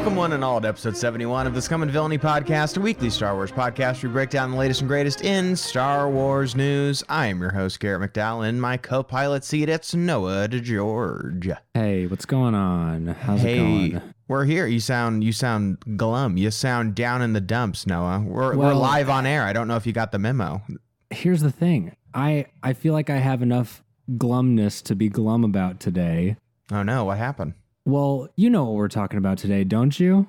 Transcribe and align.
Welcome, 0.00 0.16
one 0.16 0.32
and 0.32 0.42
all, 0.42 0.62
to 0.62 0.66
episode 0.66 0.96
71 0.96 1.46
of 1.46 1.52
the 1.52 1.60
Scum 1.60 1.82
and 1.82 1.90
Villainy 1.90 2.16
podcast, 2.16 2.78
a 2.78 2.80
weekly 2.80 3.10
Star 3.10 3.34
Wars 3.34 3.52
podcast. 3.52 4.02
Where 4.02 4.08
we 4.08 4.14
break 4.14 4.30
down 4.30 4.50
the 4.50 4.56
latest 4.56 4.80
and 4.80 4.88
greatest 4.88 5.20
in 5.20 5.54
Star 5.54 6.08
Wars 6.08 6.56
news. 6.56 7.04
I 7.10 7.26
am 7.26 7.38
your 7.38 7.52
host, 7.52 7.80
Garrett 7.80 8.10
McDowell. 8.10 8.48
In 8.48 8.58
my 8.58 8.78
co 8.78 9.02
pilot 9.02 9.44
seat, 9.44 9.68
it's 9.68 9.94
Noah 9.94 10.48
DeGeorge. 10.48 11.54
Hey, 11.74 12.06
what's 12.06 12.24
going 12.24 12.54
on? 12.54 13.08
How's 13.08 13.42
hey, 13.42 13.56
it 13.58 13.90
going? 13.90 14.14
we're 14.26 14.46
here. 14.46 14.66
You 14.66 14.80
sound 14.80 15.22
you 15.22 15.32
sound 15.32 15.76
glum. 15.98 16.38
You 16.38 16.50
sound 16.50 16.94
down 16.94 17.20
in 17.20 17.34
the 17.34 17.40
dumps, 17.42 17.86
Noah. 17.86 18.24
We're, 18.26 18.56
we're 18.56 18.72
live 18.72 19.10
on 19.10 19.26
air. 19.26 19.42
I 19.42 19.52
don't 19.52 19.68
know 19.68 19.76
if 19.76 19.86
you 19.86 19.92
got 19.92 20.12
the 20.12 20.18
memo. 20.18 20.62
Here's 21.10 21.42
the 21.42 21.52
thing. 21.52 21.94
I 22.14 22.46
I 22.62 22.72
feel 22.72 22.94
like 22.94 23.10
I 23.10 23.18
have 23.18 23.42
enough 23.42 23.84
glumness 24.12 24.82
to 24.84 24.96
be 24.96 25.10
glum 25.10 25.44
about 25.44 25.78
today. 25.78 26.38
Oh 26.72 26.82
no, 26.82 27.04
what 27.04 27.18
happened? 27.18 27.52
Well, 27.90 28.28
you 28.36 28.50
know 28.50 28.64
what 28.66 28.74
we're 28.74 28.88
talking 28.88 29.18
about 29.18 29.38
today, 29.38 29.64
don't 29.64 29.98
you? 29.98 30.28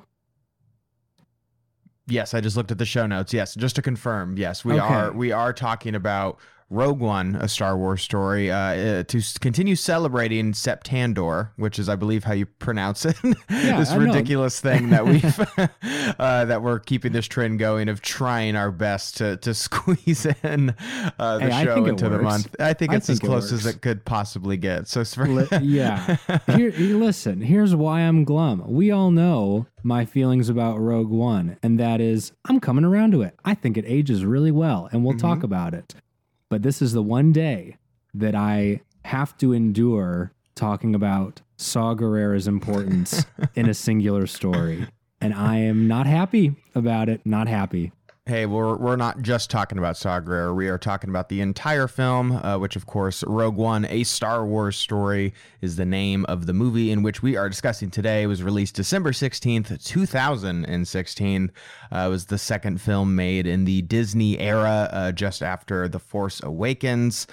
Yes, 2.07 2.33
I 2.33 2.41
just 2.41 2.57
looked 2.57 2.71
at 2.71 2.79
the 2.79 2.85
show 2.85 3.05
notes. 3.05 3.33
Yes, 3.33 3.53
just 3.53 3.75
to 3.75 3.83
confirm, 3.83 4.35
yes, 4.35 4.65
we 4.65 4.73
Okay. 4.73 4.81
are 4.81 5.11
we 5.13 5.31
are 5.31 5.53
talking 5.53 5.93
about 5.93 6.39
Rogue 6.71 7.01
One, 7.01 7.35
a 7.35 7.49
Star 7.49 7.77
Wars 7.77 8.01
story, 8.01 8.49
uh, 8.49 8.55
uh, 8.55 9.03
to 9.03 9.21
continue 9.41 9.75
celebrating 9.75 10.53
Septandor, 10.53 11.49
which 11.57 11.77
is, 11.77 11.89
I 11.89 11.97
believe, 11.97 12.23
how 12.23 12.31
you 12.31 12.45
pronounce 12.45 13.05
it. 13.05 13.17
this 13.49 13.91
I 13.91 13.97
know. 13.97 14.05
ridiculous 14.05 14.61
thing 14.61 14.89
that 14.91 15.05
we've 15.05 15.39
uh, 16.19 16.45
that 16.45 16.61
we're 16.61 16.79
keeping 16.79 17.11
this 17.11 17.27
trend 17.27 17.59
going 17.59 17.89
of 17.89 18.01
trying 18.01 18.55
our 18.55 18.71
best 18.71 19.17
to 19.17 19.35
to 19.37 19.53
squeeze 19.53 20.25
in 20.25 20.73
uh, 21.19 21.37
the 21.39 21.51
Hey, 21.51 21.65
show 21.65 21.85
into 21.85 22.07
the 22.07 22.19
month. 22.19 22.55
I 22.57 22.71
think 22.71 22.93
I 22.93 22.95
it's 22.95 23.09
as 23.09 23.19
think 23.19 23.25
it 23.25 23.27
close 23.27 23.51
as 23.51 23.65
it 23.65 23.81
could 23.81 24.05
possibly 24.05 24.55
get. 24.55 24.87
So 24.87 25.03
very 25.03 25.47
yeah. 25.61 26.15
Here, 26.55 26.69
here- 26.71 26.95
listen, 26.97 27.41
here's 27.41 27.75
why 27.75 28.01
I'm 28.01 28.23
glum. 28.23 28.63
We 28.65 28.91
all 28.91 29.11
know 29.11 29.67
my 29.83 30.05
feelings 30.05 30.47
about 30.47 30.79
Rogue 30.79 31.09
One, 31.09 31.57
and 31.61 31.77
that 31.81 31.99
is 31.99 32.31
I'm 32.45 32.61
coming 32.61 32.85
around 32.85 33.11
to 33.11 33.23
it. 33.23 33.35
I 33.43 33.55
think 33.55 33.77
it 33.77 33.83
ages 33.87 34.23
really 34.23 34.51
well, 34.51 34.87
and 34.93 35.03
we'll 35.03 35.17
talk 35.17 35.43
about 35.43 35.73
it. 35.73 35.95
But 36.51 36.63
this 36.63 36.81
is 36.81 36.91
the 36.91 37.01
one 37.01 37.31
day 37.31 37.77
that 38.13 38.35
I 38.35 38.81
have 39.05 39.37
to 39.37 39.53
endure 39.53 40.33
talking 40.53 40.93
about 40.93 41.39
Saw 41.55 41.95
Gerrera's 41.95 42.45
importance 42.45 43.25
in 43.55 43.69
a 43.69 43.73
singular 43.73 44.27
story. 44.27 44.85
And 45.21 45.33
I 45.33 45.59
am 45.59 45.87
not 45.87 46.07
happy 46.07 46.55
about 46.75 47.07
it. 47.07 47.25
Not 47.25 47.47
happy. 47.47 47.93
Hey, 48.27 48.45
we're, 48.45 48.77
we're 48.77 48.97
not 48.97 49.23
just 49.23 49.49
talking 49.49 49.79
about 49.79 49.97
Saw. 49.97 50.19
We 50.51 50.67
are 50.67 50.77
talking 50.77 51.09
about 51.09 51.29
the 51.29 51.41
entire 51.41 51.87
film, 51.87 52.33
uh, 52.33 52.59
which, 52.59 52.75
of 52.75 52.85
course, 52.85 53.23
Rogue 53.25 53.55
One, 53.55 53.83
A 53.85 54.03
Star 54.03 54.45
Wars 54.45 54.77
Story, 54.77 55.33
is 55.59 55.75
the 55.75 55.87
name 55.87 56.25
of 56.25 56.45
the 56.45 56.53
movie 56.53 56.91
in 56.91 57.01
which 57.01 57.23
we 57.23 57.35
are 57.35 57.49
discussing 57.49 57.89
today. 57.89 58.21
It 58.21 58.27
was 58.27 58.43
released 58.43 58.75
December 58.75 59.11
16th, 59.11 59.83
2016. 59.83 61.51
Uh, 61.91 61.97
it 61.97 62.09
was 62.09 62.25
the 62.27 62.37
second 62.37 62.79
film 62.79 63.15
made 63.15 63.47
in 63.47 63.65
the 63.65 63.81
Disney 63.81 64.39
era, 64.39 64.87
uh, 64.91 65.11
just 65.11 65.41
after 65.41 65.87
The 65.87 65.99
Force 65.99 66.43
Awakens. 66.43 67.25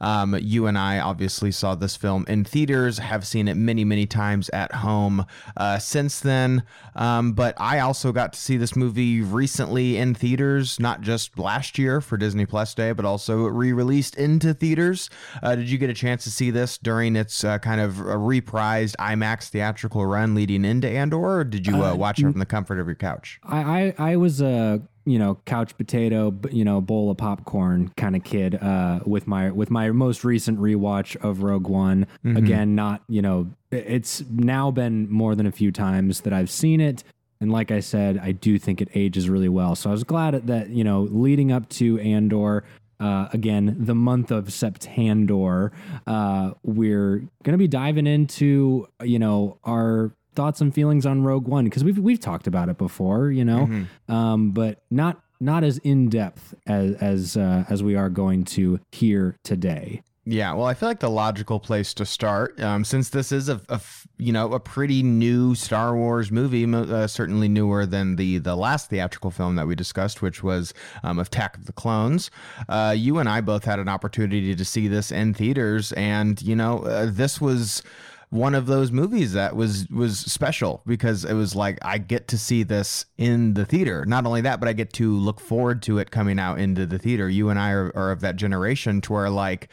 Um, 0.00 0.38
you 0.40 0.68
and 0.68 0.78
I 0.78 1.00
obviously 1.00 1.50
saw 1.50 1.74
this 1.74 1.96
film 1.96 2.24
in 2.28 2.44
theaters, 2.44 2.98
have 2.98 3.26
seen 3.26 3.48
it 3.48 3.56
many, 3.56 3.84
many 3.84 4.06
times 4.06 4.48
at 4.50 4.70
home 4.76 5.26
uh, 5.56 5.80
since 5.80 6.20
then. 6.20 6.62
Um, 6.94 7.32
but 7.32 7.60
I 7.60 7.80
also 7.80 8.12
got 8.12 8.32
to 8.34 8.38
see 8.40 8.56
this 8.56 8.76
movie 8.76 9.20
recently 9.20 9.96
in 9.96 10.14
theaters, 10.14 10.35
not 10.80 11.00
just 11.00 11.38
last 11.38 11.78
year 11.78 12.00
for 12.00 12.16
Disney 12.16 12.46
Plus 12.46 12.74
Day, 12.74 12.92
but 12.92 13.04
also 13.04 13.44
re-released 13.44 14.16
into 14.16 14.54
theaters. 14.54 15.10
Uh, 15.42 15.56
did 15.56 15.70
you 15.70 15.78
get 15.78 15.90
a 15.90 15.94
chance 15.94 16.24
to 16.24 16.30
see 16.30 16.50
this 16.50 16.78
during 16.78 17.16
its 17.16 17.44
uh, 17.44 17.58
kind 17.58 17.80
of 17.80 17.94
reprised 17.94 18.94
IMAX 18.96 19.48
theatrical 19.48 20.04
run 20.06 20.34
leading 20.34 20.64
into 20.64 20.88
Andor, 20.88 21.16
or 21.16 21.44
did 21.44 21.66
you 21.66 21.82
uh, 21.82 21.94
watch 21.94 22.18
it 22.18 22.22
from 22.22 22.38
the 22.38 22.46
comfort 22.46 22.78
of 22.78 22.86
your 22.86 22.94
couch? 22.94 23.40
I, 23.44 23.94
I, 23.98 24.12
I 24.12 24.16
was 24.16 24.40
a 24.40 24.82
you 25.06 25.20
know 25.20 25.38
couch 25.44 25.76
potato 25.78 26.34
you 26.50 26.64
know 26.64 26.80
bowl 26.80 27.12
of 27.12 27.16
popcorn 27.16 27.92
kind 27.96 28.16
of 28.16 28.24
kid 28.24 28.56
uh, 28.56 28.98
with 29.06 29.26
my 29.28 29.50
with 29.50 29.70
my 29.70 29.90
most 29.92 30.24
recent 30.24 30.58
rewatch 30.58 31.16
of 31.24 31.42
Rogue 31.42 31.68
One. 31.68 32.06
Again, 32.24 32.74
not 32.74 33.02
you 33.08 33.22
know 33.22 33.48
it's 33.70 34.22
now 34.30 34.70
been 34.70 35.10
more 35.10 35.34
than 35.34 35.46
a 35.46 35.52
few 35.52 35.70
times 35.72 36.22
that 36.22 36.32
I've 36.32 36.50
seen 36.50 36.80
it. 36.80 37.04
And 37.40 37.52
like 37.52 37.70
I 37.70 37.80
said, 37.80 38.18
I 38.18 38.32
do 38.32 38.58
think 38.58 38.80
it 38.80 38.88
ages 38.94 39.28
really 39.28 39.48
well. 39.48 39.74
So 39.74 39.90
I 39.90 39.92
was 39.92 40.04
glad 40.04 40.46
that, 40.46 40.70
you 40.70 40.84
know, 40.84 41.02
leading 41.02 41.52
up 41.52 41.68
to 41.70 41.98
Andor, 42.00 42.64
uh, 42.98 43.28
again, 43.32 43.76
the 43.78 43.94
month 43.94 44.30
of 44.30 44.46
Septandor, 44.46 45.70
uh, 46.06 46.52
we're 46.62 47.18
going 47.42 47.52
to 47.52 47.58
be 47.58 47.68
diving 47.68 48.06
into, 48.06 48.88
you 49.02 49.18
know, 49.18 49.58
our 49.64 50.12
thoughts 50.34 50.60
and 50.60 50.74
feelings 50.74 51.04
on 51.04 51.22
Rogue 51.22 51.48
One 51.48 51.64
because 51.64 51.84
we've 51.84 51.98
we've 51.98 52.20
talked 52.20 52.46
about 52.46 52.68
it 52.68 52.78
before, 52.78 53.30
you 53.30 53.44
know, 53.44 53.64
um, 54.08 54.50
but 54.52 54.82
not 54.90 55.20
not 55.40 55.64
as 55.64 55.78
in 55.78 56.08
depth 56.08 56.54
as 56.66 56.94
as 56.96 57.36
uh, 57.36 57.64
as 57.68 57.82
we 57.82 57.96
are 57.96 58.08
going 58.08 58.44
to 58.44 58.80
here 58.92 59.36
today. 59.44 60.02
Yeah, 60.28 60.54
well, 60.54 60.66
I 60.66 60.74
feel 60.74 60.88
like 60.88 60.98
the 60.98 61.08
logical 61.08 61.60
place 61.60 61.94
to 61.94 62.04
start, 62.04 62.60
um, 62.60 62.84
since 62.84 63.10
this 63.10 63.30
is 63.30 63.48
a, 63.48 63.60
a 63.68 63.80
you 64.18 64.32
know 64.32 64.54
a 64.54 64.58
pretty 64.58 65.04
new 65.04 65.54
Star 65.54 65.96
Wars 65.96 66.32
movie, 66.32 66.64
uh, 66.74 67.06
certainly 67.06 67.48
newer 67.48 67.86
than 67.86 68.16
the 68.16 68.38
the 68.38 68.56
last 68.56 68.90
theatrical 68.90 69.30
film 69.30 69.54
that 69.54 69.68
we 69.68 69.76
discussed, 69.76 70.22
which 70.22 70.42
was 70.42 70.74
um, 71.04 71.20
Attack 71.20 71.56
of 71.56 71.66
the 71.66 71.72
Clones. 71.72 72.32
Uh, 72.68 72.92
you 72.96 73.18
and 73.18 73.28
I 73.28 73.40
both 73.40 73.64
had 73.64 73.78
an 73.78 73.88
opportunity 73.88 74.56
to 74.56 74.64
see 74.64 74.88
this 74.88 75.12
in 75.12 75.32
theaters, 75.32 75.92
and 75.92 76.42
you 76.42 76.56
know 76.56 76.80
uh, 76.80 77.06
this 77.08 77.40
was 77.40 77.84
one 78.30 78.56
of 78.56 78.66
those 78.66 78.90
movies 78.90 79.32
that 79.34 79.54
was 79.54 79.88
was 79.88 80.18
special 80.18 80.82
because 80.86 81.24
it 81.24 81.34
was 81.34 81.54
like 81.54 81.78
I 81.82 81.98
get 81.98 82.26
to 82.28 82.38
see 82.38 82.64
this 82.64 83.06
in 83.16 83.54
the 83.54 83.64
theater. 83.64 84.04
Not 84.04 84.26
only 84.26 84.40
that, 84.40 84.58
but 84.58 84.68
I 84.68 84.72
get 84.72 84.92
to 84.94 85.16
look 85.16 85.40
forward 85.40 85.82
to 85.82 85.98
it 85.98 86.10
coming 86.10 86.38
out 86.38 86.58
into 86.58 86.86
the 86.86 86.98
theater. 86.98 87.28
You 87.28 87.50
and 87.50 87.58
I 87.58 87.70
are, 87.70 87.92
are 87.94 88.10
of 88.10 88.20
that 88.20 88.36
generation 88.36 89.00
to 89.02 89.12
where 89.12 89.30
like 89.30 89.68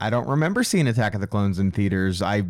I 0.00 0.10
don't 0.10 0.28
remember 0.28 0.64
seeing 0.64 0.86
Attack 0.86 1.14
of 1.14 1.20
the 1.20 1.26
Clones 1.26 1.58
in 1.58 1.70
theaters. 1.70 2.20
I 2.20 2.44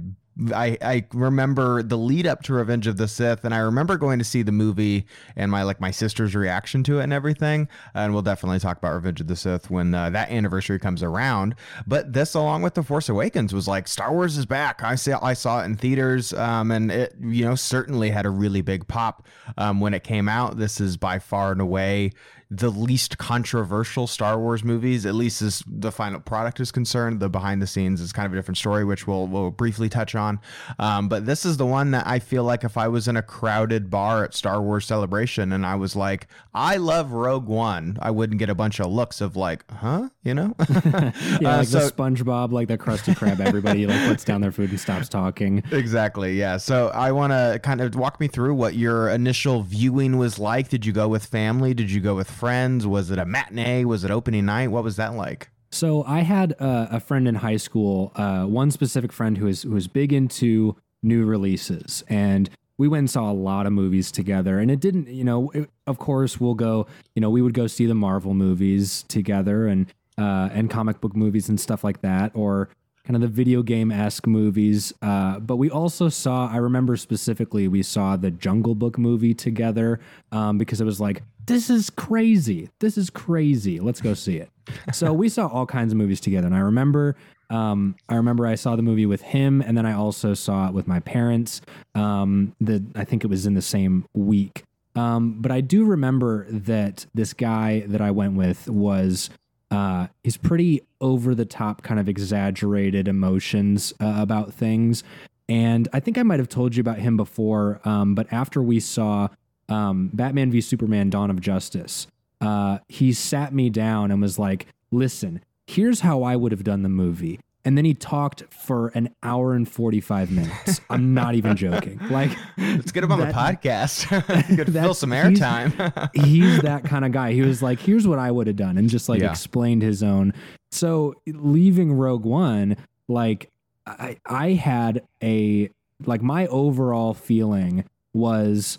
I, 0.52 0.76
I 0.82 1.04
remember 1.12 1.82
the 1.82 1.96
lead 1.96 2.26
up 2.26 2.42
to 2.44 2.54
Revenge 2.54 2.86
of 2.86 2.96
the 2.96 3.06
Sith, 3.06 3.44
and 3.44 3.54
I 3.54 3.58
remember 3.58 3.96
going 3.96 4.18
to 4.18 4.24
see 4.24 4.42
the 4.42 4.52
movie 4.52 5.06
and 5.36 5.50
my 5.50 5.62
like 5.62 5.80
my 5.80 5.92
sister's 5.92 6.34
reaction 6.34 6.82
to 6.84 6.98
it 6.98 7.04
and 7.04 7.12
everything. 7.12 7.68
And 7.94 8.12
we'll 8.12 8.22
definitely 8.22 8.58
talk 8.58 8.78
about 8.78 8.94
Revenge 8.94 9.20
of 9.20 9.28
the 9.28 9.36
Sith 9.36 9.70
when 9.70 9.94
uh, 9.94 10.10
that 10.10 10.30
anniversary 10.30 10.78
comes 10.78 11.02
around. 11.02 11.54
But 11.86 12.12
this, 12.12 12.34
along 12.34 12.62
with 12.62 12.74
The 12.74 12.82
Force 12.82 13.08
Awakens, 13.08 13.54
was 13.54 13.68
like 13.68 13.86
Star 13.86 14.12
Wars 14.12 14.36
is 14.36 14.46
back. 14.46 14.82
I 14.82 14.96
saw 14.96 15.24
I 15.24 15.34
saw 15.34 15.62
it 15.62 15.66
in 15.66 15.76
theaters, 15.76 16.32
um, 16.32 16.72
and 16.72 16.90
it 16.90 17.14
you 17.20 17.44
know 17.44 17.54
certainly 17.54 18.10
had 18.10 18.26
a 18.26 18.30
really 18.30 18.60
big 18.60 18.88
pop 18.88 19.26
um, 19.56 19.80
when 19.80 19.94
it 19.94 20.02
came 20.02 20.28
out. 20.28 20.56
This 20.56 20.80
is 20.80 20.96
by 20.96 21.20
far 21.20 21.52
and 21.52 21.60
away 21.60 22.10
the 22.58 22.70
least 22.70 23.18
controversial 23.18 24.06
Star 24.06 24.38
Wars 24.38 24.64
movies, 24.64 25.04
at 25.06 25.14
least 25.14 25.42
as 25.42 25.62
the 25.66 25.90
final 25.92 26.20
product 26.20 26.60
is 26.60 26.70
concerned. 26.72 27.20
The 27.20 27.28
behind 27.28 27.60
the 27.60 27.66
scenes 27.66 28.00
is 28.00 28.12
kind 28.12 28.26
of 28.26 28.32
a 28.32 28.36
different 28.36 28.58
story, 28.58 28.84
which 28.84 29.06
we'll 29.06 29.26
we'll 29.26 29.50
briefly 29.50 29.88
touch 29.88 30.14
on. 30.14 30.40
Um, 30.78 31.08
but 31.08 31.26
this 31.26 31.44
is 31.44 31.56
the 31.56 31.66
one 31.66 31.90
that 31.92 32.06
I 32.06 32.18
feel 32.18 32.44
like 32.44 32.64
if 32.64 32.76
I 32.76 32.88
was 32.88 33.08
in 33.08 33.16
a 33.16 33.22
crowded 33.22 33.90
bar 33.90 34.24
at 34.24 34.34
Star 34.34 34.62
Wars 34.62 34.86
Celebration 34.86 35.52
and 35.52 35.64
I 35.66 35.74
was 35.74 35.94
like, 35.96 36.26
I 36.54 36.76
love 36.76 37.12
Rogue 37.12 37.46
One, 37.46 37.98
I 38.00 38.10
wouldn't 38.10 38.38
get 38.38 38.48
a 38.50 38.54
bunch 38.54 38.80
of 38.80 38.86
looks 38.90 39.20
of 39.20 39.36
like, 39.36 39.64
huh, 39.70 40.08
you 40.22 40.34
know? 40.34 40.54
Yeah, 41.40 41.54
Uh, 41.54 41.56
like 41.58 41.68
so- 41.68 41.80
the 41.80 41.92
SpongeBob, 41.92 42.52
like 42.52 42.68
the 42.68 42.78
Krusty 42.78 43.14
Krab. 43.14 43.40
Everybody 43.40 43.86
like 43.86 44.06
puts 44.08 44.24
down 44.24 44.40
their 44.40 44.52
food 44.52 44.70
and 44.70 44.80
stops 44.80 45.08
talking. 45.08 45.62
Exactly. 45.72 46.38
Yeah. 46.38 46.56
So 46.56 46.88
I 46.88 47.12
want 47.12 47.32
to 47.32 47.60
kind 47.62 47.80
of 47.80 47.94
walk 47.94 48.18
me 48.20 48.26
through 48.28 48.54
what 48.54 48.74
your 48.74 49.08
initial 49.08 49.62
viewing 49.62 50.16
was 50.18 50.38
like. 50.38 50.68
Did 50.68 50.86
you 50.86 50.92
go 50.92 51.08
with 51.08 51.24
family? 51.26 51.74
Did 51.74 51.90
you 51.90 52.00
go 52.00 52.14
with 52.14 52.30
friends? 52.30 52.43
Was 52.44 53.10
it 53.10 53.18
a 53.18 53.24
matinee? 53.24 53.84
Was 53.84 54.04
it 54.04 54.10
opening 54.10 54.44
night? 54.44 54.68
What 54.68 54.84
was 54.84 54.96
that 54.96 55.14
like? 55.14 55.48
So 55.70 56.04
I 56.04 56.20
had 56.20 56.54
uh, 56.60 56.88
a 56.90 57.00
friend 57.00 57.26
in 57.26 57.36
high 57.36 57.56
school, 57.56 58.12
uh, 58.16 58.44
one 58.44 58.70
specific 58.70 59.12
friend 59.14 59.38
who 59.38 59.46
is 59.46 59.62
who 59.62 59.74
is 59.76 59.88
big 59.88 60.12
into 60.12 60.76
new 61.02 61.24
releases, 61.24 62.04
and 62.06 62.50
we 62.76 62.86
went 62.86 62.98
and 62.98 63.10
saw 63.10 63.30
a 63.30 63.32
lot 63.32 63.64
of 63.64 63.72
movies 63.72 64.12
together. 64.12 64.58
And 64.58 64.70
it 64.70 64.78
didn't, 64.78 65.08
you 65.08 65.24
know, 65.24 65.50
it, 65.52 65.70
of 65.86 65.98
course 65.98 66.38
we'll 66.38 66.54
go, 66.54 66.86
you 67.14 67.20
know, 67.22 67.30
we 67.30 67.40
would 67.40 67.54
go 67.54 67.66
see 67.66 67.86
the 67.86 67.94
Marvel 67.94 68.34
movies 68.34 69.04
together 69.08 69.66
and 69.66 69.86
uh, 70.18 70.50
and 70.52 70.68
comic 70.68 71.00
book 71.00 71.16
movies 71.16 71.48
and 71.48 71.58
stuff 71.58 71.82
like 71.82 72.02
that, 72.02 72.30
or 72.34 72.68
kind 73.04 73.16
of 73.16 73.22
the 73.22 73.28
video 73.28 73.62
game 73.62 73.90
esque 73.90 74.26
movies. 74.26 74.92
Uh, 75.02 75.38
but 75.38 75.56
we 75.56 75.70
also 75.70 76.08
saw, 76.08 76.48
I 76.48 76.56
remember 76.56 76.96
specifically, 76.96 77.68
we 77.68 77.82
saw 77.82 78.16
the 78.16 78.30
Jungle 78.30 78.74
Book 78.74 78.96
movie 78.96 79.34
together 79.34 80.00
um, 80.32 80.56
because 80.56 80.80
it 80.80 80.84
was 80.84 81.00
like, 81.00 81.22
this 81.46 81.70
is 81.70 81.90
crazy. 81.90 82.70
This 82.80 82.96
is 82.96 83.10
crazy. 83.10 83.80
Let's 83.80 84.00
go 84.00 84.14
see 84.14 84.36
it. 84.36 84.50
So 84.92 85.12
we 85.12 85.28
saw 85.28 85.46
all 85.48 85.66
kinds 85.66 85.92
of 85.92 85.98
movies 85.98 86.20
together. 86.20 86.46
And 86.46 86.56
I 86.56 86.60
remember, 86.60 87.16
um, 87.50 87.96
I 88.08 88.14
remember 88.16 88.46
I 88.46 88.54
saw 88.54 88.76
the 88.76 88.82
movie 88.82 89.06
with 89.06 89.22
him, 89.22 89.60
and 89.60 89.76
then 89.76 89.86
I 89.86 89.92
also 89.92 90.34
saw 90.34 90.68
it 90.68 90.74
with 90.74 90.86
my 90.86 91.00
parents. 91.00 91.60
Um, 91.94 92.54
the 92.60 92.82
I 92.94 93.04
think 93.04 93.24
it 93.24 93.28
was 93.28 93.46
in 93.46 93.54
the 93.54 93.62
same 93.62 94.06
week. 94.14 94.64
Um, 94.96 95.40
but 95.40 95.50
I 95.50 95.60
do 95.60 95.84
remember 95.84 96.46
that 96.50 97.06
this 97.14 97.32
guy 97.32 97.84
that 97.88 98.00
I 98.00 98.10
went 98.12 98.34
with 98.34 98.68
was 98.68 99.28
uh, 99.70 100.06
he's 100.22 100.36
pretty 100.36 100.82
over 101.00 101.34
the 101.34 101.44
top, 101.44 101.82
kind 101.82 101.98
of 101.98 102.08
exaggerated 102.08 103.08
emotions 103.08 103.92
uh, 104.00 104.14
about 104.16 104.54
things. 104.54 105.02
And 105.48 105.88
I 105.92 106.00
think 106.00 106.16
I 106.16 106.22
might 106.22 106.38
have 106.38 106.48
told 106.48 106.74
you 106.76 106.80
about 106.80 106.98
him 106.98 107.16
before, 107.16 107.80
um, 107.84 108.14
but 108.14 108.32
after 108.32 108.62
we 108.62 108.80
saw 108.80 109.28
um, 109.68 110.10
Batman 110.12 110.50
v 110.50 110.60
Superman 110.60 111.10
Dawn 111.10 111.30
of 111.30 111.40
Justice, 111.40 112.06
uh, 112.40 112.78
he 112.88 113.12
sat 113.12 113.52
me 113.54 113.70
down 113.70 114.10
and 114.10 114.20
was 114.20 114.38
like, 114.38 114.66
listen, 114.90 115.40
here's 115.66 116.00
how 116.00 116.22
I 116.22 116.36
would 116.36 116.52
have 116.52 116.64
done 116.64 116.82
the 116.82 116.88
movie. 116.88 117.40
And 117.66 117.78
then 117.78 117.86
he 117.86 117.94
talked 117.94 118.42
for 118.52 118.88
an 118.88 119.14
hour 119.22 119.54
and 119.54 119.66
45 119.66 120.30
minutes. 120.30 120.82
I'm 120.90 121.14
not 121.14 121.34
even 121.34 121.56
joking. 121.56 121.98
Like, 122.10 122.30
let's 122.58 122.92
get 122.92 123.02
him 123.02 123.10
on 123.10 123.20
the 123.20 123.26
podcast. 123.32 124.06
could 124.56 124.70
fill 124.70 124.92
some 124.92 125.12
he's- 125.12 125.24
airtime. 125.38 126.10
he's 126.14 126.60
that 126.60 126.84
kind 126.84 127.06
of 127.06 127.12
guy. 127.12 127.32
He 127.32 127.40
was 127.40 127.62
like, 127.62 127.80
here's 127.80 128.06
what 128.06 128.18
I 128.18 128.30
would 128.30 128.48
have 128.48 128.56
done, 128.56 128.76
and 128.76 128.90
just 128.90 129.08
like 129.08 129.22
Yeah. 129.22 129.30
explained 129.30 129.80
his 129.80 130.02
own. 130.02 130.34
So 130.72 131.14
leaving 131.26 131.94
Rogue 131.94 132.26
One, 132.26 132.76
like 133.08 133.50
I 133.86 134.18
I 134.26 134.50
had 134.50 135.02
a 135.22 135.70
like 136.04 136.20
my 136.20 136.46
overall 136.48 137.14
feeling 137.14 137.84
was 138.12 138.78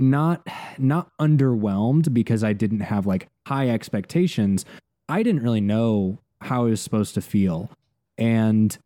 not 0.00 0.46
not 0.78 1.10
underwhelmed 1.20 2.12
because 2.12 2.42
I 2.42 2.52
didn't 2.52 2.80
have 2.80 3.06
like 3.06 3.28
high 3.46 3.68
expectations. 3.68 4.64
I 5.08 5.22
didn't 5.22 5.42
really 5.42 5.60
know 5.60 6.18
how 6.40 6.62
I 6.64 6.70
was 6.70 6.80
supposed 6.80 7.14
to 7.14 7.20
feel. 7.20 7.70
And 8.16 8.76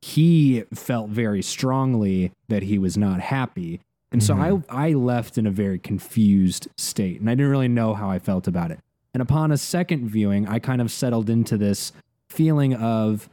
he 0.00 0.64
felt 0.74 1.10
very 1.10 1.42
strongly 1.42 2.32
that 2.48 2.64
he 2.64 2.78
was 2.78 2.96
not 2.96 3.20
happy. 3.20 3.80
And 4.12 4.22
so 4.22 4.34
mm-hmm. 4.34 4.70
I, 4.70 4.88
I 4.88 4.92
left 4.92 5.38
in 5.38 5.46
a 5.46 5.50
very 5.50 5.78
confused 5.78 6.68
state 6.76 7.20
and 7.20 7.28
I 7.28 7.34
didn't 7.34 7.50
really 7.50 7.68
know 7.68 7.94
how 7.94 8.10
I 8.10 8.18
felt 8.18 8.46
about 8.46 8.70
it. 8.70 8.80
And 9.14 9.22
upon 9.22 9.50
a 9.50 9.56
second 9.56 10.08
viewing, 10.08 10.46
I 10.46 10.58
kind 10.58 10.80
of 10.80 10.90
settled 10.90 11.30
into 11.30 11.56
this 11.56 11.92
feeling 12.28 12.74
of 12.74 13.28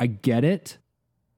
I 0.00 0.06
get 0.06 0.44
it, 0.44 0.78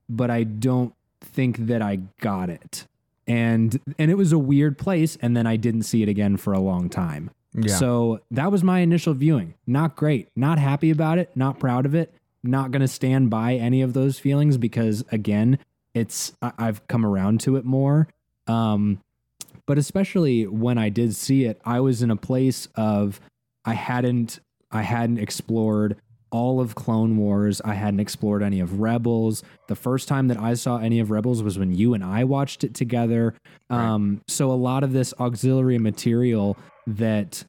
but 0.09 0.29
I 0.29 0.43
don't 0.43 0.93
think 1.21 1.67
that 1.67 1.81
I 1.81 1.99
got 2.19 2.49
it. 2.49 2.87
And 3.31 3.79
and 3.97 4.11
it 4.11 4.15
was 4.15 4.31
a 4.33 4.37
weird 4.39 4.77
place 4.77 5.17
and 5.21 5.35
then 5.37 5.47
I 5.47 5.55
didn't 5.55 5.83
see 5.83 6.03
it 6.03 6.09
again 6.09 6.37
for 6.37 6.53
a 6.53 6.59
long 6.59 6.89
time. 6.89 7.31
yeah. 7.53 7.75
So 7.75 8.19
that 8.31 8.51
was 8.51 8.63
my 8.63 8.79
initial 8.79 9.13
viewing. 9.13 9.53
Not 9.65 9.95
great. 9.95 10.27
Not 10.35 10.57
happy 10.59 10.89
about 10.91 11.17
it. 11.17 11.31
Not 11.35 11.59
proud 11.59 11.85
of 11.85 11.95
it. 11.95 12.13
Not 12.43 12.71
going 12.71 12.81
to 12.81 12.87
stand 12.87 13.29
by 13.29 13.53
any 13.55 13.81
of 13.81 13.93
those 13.93 14.19
feelings 14.19 14.57
because 14.57 15.03
again, 15.11 15.59
it's 15.93 16.33
I- 16.41 16.53
I've 16.57 16.85
come 16.87 17.05
around 17.05 17.39
to 17.41 17.55
it 17.55 17.65
more. 17.65 18.07
Um, 18.47 18.99
but 19.65 19.77
especially 19.77 20.47
when 20.47 20.77
I 20.77 20.89
did 20.89 21.15
see 21.15 21.45
it, 21.45 21.61
I 21.63 21.79
was 21.79 22.01
in 22.01 22.09
a 22.11 22.15
place 22.15 22.67
of 22.75 23.19
I 23.63 23.73
hadn't 23.75 24.39
I 24.71 24.81
hadn't 24.81 25.19
explored 25.19 25.97
all 26.31 26.59
of 26.59 26.75
Clone 26.75 27.17
Wars. 27.17 27.61
I 27.63 27.73
hadn't 27.73 27.99
explored 27.99 28.41
any 28.41 28.59
of 28.59 28.79
Rebels. 28.79 29.43
The 29.67 29.75
first 29.75 30.07
time 30.07 30.27
that 30.29 30.37
I 30.37 30.53
saw 30.55 30.77
any 30.77 30.99
of 30.99 31.11
Rebels 31.11 31.43
was 31.43 31.59
when 31.59 31.73
you 31.73 31.93
and 31.93 32.03
I 32.03 32.23
watched 32.23 32.63
it 32.63 32.73
together. 32.73 33.33
Right. 33.69 33.79
Um, 33.79 34.21
so 34.27 34.51
a 34.51 34.53
lot 34.53 34.83
of 34.83 34.93
this 34.93 35.13
auxiliary 35.19 35.77
material 35.77 36.57
that 36.87 37.43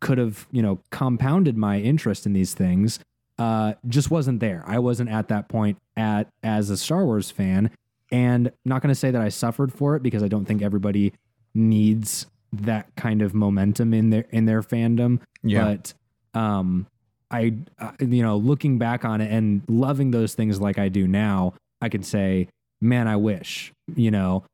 could 0.00 0.18
have, 0.18 0.46
you 0.50 0.62
know, 0.62 0.80
compounded 0.90 1.56
my 1.56 1.80
interest 1.80 2.24
in 2.26 2.32
these 2.32 2.54
things 2.54 3.00
uh, 3.38 3.74
just 3.86 4.10
wasn't 4.10 4.40
there. 4.40 4.64
I 4.66 4.78
wasn't 4.78 5.10
at 5.10 5.28
that 5.28 5.48
point 5.48 5.78
at 5.96 6.28
as 6.42 6.70
a 6.70 6.76
Star 6.76 7.04
Wars 7.04 7.30
fan, 7.30 7.70
and 8.10 8.48
I'm 8.48 8.54
not 8.64 8.82
going 8.82 8.90
to 8.92 8.98
say 8.98 9.10
that 9.10 9.22
I 9.22 9.28
suffered 9.28 9.72
for 9.72 9.96
it 9.96 10.02
because 10.02 10.22
I 10.22 10.28
don't 10.28 10.44
think 10.44 10.62
everybody 10.62 11.12
needs 11.54 12.26
that 12.52 12.94
kind 12.96 13.22
of 13.22 13.34
momentum 13.34 13.94
in 13.94 14.10
their 14.10 14.24
in 14.30 14.46
their 14.46 14.62
fandom. 14.62 15.20
yeah. 15.42 15.76
But 15.76 15.94
um, 16.38 16.86
I, 17.30 17.54
uh, 17.78 17.92
you 18.00 18.22
know, 18.22 18.36
looking 18.36 18.78
back 18.78 19.04
on 19.04 19.20
it 19.20 19.30
and 19.30 19.62
loving 19.68 20.10
those 20.10 20.34
things 20.34 20.60
like 20.60 20.78
I 20.78 20.88
do 20.88 21.06
now, 21.06 21.54
I 21.80 21.88
can 21.88 22.02
say, 22.02 22.48
man, 22.80 23.06
I 23.08 23.16
wish, 23.16 23.72
you 23.94 24.10
know. 24.10 24.44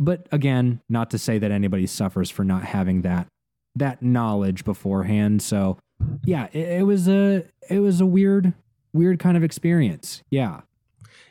But 0.00 0.26
again, 0.32 0.80
not 0.88 1.10
to 1.10 1.18
say 1.18 1.38
that 1.38 1.50
anybody 1.50 1.86
suffers 1.86 2.30
for 2.30 2.44
not 2.44 2.64
having 2.64 3.02
that 3.02 3.28
that 3.76 4.02
knowledge 4.02 4.64
beforehand. 4.64 5.42
So, 5.42 5.78
yeah, 6.24 6.48
it, 6.52 6.80
it 6.80 6.86
was 6.86 7.08
a 7.08 7.44
it 7.68 7.78
was 7.78 8.00
a 8.00 8.06
weird 8.06 8.52
weird 8.92 9.18
kind 9.18 9.36
of 9.36 9.44
experience. 9.44 10.22
Yeah. 10.30 10.62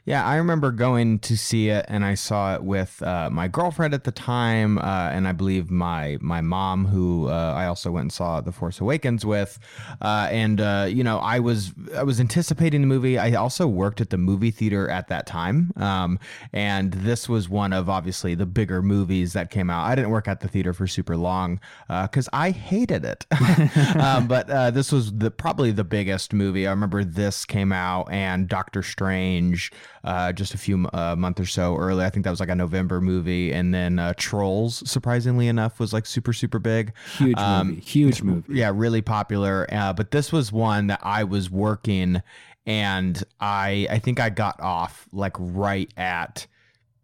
Yeah, 0.05 0.25
I 0.25 0.35
remember 0.35 0.71
going 0.71 1.19
to 1.19 1.37
see 1.37 1.69
it, 1.69 1.85
and 1.87 2.03
I 2.03 2.15
saw 2.15 2.55
it 2.55 2.63
with 2.63 3.01
uh, 3.01 3.29
my 3.29 3.47
girlfriend 3.47 3.93
at 3.93 4.03
the 4.03 4.11
time, 4.11 4.77
uh, 4.77 5.09
and 5.13 5.25
I 5.25 5.31
believe 5.31 5.71
my 5.71 6.17
my 6.19 6.41
mom, 6.41 6.87
who 6.87 7.29
uh, 7.29 7.53
I 7.55 7.67
also 7.67 7.89
went 7.89 8.03
and 8.03 8.11
saw 8.11 8.41
The 8.41 8.51
Force 8.51 8.81
Awakens 8.81 9.25
with. 9.25 9.59
Uh, 10.01 10.27
and 10.29 10.59
uh, 10.59 10.87
you 10.89 11.05
know, 11.05 11.19
I 11.19 11.39
was 11.39 11.71
I 11.95 12.03
was 12.03 12.19
anticipating 12.19 12.81
the 12.81 12.87
movie. 12.87 13.17
I 13.17 13.35
also 13.35 13.65
worked 13.65 14.01
at 14.01 14.09
the 14.09 14.17
movie 14.17 14.51
theater 14.51 14.89
at 14.89 15.07
that 15.07 15.25
time, 15.25 15.71
um, 15.77 16.19
and 16.51 16.91
this 16.91 17.29
was 17.29 17.47
one 17.47 17.71
of 17.71 17.89
obviously 17.89 18.35
the 18.35 18.45
bigger 18.45 18.81
movies 18.81 19.31
that 19.31 19.51
came 19.51 19.69
out. 19.69 19.85
I 19.85 19.95
didn't 19.95 20.11
work 20.11 20.27
at 20.27 20.41
the 20.41 20.49
theater 20.49 20.73
for 20.73 20.85
super 20.85 21.15
long 21.15 21.61
because 21.87 22.27
I 22.33 22.51
hated 22.51 23.05
it, 23.05 23.25
um, 23.95 24.27
but 24.27 24.49
uh, 24.49 24.69
this 24.69 24.91
was 24.91 25.13
the 25.13 25.31
probably 25.31 25.71
the 25.71 25.85
biggest 25.85 26.33
movie. 26.33 26.67
I 26.67 26.71
remember 26.71 27.05
this 27.05 27.45
came 27.45 27.71
out, 27.71 28.11
and 28.11 28.49
Doctor 28.49 28.83
Strange 28.83 29.71
uh, 30.03 30.33
just 30.33 30.53
a 30.53 30.57
few 30.57 30.87
uh, 30.93 31.15
month 31.17 31.39
or 31.39 31.45
so 31.45 31.77
early. 31.77 32.03
I 32.05 32.09
think 32.09 32.23
that 32.25 32.29
was 32.29 32.39
like 32.39 32.49
a 32.49 32.55
November 32.55 32.99
movie, 33.01 33.51
and 33.53 33.73
then 33.73 33.99
uh, 33.99 34.13
Trolls, 34.17 34.83
surprisingly 34.89 35.47
enough, 35.47 35.79
was 35.79 35.93
like 35.93 36.05
super 36.05 36.33
super 36.33 36.59
big. 36.59 36.93
Huge 37.17 37.37
Um, 37.37 37.67
movie. 37.69 37.81
Huge 37.81 38.21
movie. 38.21 38.53
Yeah, 38.53 38.71
really 38.73 39.01
popular. 39.01 39.67
Uh, 39.71 39.93
but 39.93 40.11
this 40.11 40.31
was 40.31 40.51
one 40.51 40.87
that 40.87 40.99
I 41.03 41.23
was 41.23 41.49
working, 41.49 42.21
and 42.65 43.23
I 43.39 43.87
I 43.89 43.99
think 43.99 44.19
I 44.19 44.29
got 44.29 44.59
off 44.61 45.07
like 45.11 45.35
right 45.39 45.91
at. 45.97 46.47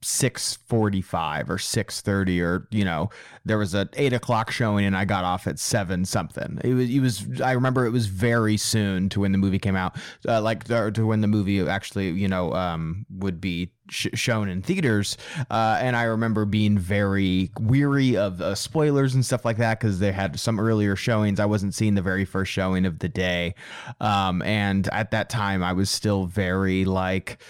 645 0.01 1.49
or 1.49 1.57
630 1.57 2.41
or 2.41 2.67
you 2.71 2.85
know 2.85 3.09
there 3.43 3.57
was 3.57 3.73
a 3.73 3.89
eight 3.93 4.13
o'clock 4.13 4.49
showing 4.51 4.85
and 4.85 4.95
i 4.95 5.03
got 5.03 5.23
off 5.23 5.47
at 5.47 5.59
seven 5.59 6.05
something. 6.05 6.59
It 6.63 6.73
was 6.73 6.89
it 6.89 6.99
was 6.99 7.41
i 7.41 7.51
remember 7.51 7.85
it 7.85 7.91
was 7.91 8.07
very 8.07 8.55
soon 8.55 9.09
to 9.09 9.21
when 9.21 9.31
the 9.31 9.37
movie 9.37 9.59
came 9.59 9.75
out 9.75 9.97
uh, 10.27 10.41
like 10.41 10.65
the, 10.65 10.91
to 10.91 11.05
when 11.05 11.21
the 11.21 11.27
movie 11.27 11.67
actually 11.67 12.09
you 12.11 12.27
know 12.27 12.53
um 12.53 13.05
would 13.09 13.41
be 13.41 13.71
sh- 13.89 14.07
shown 14.13 14.47
in 14.47 14.61
theaters 14.61 15.17
uh, 15.49 15.77
and 15.81 15.95
i 15.95 16.03
remember 16.03 16.45
being 16.45 16.77
very 16.77 17.51
weary 17.59 18.15
of 18.15 18.41
uh, 18.41 18.55
spoilers 18.55 19.15
and 19.15 19.25
stuff 19.25 19.43
like 19.43 19.57
that 19.57 19.79
because 19.79 19.99
they 19.99 20.11
had 20.11 20.39
some 20.39 20.59
earlier 20.59 20.95
showings. 20.95 21.39
I 21.39 21.45
wasn't 21.45 21.73
seeing 21.75 21.95
the 21.95 22.01
very 22.01 22.25
first 22.25 22.51
showing 22.51 22.85
of 22.85 22.99
the 22.99 23.09
day 23.09 23.55
um, 23.99 24.41
and 24.43 24.87
at 24.89 25.11
that 25.11 25.29
time 25.29 25.61
i 25.63 25.73
was 25.73 25.89
still 25.89 26.25
very 26.25 26.85
like 26.85 27.41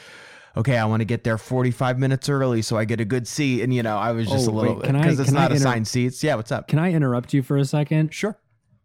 okay, 0.57 0.77
I 0.77 0.85
want 0.85 1.01
to 1.01 1.05
get 1.05 1.23
there 1.23 1.37
45 1.37 1.97
minutes 1.99 2.29
early 2.29 2.61
so 2.61 2.77
I 2.77 2.85
get 2.85 2.99
a 2.99 3.05
good 3.05 3.27
seat. 3.27 3.61
And, 3.61 3.73
you 3.73 3.83
know, 3.83 3.97
I 3.97 4.11
was 4.11 4.27
just 4.27 4.47
Oh, 4.47 4.51
a 4.51 4.53
little, 4.53 4.75
wait, 4.75 4.83
can 4.83 4.95
I- 4.95 5.01
because 5.01 5.19
it's 5.19 5.31
not 5.31 5.51
inter- 5.51 5.55
assigned 5.55 5.87
seats. 5.87 6.23
Yeah, 6.23 6.35
what's 6.35 6.51
up? 6.51 6.67
Can 6.67 6.79
I 6.79 6.91
interrupt 6.91 7.33
you 7.33 7.41
for 7.43 7.57
a 7.57 7.65
second? 7.65 8.13
Sure. 8.13 8.37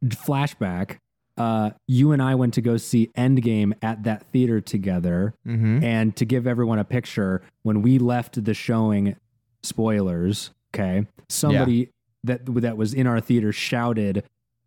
Flashback. 0.04 0.98
Uh, 1.36 1.70
you 1.88 2.12
and 2.12 2.22
I 2.22 2.36
went 2.36 2.54
to 2.54 2.60
go 2.60 2.76
see 2.76 3.10
Endgame 3.16 3.72
at 3.82 4.04
that 4.04 4.22
theater 4.32 4.60
together. 4.60 5.34
Mm-hmm. 5.46 5.82
And 5.82 6.14
to 6.16 6.24
give 6.24 6.46
everyone 6.46 6.78
a 6.78 6.84
picture, 6.84 7.42
when 7.62 7.82
we 7.82 7.98
left 7.98 8.44
the 8.44 8.54
showing, 8.54 9.16
spoilers, 9.64 10.50
okay, 10.74 11.06
somebody 11.28 11.90
that 12.22 12.46
that 12.46 12.76
was 12.76 12.94
in 12.94 13.06
our 13.08 13.20
theater 13.20 13.50
shouted, 13.52 14.22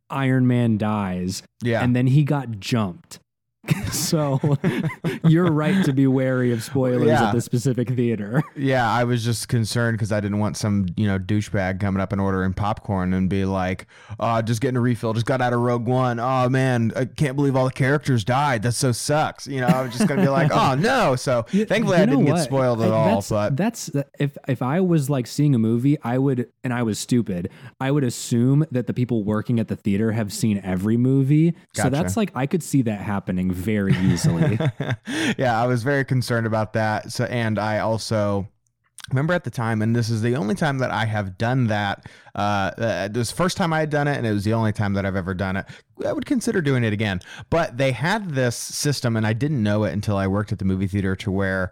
"Iron 0.09 0.45
Man 0.45 0.77
dies," 0.77 1.41
Yeah. 1.63 1.81
and 1.83 1.95
then 1.95 2.07
he 2.07 2.23
got 2.23 2.59
jumped. 2.59 3.19
so 3.91 4.39
you're 5.23 5.51
right 5.51 5.83
to 5.85 5.93
be 5.93 6.07
wary 6.07 6.51
of 6.51 6.63
spoilers 6.63 7.07
Yeah. 7.07 7.27
at 7.29 7.33
the 7.33 7.41
specific 7.41 7.89
theater. 7.89 8.43
yeah, 8.55 8.89
I 8.89 9.03
was 9.03 9.23
just 9.23 9.47
concerned 9.47 9.97
because 9.97 10.11
I 10.11 10.19
didn't 10.19 10.39
want 10.39 10.57
some, 10.57 10.87
you 10.95 11.07
know, 11.07 11.17
douchebag 11.19 11.79
coming 11.79 12.01
up 12.01 12.11
and 12.11 12.21
ordering 12.21 12.53
popcorn 12.53 13.13
and 13.13 13.29
be 13.29 13.45
like, 13.45 13.87
oh, 14.19 14.41
just 14.41 14.61
getting 14.61 14.77
a 14.77 14.81
refill, 14.81 15.13
just 15.13 15.25
got 15.25 15.41
out 15.41 15.53
of 15.53 15.59
Rogue 15.59 15.87
One. 15.87 16.19
Oh, 16.19 16.49
man, 16.49 16.91
I 16.95 17.05
can't 17.05 17.35
believe 17.35 17.55
all 17.55 17.65
the 17.65 17.71
characters 17.71 18.23
died. 18.23 18.61
That 18.63 18.73
so 18.73 18.91
sucks. 18.91 19.47
You 19.47 19.61
know, 19.61 19.67
I 19.67 19.81
was 19.83 19.93
just 19.93 20.07
going 20.07 20.19
to 20.19 20.25
be 20.25 20.29
like, 20.29 20.51
oh, 20.53 20.75
no. 20.75 21.15
So 21.15 21.41
thankfully 21.49 21.97
You 21.97 22.03
I 22.03 22.05
didn't 22.05 22.25
get 22.25 22.39
spoiled 22.39 22.81
at 22.81 22.91
I- 22.91 22.95
all. 22.95 23.23
But 23.29 23.57
that's 23.57 23.89
if 24.19 24.37
if 24.47 24.61
I 24.61 24.79
was 24.79 25.09
like 25.09 25.27
seeing 25.27 25.55
a 25.55 25.59
movie, 25.59 25.97
I 26.03 26.17
would, 26.17 26.49
and 26.63 26.73
I 26.73 26.83
was 26.83 26.99
stupid. 26.99 27.49
I 27.81 27.91
would 27.91 28.03
assume 28.03 28.65
that 28.71 28.87
the 28.87 28.93
people 28.93 29.23
working 29.23 29.59
at 29.59 29.67
the 29.67 29.75
theater 29.75 30.11
have 30.11 30.31
seen 30.31 30.61
every 30.63 30.97
movie. 30.97 31.53
So 31.73 31.89
that's 31.89 32.15
like 32.15 32.31
I 32.35 32.45
could 32.45 32.63
see 32.63 32.81
that 32.83 33.01
happening 33.01 33.51
very 33.57 33.93
easily. 33.97 34.59
yeah, 35.37 35.61
I 35.61 35.65
was 35.65 35.83
very 35.83 36.05
concerned 36.05 36.47
about 36.47 36.73
that. 36.73 37.11
So, 37.11 37.25
and 37.25 37.59
I 37.59 37.79
also 37.79 38.47
remember 39.09 39.33
at 39.33 39.43
the 39.43 39.49
time, 39.49 39.81
and 39.81 39.95
this 39.95 40.09
is 40.09 40.21
the 40.21 40.35
only 40.35 40.55
time 40.55 40.79
that 40.79 40.91
I 40.91 41.05
have 41.05 41.37
done 41.37 41.67
that. 41.67 42.05
Uh, 42.35 42.71
uh, 42.77 43.07
this 43.07 43.31
first 43.31 43.57
time 43.57 43.73
I 43.73 43.79
had 43.79 43.89
done 43.89 44.07
it, 44.07 44.17
and 44.17 44.27
it 44.27 44.33
was 44.33 44.43
the 44.43 44.53
only 44.53 44.73
time 44.73 44.93
that 44.93 45.05
I've 45.05 45.15
ever 45.15 45.33
done 45.33 45.57
it. 45.57 45.65
I 46.05 46.13
would 46.13 46.25
consider 46.25 46.61
doing 46.61 46.83
it 46.83 46.93
again. 46.93 47.21
But 47.49 47.77
they 47.77 47.91
had 47.91 48.31
this 48.31 48.55
system, 48.55 49.15
and 49.15 49.25
I 49.25 49.33
didn't 49.33 49.63
know 49.63 49.83
it 49.83 49.93
until 49.93 50.17
I 50.17 50.27
worked 50.27 50.51
at 50.51 50.59
the 50.59 50.65
movie 50.65 50.87
theater, 50.87 51.15
to 51.17 51.31
where 51.31 51.71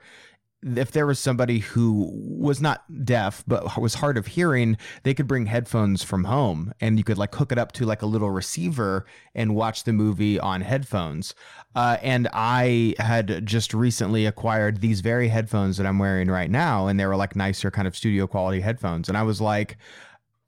if 0.75 0.91
there 0.91 1.05
was 1.05 1.19
somebody 1.19 1.59
who 1.59 2.09
was 2.11 2.59
not 2.59 3.05
deaf 3.05 3.43
but 3.45 3.79
was 3.79 3.95
hard 3.95 4.17
of 4.17 4.27
hearing, 4.27 4.77
they 5.03 5.13
could 5.13 5.27
bring 5.27 5.45
headphones 5.45 6.01
from 6.03 6.23
home 6.23 6.73
and 6.81 6.97
you 6.97 7.03
could 7.03 7.19
like 7.19 7.35
hook 7.35 7.51
it 7.51 7.59
up 7.59 7.71
to 7.73 7.85
like 7.85 8.01
a 8.01 8.07
little 8.07 8.31
receiver 8.31 9.05
and 9.35 9.53
watch 9.53 9.83
the 9.83 9.93
movie 9.93 10.39
on 10.39 10.61
headphones. 10.61 11.35
Uh, 11.75 11.97
and 12.01 12.29
I 12.33 12.95
had 12.99 13.45
just 13.45 13.73
recently 13.73 14.25
acquired 14.25 14.81
these 14.81 15.01
very 15.01 15.27
headphones 15.27 15.77
that 15.77 15.85
I'm 15.85 15.99
wearing 15.99 16.29
right 16.29 16.49
now, 16.49 16.87
and 16.87 16.99
they 16.99 17.05
were 17.05 17.17
like 17.17 17.35
nicer 17.35 17.69
kind 17.69 17.87
of 17.87 17.95
studio 17.95 18.27
quality 18.27 18.61
headphones. 18.61 19.09
And 19.09 19.17
I 19.17 19.23
was 19.23 19.41
like, 19.41 19.77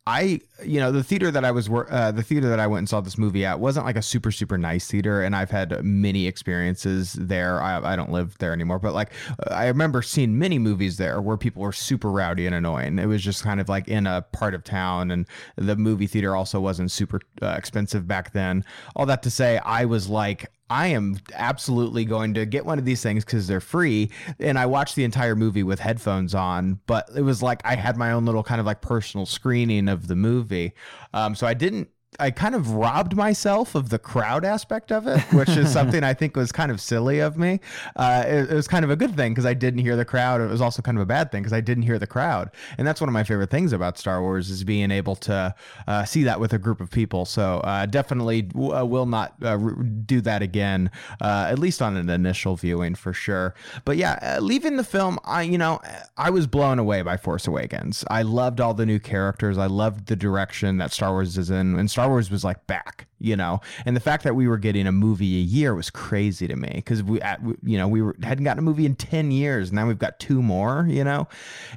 I, 0.08 0.40
you 0.64 0.80
know, 0.80 0.94
the 0.94 1.04
theater 1.04 1.32
that 1.32 1.44
I 1.44 1.52
was, 1.52 1.70
uh, 1.70 2.14
the 2.14 2.24
theater 2.24 2.48
that 2.48 2.62
I 2.62 2.68
went 2.68 2.80
and 2.80 2.90
saw 2.90 3.02
this 3.02 3.18
movie 3.18 3.44
at 3.44 3.60
wasn't 3.60 3.86
like 3.86 3.98
a 3.98 4.02
super, 4.02 4.32
super 4.32 4.58
nice 4.58 4.88
theater. 4.88 5.22
And 5.22 5.36
I've 5.36 5.52
had 5.52 5.84
many 5.84 6.28
experiences 6.28 7.12
there. 7.12 7.62
I, 7.62 7.94
I 7.94 7.98
don't 7.98 8.14
live 8.14 8.38
there 8.38 8.54
anymore, 8.54 8.80
but 8.80 8.94
like 8.94 9.12
I 9.52 9.68
remember 9.68 10.02
seeing 10.02 10.40
many 10.40 10.60
movies 10.60 10.96
there 10.96 11.20
where 11.20 11.36
people 11.36 11.62
were 11.62 11.74
super 11.74 12.10
rowdy 12.10 12.46
and 12.46 12.56
annoying. 12.56 13.00
It 13.00 13.08
was 13.08 13.22
just 13.22 13.44
kind 13.44 13.60
of 13.60 13.68
like 13.68 13.90
in 13.90 14.08
a 14.08 14.22
part 14.32 14.54
of 14.54 14.64
town. 14.64 15.12
And 15.12 15.28
the 15.58 15.76
movie 15.76 16.08
theater 16.08 16.38
also 16.38 16.62
wasn't 16.62 16.90
super 16.90 17.20
uh, 17.42 17.56
expensive 17.58 18.08
back 18.08 18.32
then. 18.32 18.64
All 18.96 19.06
that 19.08 19.24
to 19.24 19.30
say, 19.30 19.58
I 19.58 19.84
was 19.84 20.08
like, 20.08 20.50
I 20.70 20.88
am 20.88 21.20
absolutely 21.34 22.06
going 22.06 22.34
to 22.34 22.46
get 22.46 22.66
one 22.66 22.78
of 22.78 22.86
these 22.86 23.02
things 23.02 23.24
because 23.24 23.48
they're 23.48 23.62
free. 23.62 24.12
And 24.40 24.60
I 24.60 24.66
watched 24.66 24.96
the 24.96 25.04
entire 25.04 25.36
movie 25.36 25.64
with 25.64 25.80
headphones 25.80 26.36
on, 26.36 26.80
but 26.88 27.10
it 27.16 27.22
was 27.22 27.42
like 27.42 27.62
I 27.66 27.76
had 27.76 27.98
my 27.98 28.12
own 28.12 28.26
little 28.26 28.44
kind 28.44 28.60
of 28.60 28.66
like 28.66 28.82
personal 28.82 29.26
screening 29.26 29.88
of 29.88 30.08
the 30.08 30.16
movie. 30.16 30.74
Um, 31.14 31.36
so 31.36 31.48
I 31.48 31.54
didn't 31.54 31.90
I 32.20 32.32
kind 32.32 32.56
of 32.56 32.72
robbed 32.72 33.16
myself 33.16 33.76
of 33.76 33.90
the 33.90 34.00
crowd 34.00 34.44
aspect 34.44 34.92
of 34.92 35.08
it, 35.08 35.22
which 35.34 35.50
is 35.50 35.72
something 35.74 36.04
I 36.04 36.14
think 36.14 36.36
was 36.36 36.52
kind 36.52 36.72
of 36.72 36.82
silly 36.82 37.20
of 37.20 37.38
me. 37.38 37.60
Uh, 37.96 38.24
it, 38.26 38.50
it, 38.50 38.54
was 38.54 38.68
kind 38.68 38.84
of 38.84 38.90
a 38.90 38.96
good 38.96 39.16
thing 39.16 39.34
because 39.34 39.46
I 39.46 39.54
didn't 39.54 39.82
hear 39.82 39.96
the 39.96 40.06
crowd. 40.06 40.42
It 40.42 40.50
was 40.50 40.62
also 40.62 40.82
kind 40.82 40.98
of 40.98 41.02
a 41.02 41.06
bad 41.06 41.32
thing 41.32 41.44
because 41.44 41.54
I 41.54 41.62
didn't 41.62 41.84
hear 41.84 42.00
the 42.00 42.08
crowd, 42.08 42.52
and 42.78 42.88
that's 42.88 43.02
one 43.02 43.10
of 43.10 43.14
my 43.14 43.24
favorite 43.24 43.50
things 43.50 43.74
about 43.74 43.98
Star 43.98 44.22
Wars 44.22 44.50
is 44.50 44.64
being 44.64 44.90
able 44.90 45.16
to 45.18 45.54
uh, 45.88 46.06
see 46.06 46.24
that 46.24 46.40
with 46.40 46.54
a 46.54 46.58
group 46.58 46.82
of 46.82 46.90
people. 46.90 47.26
So 47.26 47.60
uh, 47.60 47.86
definitely 47.86 48.44
w- 48.44 48.74
uh, 48.74 48.84
will 48.84 49.06
not 49.06 49.36
uh, 49.44 49.58
do 50.06 50.22
that 50.22 50.42
again, 50.42 50.90
uh, 51.22 51.48
at 51.50 51.60
least 51.60 51.82
on 51.82 51.98
an 51.98 52.10
initial 52.10 52.56
viewing 52.56 52.96
for 52.96 53.14
sure. 53.14 53.54
But 53.86 53.98
yeah, 53.98 54.40
leaving 54.42 54.78
the 54.78 54.84
film, 54.84 55.20
I 55.24 55.44
you 55.44 55.58
know 55.58 55.82
I 56.18 56.30
was 56.32 56.48
blown 56.48 56.80
away 56.80 57.02
by 57.04 57.18
Force 57.18 57.48
Awakens. 57.48 58.04
I 58.10 58.24
loved 58.24 58.60
all 58.60 58.74
the 58.74 58.86
new 58.86 59.00
characters. 59.00 59.58
I 59.58 59.68
loved 59.68 60.08
the 60.08 60.16
direction 60.16 60.78
that 60.78 60.92
Star 60.92 61.12
Wars 61.12 61.38
is 61.38 61.50
in, 61.52 61.76
and 61.78 61.92
Star 61.98 62.10
Wars 62.10 62.30
was 62.30 62.44
like 62.44 62.68
back, 62.68 63.08
you 63.18 63.36
know, 63.36 63.60
and 63.84 63.96
the 63.96 64.00
fact 64.00 64.24
that 64.24 64.36
we 64.36 64.48
were 64.48 64.60
getting 64.60 64.86
a 64.86 64.92
movie 64.92 65.38
a 65.38 65.42
year 65.42 65.74
was 65.74 65.90
crazy 65.90 66.48
to 66.48 66.56
me 66.56 66.70
because 66.76 67.02
we, 67.02 67.20
you 67.64 67.76
know, 67.76 67.88
we 67.88 68.04
were 68.04 68.16
hadn't 68.22 68.44
gotten 68.44 68.60
a 68.60 68.62
movie 68.62 68.86
in 68.86 68.94
ten 68.94 69.32
years. 69.32 69.70
and 69.70 69.78
Now 69.78 69.88
we've 69.88 69.98
got 69.98 70.20
two 70.20 70.44
more, 70.44 70.86
you 70.88 71.04
know, 71.04 71.28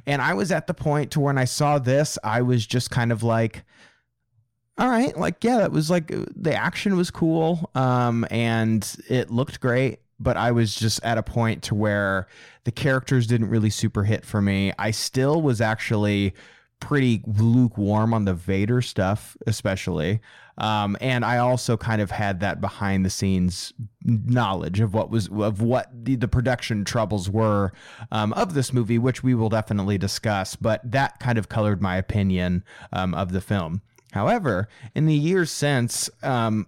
and 0.05 0.21
I 0.21 0.35
was 0.35 0.51
at 0.51 0.67
the 0.67 0.75
point 0.75 1.09
to 1.13 1.19
when 1.19 1.39
I 1.39 1.45
saw 1.45 1.79
this, 1.79 2.19
I 2.23 2.43
was 2.43 2.67
just 2.67 2.91
kind 2.91 3.11
of 3.11 3.23
like, 3.23 3.63
all 4.77 4.87
right, 4.87 5.17
like 5.17 5.43
yeah, 5.43 5.57
that 5.57 5.71
was 5.71 5.89
like 5.89 6.11
the 6.35 6.53
action 6.53 6.95
was 6.95 7.09
cool, 7.09 7.71
um, 7.73 8.27
and 8.29 8.87
it 9.09 9.31
looked 9.31 9.59
great 9.59 10.01
but 10.19 10.37
I 10.37 10.51
was 10.51 10.75
just 10.75 11.03
at 11.03 11.17
a 11.17 11.23
point 11.23 11.63
to 11.63 11.73
where 11.73 12.27
the 12.63 12.71
characters 12.71 13.25
didn't 13.25 13.49
really 13.49 13.71
super 13.71 14.03
hit 14.03 14.23
for 14.23 14.39
me. 14.39 14.71
I 14.77 14.91
still 14.91 15.41
was 15.41 15.61
actually 15.61 16.35
pretty 16.81 17.23
lukewarm 17.25 18.13
on 18.13 18.25
the 18.25 18.33
Vader 18.33 18.81
stuff, 18.81 19.37
especially. 19.47 20.19
Um, 20.57 20.97
and 20.99 21.23
I 21.23 21.37
also 21.37 21.77
kind 21.77 22.01
of 22.01 22.11
had 22.11 22.41
that 22.41 22.59
behind 22.59 23.05
the 23.05 23.09
scenes 23.09 23.71
knowledge 24.03 24.81
of 24.81 24.93
what 24.93 25.09
was 25.09 25.29
of 25.29 25.61
what 25.61 25.89
the, 25.93 26.15
the 26.15 26.27
production 26.27 26.83
troubles 26.83 27.29
were 27.29 27.71
um, 28.11 28.33
of 28.33 28.53
this 28.53 28.73
movie, 28.73 28.97
which 28.97 29.23
we 29.23 29.33
will 29.33 29.49
definitely 29.49 29.97
discuss. 29.97 30.57
But 30.57 30.81
that 30.91 31.19
kind 31.19 31.37
of 31.37 31.47
colored 31.47 31.81
my 31.81 31.95
opinion 31.95 32.65
um, 32.91 33.13
of 33.13 33.31
the 33.31 33.41
film. 33.41 33.81
However, 34.11 34.67
in 34.93 35.05
the 35.05 35.15
years 35.15 35.49
since, 35.49 36.09
um, 36.21 36.67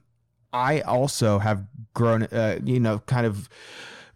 I 0.53 0.81
also 0.81 1.39
have 1.39 1.65
grown, 1.93 2.23
uh, 2.23 2.59
you 2.63 2.79
know, 2.79 2.99
kind 2.99 3.25
of 3.25 3.49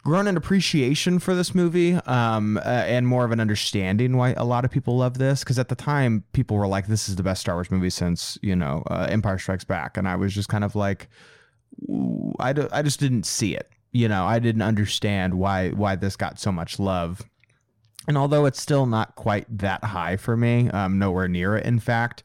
grown 0.03 0.27
an 0.27 0.37
appreciation 0.37 1.19
for 1.19 1.35
this 1.35 1.53
movie 1.53 1.95
um, 2.05 2.57
uh, 2.57 2.61
and 2.61 3.07
more 3.07 3.25
of 3.25 3.31
an 3.31 3.39
understanding 3.39 4.15
why 4.15 4.33
a 4.33 4.45
lot 4.45 4.63
of 4.63 4.71
people 4.71 4.97
love 4.97 5.17
this. 5.17 5.41
Because 5.41 5.59
at 5.59 5.69
the 5.69 5.75
time, 5.75 6.23
people 6.33 6.57
were 6.57 6.67
like, 6.67 6.87
"This 6.87 7.09
is 7.09 7.15
the 7.15 7.23
best 7.23 7.41
Star 7.41 7.55
Wars 7.55 7.71
movie 7.71 7.89
since 7.89 8.37
you 8.41 8.55
know 8.55 8.83
uh, 8.89 9.07
Empire 9.09 9.37
Strikes 9.37 9.65
Back," 9.65 9.97
and 9.97 10.07
I 10.07 10.15
was 10.15 10.33
just 10.33 10.49
kind 10.49 10.63
of 10.63 10.75
like, 10.75 11.09
I, 12.39 12.53
I 12.71 12.81
just 12.81 12.99
didn't 12.99 13.25
see 13.25 13.55
it. 13.55 13.69
You 13.91 14.07
know, 14.07 14.25
I 14.25 14.39
didn't 14.39 14.61
understand 14.61 15.33
why 15.35 15.69
why 15.69 15.95
this 15.95 16.15
got 16.15 16.39
so 16.39 16.51
much 16.51 16.79
love. 16.79 17.21
And 18.07 18.17
although 18.17 18.45
it's 18.45 18.61
still 18.61 18.85
not 18.85 19.15
quite 19.15 19.45
that 19.57 19.83
high 19.83 20.15
for 20.15 20.37
me, 20.37 20.69
um, 20.69 20.97
nowhere 20.97 21.27
near 21.27 21.57
it, 21.57 21.65
in 21.65 21.79
fact, 21.79 22.23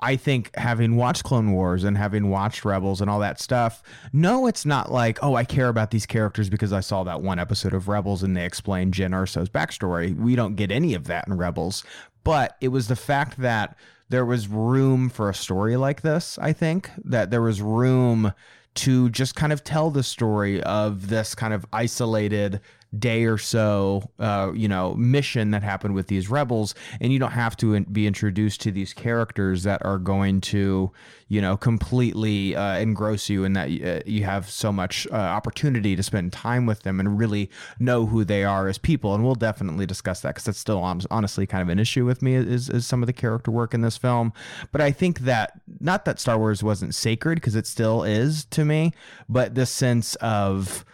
I 0.00 0.16
think 0.16 0.54
having 0.56 0.96
watched 0.96 1.24
Clone 1.24 1.52
Wars 1.52 1.84
and 1.84 1.96
having 1.96 2.28
watched 2.28 2.64
Rebels 2.64 3.00
and 3.00 3.08
all 3.08 3.20
that 3.20 3.40
stuff, 3.40 3.82
no, 4.12 4.46
it's 4.46 4.66
not 4.66 4.90
like, 4.90 5.18
oh, 5.22 5.34
I 5.34 5.44
care 5.44 5.68
about 5.68 5.92
these 5.92 6.04
characters 6.04 6.50
because 6.50 6.72
I 6.72 6.80
saw 6.80 7.04
that 7.04 7.22
one 7.22 7.38
episode 7.38 7.72
of 7.74 7.88
Rebels 7.88 8.22
and 8.22 8.36
they 8.36 8.44
explained 8.44 8.94
Jyn 8.94 9.10
Erso's 9.10 9.48
backstory. 9.48 10.14
We 10.16 10.34
don't 10.34 10.56
get 10.56 10.70
any 10.70 10.94
of 10.94 11.06
that 11.06 11.28
in 11.28 11.36
Rebels. 11.36 11.84
But 12.24 12.56
it 12.60 12.68
was 12.68 12.88
the 12.88 12.96
fact 12.96 13.38
that 13.38 13.76
there 14.08 14.24
was 14.24 14.48
room 14.48 15.08
for 15.08 15.30
a 15.30 15.34
story 15.34 15.76
like 15.76 16.02
this, 16.02 16.38
I 16.38 16.52
think, 16.52 16.90
that 17.04 17.30
there 17.30 17.42
was 17.42 17.62
room 17.62 18.32
to 18.74 19.08
just 19.10 19.36
kind 19.36 19.52
of 19.52 19.62
tell 19.62 19.90
the 19.90 20.02
story 20.02 20.62
of 20.62 21.08
this 21.08 21.34
kind 21.34 21.54
of 21.54 21.64
isolated 21.72 22.60
day 22.98 23.24
or 23.24 23.38
so, 23.38 24.10
uh, 24.18 24.52
you 24.54 24.68
know, 24.68 24.94
mission 24.94 25.50
that 25.50 25.62
happened 25.62 25.94
with 25.94 26.08
these 26.08 26.28
rebels, 26.28 26.74
and 27.00 27.12
you 27.12 27.18
don't 27.18 27.32
have 27.32 27.56
to 27.56 27.80
be 27.86 28.06
introduced 28.06 28.60
to 28.62 28.70
these 28.70 28.92
characters 28.92 29.62
that 29.62 29.84
are 29.84 29.98
going 29.98 30.40
to, 30.40 30.90
you 31.28 31.40
know, 31.40 31.56
completely 31.56 32.54
uh, 32.54 32.78
engross 32.78 33.28
you, 33.28 33.44
and 33.44 33.56
that 33.56 33.68
uh, 33.68 34.00
you 34.06 34.24
have 34.24 34.48
so 34.48 34.72
much 34.72 35.06
uh, 35.10 35.16
opportunity 35.16 35.96
to 35.96 36.02
spend 36.02 36.32
time 36.32 36.66
with 36.66 36.82
them 36.82 37.00
and 37.00 37.18
really 37.18 37.50
know 37.78 38.06
who 38.06 38.24
they 38.24 38.44
are 38.44 38.68
as 38.68 38.78
people. 38.78 39.14
And 39.14 39.24
we'll 39.24 39.34
definitely 39.34 39.86
discuss 39.86 40.20
that 40.20 40.30
because 40.30 40.44
that's 40.44 40.58
still 40.58 40.80
honestly 41.10 41.46
kind 41.46 41.62
of 41.62 41.68
an 41.68 41.78
issue 41.78 42.04
with 42.04 42.22
me 42.22 42.34
is, 42.34 42.68
is 42.68 42.86
some 42.86 43.02
of 43.02 43.06
the 43.06 43.12
character 43.12 43.50
work 43.50 43.74
in 43.74 43.80
this 43.80 43.96
film. 43.96 44.32
But 44.72 44.80
I 44.80 44.90
think 44.90 45.20
that 45.20 45.60
not 45.80 46.04
that 46.04 46.20
Star 46.20 46.38
Wars 46.38 46.62
wasn't 46.62 46.94
sacred 46.94 47.36
because 47.36 47.56
it 47.56 47.66
still 47.66 48.02
is 48.04 48.44
to 48.46 48.64
me, 48.64 48.92
but 49.28 49.54
this 49.54 49.70
sense 49.70 50.14
of 50.16 50.84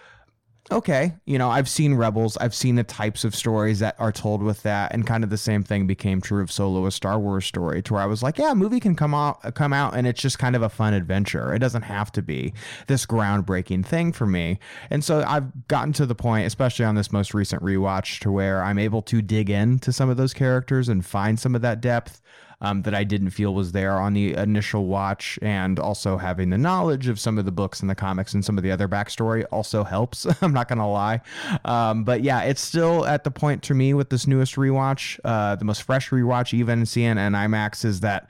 okay, 0.73 1.15
you 1.25 1.39
know, 1.39 1.51
I've 1.51 1.69
seen 1.69 1.95
Rebels, 1.95 2.37
I've 2.37 2.55
seen 2.55 2.77
the 2.77 2.85
types 2.85 3.25
of 3.25 3.35
stories 3.35 3.81
that 3.81 3.97
are 3.99 4.13
told 4.13 4.43
with 4.43 4.63
that, 4.63 4.93
and 4.93 5.07
kind 5.07 5.25
of 5.25 5.31
the 5.31 5.37
same 5.37 5.63
thing 5.63 5.87
became 5.87 6.21
true 6.21 6.43
of 6.43 6.53
Solo, 6.53 6.87
a 6.87 6.91
Star 6.91 7.19
Wars 7.19 7.45
story, 7.45 7.83
to 7.83 7.95
where 7.95 8.03
I 8.03 8.07
was 8.07 8.23
like, 8.23 8.39
yeah, 8.39 8.53
a 8.53 8.55
movie 8.55 8.81
can 8.81 8.95
come 8.95 9.15
out, 9.15 9.41
uh, 9.45 9.51
come 9.51 9.73
out, 9.73 9.97
and 9.97 10.07
it's 10.07 10.21
just 10.21 10.39
kind 10.39 10.55
of 10.55 10.63
a 10.63 10.69
fun 10.69 10.95
adventure. 10.95 11.55
It 11.55 11.59
doesn't 11.59 11.83
have 11.83 12.13
to 12.13 12.23
be 12.23 12.53
this 12.87 13.07
groundbreaking 13.07 13.85
thing 13.85 14.13
for 14.13 14.27
me. 14.27 14.59
And 14.91 15.05
so 15.05 15.25
I've 15.27 15.67
gotten 15.69 15.93
to 15.95 16.07
the 16.07 16.15
point, 16.15 16.47
especially 16.47 16.85
on 16.85 16.95
this 16.95 17.13
most 17.13 17.35
recent 17.35 17.63
rewatch, 17.63 18.21
to 18.21 18.31
where 18.31 18.63
I'm 18.63 18.79
able 18.79 19.03
to 19.03 19.23
dig 19.23 19.51
into 19.51 19.93
some 19.93 20.09
of 20.09 20.17
those 20.17 20.35
characters 20.35 20.89
and 20.89 21.05
find 21.05 21.39
some 21.39 21.55
of 21.55 21.63
that 21.63 21.81
depth 21.81 22.21
um, 22.61 22.83
that 22.83 22.95
I 22.95 23.05
didn't 23.05 23.31
feel 23.31 23.55
was 23.55 23.73
there 23.73 23.99
on 23.99 24.15
the 24.15 24.35
initial 24.35 24.87
watch, 24.87 25.39
and 25.43 25.79
also 25.79 26.17
having 26.17 26.51
the 26.51 26.59
knowledge 26.59 27.09
of 27.09 27.19
some 27.19 27.39
of 27.39 27.45
the 27.45 27.53
books 27.53 27.81
and 27.81 27.89
the 27.89 27.95
comics 27.95 28.35
and 28.35 28.45
some 28.45 28.57
of 28.59 28.65
the 28.65 28.71
other 28.71 28.89
backstory 28.89 29.45
also 29.51 29.85
helps. 29.85 30.27
I'm 30.43 30.53
not 30.53 30.69
gonna 30.69 30.91
lie, 30.91 31.21
um, 31.65 32.05
but 32.05 32.23
yeah, 32.23 32.43
it's 32.43 32.61
still 32.61 33.07
at 33.07 33.25
the 33.25 33.31
point 33.31 33.63
to 33.65 33.75
me 33.75 33.95
with 33.95 34.11
this 34.11 34.27
newest 34.27 34.57
rewatch, 34.57 35.19
uh, 35.25 35.57
the 35.57 35.65
most 35.65 35.83
fresh 35.83 36.11
rewatch, 36.11 36.53
even 36.53 36.87
seeing 36.87 37.19
an 37.19 37.33
IMAX, 37.33 37.85
is 37.85 38.01
that 38.01 38.29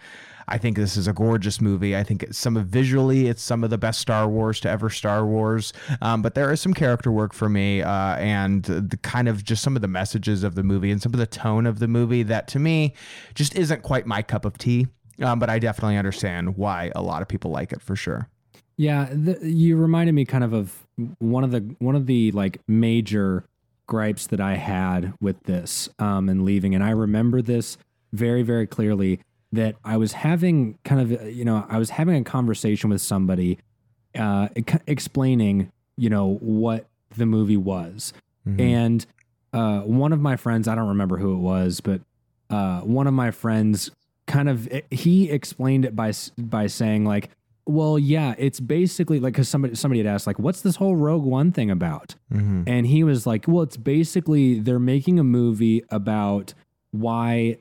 I 0.51 0.59
think 0.59 0.77
this 0.77 0.97
is 0.97 1.07
a 1.07 1.13
gorgeous 1.13 1.61
movie. 1.61 1.97
I 1.97 2.03
think 2.03 2.27
some 2.33 2.57
of 2.57 2.67
visually, 2.67 3.29
it's 3.29 3.43
some 3.43 3.63
of 3.63 3.71
the 3.71 3.79
best 3.79 4.01
Star 4.01 4.29
Wars 4.29 4.61
to 4.61 4.69
ever 4.69 4.91
Star 4.91 5.25
Wars. 5.25 5.73
Um, 6.03 6.23
but 6.23 6.35
there 6.35 6.53
is 6.53 6.61
some 6.61 6.75
character 6.75 7.13
work 7.13 7.33
for 7.33 7.49
me, 7.49 7.83
uh, 7.83 8.17
and 8.17 8.65
the 8.65 8.99
kind 9.03 9.29
of 9.29 9.45
just 9.45 9.63
some 9.63 9.77
of 9.77 9.83
the 9.83 9.89
messages 9.89 10.43
of 10.43 10.57
the 10.57 10.63
movie 10.63 10.91
and 10.91 11.01
some 11.01 11.15
of 11.15 11.21
the 11.21 11.27
tone 11.27 11.67
of 11.67 11.79
the 11.79 11.89
movie 11.89 12.23
that 12.25 12.49
to 12.49 12.59
me 12.59 12.95
just 13.35 13.55
isn't 13.55 13.83
quite 13.83 14.07
my 14.07 14.23
cup 14.23 14.45
of 14.45 14.59
tea. 14.59 14.89
Um, 15.23 15.39
but 15.39 15.51
I 15.51 15.59
definitely 15.59 15.97
understand 15.97 16.57
why 16.57 16.91
a 16.95 17.03
lot 17.03 17.23
of 17.23 17.29
people 17.29 17.51
like 17.51 17.73
it 17.73 17.83
for 17.83 17.95
sure. 17.95 18.29
Yeah, 18.77 19.09
the, 19.13 19.39
you 19.43 19.77
reminded 19.77 20.13
me 20.13 20.25
kind 20.25 20.43
of 20.43 20.53
of 20.55 20.87
one 21.19 21.45
of 21.45 21.51
the 21.51 21.61
one 21.79 21.95
of 21.95 22.07
the 22.07 22.33
like 22.33 22.61
major 22.67 23.45
gripes 23.87 24.27
that 24.29 24.41
I 24.41 24.57
had 24.57 25.13
with 25.21 25.43
this 25.45 25.89
um, 25.99 26.29
and 26.29 26.45
leaving, 26.45 26.75
and 26.75 26.83
I 26.83 26.91
remember 26.91 27.43
this 27.43 27.77
very 28.13 28.43
very 28.43 28.67
clearly 28.67 29.21
that 29.53 29.77
I 29.85 29.97
was 29.97 30.13
having 30.13 30.79
kind 30.85 31.01
of, 31.01 31.29
you 31.29 31.45
know, 31.45 31.67
I 31.69 31.79
was 31.79 31.91
having 31.91 32.17
a 32.17 32.25
conversation 32.25 32.91
with 32.91 33.01
somebody 33.01 33.59
uh, 34.19 34.49
explaining, 34.87 35.73
you 35.97 36.11
know, 36.11 36.39
what 36.41 36.87
the 37.17 37.27
movie 37.27 37.57
was. 37.57 38.13
Mm-hmm. 38.47 38.61
And 38.61 39.07
uh, 39.53 39.81
one 39.81 40.13
of 40.13 40.21
my 40.21 40.37
friends, 40.37 40.69
I 40.69 40.75
don't 40.75 40.89
remember 40.89 41.17
who 41.17 41.35
it 41.35 41.39
was, 41.39 41.81
but 41.81 42.01
uh, 42.49 42.81
one 42.81 43.07
of 43.07 43.15
my 43.15 43.31
friends 43.31 43.91
kind 44.27 44.49
of, 44.49 44.69
he 44.91 45.31
explained 45.31 45.85
it 45.85 45.97
by, 45.97 46.13
by 46.39 46.69
saying, 46.69 47.05
like, 47.05 47.31
well, 47.67 47.99
yeah, 47.99 48.35
it's 48.39 48.59
basically 48.59 49.21
like 49.21 49.35
because 49.35 49.49
somebody 49.49 49.75
somebody 49.77 49.99
had 50.01 50.07
asked 50.07 50.27
like, 50.27 50.39
"What's 50.41 50.63
this 50.63 50.77
whole 50.77 50.97
Rogue 50.97 51.23
One 51.23 51.53
thing 51.53 51.71
about?" 51.71 52.17
Mhm. 52.33 52.65
And 52.67 52.87
he 52.87 53.05
was 53.05 53.27
like, 53.27 53.47
"Well, 53.47 53.63
it's 53.63 53.77
basically 53.77 54.59
they're 54.59 54.81
making 54.81 55.21
a 55.21 55.25
movie 55.25 55.85
about 55.91 56.53
why 56.91 57.59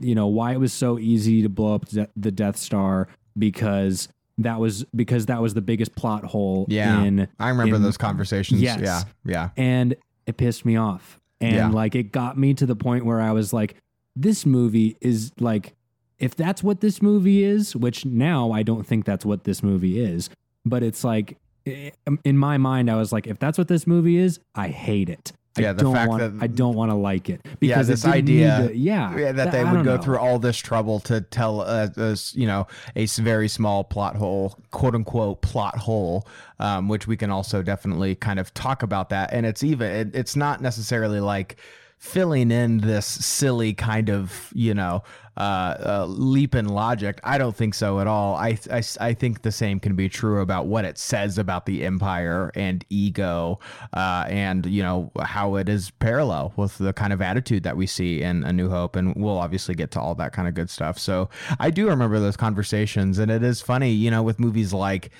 you 0.00 0.14
know 0.14 0.26
why 0.26 0.52
it 0.52 0.60
was 0.60 0.72
so 0.72 0.98
easy 0.98 1.42
to 1.42 1.48
blow 1.48 1.74
up 1.74 1.86
de- 1.88 2.08
the 2.16 2.30
Death 2.30 2.56
Star 2.56 3.08
because 3.38 4.08
that 4.38 4.58
was 4.58 4.84
because 4.96 5.26
that 5.26 5.40
was 5.42 5.54
the 5.54 5.60
biggest 5.60 5.94
plot 5.94 6.24
hole 6.24 6.66
Yeah. 6.68 7.02
in 7.02 7.28
I 7.38 7.48
remember 7.50 7.76
in- 7.76 7.82
those 7.82 7.96
conversations. 7.96 8.60
Yes. 8.60 8.80
Yeah. 8.82 9.02
Yeah. 9.24 9.50
and 9.56 9.94
it 10.26 10.36
pissed 10.36 10.64
me 10.64 10.76
off. 10.76 11.18
And 11.40 11.54
Yeah. 11.56 11.68
like 11.70 11.94
it 11.94 12.12
got 12.12 12.36
me 12.38 12.54
to 12.54 12.66
the 12.66 12.76
point 12.76 13.04
where 13.06 13.20
I 13.20 13.32
was 13.32 13.52
like, 13.52 13.74
this 14.16 14.44
movie 14.44 14.96
is 15.00 15.32
like, 15.40 15.74
if 16.18 16.34
that's 16.36 16.62
what 16.62 16.80
this 16.80 17.00
movie 17.00 17.42
is, 17.44 17.74
which 17.74 18.04
now 18.04 18.50
I 18.52 18.62
don't 18.62 18.86
think 18.86 19.04
that's 19.06 19.24
what 19.24 19.44
this 19.44 19.62
movie 19.62 19.98
is, 20.00 20.28
but 20.66 20.82
it's 20.82 21.02
like, 21.04 21.38
eh, 21.66 21.90
in 22.24 22.36
my 22.36 22.58
mind, 22.58 22.90
I 22.90 22.96
was 22.96 23.12
like, 23.12 23.26
if 23.26 23.38
that's 23.38 23.56
what 23.56 23.68
this 23.68 23.86
movie 23.86 24.18
is, 24.18 24.38
I 24.54 24.68
hate 24.68 25.08
it. 25.08 25.32
Yeah, 25.58 25.70
I 25.70 25.72
the 25.72 25.82
don't 25.82 25.94
fact 25.94 26.08
want, 26.08 26.38
that- 26.38 26.44
I 26.44 26.46
don't 26.46 26.74
want 26.76 26.90
to 26.92 26.94
like 26.94 27.28
it 27.28 27.44
because 27.58 27.88
it 27.88 27.92
this 27.92 28.04
idea- 28.04 28.68
to- 28.68 28.76
yeah, 28.76 29.16
Yeah, 29.16 29.32
that 29.32 29.50
th- 29.50 29.52
they 29.52 29.64
would 29.64 29.84
go 29.84 29.96
know. 29.96 30.02
through 30.02 30.18
all 30.18 30.38
this 30.38 30.56
trouble 30.56 31.00
to 31.00 31.20
tell 31.22 31.60
us, 31.60 31.98
us, 31.98 32.34
you 32.36 32.46
know, 32.46 32.68
a 32.94 33.06
very 33.06 33.48
small 33.48 33.82
plot 33.82 34.14
hole, 34.16 34.56
quote 34.70 34.94
unquote 34.94 35.42
plot 35.42 35.76
hole, 35.76 36.26
um, 36.60 36.88
which 36.88 37.06
we 37.08 37.16
can 37.16 37.30
also 37.30 37.62
definitely 37.62 38.14
kind 38.14 38.38
of 38.38 38.54
talk 38.54 38.82
about 38.84 39.08
that. 39.08 39.30
And 39.32 39.44
it's 39.44 39.64
even, 39.64 39.90
it, 39.90 40.14
it's 40.14 40.36
not 40.36 40.60
necessarily 40.60 41.18
like 41.20 41.56
filling 41.98 42.50
in 42.50 42.78
this 42.78 43.04
silly 43.04 43.74
kind 43.74 44.08
of, 44.08 44.50
you 44.54 44.72
know, 44.72 45.02
uh, 45.36 45.40
uh, 45.40 46.06
leap 46.06 46.54
in 46.54 46.68
logic. 46.68 47.20
I 47.24 47.38
don't 47.38 47.56
think 47.56 47.74
so 47.74 48.00
at 48.00 48.06
all. 48.06 48.34
I, 48.34 48.58
I, 48.70 48.82
I 49.00 49.14
think 49.14 49.42
the 49.42 49.52
same 49.52 49.80
can 49.80 49.94
be 49.94 50.08
true 50.08 50.40
about 50.40 50.66
what 50.66 50.84
it 50.84 50.98
says 50.98 51.38
about 51.38 51.66
the 51.66 51.84
empire 51.84 52.50
and 52.54 52.84
ego, 52.90 53.58
uh, 53.94 54.24
and 54.28 54.66
you 54.66 54.82
know 54.82 55.10
how 55.20 55.56
it 55.56 55.68
is 55.68 55.90
parallel 55.90 56.52
with 56.56 56.78
the 56.78 56.92
kind 56.92 57.12
of 57.12 57.22
attitude 57.22 57.62
that 57.62 57.76
we 57.76 57.86
see 57.86 58.22
in 58.22 58.44
A 58.44 58.52
New 58.52 58.68
Hope, 58.68 58.96
and 58.96 59.14
we'll 59.16 59.38
obviously 59.38 59.74
get 59.74 59.90
to 59.92 60.00
all 60.00 60.14
that 60.16 60.32
kind 60.32 60.48
of 60.48 60.54
good 60.54 60.70
stuff. 60.70 60.98
So 60.98 61.30
I 61.58 61.70
do 61.70 61.88
remember 61.88 62.18
those 62.18 62.36
conversations, 62.36 63.18
and 63.18 63.30
it 63.30 63.42
is 63.42 63.60
funny, 63.60 63.90
you 63.90 64.10
know, 64.10 64.22
with 64.22 64.38
movies 64.40 64.72
like 64.72 65.10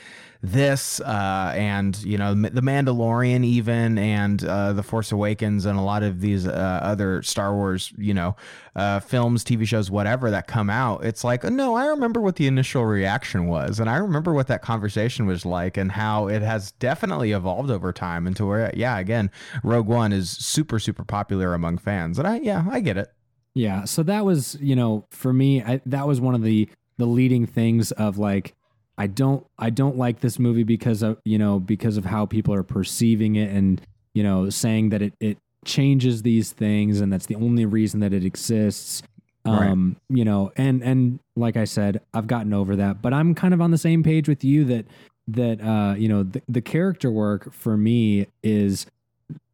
this 0.42 1.00
uh, 1.00 1.52
and 1.54 2.02
you 2.02 2.16
know 2.16 2.35
the 2.35 2.62
Mandalorian 2.62 3.44
even 3.44 3.99
and 3.99 4.42
uh, 4.44 4.73
the 4.73 4.82
Force 4.82 5.12
Awakens 5.12 5.66
and 5.66 5.78
a 5.78 5.82
lot 5.82 6.02
of 6.02 6.20
these 6.20 6.47
uh, 6.47 6.80
other 6.82 7.23
Star 7.23 7.54
Wars 7.54 7.92
you 7.99 8.14
know 8.14 8.37
uh, 8.75 9.00
films, 9.00 9.44
TV 9.44 9.66
shows, 9.66 9.90
whatever 9.90 10.30
that 10.30 10.47
come 10.47 10.70
out. 10.70 11.04
It's 11.04 11.25
like 11.25 11.44
no, 11.44 11.75
I 11.75 11.87
remember 11.87 12.20
what 12.20 12.37
the 12.37 12.47
initial 12.47 12.87
reaction 12.87 13.49
was, 13.49 13.80
and 13.80 13.90
I 13.90 13.97
remember 13.97 14.32
what 14.32 14.47
that 14.47 14.62
conversation 14.62 15.26
was 15.26 15.44
like, 15.44 15.76
and 15.76 15.92
how 15.92 16.28
it 16.28 16.42
has 16.42 16.73
definitely 16.73 17.32
evolved 17.32 17.70
over 17.70 17.92
time 17.92 18.26
into 18.26 18.47
where 18.47 18.73
yeah, 18.75 18.99
again, 18.99 19.30
Rogue 19.62 19.88
One 19.88 20.12
is 20.12 20.30
super 20.30 20.78
super 20.78 21.04
popular 21.04 21.52
among 21.52 21.78
fans, 21.78 22.18
and 22.18 22.26
I 22.26 22.38
yeah 22.38 22.64
I 22.70 22.80
get 22.80 22.97
it. 22.97 23.09
Yeah, 23.52 23.85
so 23.85 24.02
that 24.04 24.25
was, 24.25 24.56
you 24.61 24.76
know, 24.76 25.06
for 25.11 25.32
me, 25.32 25.61
I, 25.62 25.80
that 25.87 26.06
was 26.06 26.20
one 26.20 26.35
of 26.35 26.42
the 26.42 26.68
the 26.99 27.06
leading 27.06 27.47
things 27.47 27.92
of 27.92 28.18
like 28.18 28.54
I 29.00 29.07
don't 29.07 29.47
I 29.59 29.71
don't 29.71 29.97
like 29.97 30.21
this 30.21 30.38
movie 30.38 30.62
because 30.62 31.00
of, 31.02 31.16
you 31.25 31.38
know, 31.38 31.59
because 31.59 31.97
of 31.97 32.04
how 32.04 32.26
people 32.26 32.52
are 32.52 32.62
perceiving 32.62 33.35
it 33.37 33.50
and, 33.50 33.80
you 34.12 34.23
know, 34.23 34.50
saying 34.50 34.90
that 34.90 35.00
it 35.00 35.14
it 35.21 35.38
changes 35.64 36.21
these 36.21 36.52
things 36.52 37.00
and 37.00 37.11
that's 37.11 37.25
the 37.25 37.37
only 37.37 37.64
reason 37.64 38.00
that 38.00 38.12
it 38.12 38.26
exists. 38.26 39.02
Right. 39.47 39.71
Um, 39.71 39.97
you 40.11 40.23
know, 40.23 40.52
and 40.54 40.83
and 40.83 41.19
like 41.35 41.57
I 41.57 41.64
said, 41.64 42.02
I've 42.12 42.26
gotten 42.26 42.52
over 42.52 42.76
that, 42.76 43.00
but 43.00 43.14
I'm 43.14 43.35
kind 43.35 43.54
of 43.54 43.62
on 43.62 43.71
the 43.71 43.78
same 43.78 44.02
page 44.02 44.28
with 44.28 44.45
you 44.45 44.66
that 44.66 44.85
that 45.28 45.62
uh, 45.62 45.95
you 45.95 46.07
know, 46.09 46.25
the, 46.25 46.42
the 46.47 46.61
character 46.61 47.11
work 47.11 47.54
for 47.54 47.78
me 47.78 48.26
is 48.42 48.85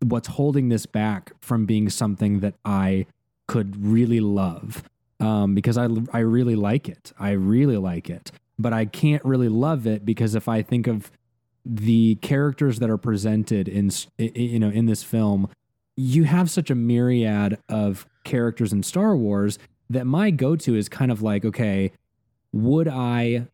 what's 0.02 0.26
holding 0.26 0.70
this 0.70 0.86
back 0.86 1.30
from 1.40 1.66
being 1.66 1.88
something 1.88 2.40
that 2.40 2.54
I 2.64 3.06
could 3.46 3.80
really 3.80 4.18
love 4.18 4.82
um, 5.20 5.54
because 5.54 5.78
I, 5.78 5.86
I 6.12 6.18
really 6.18 6.56
like 6.56 6.88
it. 6.88 7.12
I 7.16 7.30
really 7.30 7.76
like 7.76 8.10
it, 8.10 8.32
but 8.58 8.72
I 8.72 8.84
can't 8.84 9.24
really 9.24 9.48
love 9.48 9.86
it 9.86 10.04
because 10.04 10.34
if 10.34 10.48
I 10.48 10.62
think 10.62 10.86
of 10.86 11.10
the 11.64 12.14
characters 12.16 12.78
that 12.78 12.88
are 12.90 12.96
presented 12.96 13.68
in 13.68 13.86
s- 13.88 14.06
i- 14.18 14.32
i- 14.34 14.38
you 14.38 14.58
know 14.58 14.70
in 14.70 14.86
this 14.86 15.02
film, 15.02 15.48
you 15.96 16.24
have 16.24 16.48
such 16.50 16.70
a 16.70 16.74
myriad 16.74 17.58
of 17.68 18.06
characters 18.24 18.72
in 18.72 18.82
Star 18.82 19.16
Wars 19.16 19.58
that 19.90 20.06
my 20.06 20.30
go-to 20.30 20.74
is 20.76 20.88
kind 20.88 21.10
of 21.10 21.22
like, 21.22 21.44
okay, 21.44 21.92
would 22.52 22.88
I 22.88 23.46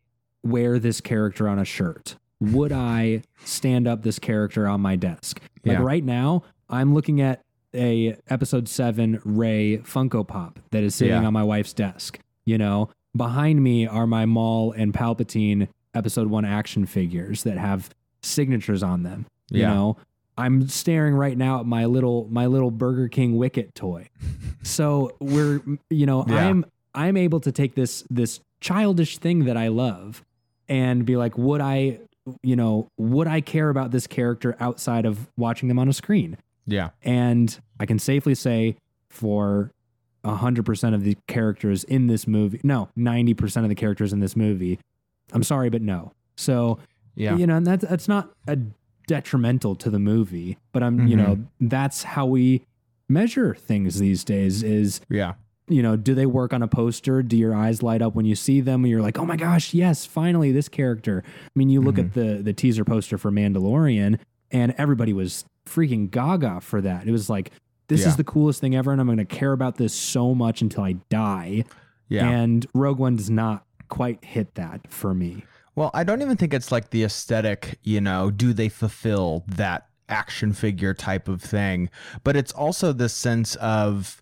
wear 0.42 0.78
this 0.78 1.00
character 1.00 1.48
on 1.48 1.58
a 1.58 1.64
shirt? 1.64 2.16
Would 2.40 2.72
I 2.72 3.22
stand 3.44 3.86
up 3.86 4.02
this 4.02 4.18
character 4.18 4.66
on 4.66 4.80
my 4.80 4.96
desk? 4.96 5.40
Like 5.64 5.78
Yeah. 5.78 5.84
right 5.84 6.04
now, 6.04 6.42
I'm 6.68 6.92
looking 6.94 7.20
at 7.20 7.42
a 7.74 8.16
episode 8.28 8.68
7 8.68 9.20
Rey 9.24 9.78
Funko 9.78 10.26
Pop 10.26 10.58
that 10.72 10.82
is 10.82 10.94
sitting 10.94 11.14
Yeah. 11.14 11.26
on 11.26 11.32
my 11.32 11.44
wife's 11.44 11.72
desk, 11.72 12.18
you 12.44 12.58
know? 12.58 12.88
Behind 13.16 13.62
me 13.62 13.86
are 13.86 14.06
my 14.06 14.24
Maul 14.26 14.72
and 14.72 14.92
Palpatine 14.94 15.68
episode 15.94 16.28
1 16.28 16.44
action 16.44 16.86
figures 16.86 17.42
that 17.42 17.58
have 17.58 17.90
signatures 18.22 18.82
on 18.82 19.02
them, 19.02 19.26
you 19.50 19.60
Yeah. 19.60 19.74
know? 19.74 19.96
I'm 20.38 20.66
staring 20.68 21.14
right 21.14 21.36
now 21.36 21.60
at 21.60 21.66
my 21.66 21.84
little 21.84 22.26
my 22.30 22.46
little 22.46 22.70
Burger 22.70 23.08
King 23.08 23.36
Wicket 23.36 23.74
toy. 23.74 24.08
So 24.64 25.16
we're 25.20 25.60
you 25.90 26.06
know, 26.06 26.24
Yeah. 26.28 26.48
I'm 26.48 26.64
I'm 26.94 27.16
able 27.16 27.40
to 27.40 27.50
take 27.52 27.74
this 27.74 28.04
this 28.08 28.38
childish 28.60 29.18
thing 29.18 29.44
that 29.46 29.56
I 29.56 29.68
love 29.68 30.22
and 30.68 31.04
be 31.04 31.16
like, 31.16 31.36
would 31.36 31.60
I 31.60 31.98
you 32.42 32.54
know, 32.54 32.86
would 32.96 33.26
I 33.26 33.40
care 33.40 33.68
about 33.68 33.90
this 33.90 34.06
character 34.06 34.56
outside 34.60 35.04
of 35.04 35.28
watching 35.36 35.68
them 35.68 35.78
on 35.80 35.88
a 35.88 35.92
screen? 35.92 36.38
Yeah, 36.64 36.90
And 37.02 37.58
I 37.80 37.86
can 37.86 37.98
safely 37.98 38.36
say 38.36 38.76
for 39.10 39.72
100% 40.24 40.94
of 40.94 41.02
the 41.04 41.16
characters 41.26 41.84
in 41.84 42.06
this 42.06 42.26
movie, 42.26 42.60
no, 42.62 42.88
90% 42.96 43.62
of 43.62 43.68
the 43.68 43.74
characters 43.74 44.12
in 44.12 44.20
this 44.20 44.36
movie, 44.36 44.78
I'm 45.32 45.42
sorry, 45.42 45.70
but 45.70 45.82
no. 45.82 46.12
So, 46.36 46.78
yeah, 47.14 47.36
you 47.36 47.46
know, 47.46 47.56
and 47.56 47.66
that's, 47.66 47.84
that's 47.84 48.08
not 48.08 48.30
a 48.46 48.58
detrimental 49.06 49.74
to 49.76 49.90
the 49.90 49.98
movie, 49.98 50.58
but 50.72 50.82
I'm, 50.82 51.06
you 51.06 51.16
know, 51.16 51.36
mm-hmm. 51.36 51.68
that's 51.68 52.02
how 52.04 52.26
we 52.26 52.64
measure 53.08 53.54
things 53.54 53.98
these 53.98 54.24
days 54.24 54.62
is, 54.62 55.00
yeah, 55.08 55.34
you 55.68 55.82
know, 55.82 55.96
do 55.96 56.14
they 56.14 56.26
work 56.26 56.52
on 56.52 56.62
a 56.62 56.68
poster? 56.68 57.22
Do 57.22 57.36
your 57.36 57.54
eyes 57.54 57.82
light 57.82 58.02
up 58.02 58.14
when 58.14 58.24
you 58.24 58.34
see 58.34 58.60
them? 58.60 58.84
And 58.84 58.90
you're 58.90 59.02
like, 59.02 59.18
oh 59.18 59.24
my 59.24 59.36
gosh, 59.36 59.74
yes, 59.74 60.04
finally 60.06 60.52
this 60.52 60.68
character. 60.68 61.22
I 61.26 61.50
mean, 61.54 61.68
you 61.68 61.80
look 61.80 61.98
at 61.98 62.06
mm-hmm. 62.06 62.36
the 62.36 62.42
the 62.42 62.52
teaser 62.52 62.84
poster 62.84 63.18
for 63.18 63.30
Mandalorian, 63.30 64.18
and 64.50 64.74
everybody 64.78 65.12
was 65.12 65.44
freaking 65.66 66.10
gaga 66.10 66.60
for 66.60 66.80
that. 66.80 67.06
It 67.06 67.12
was 67.12 67.30
like, 67.30 67.52
this 67.88 68.02
Yeah. 68.02 68.08
is 68.08 68.16
the 68.16 68.24
coolest 68.24 68.60
thing 68.60 68.74
ever, 68.74 68.92
and 68.92 69.00
I'm 69.00 69.06
going 69.06 69.18
to 69.18 69.24
care 69.24 69.52
about 69.52 69.76
this 69.76 69.92
so 69.92 70.34
much 70.34 70.62
until 70.62 70.84
I 70.84 70.92
die. 71.10 71.64
yeah. 72.08 72.28
And 72.28 72.66
Rogue 72.74 72.98
One 72.98 73.16
does 73.16 73.30
not 73.30 73.64
quite 73.88 74.24
hit 74.24 74.54
that 74.56 74.90
for 74.90 75.14
me. 75.14 75.44
Well, 75.74 75.90
I 75.94 76.04
don't 76.04 76.20
even 76.20 76.36
think 76.36 76.52
it's 76.52 76.70
like 76.70 76.90
the 76.90 77.02
aesthetic, 77.04 77.78
you 77.82 78.00
know, 78.00 78.30
do 78.30 78.52
they 78.52 78.68
fulfill 78.68 79.44
that 79.48 79.88
action 80.10 80.52
figure 80.52 80.92
type 80.92 81.26
of 81.28 81.40
thing? 81.40 81.88
But 82.24 82.36
it's 82.36 82.52
also 82.52 82.92
this 82.92 83.14
sense 83.14 83.54
of 83.56 84.20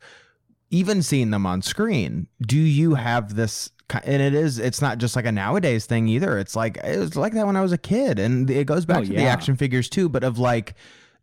even 0.70 1.02
seeing 1.02 1.30
them 1.30 1.46
on 1.46 1.62
screen. 1.62 2.28
Do 2.40 2.56
you 2.58 2.94
have 2.94 3.34
this? 3.34 3.70
And 4.04 4.22
it 4.22 4.34
is, 4.34 4.60
it's 4.60 4.80
not 4.80 4.98
just 4.98 5.16
like 5.16 5.26
a 5.26 5.32
nowadays 5.32 5.84
thing 5.86 6.06
either. 6.06 6.38
It's 6.38 6.54
like, 6.54 6.76
it 6.76 6.96
was 6.96 7.16
like 7.16 7.32
that 7.32 7.44
when 7.46 7.56
I 7.56 7.60
was 7.60 7.72
a 7.72 7.78
kid. 7.78 8.20
And 8.20 8.48
it 8.48 8.66
goes 8.68 8.84
back 8.86 8.98
Oh, 8.98 9.04
to 9.04 9.08
the 9.12 9.24
action 9.24 9.56
figures 9.56 9.88
too, 9.88 10.08
but 10.08 10.22
of 10.22 10.38
like, 10.38 10.74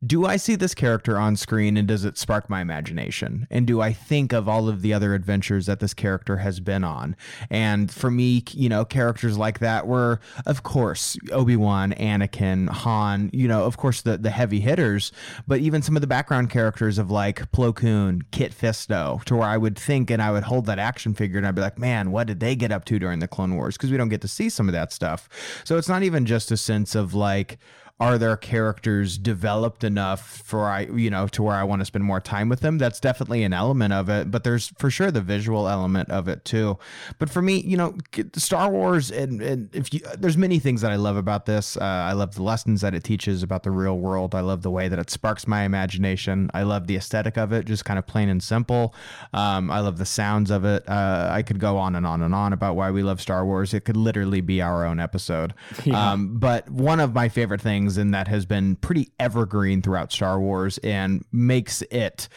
do 0.06 0.26
I 0.26 0.38
see 0.38 0.56
this 0.56 0.76
character 0.76 1.18
on 1.18 1.36
screen 1.36 1.78
and 1.78 1.88
does 1.88 2.06
it 2.06 2.18
spark 2.18 2.50
my 2.50 2.62
imagination? 2.62 3.48
And 3.50 3.66
do 3.66 3.82
I 3.82 3.94
think 3.94 4.32
of 4.32 4.48
all 4.48 4.70
of 4.70 4.82
the 4.82 4.94
other 4.94 5.14
adventures 5.14 5.66
that 5.66 5.80
this 5.80 5.94
character 5.94 6.38
has 6.38 6.60
been 6.60 6.84
on? 6.84 7.16
And 7.50 7.92
for 7.92 8.12
me, 8.12 8.44
you 8.52 8.70
know, 8.70 8.86
characters 8.86 9.38
like 9.38 9.60
that 9.60 9.88
were, 9.88 10.20
of 10.46 10.64
course, 10.64 11.18
Obi 11.32 11.56
Wan, 11.56 11.94
Anakin, 11.94 12.70
Han, 12.70 13.32
you 13.34 13.48
know, 13.48 13.64
of 13.64 13.78
course, 13.78 14.02
the, 14.02 14.18
the 14.18 14.30
heavy 14.30 14.60
hitters, 14.60 15.12
but 15.48 15.60
even 15.60 15.82
some 15.82 15.96
of 15.96 16.02
the 16.02 16.08
background 16.08 16.50
characters 16.50 16.98
of 16.98 17.10
like 17.10 17.52
Plo 17.52 17.76
Koon, 17.76 18.24
Kit 18.32 18.54
Fisto, 18.54 19.24
to 19.24 19.36
where 19.36 19.48
I 19.48 19.58
would 19.58 19.78
think 19.78 20.12
and 20.12 20.22
I 20.22 20.32
would 20.32 20.44
hold 20.44 20.68
that 20.68 20.80
action 20.80 21.16
figure 21.16 21.38
and 21.38 21.48
I'd 21.48 21.56
be 21.56 21.62
like, 21.62 21.80
man, 21.80 22.12
what 22.12 22.28
did 22.28 22.40
they 22.40 22.56
get 22.56 22.72
up 22.72 22.86
to 22.86 23.00
during 23.00 23.20
the 23.20 23.28
Clone 23.28 23.56
Wars? 23.56 23.78
Because 23.78 23.92
we 23.92 23.98
don't 23.98 24.10
get 24.10 24.22
to 24.22 24.28
see 24.28 24.50
some 24.50 24.68
of 24.68 24.74
that 24.74 24.94
stuff. 24.94 25.28
So 25.64 25.78
it's 25.78 25.90
not 25.90 26.04
even 26.04 26.26
just 26.26 26.52
a 26.52 26.58
sense 26.58 26.94
of 26.94 27.14
like, 27.14 27.58
are 28.00 28.18
their 28.18 28.38
characters 28.38 29.18
developed 29.18 29.84
enough 29.84 30.42
for 30.46 30.66
I 30.66 30.82
you 30.82 31.10
know 31.10 31.28
to 31.30 31.44
where 31.44 31.56
I 31.56 31.64
want 31.64 31.82
to 31.82 31.86
spend 31.86 32.04
more 32.04 32.20
time 32.20 32.48
with 32.50 32.60
them? 32.60 32.78
That's 32.78 33.00
definitely 33.00 33.44
an 33.44 33.54
element 33.54 33.94
of 33.94 34.10
it, 34.10 34.30
but 34.30 34.44
there's 34.44 34.68
for 34.78 34.90
sure 34.92 35.10
the 35.10 35.22
visual 35.22 35.68
element 35.68 36.10
of 36.10 36.28
it 36.28 36.46
too. 36.46 36.78
But 37.18 37.30
for 37.30 37.42
me, 37.42 37.60
you 37.62 37.76
know, 37.76 37.98
Star 38.36 38.70
Wars 38.70 39.12
and, 39.12 39.42
and 39.42 39.76
if 39.76 39.94
you 39.94 40.02
there's 40.18 40.38
many 40.38 40.60
things 40.60 40.82
that 40.82 40.92
I 40.92 40.96
love 40.96 41.18
about 41.18 41.46
this. 41.46 41.76
Uh, 41.78 41.84
I 41.84 42.14
love 42.14 42.36
the 42.36 42.44
lessons 42.44 42.82
that 42.82 42.94
it 42.94 43.04
teaches 43.04 43.42
about 43.44 43.64
the 43.64 43.72
real 43.72 43.98
world. 43.98 44.36
I 44.36 44.42
love 44.42 44.62
the 44.62 44.72
way 44.72 44.88
that 44.88 45.00
it 45.00 45.10
sparks 45.10 45.48
my 45.48 45.64
imagination. 45.64 46.52
I 46.54 46.64
love 46.64 46.88
the 46.88 46.96
aesthetic 46.96 47.38
of 47.38 47.52
it, 47.52 47.66
just 47.66 47.86
kind 47.86 47.98
of 47.98 48.06
plain 48.06 48.30
and 48.30 48.42
simple. 48.42 48.94
Um, 49.34 49.72
I 49.72 49.80
love 49.80 49.98
the 49.98 50.06
sounds 50.06 50.52
of 50.52 50.66
it. 50.66 50.88
Uh, 50.88 51.30
I 51.32 51.42
could 51.42 51.60
go 51.60 51.78
on 51.78 51.96
and 51.96 52.06
on 52.06 52.22
and 52.22 52.36
on 52.36 52.54
about 52.54 52.76
why 52.76 52.92
we 52.92 53.04
love 53.04 53.22
Star 53.22 53.46
Wars. 53.46 53.74
It 53.74 53.86
could 53.86 53.98
literally 53.98 54.42
be 54.42 54.62
our 54.62 54.86
own 54.86 55.00
episode. 55.00 55.54
Yeah. 55.88 56.12
Um, 56.12 56.38
but 56.38 56.70
one 56.70 57.00
of 57.00 57.14
my 57.14 57.30
favorite 57.30 57.62
things 57.62 57.87
things 57.88 57.98
and 57.98 58.14
that 58.14 58.28
has 58.28 58.46
been 58.46 58.76
pretty 58.78 59.10
evergreen 59.20 59.82
throughout 59.82 60.12
Star 60.12 60.40
Wars 60.40 60.78
and 60.80 61.24
makes 61.32 61.82
it 61.84 62.28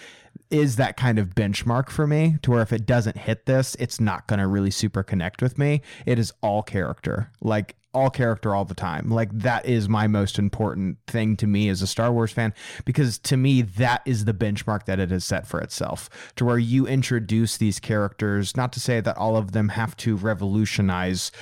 is 0.50 0.76
that 0.76 0.96
kind 0.96 1.18
of 1.18 1.34
benchmark 1.34 1.90
for 1.90 2.06
me 2.06 2.36
to 2.42 2.50
where 2.50 2.62
if 2.62 2.72
it 2.72 2.84
doesn't 2.84 3.16
hit 3.16 3.46
this, 3.46 3.76
it's 3.76 4.00
not 4.00 4.26
going 4.26 4.40
to 4.40 4.46
really 4.46 4.70
super 4.70 5.02
connect 5.02 5.42
with 5.42 5.58
me. 5.58 5.80
It 6.06 6.18
is 6.18 6.32
all 6.40 6.62
character. 6.62 7.30
Like 7.40 7.76
all 7.92 8.10
character 8.10 8.54
all 8.54 8.64
the 8.64 8.74
time. 8.74 9.10
Like 9.10 9.30
that 9.32 9.66
is 9.66 9.88
my 9.88 10.06
most 10.06 10.38
important 10.38 10.98
thing 11.06 11.36
to 11.38 11.46
me 11.46 11.68
as 11.68 11.82
a 11.82 11.86
Star 11.86 12.12
Wars 12.12 12.32
fan 12.32 12.54
because 12.84 13.18
to 13.18 13.36
me 13.36 13.62
that 13.62 14.02
is 14.04 14.24
the 14.24 14.34
benchmark 14.34 14.84
that 14.84 15.00
it 15.00 15.10
has 15.10 15.24
set 15.24 15.46
for 15.46 15.60
itself. 15.60 16.08
To 16.36 16.44
where 16.44 16.58
you 16.58 16.86
introduce 16.86 17.56
these 17.56 17.80
characters, 17.80 18.56
not 18.56 18.72
to 18.74 18.80
say 18.80 19.00
that 19.00 19.16
all 19.16 19.36
of 19.36 19.52
them 19.52 19.70
have 19.70 19.96
to 19.98 20.16
revolutionize 20.16 21.32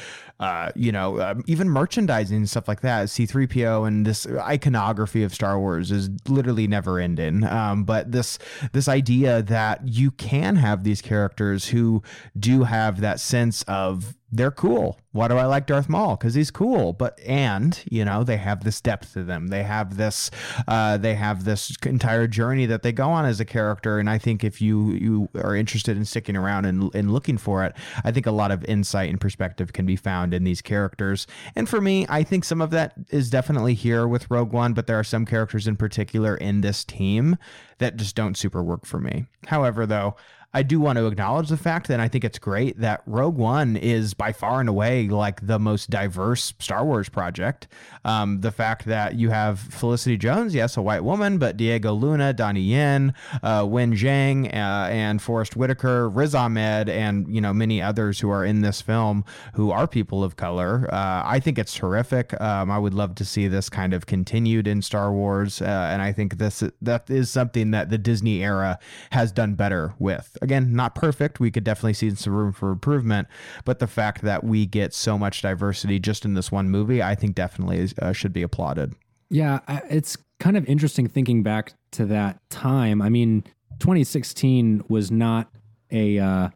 uh, 0.40 0.70
you 0.76 0.92
know, 0.92 1.20
um, 1.20 1.42
even 1.48 1.68
merchandising 1.68 2.36
and 2.36 2.48
stuff 2.48 2.68
like 2.68 2.80
that. 2.82 3.06
C3PO 3.06 3.88
and 3.88 4.06
this 4.06 4.24
iconography 4.26 5.24
of 5.24 5.34
Star 5.34 5.58
Wars 5.58 5.90
is 5.90 6.10
literally 6.28 6.68
never 6.68 7.00
ending. 7.00 7.42
Um, 7.44 7.82
but 7.82 8.12
this 8.12 8.38
this 8.72 8.86
idea 8.86 9.42
that 9.42 9.88
you 9.88 10.12
can 10.12 10.56
have 10.56 10.84
these 10.84 11.02
characters 11.02 11.68
who 11.68 12.02
do 12.38 12.62
have 12.64 13.00
that 13.00 13.18
sense 13.18 13.62
of 13.64 14.14
they're 14.30 14.50
cool. 14.50 14.98
Why 15.12 15.26
do 15.26 15.36
I 15.36 15.46
like 15.46 15.66
Darth 15.66 15.88
Maul? 15.88 16.16
Because 16.16 16.34
he's 16.34 16.50
cool. 16.50 16.92
But 16.92 17.18
and 17.20 17.82
you 17.90 18.04
know 18.04 18.24
they 18.24 18.36
have 18.36 18.62
this 18.62 18.80
depth 18.80 19.14
to 19.14 19.24
them. 19.24 19.48
They 19.48 19.62
have 19.62 19.96
this, 19.96 20.30
uh, 20.66 20.98
they 20.98 21.14
have 21.14 21.44
this 21.44 21.74
entire 21.84 22.26
journey 22.26 22.66
that 22.66 22.82
they 22.82 22.92
go 22.92 23.08
on 23.08 23.24
as 23.24 23.40
a 23.40 23.44
character. 23.44 23.98
And 23.98 24.08
I 24.08 24.18
think 24.18 24.44
if 24.44 24.60
you 24.60 24.92
you 24.92 25.28
are 25.34 25.56
interested 25.56 25.96
in 25.96 26.04
sticking 26.04 26.36
around 26.36 26.66
and, 26.66 26.94
and 26.94 27.10
looking 27.10 27.38
for 27.38 27.64
it, 27.64 27.74
I 28.04 28.12
think 28.12 28.26
a 28.26 28.30
lot 28.30 28.50
of 28.50 28.64
insight 28.66 29.08
and 29.08 29.20
perspective 29.20 29.72
can 29.72 29.86
be 29.86 29.96
found 29.96 30.34
in 30.34 30.44
these 30.44 30.60
characters. 30.60 31.26
And 31.56 31.68
for 31.68 31.80
me, 31.80 32.06
I 32.08 32.22
think 32.22 32.44
some 32.44 32.60
of 32.60 32.70
that 32.70 32.94
is 33.10 33.30
definitely 33.30 33.74
here 33.74 34.06
with 34.06 34.30
Rogue 34.30 34.52
One. 34.52 34.74
But 34.74 34.86
there 34.86 34.98
are 34.98 35.04
some 35.04 35.24
characters 35.24 35.66
in 35.66 35.76
particular 35.76 36.36
in 36.36 36.60
this 36.60 36.84
team 36.84 37.38
that 37.78 37.96
just 37.96 38.14
don't 38.14 38.36
super 38.36 38.62
work 38.62 38.84
for 38.84 39.00
me. 39.00 39.26
However, 39.46 39.86
though, 39.86 40.16
I 40.54 40.62
do 40.62 40.80
want 40.80 40.96
to 40.96 41.06
acknowledge 41.06 41.50
the 41.50 41.58
fact 41.58 41.88
that 41.88 42.00
I 42.00 42.08
think 42.08 42.24
it's 42.24 42.38
great 42.38 42.80
that 42.80 43.02
Rogue 43.04 43.36
One 43.36 43.76
is 43.76 44.14
by 44.14 44.32
far 44.32 44.60
and 44.60 44.68
away 44.68 45.06
like 45.06 45.46
the 45.46 45.58
most 45.58 45.90
diverse 45.90 46.54
Star 46.58 46.86
Wars 46.86 47.10
project. 47.10 47.68
Um, 48.06 48.40
the 48.40 48.50
fact 48.50 48.86
that 48.86 49.14
you 49.16 49.28
have 49.28 49.60
Felicity 49.60 50.16
Jones, 50.16 50.54
yes, 50.54 50.78
a 50.78 50.82
white 50.82 51.04
woman, 51.04 51.36
but 51.36 51.58
Diego 51.58 51.92
Luna, 51.92 52.32
Donnie 52.32 52.62
Yen, 52.62 53.12
uh, 53.42 53.66
Wen 53.68 53.94
Jiang, 53.94 54.46
uh, 54.46 54.88
and 54.88 55.20
Forest 55.20 55.54
Whitaker, 55.54 56.08
Riz 56.08 56.34
Ahmed, 56.34 56.88
and 56.88 57.28
you 57.28 57.42
know 57.42 57.52
many 57.52 57.82
others 57.82 58.20
who 58.20 58.30
are 58.30 58.44
in 58.44 58.62
this 58.62 58.80
film 58.80 59.26
who 59.52 59.70
are 59.70 59.86
people 59.86 60.24
of 60.24 60.36
color. 60.36 60.88
Uh, 60.90 61.24
I 61.26 61.40
think 61.40 61.58
it's 61.58 61.74
terrific. 61.74 62.38
Um, 62.40 62.70
I 62.70 62.78
would 62.78 62.94
love 62.94 63.14
to 63.16 63.24
see 63.26 63.48
this 63.48 63.68
kind 63.68 63.92
of 63.92 64.06
continued 64.06 64.66
in 64.66 64.80
Star 64.80 65.12
Wars, 65.12 65.60
uh, 65.60 65.90
and 65.92 66.00
I 66.00 66.12
think 66.12 66.38
this 66.38 66.64
that 66.80 67.10
is 67.10 67.30
something 67.30 67.72
that 67.72 67.90
the 67.90 67.98
Disney 67.98 68.42
era 68.42 68.78
has 69.10 69.30
done 69.30 69.54
better 69.54 69.92
with. 69.98 70.37
Again, 70.40 70.72
not 70.72 70.94
perfect. 70.94 71.40
We 71.40 71.50
could 71.50 71.64
definitely 71.64 71.94
see 71.94 72.10
some 72.14 72.32
room 72.32 72.52
for 72.52 72.70
improvement, 72.70 73.28
but 73.64 73.78
the 73.78 73.86
fact 73.86 74.22
that 74.22 74.44
we 74.44 74.66
get 74.66 74.94
so 74.94 75.18
much 75.18 75.42
diversity 75.42 75.98
just 75.98 76.24
in 76.24 76.34
this 76.34 76.52
one 76.52 76.70
movie, 76.70 77.02
I 77.02 77.14
think 77.14 77.34
definitely 77.34 77.78
is, 77.78 77.94
uh, 78.00 78.12
should 78.12 78.32
be 78.32 78.42
applauded. 78.42 78.94
Yeah, 79.30 79.60
it's 79.90 80.16
kind 80.40 80.56
of 80.56 80.64
interesting 80.66 81.06
thinking 81.08 81.42
back 81.42 81.74
to 81.92 82.04
that 82.06 82.40
time. 82.50 83.02
I 83.02 83.08
mean, 83.08 83.42
2016 83.80 84.84
was 84.88 85.10
not 85.10 85.50
a 85.90 86.18
uh, 86.18 86.48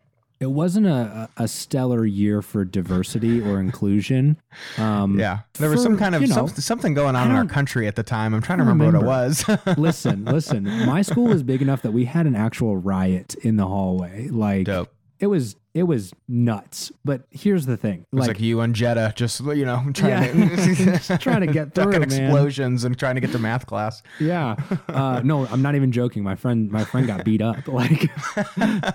it 0.43 0.51
wasn't 0.51 0.87
a, 0.87 1.31
a 1.37 1.47
stellar 1.47 2.05
year 2.05 2.43
for 2.43 2.65
diversity 2.65 3.41
or 3.41 3.61
inclusion. 3.61 4.37
Um, 4.79 5.19
yeah, 5.19 5.41
there 5.55 5.71
was 5.71 5.83
some 5.83 5.97
kind 5.97 6.15
of 6.15 6.23
know, 6.23 6.47
some, 6.47 6.49
something 6.49 6.95
going 6.95 7.17
on 7.17 7.31
in 7.31 7.37
our 7.37 7.47
country 7.47 7.87
at 7.87 7.97
the 7.97 8.03
time. 8.03 8.35
I'm 8.35 8.43
trying 8.43 8.59
to 8.59 8.65
remember, 8.65 8.87
remember, 8.87 9.07
what 9.07 9.41
it 9.41 9.59
was. 9.67 9.77
listen, 9.79 10.25
listen. 10.25 10.65
My 10.65 11.03
school 11.03 11.27
was 11.29 11.43
big 11.43 11.63
enough 11.63 11.83
that 11.83 11.93
we 11.93 12.05
had 12.05 12.27
an 12.27 12.37
actual 12.37 12.77
riot 12.77 13.35
in 13.37 13.57
the 13.57 13.67
hallway. 13.67 14.29
Like 14.29 14.67
Dope. 14.67 14.93
it 15.21 15.27
was 15.27 15.57
it 15.75 15.85
was 15.85 16.13
nuts. 16.29 16.93
But 17.05 17.23
here's 17.31 17.67
the 17.67 17.77
thing: 17.77 18.07
like, 18.13 18.29
like 18.29 18.41
you 18.41 18.61
and 18.61 18.75
Jetta, 18.75 19.13
just 19.17 19.41
you 19.41 19.65
know, 19.65 19.85
trying 19.95 20.39
yeah, 20.39 20.99
to 21.09 21.19
trying 21.21 21.41
to 21.41 21.47
get 21.47 21.75
through 21.75 21.93
man. 21.93 22.03
explosions 22.03 22.85
and 22.85 22.99
trying 22.99 23.15
to 23.15 23.21
get 23.21 23.33
to 23.33 23.39
math 23.39 23.67
class. 23.67 24.03
Yeah, 24.21 24.57
uh, 24.89 25.21
no, 25.25 25.47
I'm 25.47 25.63
not 25.63 25.75
even 25.75 25.93
joking. 25.93 26.23
My 26.23 26.35
friend, 26.35 26.71
my 26.71 26.85
friend 26.85 27.07
got 27.07 27.25
beat 27.25 27.43
up. 27.43 27.57
Like, 27.73 28.11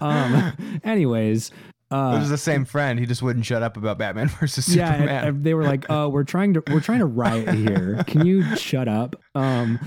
um, 0.02 0.56
anyways. 0.84 1.52
Uh, 1.90 2.14
it 2.16 2.20
was 2.20 2.30
the 2.30 2.38
same 2.38 2.64
friend. 2.64 3.00
He 3.00 3.06
just 3.06 3.22
wouldn't 3.22 3.46
shut 3.46 3.64
up 3.64 3.76
about 3.76 3.98
Batman 3.98 4.28
versus 4.28 4.66
Superman. 4.66 5.08
Yeah, 5.08 5.32
they 5.34 5.54
were 5.54 5.64
like, 5.64 5.86
"Oh, 5.90 6.10
we're 6.10 6.26
trying 6.26 6.54
to 6.54 6.64
we're 6.70 6.82
trying 6.82 7.00
to 7.00 7.06
riot 7.06 7.50
here. 7.56 8.04
Can 8.06 8.26
you 8.26 8.56
shut 8.56 8.88
up?" 8.88 9.16
Um, 9.36 9.80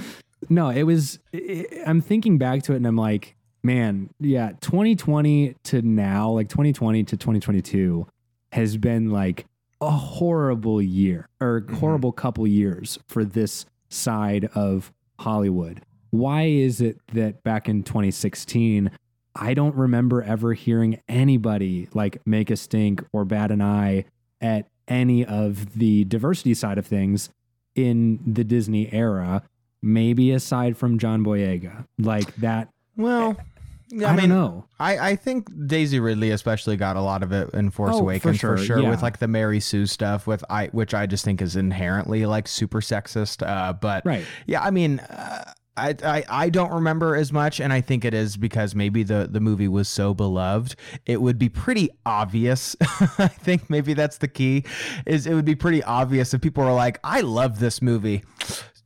no, 0.48 0.70
it 0.70 0.83
was. 0.83 1.18
It, 1.33 1.83
I'm 1.87 2.00
thinking 2.00 2.38
back 2.38 2.62
to 2.64 2.72
it, 2.72 2.76
and 2.76 2.87
I'm 2.87 2.96
like, 2.96 3.37
man, 3.62 4.11
yeah, 4.20 4.53
2020 4.61 5.55
to 5.64 5.83
now, 5.83 6.31
like 6.31 6.49
2020 6.49 7.05
to 7.05 7.16
2022 7.16 8.07
has 8.53 8.77
been 8.77 9.11
like 9.11 9.46
a 9.81 9.90
horrible 9.90 10.83
year 10.83 11.29
or 11.40 11.61
mm-hmm. 11.61 11.77
horrible 11.77 12.12
couple 12.12 12.46
years 12.46 12.99
for 13.09 13.25
this 13.25 13.66
side 13.88 14.49
of 14.55 14.92
Hollywood. 15.18 15.83
Why 16.11 16.44
is 16.44 16.81
it 16.81 16.99
that 17.12 17.42
back 17.42 17.68
in 17.68 17.83
2016, 17.83 18.90
I 19.37 19.55
don't 19.55 19.77
remember 19.77 20.23
ever 20.23 20.55
hearing 20.55 21.01
anybody 21.09 21.88
like 21.94 22.20
make 22.27 22.51
a 22.51 22.57
stink 22.57 23.05
or 23.12 23.25
bat 23.25 23.51
an 23.51 23.62
eye 23.62 24.07
at 24.40 24.66
any 24.88 25.25
of 25.25 25.79
the 25.79 26.05
diversity 26.05 26.55
side 26.55 26.79
of 26.79 26.87
things 26.87 27.31
in 27.77 28.18
the 28.27 28.42
Disney 28.42 28.92
era, 28.92 29.42
maybe 29.83 30.33
aside 30.33 30.77
from 30.77 30.99
John 30.99 31.25
Boyega. 31.25 31.87
Like 31.99 32.35
that 32.37 32.68
well, 32.96 33.37
I, 33.92 34.05
I 34.05 34.16
mean, 34.16 34.29
know. 34.29 34.66
I, 34.79 35.11
I 35.11 35.16
think 35.16 35.48
Daisy 35.66 36.00
Ridley 36.00 36.31
especially 36.31 36.76
got 36.76 36.96
a 36.96 37.00
lot 37.00 37.22
of 37.22 37.33
it 37.33 37.50
in 37.55 37.70
Force 37.70 37.96
oh, 37.96 38.00
Awakens 38.00 38.37
for 38.37 38.38
sure, 38.38 38.57
for 38.57 38.62
sure 38.62 38.79
yeah. 38.81 38.90
with 38.90 39.03
like 39.03 39.18
the 39.18 39.29
Mary 39.29 39.61
Sue 39.61 39.87
stuff 39.87 40.26
with 40.26 40.44
I 40.48 40.66
which 40.68 40.94
I 40.94 41.07
just 41.07 41.24
think 41.24 41.42
is 41.42 41.57
inherently 41.57 42.26
like 42.26 42.46
super 42.46 42.81
sexist. 42.81 43.46
Uh, 43.46 43.72
but 43.72 44.05
right. 44.05 44.24
yeah, 44.46 44.62
I 44.62 44.70
mean. 44.70 45.00
Uh, 45.00 45.44
I, 45.76 45.94
I, 46.05 46.24
I 46.29 46.50
don't 46.50 46.72
remember 46.72 47.16
as 47.16 47.33
much, 47.33 47.59
and 47.59 47.72
I 47.72 47.81
think 47.81 48.05
it 48.05 48.12
is 48.12 48.37
because 48.37 48.74
maybe 48.74 49.03
the, 49.03 49.29
the 49.31 49.40
movie 49.40 49.68
was 49.68 49.88
so 49.88 50.12
beloved. 50.12 50.74
It 51.07 51.22
would 51.22 51.38
be 51.38 51.48
pretty 51.48 51.88
obvious. 52.05 52.76
I 52.83 53.29
think 53.29 53.70
maybe 53.70 53.94
that's 53.94 54.18
the 54.18 54.29
key. 54.29 54.64
Is 55.07 55.26
it 55.26 55.33
would 55.33 55.46
be 55.46 55.55
pretty 55.55 55.83
obvious 55.83 56.35
if 56.35 56.42
people 56.42 56.64
were 56.64 56.72
like, 56.72 56.98
"I 57.03 57.22
love 57.22 57.61
this 57.61 57.81
movie." 57.81 58.24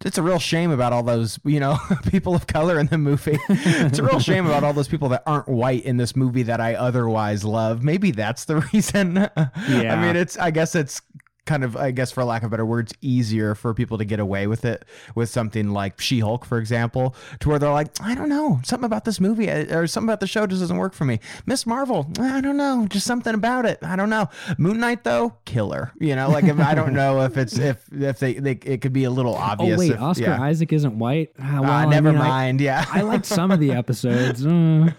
It's 0.04 0.18
a 0.18 0.22
real 0.22 0.38
shame 0.38 0.70
about 0.70 0.92
all 0.92 1.02
those, 1.02 1.38
you 1.44 1.60
know, 1.60 1.78
people 2.10 2.34
of 2.34 2.46
color 2.46 2.78
in 2.78 2.86
the 2.86 2.98
movie. 2.98 3.38
it's 3.48 3.98
a 3.98 4.02
real 4.02 4.20
shame 4.20 4.46
about 4.46 4.62
all 4.64 4.72
those 4.72 4.88
people 4.88 5.08
that 5.10 5.22
aren't 5.26 5.48
white 5.48 5.84
in 5.84 5.96
this 5.96 6.14
movie 6.14 6.42
that 6.44 6.60
I 6.60 6.74
otherwise 6.74 7.44
love. 7.44 7.82
Maybe 7.82 8.10
that's 8.10 8.44
the 8.44 8.56
reason. 8.72 9.14
Yeah. 9.14 9.94
I 9.94 9.96
mean, 10.00 10.16
it's, 10.16 10.38
I 10.38 10.50
guess 10.50 10.74
it's 10.74 11.00
kind 11.46 11.64
of, 11.64 11.76
I 11.76 11.90
guess, 11.90 12.10
for 12.10 12.24
lack 12.24 12.42
of 12.42 12.50
better 12.50 12.64
words, 12.64 12.92
easier 13.00 13.54
for 13.54 13.74
people 13.74 13.98
to 13.98 14.04
get 14.04 14.20
away 14.20 14.46
with 14.46 14.64
it 14.64 14.84
with 15.14 15.28
something 15.28 15.70
like 15.70 16.00
She 16.00 16.20
Hulk, 16.20 16.44
for 16.44 16.58
example, 16.58 17.14
to 17.40 17.48
where 17.48 17.58
they're 17.58 17.70
like, 17.70 17.88
I 18.00 18.14
don't 18.14 18.28
know, 18.28 18.60
something 18.64 18.84
about 18.84 19.04
this 19.04 19.20
movie 19.20 19.50
uh, 19.50 19.78
or 19.78 19.86
something 19.86 20.08
about 20.08 20.20
the 20.20 20.26
show 20.26 20.46
just 20.46 20.60
doesn't 20.60 20.76
work 20.76 20.94
for 20.94 21.04
me. 21.04 21.20
Miss 21.46 21.66
Marvel, 21.66 22.10
I 22.18 22.40
don't 22.40 22.56
know, 22.56 22.86
just 22.88 23.06
something 23.06 23.34
about 23.34 23.66
it. 23.66 23.78
I 23.82 23.96
don't 23.96 24.10
know. 24.10 24.28
Moon 24.58 24.80
Knight, 24.80 25.04
though, 25.04 25.36
killer. 25.44 25.92
You 25.98 26.16
know, 26.16 26.30
like 26.30 26.44
if, 26.44 26.58
I 26.58 26.74
don't 26.74 26.92
know 26.94 27.22
if 27.22 27.36
it's 27.36 27.58
if 27.58 27.84
if 27.92 28.18
they, 28.18 28.34
they 28.34 28.52
it 28.64 28.80
could 28.80 28.92
be 28.92 29.04
a 29.04 29.10
little 29.10 29.34
obvious. 29.34 29.76
Oh 29.76 29.78
wait, 29.78 29.92
if, 29.92 30.00
Oscar 30.00 30.24
yeah. 30.24 30.42
Isaac 30.42 30.72
isn't 30.72 30.98
white. 30.98 31.32
Uh, 31.38 31.60
well, 31.62 31.70
uh, 31.70 31.84
never 31.86 32.08
I 32.08 32.12
mean, 32.12 32.20
mind. 32.20 32.60
I, 32.60 32.64
yeah, 32.64 32.84
I 32.90 33.02
liked 33.02 33.26
some 33.26 33.50
of 33.50 33.60
the 33.60 33.72
episodes. 33.84 34.44
Uh. 34.44 34.92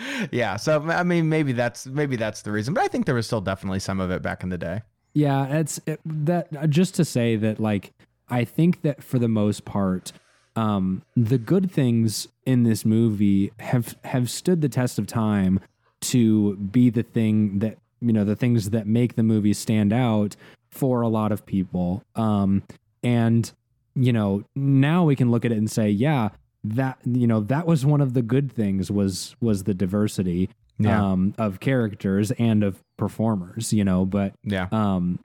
yeah, 0.30 0.56
so 0.56 0.82
I 0.82 1.02
mean, 1.02 1.28
maybe 1.28 1.52
that's 1.52 1.86
maybe 1.86 2.16
that's 2.16 2.42
the 2.42 2.52
reason, 2.52 2.74
but 2.74 2.84
I 2.84 2.88
think 2.88 3.06
there 3.06 3.14
was 3.14 3.26
still 3.26 3.40
definitely 3.40 3.80
some 3.80 4.00
of 4.00 4.10
it 4.10 4.22
back 4.22 4.42
in 4.42 4.48
the 4.48 4.58
day. 4.58 4.82
Yeah, 5.12 5.46
it's 5.58 5.80
it, 5.86 6.00
that 6.04 6.70
just 6.70 6.94
to 6.96 7.04
say 7.04 7.36
that 7.36 7.58
like 7.60 7.92
I 8.28 8.44
think 8.44 8.82
that 8.82 9.02
for 9.02 9.18
the 9.18 9.28
most 9.28 9.64
part 9.64 10.12
um 10.56 11.02
the 11.16 11.38
good 11.38 11.70
things 11.70 12.26
in 12.44 12.64
this 12.64 12.84
movie 12.84 13.52
have 13.60 13.96
have 14.04 14.28
stood 14.28 14.60
the 14.60 14.68
test 14.68 14.98
of 14.98 15.06
time 15.06 15.60
to 16.00 16.56
be 16.56 16.90
the 16.90 17.02
thing 17.02 17.60
that 17.60 17.78
you 18.00 18.12
know 18.12 18.24
the 18.24 18.36
things 18.36 18.70
that 18.70 18.86
make 18.86 19.14
the 19.16 19.22
movie 19.22 19.52
stand 19.52 19.92
out 19.92 20.36
for 20.70 21.00
a 21.02 21.08
lot 21.08 21.32
of 21.32 21.44
people. 21.46 22.02
Um 22.14 22.62
and 23.02 23.52
you 23.96 24.12
know, 24.12 24.44
now 24.54 25.04
we 25.04 25.16
can 25.16 25.30
look 25.30 25.44
at 25.44 25.50
it 25.52 25.58
and 25.58 25.70
say, 25.70 25.90
yeah, 25.90 26.30
that 26.62 26.98
you 27.04 27.26
know 27.26 27.40
that 27.40 27.66
was 27.66 27.86
one 27.86 28.00
of 28.00 28.14
the 28.14 28.22
good 28.22 28.52
things 28.52 28.90
was 28.90 29.34
was 29.40 29.64
the 29.64 29.74
diversity 29.74 30.50
Yeah. 30.80 31.12
um, 31.12 31.34
of 31.38 31.60
characters 31.60 32.30
and 32.32 32.64
of 32.64 32.82
performers. 32.96 33.72
You 33.72 33.84
know, 33.84 34.04
but 34.04 34.34
yeah. 34.42 34.68
um 34.72 35.20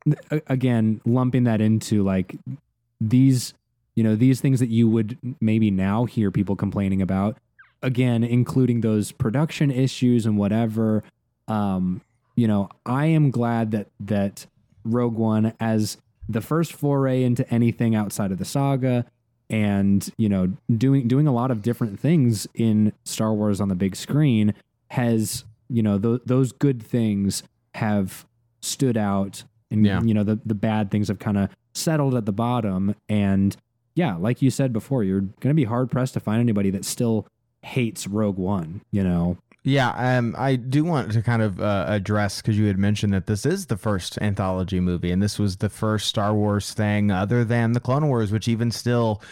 again 0.48 1.02
lumping 1.06 1.46
that 1.46 1.62
into 1.62 2.04
like 2.04 2.36
these 3.02 3.54
you 3.96 4.04
know 4.04 4.16
these 4.16 4.42
things 4.42 4.60
that 4.60 4.70
you 4.70 4.90
would 4.90 5.18
maybe 5.40 5.72
now 5.72 6.06
hear 6.06 6.32
people 6.32 6.56
complaining 6.56 7.02
about 7.02 7.38
again 7.82 8.24
including 8.24 8.82
those 8.82 9.12
production 9.12 9.72
issues 9.72 10.26
and 10.26 10.38
whatever 10.38 11.04
um 11.48 12.02
you 12.36 12.48
know 12.48 12.70
i 12.86 13.06
am 13.06 13.32
glad 13.32 13.72
that 13.72 13.88
that 14.00 14.46
rogue 14.84 15.16
one 15.16 15.54
as 15.60 15.98
the 16.28 16.42
first 16.42 16.74
foray 16.74 17.24
into 17.24 17.48
anything 17.54 17.96
outside 17.96 18.32
of 18.32 18.38
the 18.38 18.46
saga 18.46 19.06
and 19.50 20.12
you 20.18 20.28
know 20.28 20.52
doing 20.76 21.08
doing 21.08 21.28
a 21.28 21.34
lot 21.34 21.52
of 21.52 21.62
different 21.62 22.00
things 22.00 22.48
in 22.56 22.92
star 23.04 23.34
wars 23.34 23.62
on 23.62 23.70
the 23.70 23.76
big 23.76 23.96
screen 23.96 24.54
has 24.92 25.44
you 25.70 25.82
know 25.84 25.98
th- 26.00 26.22
those 26.26 26.52
good 26.52 26.82
things 26.82 27.44
have 27.76 28.26
stood 28.62 28.98
out 28.98 29.44
and 29.72 29.86
Yeah. 29.86 30.02
you 30.02 30.14
know 30.14 30.24
the 30.24 30.40
the 30.46 30.56
bad 30.56 30.92
things 30.92 31.08
have 31.08 31.20
kind 31.20 31.38
of 31.38 31.50
settled 31.74 32.16
at 32.16 32.26
the 32.26 32.32
bottom 32.32 32.96
and 33.10 33.56
yeah 33.96 34.16
like 34.16 34.42
you 34.42 34.50
said 34.50 34.72
before 34.72 35.04
you're 35.04 35.22
going 35.22 35.50
to 35.50 35.54
be 35.54 35.64
hard 35.66 35.90
pressed 35.92 36.14
to 36.14 36.20
find 36.20 36.40
anybody 36.40 36.70
that 36.70 36.86
still 36.86 37.28
hates 37.64 38.08
rogue 38.08 38.38
one 38.38 38.82
you 38.92 39.04
know 39.04 39.38
Yeah, 39.68 39.90
um, 39.98 40.36
I 40.38 40.58
do 40.58 40.84
want 40.84 41.12
to 41.14 41.24
kind 41.24 41.42
of 41.42 41.60
uh, 41.60 41.86
address 41.88 42.40
because 42.40 42.56
you 42.56 42.68
had 42.68 42.78
mentioned 42.78 43.16
that 43.16 43.26
this 43.26 43.48
is 43.48 43.66
the 43.66 43.78
first 43.78 44.16
anthology 44.22 44.80
movie, 44.80 45.10
and 45.10 45.24
this 45.24 45.40
was 45.40 45.58
the 45.58 45.70
first 45.70 46.08
Star 46.08 46.36
Wars 46.36 46.72
thing 46.76 47.10
other 47.10 47.44
than 47.44 47.72
the 47.72 47.80
Clone 47.80 48.08
Wars, 48.08 48.32
which 48.32 48.48
even 48.48 48.70
still 48.70 49.24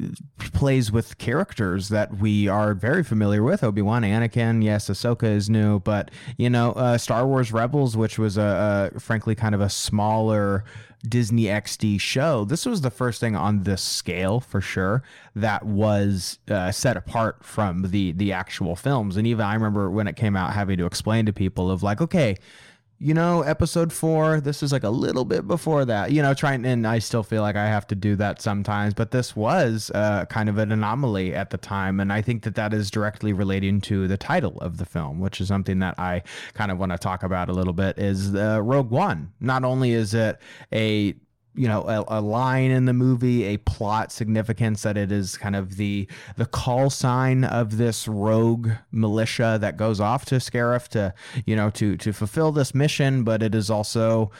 uh, 0.00 0.06
plays 0.52 0.92
with 0.92 1.18
characters 1.18 1.88
that 1.88 2.18
we 2.18 2.46
are 2.46 2.74
very 2.74 3.02
familiar 3.02 3.42
with. 3.42 3.64
Obi 3.64 3.82
Wan, 3.82 4.02
Anakin, 4.02 4.62
yes, 4.62 4.88
Ahsoka 4.88 5.24
is 5.24 5.50
new, 5.50 5.80
but 5.80 6.12
you 6.36 6.48
know, 6.48 6.70
uh, 6.74 6.96
Star 6.96 7.26
Wars 7.26 7.50
Rebels, 7.50 7.96
which 7.96 8.20
was 8.20 8.38
a, 8.38 8.92
a 8.94 9.00
frankly 9.00 9.34
kind 9.34 9.52
of 9.52 9.60
a 9.60 9.68
smaller 9.68 10.62
Disney 11.06 11.44
XD 11.44 12.00
show. 12.00 12.44
This 12.44 12.64
was 12.64 12.80
the 12.80 12.90
first 12.90 13.20
thing 13.20 13.34
on 13.34 13.64
this 13.64 13.82
scale 13.82 14.40
for 14.40 14.60
sure 14.60 15.02
that 15.34 15.64
was 15.64 16.38
uh, 16.48 16.70
set 16.70 16.96
apart 16.96 17.44
from 17.44 17.90
the 17.90 18.12
the 18.12 18.32
actual 18.32 18.76
films. 18.76 19.16
And 19.16 19.26
even 19.26 19.44
I 19.44 19.54
remember 19.54 19.90
when 19.90 20.06
it 20.06 20.16
came 20.16 20.36
out, 20.36 20.52
having 20.52 20.78
to 20.78 20.86
explain 20.86 21.26
to 21.26 21.32
people 21.32 21.70
of 21.70 21.82
like, 21.82 22.00
okay, 22.00 22.36
you 23.02 23.14
know, 23.14 23.42
episode 23.42 23.92
four, 23.92 24.40
this 24.40 24.62
is 24.62 24.70
like 24.70 24.84
a 24.84 24.90
little 24.90 25.24
bit 25.24 25.48
before 25.48 25.84
that, 25.84 26.12
you 26.12 26.22
know, 26.22 26.34
trying, 26.34 26.64
and 26.64 26.86
I 26.86 27.00
still 27.00 27.24
feel 27.24 27.42
like 27.42 27.56
I 27.56 27.66
have 27.66 27.84
to 27.88 27.96
do 27.96 28.14
that 28.16 28.40
sometimes, 28.40 28.94
but 28.94 29.10
this 29.10 29.34
was 29.34 29.90
uh, 29.92 30.24
kind 30.26 30.48
of 30.48 30.56
an 30.56 30.70
anomaly 30.70 31.34
at 31.34 31.50
the 31.50 31.58
time. 31.58 31.98
And 31.98 32.12
I 32.12 32.22
think 32.22 32.44
that 32.44 32.54
that 32.54 32.72
is 32.72 32.92
directly 32.92 33.32
relating 33.32 33.80
to 33.82 34.06
the 34.06 34.16
title 34.16 34.56
of 34.60 34.76
the 34.76 34.84
film, 34.84 35.18
which 35.18 35.40
is 35.40 35.48
something 35.48 35.80
that 35.80 35.98
I 35.98 36.22
kind 36.54 36.70
of 36.70 36.78
want 36.78 36.92
to 36.92 36.98
talk 36.98 37.24
about 37.24 37.48
a 37.48 37.52
little 37.52 37.72
bit 37.72 37.98
is 37.98 38.36
uh, 38.36 38.62
Rogue 38.62 38.90
One. 38.90 39.32
Not 39.40 39.64
only 39.64 39.90
is 39.90 40.14
it 40.14 40.38
a 40.72 41.16
you 41.54 41.68
know 41.68 41.82
a, 41.82 42.18
a 42.18 42.20
line 42.20 42.70
in 42.70 42.86
the 42.86 42.92
movie 42.92 43.44
a 43.44 43.58
plot 43.58 44.10
significance 44.10 44.82
that 44.82 44.96
it 44.96 45.12
is 45.12 45.36
kind 45.36 45.54
of 45.54 45.76
the 45.76 46.08
the 46.36 46.46
call 46.46 46.88
sign 46.88 47.44
of 47.44 47.76
this 47.76 48.08
rogue 48.08 48.70
militia 48.90 49.58
that 49.60 49.76
goes 49.76 50.00
off 50.00 50.24
to 50.24 50.36
Scarif 50.36 50.88
to 50.88 51.12
you 51.44 51.54
know 51.54 51.68
to 51.70 51.96
to 51.98 52.12
fulfill 52.12 52.52
this 52.52 52.74
mission 52.74 53.22
but 53.22 53.42
it 53.42 53.54
is 53.54 53.68
also 53.68 54.30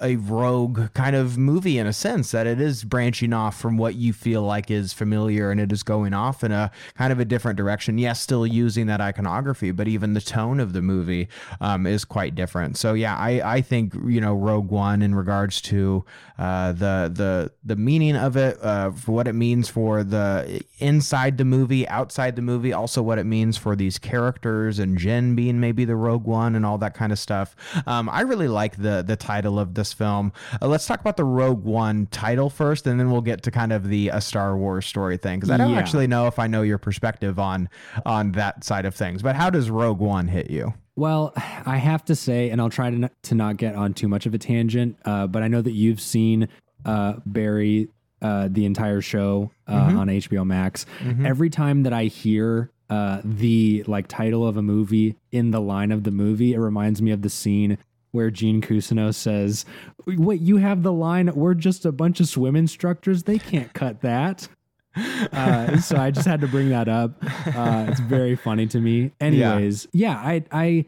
a 0.00 0.16
rogue 0.16 0.92
kind 0.94 1.16
of 1.16 1.36
movie 1.36 1.78
in 1.78 1.86
a 1.86 1.92
sense 1.92 2.30
that 2.30 2.46
it 2.46 2.60
is 2.60 2.84
branching 2.84 3.32
off 3.32 3.58
from 3.58 3.76
what 3.76 3.96
you 3.96 4.12
feel 4.12 4.42
like 4.42 4.70
is 4.70 4.92
familiar 4.92 5.50
and 5.50 5.60
it 5.60 5.72
is 5.72 5.82
going 5.82 6.14
off 6.14 6.44
in 6.44 6.52
a 6.52 6.70
kind 6.96 7.12
of 7.12 7.18
a 7.18 7.24
different 7.24 7.56
direction. 7.56 7.98
Yes 7.98 8.20
still 8.20 8.46
using 8.46 8.86
that 8.86 9.00
iconography 9.00 9.72
but 9.72 9.88
even 9.88 10.14
the 10.14 10.20
tone 10.20 10.60
of 10.60 10.72
the 10.72 10.82
movie 10.82 11.28
um, 11.60 11.86
is 11.86 12.04
quite 12.04 12.36
different. 12.36 12.76
So 12.76 12.94
yeah 12.94 13.16
I 13.16 13.56
I 13.56 13.60
think 13.60 13.94
you 14.06 14.20
know 14.20 14.34
Rogue 14.34 14.70
One 14.70 15.02
in 15.02 15.16
regards 15.16 15.60
to 15.62 16.04
uh, 16.38 16.59
the 16.72 17.10
the 17.12 17.52
the 17.64 17.76
meaning 17.76 18.16
of 18.16 18.36
it, 18.36 18.58
uh, 18.62 18.90
for 18.92 19.12
what 19.12 19.26
it 19.28 19.34
means 19.34 19.68
for 19.68 20.02
the 20.04 20.62
inside 20.78 21.38
the 21.38 21.44
movie, 21.44 21.86
outside 21.88 22.36
the 22.36 22.42
movie, 22.42 22.72
also 22.72 23.02
what 23.02 23.18
it 23.18 23.24
means 23.26 23.56
for 23.56 23.74
these 23.76 23.98
characters 23.98 24.78
and 24.78 24.98
Jyn 24.98 25.34
being 25.34 25.60
maybe 25.60 25.84
the 25.84 25.96
Rogue 25.96 26.24
One 26.24 26.54
and 26.54 26.64
all 26.64 26.78
that 26.78 26.94
kind 26.94 27.12
of 27.12 27.18
stuff. 27.18 27.56
Um, 27.86 28.08
I 28.08 28.20
really 28.22 28.48
like 28.48 28.76
the 28.76 29.02
the 29.06 29.16
title 29.16 29.58
of 29.58 29.74
this 29.74 29.92
film. 29.92 30.32
Uh, 30.62 30.68
let's 30.68 30.86
talk 30.86 31.00
about 31.00 31.16
the 31.16 31.24
Rogue 31.24 31.64
One 31.64 32.06
title 32.06 32.50
first, 32.50 32.86
and 32.86 33.00
then 33.00 33.10
we'll 33.10 33.20
get 33.20 33.42
to 33.44 33.50
kind 33.50 33.72
of 33.72 33.88
the 33.88 34.08
a 34.10 34.20
Star 34.20 34.56
Wars 34.56 34.86
story 34.86 35.16
thing 35.16 35.38
because 35.40 35.50
I 35.50 35.56
don't 35.56 35.70
Yeah. 35.72 35.78
actually 35.78 36.06
know 36.06 36.26
if 36.26 36.38
I 36.38 36.46
know 36.46 36.62
your 36.62 36.78
perspective 36.78 37.38
on 37.38 37.68
on 38.06 38.32
that 38.32 38.64
side 38.64 38.84
of 38.86 38.94
things. 38.94 39.22
But 39.22 39.36
how 39.36 39.50
does 39.50 39.70
Rogue 39.70 40.00
One 40.00 40.28
hit 40.28 40.50
you? 40.50 40.74
Well, 40.96 41.32
I 41.36 41.76
have 41.76 42.04
to 42.06 42.14
say, 42.14 42.50
and 42.50 42.60
I'll 42.60 42.68
try 42.70 42.90
to 42.90 42.96
not, 42.98 43.12
to 43.24 43.34
not 43.34 43.56
get 43.56 43.74
on 43.74 43.94
too 43.94 44.08
much 44.08 44.26
of 44.26 44.34
a 44.34 44.38
tangent, 44.38 44.96
uh, 45.04 45.26
but 45.26 45.42
I 45.42 45.48
know 45.48 45.62
that 45.62 45.72
you've 45.72 46.00
seen 46.00 46.48
uh, 46.84 47.14
Barry 47.26 47.88
uh, 48.22 48.48
the 48.50 48.66
entire 48.66 49.00
show 49.00 49.50
uh, 49.66 49.88
Mhm. 49.88 49.98
on 49.98 50.08
HBO 50.10 50.44
Max. 50.46 50.84
Mhm. 51.00 51.24
Every 51.26 51.48
time 51.48 51.84
that 51.84 51.92
I 51.94 52.04
hear 52.04 52.70
uh, 52.90 53.20
the 53.24 53.82
like 53.86 54.08
title 54.08 54.46
of 54.46 54.56
a 54.56 54.62
movie 54.62 55.14
in 55.30 55.52
the 55.52 55.60
line 55.60 55.90
of 55.92 56.02
the 56.04 56.10
movie, 56.10 56.52
it 56.54 56.58
reminds 56.58 57.00
me 57.00 57.12
of 57.12 57.22
the 57.22 57.30
scene 57.30 57.78
where 58.10 58.30
Gene 58.30 58.60
Cousineau 58.60 59.14
says, 59.14 59.64
"Wait, 60.06 60.40
you 60.40 60.56
have 60.56 60.82
the 60.82 60.92
line? 60.92 61.30
We're 61.34 61.54
just 61.54 61.86
a 61.86 61.92
bunch 61.92 62.18
of 62.20 62.26
swim 62.28 62.56
instructors. 62.56 63.22
They 63.22 63.38
can't 63.38 63.72
cut 63.72 64.00
that." 64.02 64.48
Uh, 64.96 65.78
so 65.78 65.96
I 65.96 66.10
just 66.10 66.26
had 66.26 66.40
to 66.40 66.48
bring 66.48 66.70
that 66.70 66.88
up. 66.88 67.12
Uh, 67.46 67.86
it's 67.88 68.00
very 68.00 68.36
funny 68.36 68.66
to 68.68 68.80
me. 68.80 69.12
Anyways, 69.20 69.86
yeah, 69.92 70.16
I 70.16 70.44
I 70.50 70.84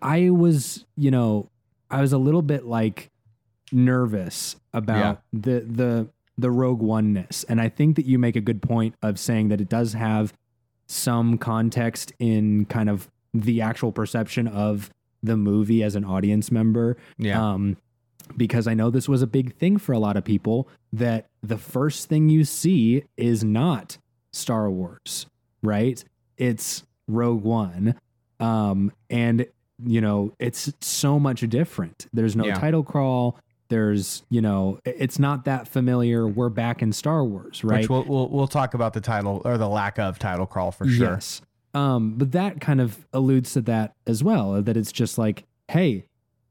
I 0.00 0.30
was 0.30 0.84
you 0.96 1.10
know 1.10 1.48
I 1.90 2.00
was 2.00 2.12
a 2.12 2.18
little 2.18 2.42
bit 2.42 2.66
like 2.66 3.10
nervous 3.72 4.56
about 4.72 5.22
the 5.32 5.60
the 5.60 6.08
the 6.38 6.50
Rogue 6.50 6.80
Oneness, 6.80 7.44
and 7.44 7.60
I 7.60 7.68
think 7.68 7.96
that 7.96 8.06
you 8.06 8.18
make 8.18 8.36
a 8.36 8.40
good 8.40 8.62
point 8.62 8.94
of 9.02 9.18
saying 9.18 9.48
that 9.48 9.60
it 9.60 9.68
does 9.68 9.94
have 9.94 10.32
some 10.86 11.38
context 11.38 12.12
in 12.18 12.66
kind 12.66 12.90
of 12.90 13.10
the 13.32 13.62
actual 13.62 13.92
perception 13.92 14.46
of 14.46 14.90
the 15.22 15.36
movie 15.36 15.82
as 15.82 15.94
an 15.94 16.04
audience 16.04 16.50
member. 16.50 16.96
Yeah, 17.16 17.42
um, 17.42 17.76
because 18.36 18.66
I 18.66 18.74
know 18.74 18.90
this 18.90 19.08
was 19.08 19.22
a 19.22 19.26
big 19.26 19.54
thing 19.56 19.78
for 19.78 19.92
a 19.92 19.98
lot 19.98 20.16
of 20.16 20.24
people 20.24 20.68
that 20.92 21.28
the 21.42 21.58
first 21.58 22.08
thing 22.08 22.28
you 22.28 22.44
see 22.44 23.04
is 23.16 23.42
not 23.42 23.98
Star 24.32 24.70
Wars, 24.70 25.26
right? 25.62 26.02
It's 26.36 26.84
Rogue 27.08 27.42
One. 27.42 27.96
Um, 28.40 28.92
and, 29.10 29.46
you 29.84 30.00
know, 30.00 30.34
it's 30.38 30.72
so 30.80 31.18
much 31.18 31.40
different. 31.48 32.06
There's 32.12 32.34
no 32.36 32.44
Yeah. 32.46 32.54
title 32.54 32.82
crawl. 32.82 33.38
There's, 33.68 34.22
you 34.28 34.40
know, 34.42 34.78
it's 34.84 35.18
not 35.18 35.44
that 35.46 35.66
familiar. 35.66 36.28
We're 36.28 36.48
back 36.50 36.82
in 36.82 36.92
Star 36.92 37.24
Wars, 37.24 37.64
right? 37.64 37.80
which 37.80 37.88
we'll, 37.88 38.04
we'll 38.04 38.28
we'll 38.28 38.46
talk 38.48 38.74
about 38.74 38.92
the 38.92 39.00
title 39.00 39.40
or 39.44 39.56
the 39.56 39.68
lack 39.68 39.98
of 39.98 40.18
title 40.18 40.46
crawl 40.46 40.70
for 40.72 40.86
sure. 40.86 41.12
Yes. 41.12 41.40
Um, 41.74 42.14
but 42.18 42.32
that 42.32 42.60
kind 42.60 42.80
of 42.82 43.06
alludes 43.14 43.54
to 43.54 43.62
that 43.62 43.94
as 44.06 44.22
well, 44.22 44.60
that 44.60 44.76
it's 44.76 44.92
just 44.92 45.16
like, 45.16 45.44
hey, 45.68 46.04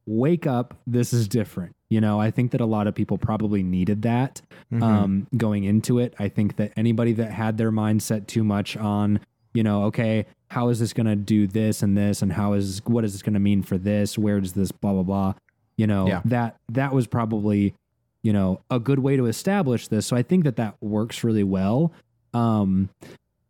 wake 0.08 0.48
up, 0.48 0.74
this 0.88 1.14
is 1.14 1.28
different. 1.28 1.76
You 1.92 2.00
know, 2.00 2.20
I 2.22 2.32
think 2.32 2.52
that 2.52 2.62
a 2.62 2.66
lot 2.66 2.88
of 2.88 2.96
people 2.96 3.18
probably 3.18 3.62
needed 3.64 4.02
that 4.04 4.42
Mhm. 4.72 4.82
um, 4.82 5.28
going 5.36 5.66
into 5.66 6.00
it. 6.00 6.16
I 6.18 6.30
think 6.30 6.56
that 6.56 6.72
anybody 6.78 7.12
that 7.14 7.32
had 7.32 7.58
their 7.58 7.72
mindset 7.72 8.28
too 8.28 8.44
much 8.46 8.78
on, 8.78 9.20
you 9.54 9.62
know, 9.62 9.84
okay, 9.84 10.26
how 10.48 10.70
is 10.70 10.80
this 10.80 10.94
going 10.94 11.08
to 11.08 11.18
do 11.18 11.48
this 11.48 11.84
and 11.84 11.98
this, 11.98 12.22
and 12.22 12.32
how 12.32 12.54
is 12.54 12.82
what 12.86 13.04
is 13.04 13.12
this 13.12 13.22
going 13.22 13.34
to 13.34 13.40
mean 13.42 13.62
for 13.62 13.78
this? 13.78 14.18
Where 14.18 14.40
does 14.40 14.54
this 14.54 14.72
blah 14.72 14.94
blah 14.94 15.04
blah? 15.04 15.34
You 15.76 15.86
know, 15.86 16.08
Yeah. 16.08 16.22
that 16.26 16.56
that 16.72 16.94
was 16.94 17.08
probably, 17.08 17.74
you 18.24 18.32
know, 18.32 18.62
a 18.70 18.80
good 18.80 19.00
way 19.00 19.18
to 19.18 19.26
establish 19.26 19.90
this. 19.90 20.06
So 20.06 20.16
I 20.16 20.24
think 20.24 20.46
that 20.46 20.56
that 20.56 20.76
works 20.82 21.24
really 21.26 21.44
well. 21.44 21.92
Um, 22.34 22.88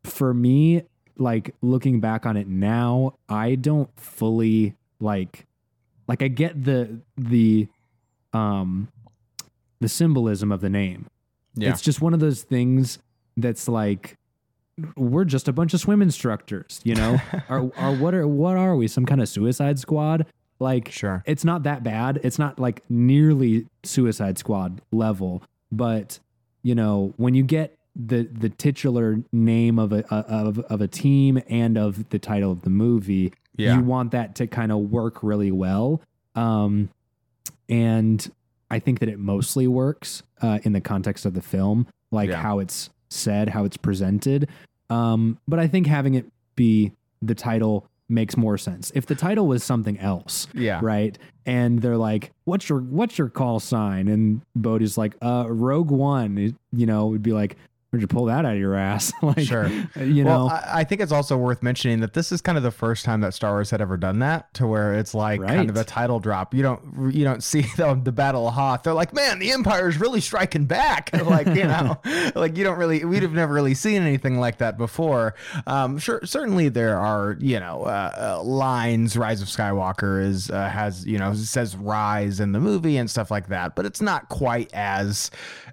for 0.03 0.33
me, 0.33 0.81
like 1.17 1.53
looking 1.61 1.99
back 1.99 2.25
on 2.25 2.37
it 2.37 2.47
now, 2.47 3.13
I 3.29 3.53
don't 3.53 3.89
fully 3.99 4.73
like, 4.99 5.45
like 6.07 6.23
I 6.23 6.27
get 6.27 6.63
the 6.63 7.01
the 7.15 7.67
um 8.33 8.87
the 9.79 9.89
symbolism 9.89 10.51
of 10.51 10.61
the 10.61 10.69
name. 10.69 11.07
yeah, 11.55 11.69
It's 11.69 11.81
just 11.81 12.01
one 12.01 12.13
of 12.13 12.19
those 12.19 12.43
things 12.43 12.99
that's 13.35 13.67
like 13.67 14.17
we're 14.95 15.25
just 15.25 15.47
a 15.47 15.53
bunch 15.53 15.73
of 15.73 15.79
swim 15.79 16.01
instructors, 16.01 16.79
you 16.83 16.95
know? 16.95 17.19
are 17.49 17.71
are 17.77 17.93
what 17.93 18.13
are 18.13 18.27
what 18.27 18.57
are 18.57 18.75
we? 18.75 18.87
Some 18.87 19.05
kind 19.05 19.21
of 19.21 19.27
suicide 19.29 19.79
squad? 19.79 20.25
Like 20.59 20.91
sure. 20.91 21.23
it's 21.25 21.43
not 21.43 21.63
that 21.63 21.83
bad. 21.83 22.19
It's 22.23 22.37
not 22.37 22.59
like 22.59 22.83
nearly 22.87 23.65
Suicide 23.83 24.37
Squad 24.37 24.81
level, 24.91 25.41
but 25.71 26.19
you 26.61 26.75
know, 26.75 27.13
when 27.17 27.33
you 27.33 27.43
get 27.43 27.77
the 27.95 28.29
the 28.31 28.49
titular 28.49 29.17
name 29.31 29.79
of 29.79 29.91
a 29.91 30.05
of 30.13 30.59
of 30.59 30.79
a 30.81 30.87
team 30.87 31.41
and 31.49 31.77
of 31.77 32.09
the 32.09 32.19
title 32.19 32.51
of 32.51 32.61
the 32.61 32.69
movie, 32.69 33.33
Yeah, 33.57 33.75
you 33.75 33.83
want 33.83 34.11
that 34.11 34.35
to 34.35 34.45
kind 34.45 34.71
of 34.71 34.91
work 34.91 35.23
really 35.23 35.51
well. 35.51 36.01
Um, 36.35 36.89
and 37.71 38.29
I 38.69 38.77
think 38.79 38.99
that 38.99 39.09
it 39.09 39.17
mostly 39.17 39.65
works 39.67 40.21
uh, 40.41 40.59
in 40.63 40.73
the 40.73 40.81
context 40.81 41.25
of 41.25 41.33
the 41.33 41.41
film. 41.41 41.87
like 42.13 42.29
Yeah. 42.29 42.41
how 42.41 42.59
it's 42.59 42.89
said, 43.09 43.47
how 43.49 43.63
it's 43.63 43.77
presented. 43.77 44.47
Um, 44.89 45.37
but 45.47 45.59
I 45.59 45.67
think 45.67 45.87
having 45.87 46.15
it 46.15 46.25
be 46.57 46.91
the 47.21 47.33
title 47.35 47.87
makes 48.09 48.35
more 48.35 48.57
sense. 48.57 48.91
If 48.93 49.05
the 49.05 49.15
title 49.15 49.47
was 49.47 49.63
something 49.63 49.97
else, 49.99 50.47
Yeah. 50.53 50.81
right? 50.83 51.17
And 51.45 51.79
they're 51.81 51.95
like, 51.97 52.31
"What's 52.43 52.67
your 52.67 52.79
what's 52.81 53.17
your 53.17 53.29
call 53.29 53.61
sign?" 53.61 54.09
And 54.09 54.41
Bodhi's 54.55 54.97
like, 54.97 55.15
"Uh, 55.21 55.45
Rogue 55.47 55.89
One." 55.91 56.53
You 56.73 56.85
know, 56.85 57.07
would 57.07 57.23
be 57.23 57.31
like, 57.31 57.55
"Where'd 57.91 58.01
you 58.01 58.07
pull 58.07 58.25
that 58.25 58.45
out 58.45 58.53
of 58.53 58.59
your 58.59 58.75
ass?" 58.75 59.11
like, 59.21 59.41
Sure. 59.41 59.69
you 59.99 60.23
know, 60.23 60.45
well, 60.45 60.49
I, 60.49 60.79
I 60.79 60.83
think 60.83 61.01
it's 61.01 61.11
also 61.11 61.37
worth 61.37 61.61
mentioning 61.61 61.99
that 61.99 62.13
this 62.13 62.31
is 62.31 62.41
kind 62.41 62.57
of 62.57 62.63
the 62.63 62.71
first 62.71 63.03
time 63.05 63.21
that 63.21 63.33
Star 63.33 63.51
Wars 63.51 63.69
had 63.69 63.81
ever 63.81 63.97
done 63.97 64.19
that, 64.19 64.53
to 64.55 64.65
where 64.65 64.93
it's 64.95 65.13
like 65.13 65.41
kind 65.41 65.69
of 65.69 65.75
a 65.75 65.83
title 65.83 66.19
drop. 66.19 66.53
You 66.53 66.63
don't 66.63 67.13
you 67.13 67.23
don't 67.23 67.43
see 67.43 67.61
the, 67.77 67.99
the 68.01 68.11
Battle 68.11 68.47
of 68.47 68.53
Hoth. 68.53 68.83
They're 68.83 68.93
like, 68.93 69.13
man, 69.13 69.39
the 69.39 69.51
Empire 69.51 69.89
is 69.89 69.99
really 69.99 70.21
striking 70.21 70.65
back. 70.65 71.09
like 71.25 71.47
you 71.47 71.65
know, 71.65 71.99
like 72.35 72.57
you 72.57 72.63
don't 72.63 72.77
really 72.77 73.03
we'd 73.05 73.23
have 73.23 73.33
never 73.33 73.53
really 73.53 73.73
seen 73.73 74.01
anything 74.01 74.39
like 74.39 74.57
that 74.59 74.77
before. 74.77 75.35
Um, 75.67 75.97
sure, 75.99 76.21
certainly 76.25 76.69
there 76.69 76.97
are 76.97 77.37
you 77.39 77.59
know 77.59 77.83
uh, 77.83 78.37
uh, 78.39 78.43
lines. 78.43 79.17
Rise 79.17 79.41
of 79.41 79.47
Skywalker 79.49 80.23
is 80.23 80.49
uh, 80.49 80.69
has 80.69 81.05
you 81.05 81.17
know 81.17 81.33
says 81.33 81.75
rise 81.75 82.39
in 82.39 82.53
the 82.53 82.59
movie 82.59 82.97
and 82.97 83.09
stuff 83.09 83.29
like 83.31 83.47
that, 83.49 83.75
but 83.75 83.85
it's 83.85 84.01
not 84.01 84.29
quite 84.29 84.71
as 84.73 85.29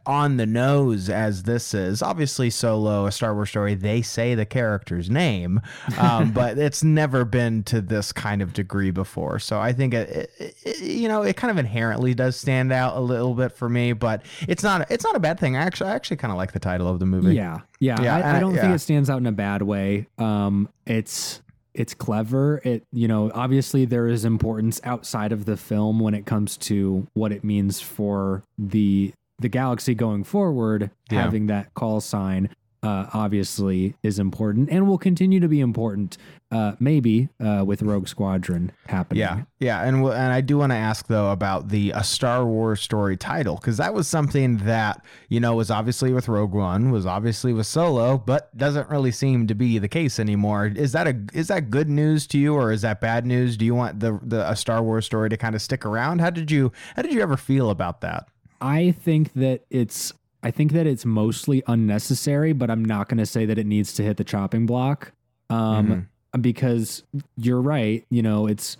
on 0.06 0.36
the 0.36 0.46
nose 0.46 1.08
as 1.10 1.44
this 1.44 1.74
is. 1.74 2.02
Obviously, 2.08 2.48
Solo, 2.50 3.06
a 3.06 3.12
Star 3.12 3.34
Wars 3.34 3.50
story, 3.50 3.74
they 3.74 4.00
say 4.02 4.34
the 4.34 4.46
character's 4.46 5.10
name, 5.10 5.60
um, 5.98 6.32
but 6.34 6.56
it's 6.58 6.82
never 6.82 7.24
been 7.24 7.62
to 7.64 7.80
this 7.80 8.12
kind 8.12 8.40
of 8.40 8.52
degree 8.54 8.90
before. 8.90 9.38
So 9.38 9.58
I 9.60 9.72
think 9.72 9.92
it, 9.94 10.30
it, 10.38 10.80
you 10.80 11.06
know, 11.08 11.22
it 11.22 11.36
kind 11.36 11.50
of 11.50 11.58
inherently 11.58 12.14
does 12.14 12.36
stand 12.36 12.72
out 12.72 12.96
a 12.96 13.00
little 13.00 13.34
bit 13.34 13.52
for 13.52 13.68
me, 13.68 13.92
but 13.92 14.22
it's 14.48 14.62
not 14.62 14.90
it's 14.90 15.04
not 15.04 15.16
a 15.16 15.20
bad 15.20 15.38
thing. 15.38 15.56
I 15.56 15.62
actually 15.62 15.90
I 15.90 15.94
actually 15.94 16.16
kind 16.16 16.32
of 16.32 16.38
like 16.38 16.52
the 16.52 16.58
title 16.60 16.88
of 16.88 16.98
the 16.98 17.06
movie. 17.06 17.34
Yeah, 17.34 17.60
yeah. 17.80 18.00
Yeah, 18.02 18.16
I, 18.16 18.20
I 18.20 18.36
I- 18.36 18.40
don't 18.40 18.54
think 18.54 18.74
it 18.74 18.78
stands 18.78 19.10
out 19.10 19.18
in 19.18 19.26
a 19.26 19.32
bad 19.32 19.62
way. 19.62 20.06
Um, 20.18 20.68
it's 20.86 21.42
it's 21.74 21.94
clever. 21.94 22.60
It 22.64 22.84
you 22.92 23.06
know 23.06 23.30
obviously 23.34 23.84
there 23.84 24.08
is 24.08 24.24
importance 24.24 24.80
outside 24.84 25.32
of 25.32 25.44
the 25.44 25.56
film 25.56 26.00
when 26.00 26.14
it 26.14 26.26
comes 26.26 26.56
to 26.56 27.06
what 27.14 27.32
it 27.32 27.44
means 27.44 27.80
for 27.80 28.42
the 28.58 29.12
the 29.38 29.48
galaxy 29.48 29.94
going 29.94 30.24
forward. 30.24 30.90
Yeah. 31.10 31.22
Having 31.22 31.46
that 31.46 31.74
call 31.74 32.00
sign 32.00 32.50
uh, 32.82 33.06
obviously 33.12 33.96
is 34.02 34.18
important 34.18 34.68
and 34.70 34.86
will 34.86 34.98
continue 34.98 35.40
to 35.40 35.48
be 35.48 35.60
important. 35.60 36.16
Uh, 36.50 36.72
maybe 36.80 37.28
uh, 37.44 37.62
with 37.66 37.82
Rogue 37.82 38.08
Squadron 38.08 38.72
happening. 38.86 39.20
Yeah, 39.20 39.42
yeah, 39.58 39.82
and 39.82 39.96
and 39.96 40.32
I 40.32 40.40
do 40.40 40.56
want 40.56 40.72
to 40.72 40.76
ask 40.76 41.06
though 41.06 41.30
about 41.30 41.68
the 41.68 41.90
a 41.90 42.02
Star 42.02 42.46
Wars 42.46 42.80
story 42.80 43.18
title 43.18 43.56
because 43.56 43.76
that 43.76 43.92
was 43.92 44.08
something 44.08 44.56
that 44.58 45.04
you 45.28 45.40
know 45.40 45.54
was 45.56 45.70
obviously 45.70 46.10
with 46.10 46.26
Rogue 46.26 46.54
One, 46.54 46.90
was 46.90 47.04
obviously 47.04 47.52
with 47.52 47.66
Solo, 47.66 48.16
but 48.16 48.56
doesn't 48.56 48.88
really 48.88 49.12
seem 49.12 49.46
to 49.48 49.54
be 49.54 49.78
the 49.78 49.88
case 49.88 50.18
anymore. 50.18 50.72
Is 50.74 50.92
that 50.92 51.06
a 51.06 51.20
is 51.34 51.48
that 51.48 51.68
good 51.68 51.90
news 51.90 52.26
to 52.28 52.38
you 52.38 52.54
or 52.54 52.72
is 52.72 52.80
that 52.80 53.02
bad 53.02 53.26
news? 53.26 53.58
Do 53.58 53.66
you 53.66 53.74
want 53.74 54.00
the 54.00 54.18
the 54.22 54.50
a 54.50 54.56
Star 54.56 54.82
Wars 54.82 55.04
story 55.04 55.28
to 55.28 55.36
kind 55.36 55.54
of 55.54 55.60
stick 55.60 55.84
around? 55.84 56.20
How 56.20 56.30
did 56.30 56.50
you 56.50 56.72
how 56.96 57.02
did 57.02 57.12
you 57.12 57.20
ever 57.20 57.36
feel 57.36 57.68
about 57.68 58.00
that? 58.00 58.26
I 58.60 58.92
think 58.92 59.32
that 59.34 59.64
it's 59.70 60.12
I 60.42 60.50
think 60.50 60.72
that 60.72 60.86
it's 60.86 61.04
mostly 61.04 61.62
unnecessary, 61.66 62.52
but 62.52 62.70
I'm 62.70 62.84
not 62.84 63.08
going 63.08 63.18
to 63.18 63.26
say 63.26 63.44
that 63.44 63.58
it 63.58 63.66
needs 63.66 63.92
to 63.94 64.02
hit 64.02 64.16
the 64.16 64.24
chopping 64.24 64.66
block. 64.66 65.12
Um 65.50 66.08
because 66.40 67.02
you're 67.36 67.60
right, 67.60 68.04
you 68.10 68.22
know, 68.22 68.46
it's 68.46 68.76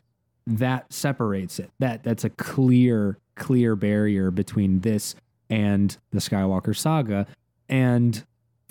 that 0.47 0.93
separates 0.93 1.59
it. 1.59 1.71
That 1.79 2.03
that's 2.03 2.25
a 2.25 2.31
clear 2.31 3.19
clear 3.37 3.77
barrier 3.77 4.31
between 4.31 4.81
this 4.81 5.15
and 5.49 5.97
the 6.11 6.19
Skywalker 6.19 6.77
saga 6.77 7.27
and 7.69 8.25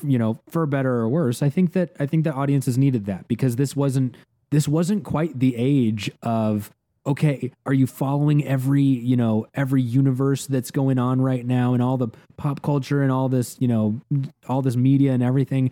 you 0.03 0.19
know, 0.19 0.39
for 0.47 0.65
better 0.65 0.95
or 0.95 1.09
worse, 1.09 1.41
I 1.41 1.49
think 1.49 1.73
that 1.73 1.95
I 1.99 2.05
think 2.05 2.23
that 2.25 2.35
audiences 2.35 2.77
needed 2.77 3.05
that 3.05 3.27
because 3.27 3.55
this 3.55 3.75
wasn't 3.75 4.15
this 4.51 4.67
wasn't 4.67 5.03
quite 5.03 5.39
the 5.39 5.55
age 5.57 6.11
of 6.21 6.71
okay, 7.07 7.51
are 7.65 7.73
you 7.73 7.87
following 7.87 8.45
every, 8.45 8.83
you 8.83 9.15
know, 9.15 9.47
every 9.53 9.81
universe 9.81 10.45
that's 10.45 10.71
going 10.71 10.99
on 10.99 11.21
right 11.21 11.45
now 11.45 11.73
and 11.73 11.81
all 11.81 11.97
the 11.97 12.09
pop 12.35 12.61
culture 12.61 13.01
and 13.01 13.11
all 13.11 13.29
this, 13.29 13.55
you 13.59 13.67
know, 13.67 13.99
all 14.47 14.61
this 14.61 14.75
media 14.75 15.13
and 15.13 15.23
everything? 15.23 15.71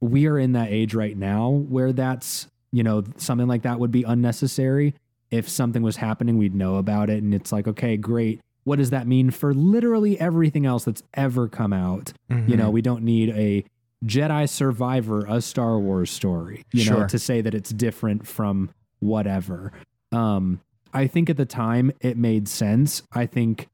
We 0.00 0.26
are 0.26 0.38
in 0.38 0.52
that 0.52 0.68
age 0.70 0.94
right 0.94 1.16
now 1.16 1.48
where 1.48 1.92
that's, 1.92 2.48
you 2.72 2.82
know, 2.82 3.04
something 3.16 3.46
like 3.46 3.62
that 3.62 3.78
would 3.78 3.92
be 3.92 4.02
unnecessary. 4.02 4.94
If 5.30 5.48
something 5.48 5.82
was 5.82 5.96
happening, 5.96 6.36
we'd 6.36 6.54
know 6.54 6.76
about 6.76 7.08
it. 7.08 7.22
And 7.22 7.32
it's 7.32 7.52
like, 7.52 7.68
okay, 7.68 7.96
great. 7.96 8.40
What 8.64 8.76
does 8.76 8.90
that 8.90 9.06
mean 9.06 9.30
for 9.30 9.54
literally 9.54 10.18
everything 10.20 10.66
else 10.66 10.84
that's 10.84 11.02
ever 11.14 11.48
come 11.48 11.72
out? 11.72 12.12
You 12.48 12.56
know, 12.56 12.70
we 12.70 12.82
don't 12.82 13.04
need 13.04 13.30
a 13.30 13.64
Jedi 14.04 14.48
Survivor, 14.48 15.24
a 15.28 15.40
Star 15.40 15.78
Wars 15.78 16.10
story, 16.10 16.64
you 16.72 16.90
know, 16.90 17.06
to 17.06 17.18
say 17.18 17.40
that 17.40 17.54
it's 17.54 17.70
different 17.70 18.26
from 18.26 18.70
whatever. 18.98 19.72
Um, 20.10 20.60
I 20.92 21.06
think 21.06 21.30
at 21.30 21.36
the 21.36 21.46
time 21.46 21.92
it 22.00 22.16
made 22.16 22.48
sense. 22.48 23.02
I 23.12 23.26
think 23.26 23.68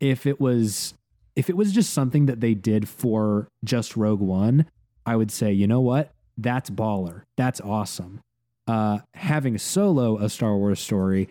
if 0.00 0.26
it 0.26 0.40
was 0.40 0.94
if 1.36 1.48
it 1.48 1.56
was 1.56 1.72
just 1.72 1.92
something 1.92 2.26
that 2.26 2.40
they 2.40 2.54
did 2.54 2.88
for 2.88 3.46
just 3.62 3.96
Rogue 3.96 4.20
One, 4.20 4.66
I 5.06 5.14
would 5.16 5.30
say, 5.30 5.52
you 5.52 5.66
know 5.66 5.80
what? 5.80 6.10
That's 6.36 6.68
baller. 6.68 7.22
That's 7.36 7.60
awesome. 7.60 8.20
Uh, 8.66 8.98
having 9.14 9.56
solo 9.56 10.18
a 10.18 10.28
Star 10.28 10.56
Wars 10.56 10.80
story 10.80 11.28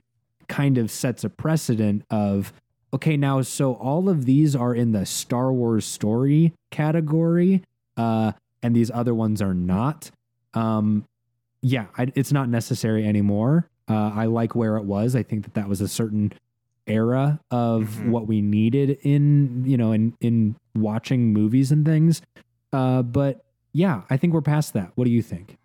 kind 0.47 0.77
of 0.77 0.89
sets 0.89 1.23
a 1.23 1.29
precedent 1.29 2.03
of 2.09 2.53
okay, 2.93 3.17
now 3.17 3.41
so 3.41 3.73
all 3.73 4.09
of 4.09 4.25
these 4.25 4.55
are 4.55 4.73
in 4.73 4.91
the 4.91 5.05
Star 5.05 5.51
Wars 5.51 5.85
story 5.85 6.53
category, 6.71 7.63
uh, 7.97 8.31
and 8.63 8.75
these 8.75 8.89
other 8.91 9.13
ones 9.13 9.41
are 9.41 9.53
not. 9.53 10.09
Um, 10.53 11.05
yeah, 11.61 11.87
I, 11.97 12.11
it's 12.15 12.31
not 12.31 12.49
necessary 12.49 13.05
anymore. 13.05 13.67
Uh, 13.89 14.11
I 14.13 14.25
like 14.25 14.55
where 14.55 14.77
it 14.77 14.83
was. 14.85 15.15
I 15.15 15.23
think 15.23 15.43
that 15.43 15.53
that 15.55 15.69
was 15.69 15.81
a 15.81 15.87
certain 15.87 16.33
era 16.85 17.39
of 17.51 17.83
Mhm. 18.01 18.09
what 18.11 18.27
we 18.27 18.41
needed 18.41 18.97
in 19.03 19.63
you 19.65 19.75
know 19.77 19.91
in 19.91 20.13
in 20.21 20.55
watching 20.75 21.33
movies 21.33 21.71
and 21.71 21.85
things. 21.85 22.21
Uh, 22.73 23.01
but 23.01 23.43
yeah, 23.73 24.01
I 24.09 24.17
think 24.17 24.33
we're 24.33 24.41
past 24.41 24.73
that. 24.73 24.91
What 24.95 25.05
do 25.05 25.11
you 25.11 25.21
think? 25.21 25.57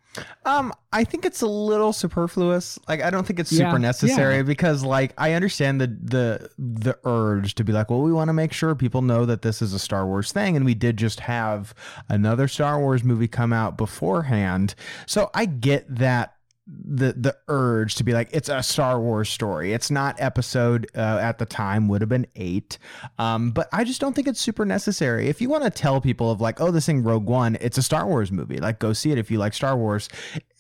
Um, 0.44 0.74
I 0.92 1.04
think 1.04 1.24
it's 1.24 1.40
a 1.40 1.46
little 1.46 1.90
superfluous. 1.94 2.78
Like, 2.87 3.00
I 3.00 3.08
don't 3.08 3.26
think 3.26 3.40
it's 3.40 3.50
Yeah, 3.50 3.68
super 3.70 3.78
necessary 3.78 4.37
yeah. 4.37 4.42
because, 4.42 4.85
like, 4.85 5.14
I 5.16 5.32
understand 5.32 5.80
the 5.80 5.87
the 5.87 6.50
the 6.58 6.98
urge 7.04 7.54
to 7.54 7.64
be 7.64 7.72
like, 7.72 7.88
well, 7.90 8.02
we 8.02 8.12
want 8.12 8.28
to 8.28 8.35
make 8.35 8.52
sure 8.52 8.74
people 8.74 9.00
know 9.00 9.24
that 9.24 9.40
this 9.40 9.62
is 9.62 9.72
a 9.72 9.78
Star 9.78 10.06
Wars 10.06 10.30
thing, 10.30 10.54
and 10.54 10.66
we 10.66 10.74
did 10.74 10.98
just 10.98 11.20
have 11.20 11.72
another 12.11 12.46
Star 12.46 12.78
Wars 12.78 13.02
movie 13.02 13.26
come 13.28 13.54
out 13.54 13.78
beforehand, 13.78 14.74
so 15.06 15.30
I 15.35 15.46
get 15.46 15.87
that 15.96 16.35
the 16.66 17.12
the 17.14 17.37
urge 17.48 17.96
to 17.96 18.05
be 18.05 18.12
like 18.12 18.29
it's 18.33 18.48
a 18.48 18.62
Star 18.62 19.01
Wars 19.01 19.29
story. 19.29 19.72
It's 19.72 19.90
not 19.90 20.14
episode 20.20 20.87
uh, 20.94 21.18
at 21.20 21.38
the 21.38 21.46
time 21.46 21.88
would 21.88 22.01
have 22.01 22.09
been 22.09 22.27
eight, 22.37 22.79
um, 23.18 23.51
but 23.51 23.68
I 23.72 23.85
just 23.85 24.01
don't 24.01 24.14
think 24.14 24.29
it's 24.29 24.40
super 24.40 24.64
necessary. 24.64 25.29
If 25.29 25.40
you 25.40 25.48
want 25.48 25.64
to 25.64 25.70
tell 25.70 26.01
people 26.01 26.31
of 26.31 26.40
like, 26.40 26.61
oh, 26.61 26.70
this 26.70 26.87
thing 26.87 27.03
Rogue 27.03 27.27
One, 27.27 27.57
it's 27.61 27.79
a 27.79 27.83
Star 27.83 28.07
Wars 28.07 28.31
movie. 28.31 28.59
Like, 28.59 28.79
go 28.79 28.92
see 28.92 29.11
it 29.11 29.18
if 29.18 29.31
you 29.31 29.38
like 29.38 29.55
Star 29.55 29.77
Wars. 29.77 30.09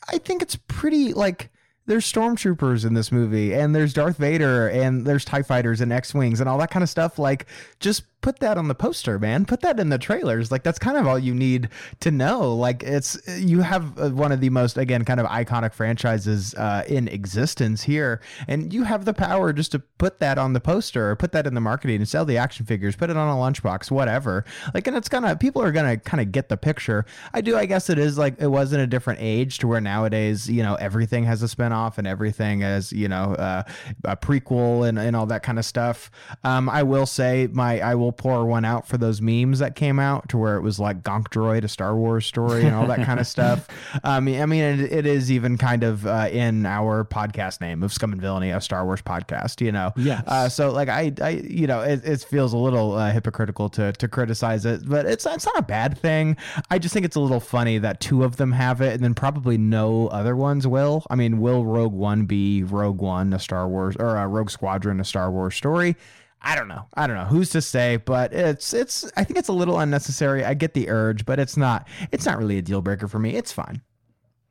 I 0.08 0.18
think 0.18 0.42
it's 0.42 0.56
pretty 0.66 1.12
like 1.12 1.50
there's 1.86 2.10
stormtroopers 2.10 2.84
in 2.84 2.94
this 2.94 3.10
movie 3.10 3.54
and 3.54 3.74
there's 3.74 3.92
Darth 3.92 4.16
Vader 4.16 4.68
and 4.68 5.04
there's 5.04 5.24
TIE 5.24 5.42
fighters 5.42 5.80
and 5.80 5.92
X-Wings 5.92 6.40
and 6.40 6.48
all 6.48 6.58
that 6.58 6.70
kind 6.70 6.82
of 6.82 6.88
stuff. 6.88 7.18
Like 7.18 7.46
just 7.80 8.04
put 8.22 8.38
that 8.38 8.56
on 8.56 8.68
the 8.68 8.74
poster, 8.74 9.18
man. 9.18 9.44
Put 9.44 9.60
that 9.60 9.78
in 9.78 9.88
the 9.90 9.98
trailers. 9.98 10.50
Like 10.50 10.62
that's 10.62 10.78
kind 10.78 10.96
of 10.96 11.06
all 11.06 11.18
you 11.18 11.34
need 11.34 11.68
to 12.00 12.10
know. 12.10 12.54
Like 12.54 12.82
it's 12.82 13.18
you 13.38 13.60
have 13.60 13.98
uh, 13.98 14.10
one 14.10 14.32
of 14.32 14.40
the 14.40 14.48
most 14.48 14.78
again 14.78 15.04
kind 15.04 15.20
of 15.20 15.26
iconic 15.26 15.74
franchises 15.74 16.54
uh, 16.54 16.84
in 16.86 17.08
existence 17.08 17.82
here 17.82 18.20
and 18.48 18.72
you 18.72 18.84
have 18.84 19.04
the 19.04 19.12
power 19.12 19.52
just 19.52 19.72
to 19.72 19.80
put 19.80 20.20
that 20.20 20.38
on 20.38 20.52
the 20.52 20.60
poster 20.60 21.10
or 21.10 21.16
put 21.16 21.32
that 21.32 21.46
in 21.46 21.54
the 21.54 21.60
marketing 21.60 21.96
and 21.96 22.08
sell 22.08 22.24
the 22.24 22.38
action 22.38 22.64
figures, 22.64 22.96
put 22.96 23.10
it 23.10 23.16
on 23.16 23.28
a 23.28 23.38
lunchbox, 23.38 23.90
whatever. 23.90 24.44
Like 24.72 24.86
and 24.86 24.96
it's 24.96 25.08
gonna 25.08 25.36
people 25.36 25.60
are 25.62 25.72
gonna 25.72 25.96
kind 25.96 26.20
of 26.20 26.32
get 26.32 26.48
the 26.48 26.56
picture. 26.56 27.04
I 27.34 27.40
do 27.40 27.56
I 27.56 27.66
guess 27.66 27.90
it 27.90 27.98
is 27.98 28.16
like 28.16 28.40
it 28.40 28.48
was 28.48 28.72
in 28.72 28.80
a 28.80 28.86
different 28.86 29.20
age 29.20 29.58
to 29.58 29.66
where 29.66 29.80
nowadays, 29.80 30.48
you 30.48 30.62
know, 30.62 30.76
everything 30.76 31.24
has 31.24 31.42
a 31.42 31.46
spinoff 31.46 31.98
and 31.98 32.06
everything 32.06 32.62
as, 32.62 32.92
you 32.92 33.08
know, 33.08 33.34
uh, 33.34 33.64
a 34.04 34.16
prequel 34.16 34.88
and, 34.88 34.98
and 34.98 35.16
all 35.16 35.26
that 35.26 35.42
kind 35.42 35.58
of 35.58 35.64
stuff. 35.64 36.10
Um, 36.44 36.68
I 36.68 36.84
will 36.84 37.06
say 37.06 37.48
my 37.52 37.80
I 37.80 37.96
will 37.96 38.11
pour 38.12 38.44
one 38.46 38.64
out 38.64 38.86
for 38.86 38.98
those 38.98 39.20
memes 39.20 39.58
that 39.58 39.74
came 39.74 39.98
out 39.98 40.28
to 40.30 40.38
where 40.38 40.56
it 40.56 40.62
was 40.62 40.78
like 40.78 41.02
Gonk 41.02 41.28
Droid, 41.28 41.64
a 41.64 41.68
Star 41.68 41.96
Wars 41.96 42.26
story 42.26 42.64
and 42.64 42.74
all 42.74 42.86
that 42.86 43.04
kind 43.04 43.18
of 43.18 43.26
stuff. 43.32 43.68
Um, 44.04 44.28
I 44.28 44.46
mean, 44.46 44.62
it, 44.62 44.92
it 44.92 45.06
is 45.06 45.30
even 45.30 45.58
kind 45.58 45.82
of 45.82 46.06
uh, 46.06 46.28
in 46.30 46.66
our 46.66 47.04
podcast 47.04 47.60
name 47.60 47.82
of 47.82 47.92
Scum 47.92 48.12
and 48.12 48.20
Villainy, 48.20 48.50
a 48.50 48.60
Star 48.60 48.84
Wars 48.84 49.02
podcast, 49.02 49.60
you 49.60 49.72
know? 49.72 49.92
Yes. 49.96 50.22
Uh, 50.26 50.48
so 50.48 50.70
like 50.70 50.88
I, 50.88 51.12
I, 51.20 51.30
you 51.30 51.66
know, 51.66 51.80
it, 51.80 52.04
it 52.04 52.20
feels 52.22 52.52
a 52.52 52.58
little 52.58 52.92
uh, 52.94 53.10
hypocritical 53.10 53.68
to 53.70 53.92
to 53.92 54.08
criticize 54.08 54.64
it, 54.66 54.88
but 54.88 55.06
it's 55.06 55.26
it's 55.26 55.46
not 55.46 55.58
a 55.58 55.62
bad 55.62 55.98
thing. 55.98 56.36
I 56.70 56.78
just 56.78 56.92
think 56.94 57.06
it's 57.06 57.16
a 57.16 57.20
little 57.20 57.40
funny 57.40 57.78
that 57.78 58.00
two 58.00 58.24
of 58.24 58.36
them 58.36 58.52
have 58.52 58.80
it, 58.80 58.94
and 58.94 59.02
then 59.02 59.14
probably 59.14 59.58
no 59.58 60.08
other 60.08 60.36
ones 60.36 60.66
will. 60.66 61.04
I 61.10 61.14
mean, 61.14 61.40
will 61.40 61.64
Rogue 61.64 61.92
One 61.92 62.26
be 62.26 62.62
Rogue 62.62 63.00
One, 63.00 63.32
a 63.32 63.38
Star 63.38 63.68
Wars, 63.68 63.96
or 63.96 64.16
a 64.16 64.26
Rogue 64.26 64.50
Squadron, 64.50 65.00
a 65.00 65.04
Star 65.04 65.30
Wars 65.30 65.54
story? 65.54 65.96
I 66.42 66.56
don't 66.56 66.68
know. 66.68 66.86
I 66.94 67.06
don't 67.06 67.16
know 67.16 67.24
who's 67.24 67.50
to 67.50 67.62
say, 67.62 67.96
but 67.96 68.32
it's 68.32 68.74
it's. 68.74 69.10
I 69.16 69.24
think 69.24 69.38
it's 69.38 69.48
a 69.48 69.52
little 69.52 69.78
unnecessary. 69.78 70.44
I 70.44 70.54
get 70.54 70.74
the 70.74 70.90
urge, 70.90 71.24
but 71.24 71.38
it's 71.38 71.56
not. 71.56 71.86
It's 72.10 72.26
not 72.26 72.38
really 72.38 72.58
a 72.58 72.62
deal 72.62 72.82
breaker 72.82 73.06
for 73.08 73.18
me. 73.18 73.34
It's 73.36 73.52
fine. 73.52 73.80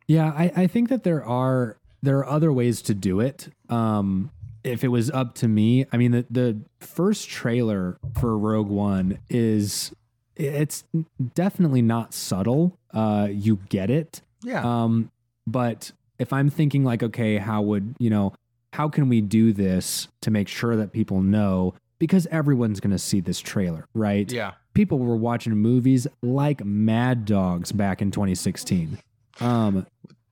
Yeah, 0.07 0.27
I, 0.29 0.51
I 0.55 0.67
think 0.67 0.89
that 0.89 1.03
there 1.03 1.23
are 1.23 1.77
there 2.01 2.17
are 2.19 2.27
other 2.27 2.51
ways 2.51 2.81
to 2.83 2.93
do 2.93 3.19
it. 3.19 3.49
Um, 3.69 4.31
if 4.63 4.83
it 4.83 4.89
was 4.89 5.09
up 5.11 5.35
to 5.35 5.47
me, 5.47 5.85
I 5.91 5.97
mean, 5.97 6.11
the 6.11 6.25
the 6.29 6.61
first 6.79 7.29
trailer 7.29 7.97
for 8.19 8.37
Rogue 8.37 8.69
One 8.69 9.19
is 9.29 9.91
it's 10.35 10.83
definitely 11.33 11.81
not 11.81 12.13
subtle. 12.13 12.77
Uh, 12.93 13.27
you 13.31 13.59
get 13.69 13.89
it. 13.89 14.21
Yeah. 14.43 14.63
Um, 14.63 15.11
but 15.47 15.91
if 16.19 16.33
I'm 16.33 16.49
thinking 16.49 16.83
like, 16.83 17.03
okay, 17.03 17.37
how 17.37 17.61
would 17.61 17.95
you 17.99 18.09
know? 18.09 18.33
How 18.73 18.87
can 18.87 19.09
we 19.09 19.19
do 19.19 19.51
this 19.51 20.07
to 20.21 20.31
make 20.31 20.47
sure 20.47 20.77
that 20.77 20.93
people 20.93 21.21
know? 21.21 21.73
Because 22.01 22.25
everyone's 22.31 22.79
going 22.79 22.89
to 22.91 22.97
see 22.97 23.19
this 23.19 23.39
trailer, 23.39 23.87
right? 23.93 24.29
yeah. 24.31 24.53
People 24.73 24.97
were 24.97 25.15
watching 25.15 25.55
movies 25.55 26.07
like 26.23 26.65
mad 26.65 27.25
dogs 27.25 27.71
back 27.71 28.01
in 28.01 28.09
2016. 28.09 28.97
Um, 29.39 29.85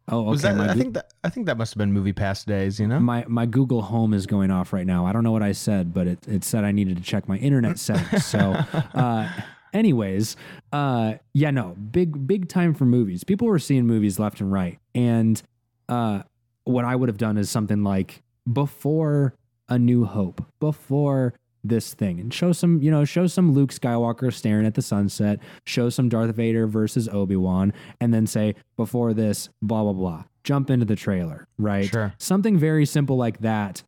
oh, 0.07 0.21
okay. 0.21 0.29
Was 0.29 0.41
that, 0.41 0.59
I 0.59 0.73
think 0.73 0.95
that 0.95 1.13
I 1.23 1.29
think 1.29 1.45
that 1.45 1.59
must 1.59 1.75
have 1.75 1.77
been 1.77 1.93
MoviePass 1.93 2.45
days. 2.45 2.79
You 2.79 2.87
know. 2.87 2.99
my 2.99 3.23
my 3.27 3.45
Google 3.45 3.83
Home 3.83 4.15
is 4.15 4.25
going 4.25 4.49
off 4.49 4.73
right 4.73 4.87
now. 4.87 5.05
I 5.05 5.13
don't 5.13 5.23
know 5.23 5.31
what 5.31 5.43
I 5.43 5.51
said, 5.51 5.93
but 5.93 6.07
it, 6.07 6.27
it 6.27 6.43
said 6.43 6.63
I 6.63 6.71
needed 6.71 6.97
to 6.97 7.03
check 7.03 7.27
my 7.27 7.37
internet 7.37 7.77
settings. 7.77 8.25
So, 8.25 8.39
uh, 8.95 9.29
anyways, 9.71 10.37
uh, 10.71 11.13
yeah, 11.33 11.51
no, 11.51 11.75
big 11.91 12.25
big 12.25 12.49
time 12.49 12.73
for 12.73 12.85
movies. 12.85 13.23
People 13.23 13.47
were 13.47 13.59
seeing 13.59 13.85
movies 13.85 14.17
left 14.17 14.41
and 14.41 14.51
right, 14.51 14.79
and 14.95 15.39
uh, 15.87 16.23
what 16.63 16.83
I 16.85 16.95
would 16.95 17.09
have 17.09 17.19
done 17.19 17.37
is 17.37 17.49
something 17.49 17.83
like 17.83 18.23
before 18.51 19.35
A 19.67 19.77
New 19.77 20.05
Hope, 20.05 20.43
before 20.59 21.33
this 21.63 21.93
thing, 21.93 22.19
and 22.19 22.33
show 22.33 22.51
some, 22.51 22.81
you 22.81 22.89
know, 22.91 23.03
show 23.05 23.27
some 23.27 23.53
Luke 23.53 23.71
Skywalker 23.71 24.33
staring 24.33 24.65
at 24.65 24.75
the 24.75 24.81
sunset, 24.81 25.39
show 25.65 25.89
some 25.89 26.07
Darth 26.09 26.35
Vader 26.35 26.67
versus 26.67 27.09
Obi 27.09 27.35
Wan, 27.35 27.73
and 27.99 28.13
then 28.13 28.25
say 28.27 28.55
before 28.77 29.13
this, 29.13 29.49
blah 29.61 29.83
blah 29.83 29.93
blah. 29.93 30.23
Jump 30.43 30.69
into 30.69 30.85
the 30.85 30.95
trailer, 30.95 31.47
right? 31.57 31.85
Sure. 31.89 32.13
Something 32.17 32.57
very 32.57 32.85
simple 32.85 33.17
like 33.17 33.39
that 33.41 33.83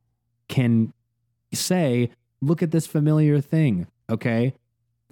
can 0.49 0.91
say, 1.53 2.09
look 2.41 2.61
at 2.61 2.71
this 2.71 2.85
familiar 2.87 3.39
thing. 3.41 3.87
Okay. 4.09 4.53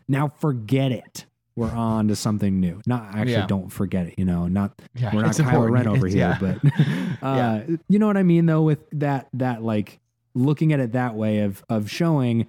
Now 0.08 0.28
forget 0.40 0.92
it. 0.92 1.26
We're 1.56 1.72
on 1.72 2.08
to 2.08 2.16
something 2.16 2.60
new. 2.60 2.82
Not 2.86 3.04
actually, 3.16 3.34
Yeah. 3.34 3.46
don't 3.46 3.70
forget 3.70 4.08
it. 4.08 4.16
You 4.18 4.26
know, 4.26 4.48
not 4.48 4.80
Yeah, 4.96 5.14
we're 5.14 5.22
not 5.24 5.32
Kylo. 5.32 5.70
Ren 5.70 5.88
over 5.88 6.08
It's- 6.08 6.14
here, 6.14 6.38
yeah. 6.42 6.58
but 7.22 7.22
uh, 7.26 7.62
you 7.90 8.00
know 8.00 8.08
what 8.08 8.18
I 8.18 8.24
mean. 8.24 8.46
Though 8.46 8.62
with 8.64 8.80
that, 8.94 9.28
that 9.34 9.62
like 9.64 10.00
looking 10.34 10.74
at 10.74 10.80
it 10.80 10.92
that 10.94 11.16
way 11.16 11.40
of 11.40 11.64
of 11.70 11.90
showing 11.90 12.48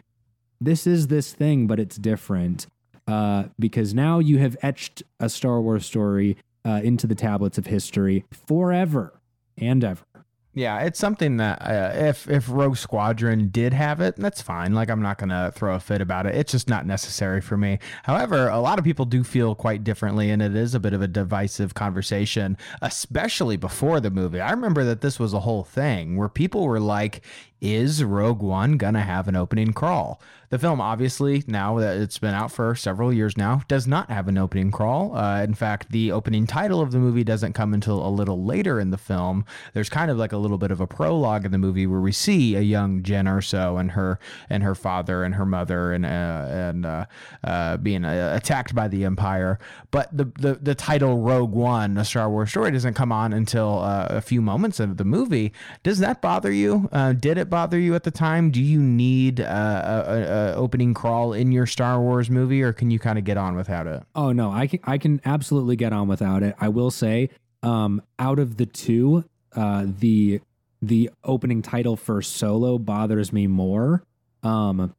this 0.61 0.87
is 0.87 1.09
this 1.09 1.33
thing, 1.33 1.67
but 1.67 1.81
it's 1.81 1.97
different 1.97 2.67
uh, 3.07 3.45
because 3.59 3.95
now 3.95 4.19
you 4.19 4.39
have 4.39 4.57
etched 4.63 5.03
a 5.19 5.29
Star 5.29 5.61
Wars 5.61 5.87
story 5.87 6.37
uh, 6.65 6.81
into 6.85 7.07
the 7.07 7.15
tablets 7.15 7.59
of 7.59 7.67
history 7.67 8.25
forever 8.31 9.21
and 9.57 9.83
ever. 9.83 10.05
Yeah, 10.53 10.81
it's 10.81 10.99
something 10.99 11.37
that 11.37 11.63
uh, 11.63 11.93
if 11.95 12.29
if 12.29 12.49
Rogue 12.49 12.77
Squadron 12.77 13.51
did 13.51 13.73
have 13.73 14.01
it, 14.01 14.17
that's 14.17 14.43
fine. 14.43 14.75
Like 14.75 14.91
I'm 14.91 15.01
not 15.01 15.17
gonna 15.17 15.53
throw 15.55 15.77
a 15.77 15.81
fit 15.81 16.01
about 16.01 16.27
it. 16.27 16.35
It's 16.35 16.51
just 16.51 16.69
not 16.69 16.87
necessary 16.87 17.41
for 17.41 17.57
me. 17.57 17.79
However, 18.03 18.49
a 18.49 18.59
lot 18.59 18.77
of 18.77 18.85
people 18.85 19.05
do 19.05 19.23
feel 19.23 19.55
quite 19.55 19.85
differently, 19.85 20.29
and 20.29 20.43
it 20.43 20.57
is 20.57 20.75
a 20.75 20.81
bit 20.81 20.93
of 20.93 21.03
a 21.03 21.09
divisive 21.09 21.75
conversation, 21.75 22.59
especially 22.83 23.57
before 23.57 24.01
the 24.01 24.11
movie. 24.11 24.41
I 24.41 24.51
remember 24.51 24.83
that 24.85 25.03
this 25.03 25.21
was 25.21 25.33
a 25.33 25.41
whole 25.41 25.63
thing 25.63 26.17
where 26.17 26.29
people 26.29 26.67
were 26.67 26.81
like, 26.81 27.23
"Is 27.61 28.03
Rogue 28.03 28.43
One 28.43 28.77
gonna 28.77 29.03
have 29.03 29.29
an 29.29 29.37
opening 29.37 29.73
crawl?" 29.73 30.21
The 30.51 30.59
film, 30.59 30.81
obviously, 30.81 31.45
now 31.47 31.79
that 31.79 31.99
it's 31.99 32.19
been 32.19 32.35
out 32.35 32.51
for 32.51 32.75
several 32.75 33.13
years 33.13 33.37
now, 33.37 33.63
does 33.69 33.87
not 33.87 34.11
have 34.11 34.27
an 34.27 34.37
opening 34.37 34.73
crawl. 34.73 35.17
Uh, 35.17 35.45
in 35.45 35.55
fact, 35.55 35.93
the 35.93 36.11
opening 36.11 36.45
title 36.45 36.81
of 36.81 36.91
the 36.91 36.99
movie 36.99 37.23
doesn't 37.23 37.53
come 37.53 37.73
until 37.73 38.05
a 38.05 38.11
little 38.11 38.45
later 38.45 38.81
in 38.81 38.91
the 38.91 38.99
film. 38.99 39.45
There's 39.75 39.89
kind 39.89 40.11
of 40.11 40.17
like 40.17 40.33
a 40.33 40.37
little 40.39 40.59
bit 40.59 40.73
of 40.73 40.81
a 40.81 40.89
prologue 40.89 41.45
in 41.45 41.53
the 41.53 41.59
movie 41.59 41.87
where 41.87 42.01
we 42.01 42.11
see 42.11 42.57
a 42.57 42.63
young 42.63 43.01
Jyn 43.01 43.27
Erso 43.27 43.79
and 43.79 43.93
her 43.93 44.19
and 44.49 44.65
her 44.65 44.75
father 44.75 45.23
and 45.23 45.37
her 45.37 45.47
mother 45.47 45.93
and 45.93 46.05
uh, 46.05 46.47
and 46.49 46.85
uh, 46.85 47.07
uh, 47.45 47.77
being 47.77 48.05
uh, 48.05 48.33
attacked 48.35 48.75
by 48.75 48.89
the 48.89 49.05
Empire. 49.05 49.61
But 49.93 50.09
the, 50.17 50.33
the 50.37 50.55
the 50.55 50.75
title 50.75 51.19
Rogue 51.19 51.53
One, 51.53 51.97
a 51.97 52.05
Star 52.05 52.29
Wars 52.29 52.51
story, 52.51 52.73
doesn't 52.73 52.95
come 52.95 53.13
on 53.13 53.33
until 53.33 53.79
uh, 53.79 54.09
a 54.11 54.21
few 54.21 54.43
moments 54.43 54.81
of 54.81 54.97
the 54.97 55.05
movie. 55.05 55.53
Does 55.85 56.01
that 56.01 56.21
bother 56.21 56.51
you? 56.51 56.89
Did 57.21 57.39
it 57.39 57.50
bother 57.51 57.79
you 57.79 57.95
at 57.95 58.05
the 58.05 58.11
time? 58.11 58.51
Do 58.51 58.63
you 58.63 58.81
need 58.81 59.41
uh, 59.41 60.05
a, 60.07 60.13
a, 60.13 60.55
opening 60.55 60.95
crawl 60.95 61.33
in 61.33 61.53
your 61.53 61.67
Star 61.67 62.01
Wars 62.01 62.31
movie, 62.31 62.63
or 62.63 62.73
can 62.73 62.91
you 62.91 62.99
kind 62.99 63.19
of 63.19 63.25
get 63.25 63.37
on 63.37 63.57
without 63.57 63.87
it? 63.87 64.03
Oh 64.15 64.33
no, 64.33 64.51
I 64.51 64.67
can 64.67 64.81
I 64.85 64.97
can 64.99 65.21
absolutely 65.25 65.77
get 65.77 65.93
on 65.93 66.09
without 66.09 66.43
it. 66.43 66.55
I 66.61 66.69
will 66.69 66.91
say, 66.91 67.31
um, 67.63 68.01
out 68.19 68.39
of 68.39 68.57
the 68.57 68.67
two, 68.67 69.25
uh, 69.55 69.87
the 69.99 70.41
the 70.81 71.11
opening 71.25 71.61
title 71.61 71.97
for 71.97 72.23
Solo 72.23 72.79
bothers 72.79 73.33
me 73.33 73.47
more, 73.47 74.03
um, 74.43 74.95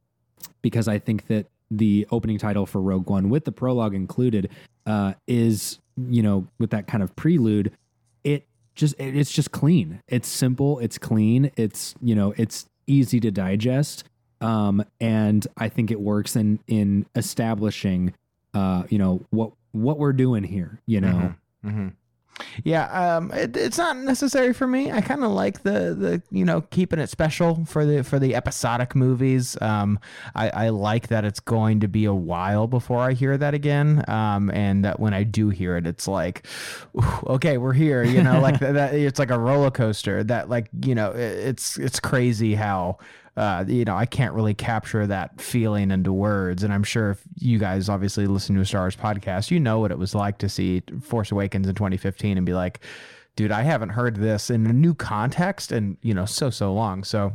because 0.60 0.86
I 0.86 0.98
think 0.98 1.26
that 1.26 1.46
the 1.70 2.06
opening 2.10 2.38
title 2.38 2.66
for 2.66 2.80
Rogue 2.80 3.08
One, 3.08 3.30
with 3.30 3.44
the 3.44 3.52
prologue 3.52 3.94
included, 3.94 4.50
uh, 4.86 5.14
is 5.26 5.78
you 5.96 6.22
know 6.22 6.46
with 6.58 6.70
that 6.70 6.86
kind 6.86 7.02
of 7.02 7.16
prelude, 7.16 7.72
just 8.74 8.94
it's 8.98 9.32
just 9.32 9.52
clean. 9.52 10.02
It's 10.08 10.28
simple. 10.28 10.78
It's 10.78 10.98
clean. 10.98 11.50
It's 11.56 11.94
you 12.00 12.14
know 12.14 12.34
it's 12.36 12.68
easy 12.86 13.20
to 13.20 13.30
digest. 13.30 14.04
Um, 14.40 14.84
and 15.00 15.46
I 15.56 15.68
think 15.68 15.90
it 15.90 16.00
works 16.00 16.34
in 16.36 16.58
in 16.66 17.06
establishing 17.14 18.14
uh, 18.54 18.84
you 18.88 18.98
know 18.98 19.20
what 19.30 19.52
what 19.72 19.98
we're 19.98 20.12
doing 20.12 20.44
here. 20.44 20.80
You 20.86 21.00
know, 21.00 21.34
hmm 21.62 21.88
Yeah, 22.64 23.16
um, 23.16 23.30
it, 23.32 23.56
it's 23.56 23.78
not 23.78 23.96
necessary 23.96 24.52
for 24.52 24.66
me. 24.66 24.90
I 24.90 25.00
kind 25.00 25.24
of 25.24 25.30
like 25.30 25.62
the 25.62 25.94
the 25.94 26.22
you 26.30 26.44
know 26.44 26.62
keeping 26.62 26.98
it 26.98 27.08
special 27.08 27.64
for 27.64 27.84
the 27.84 28.02
for 28.04 28.18
the 28.18 28.34
episodic 28.34 28.94
movies. 28.94 29.56
Um, 29.60 29.98
I, 30.34 30.50
I 30.50 30.68
like 30.70 31.08
that 31.08 31.24
it's 31.24 31.40
going 31.40 31.80
to 31.80 31.88
be 31.88 32.04
a 32.04 32.14
while 32.14 32.66
before 32.66 33.00
I 33.00 33.12
hear 33.12 33.36
that 33.36 33.54
again. 33.54 34.04
Um, 34.08 34.50
and 34.50 34.84
that 34.84 35.00
when 35.00 35.14
I 35.14 35.22
do 35.24 35.50
hear 35.50 35.76
it, 35.76 35.86
it's 35.86 36.08
like, 36.08 36.46
okay, 37.26 37.58
we're 37.58 37.72
here. 37.72 38.02
You 38.02 38.22
know, 38.22 38.40
like 38.40 38.58
that, 38.60 38.72
that. 38.72 38.94
It's 38.94 39.18
like 39.18 39.30
a 39.30 39.38
roller 39.38 39.70
coaster. 39.70 40.24
That 40.24 40.48
like 40.48 40.68
you 40.84 40.94
know, 40.94 41.10
it, 41.12 41.18
it's 41.18 41.78
it's 41.78 42.00
crazy 42.00 42.54
how 42.54 42.98
uh, 43.36 43.64
you 43.66 43.84
know, 43.84 43.96
I 43.96 44.06
can't 44.06 44.34
really 44.34 44.54
capture 44.54 45.06
that 45.06 45.40
feeling 45.40 45.90
into 45.90 46.12
words. 46.12 46.62
And 46.62 46.72
I'm 46.72 46.84
sure 46.84 47.10
if 47.12 47.22
you 47.38 47.58
guys 47.58 47.88
obviously 47.88 48.26
listen 48.26 48.54
to 48.56 48.60
a 48.60 48.66
Star 48.66 48.82
Wars 48.82 48.96
podcast, 48.96 49.50
you 49.50 49.58
know 49.58 49.78
what 49.78 49.90
it 49.90 49.98
was 49.98 50.14
like 50.14 50.38
to 50.38 50.48
see 50.48 50.82
Force 51.02 51.30
Awakens 51.32 51.66
in 51.66 51.74
2015 51.74 52.36
and 52.36 52.44
be 52.44 52.52
like, 52.52 52.80
dude, 53.36 53.50
I 53.50 53.62
haven't 53.62 53.90
heard 53.90 54.16
this 54.16 54.50
in 54.50 54.66
a 54.66 54.72
new 54.72 54.94
context 54.94 55.72
and, 55.72 55.96
you 56.02 56.12
know, 56.12 56.26
so, 56.26 56.50
so 56.50 56.74
long. 56.74 57.04
So, 57.04 57.32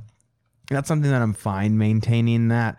that's 0.70 0.88
something 0.88 1.10
that 1.10 1.22
I'm 1.22 1.34
fine 1.34 1.78
maintaining 1.78 2.50
that 2.50 2.78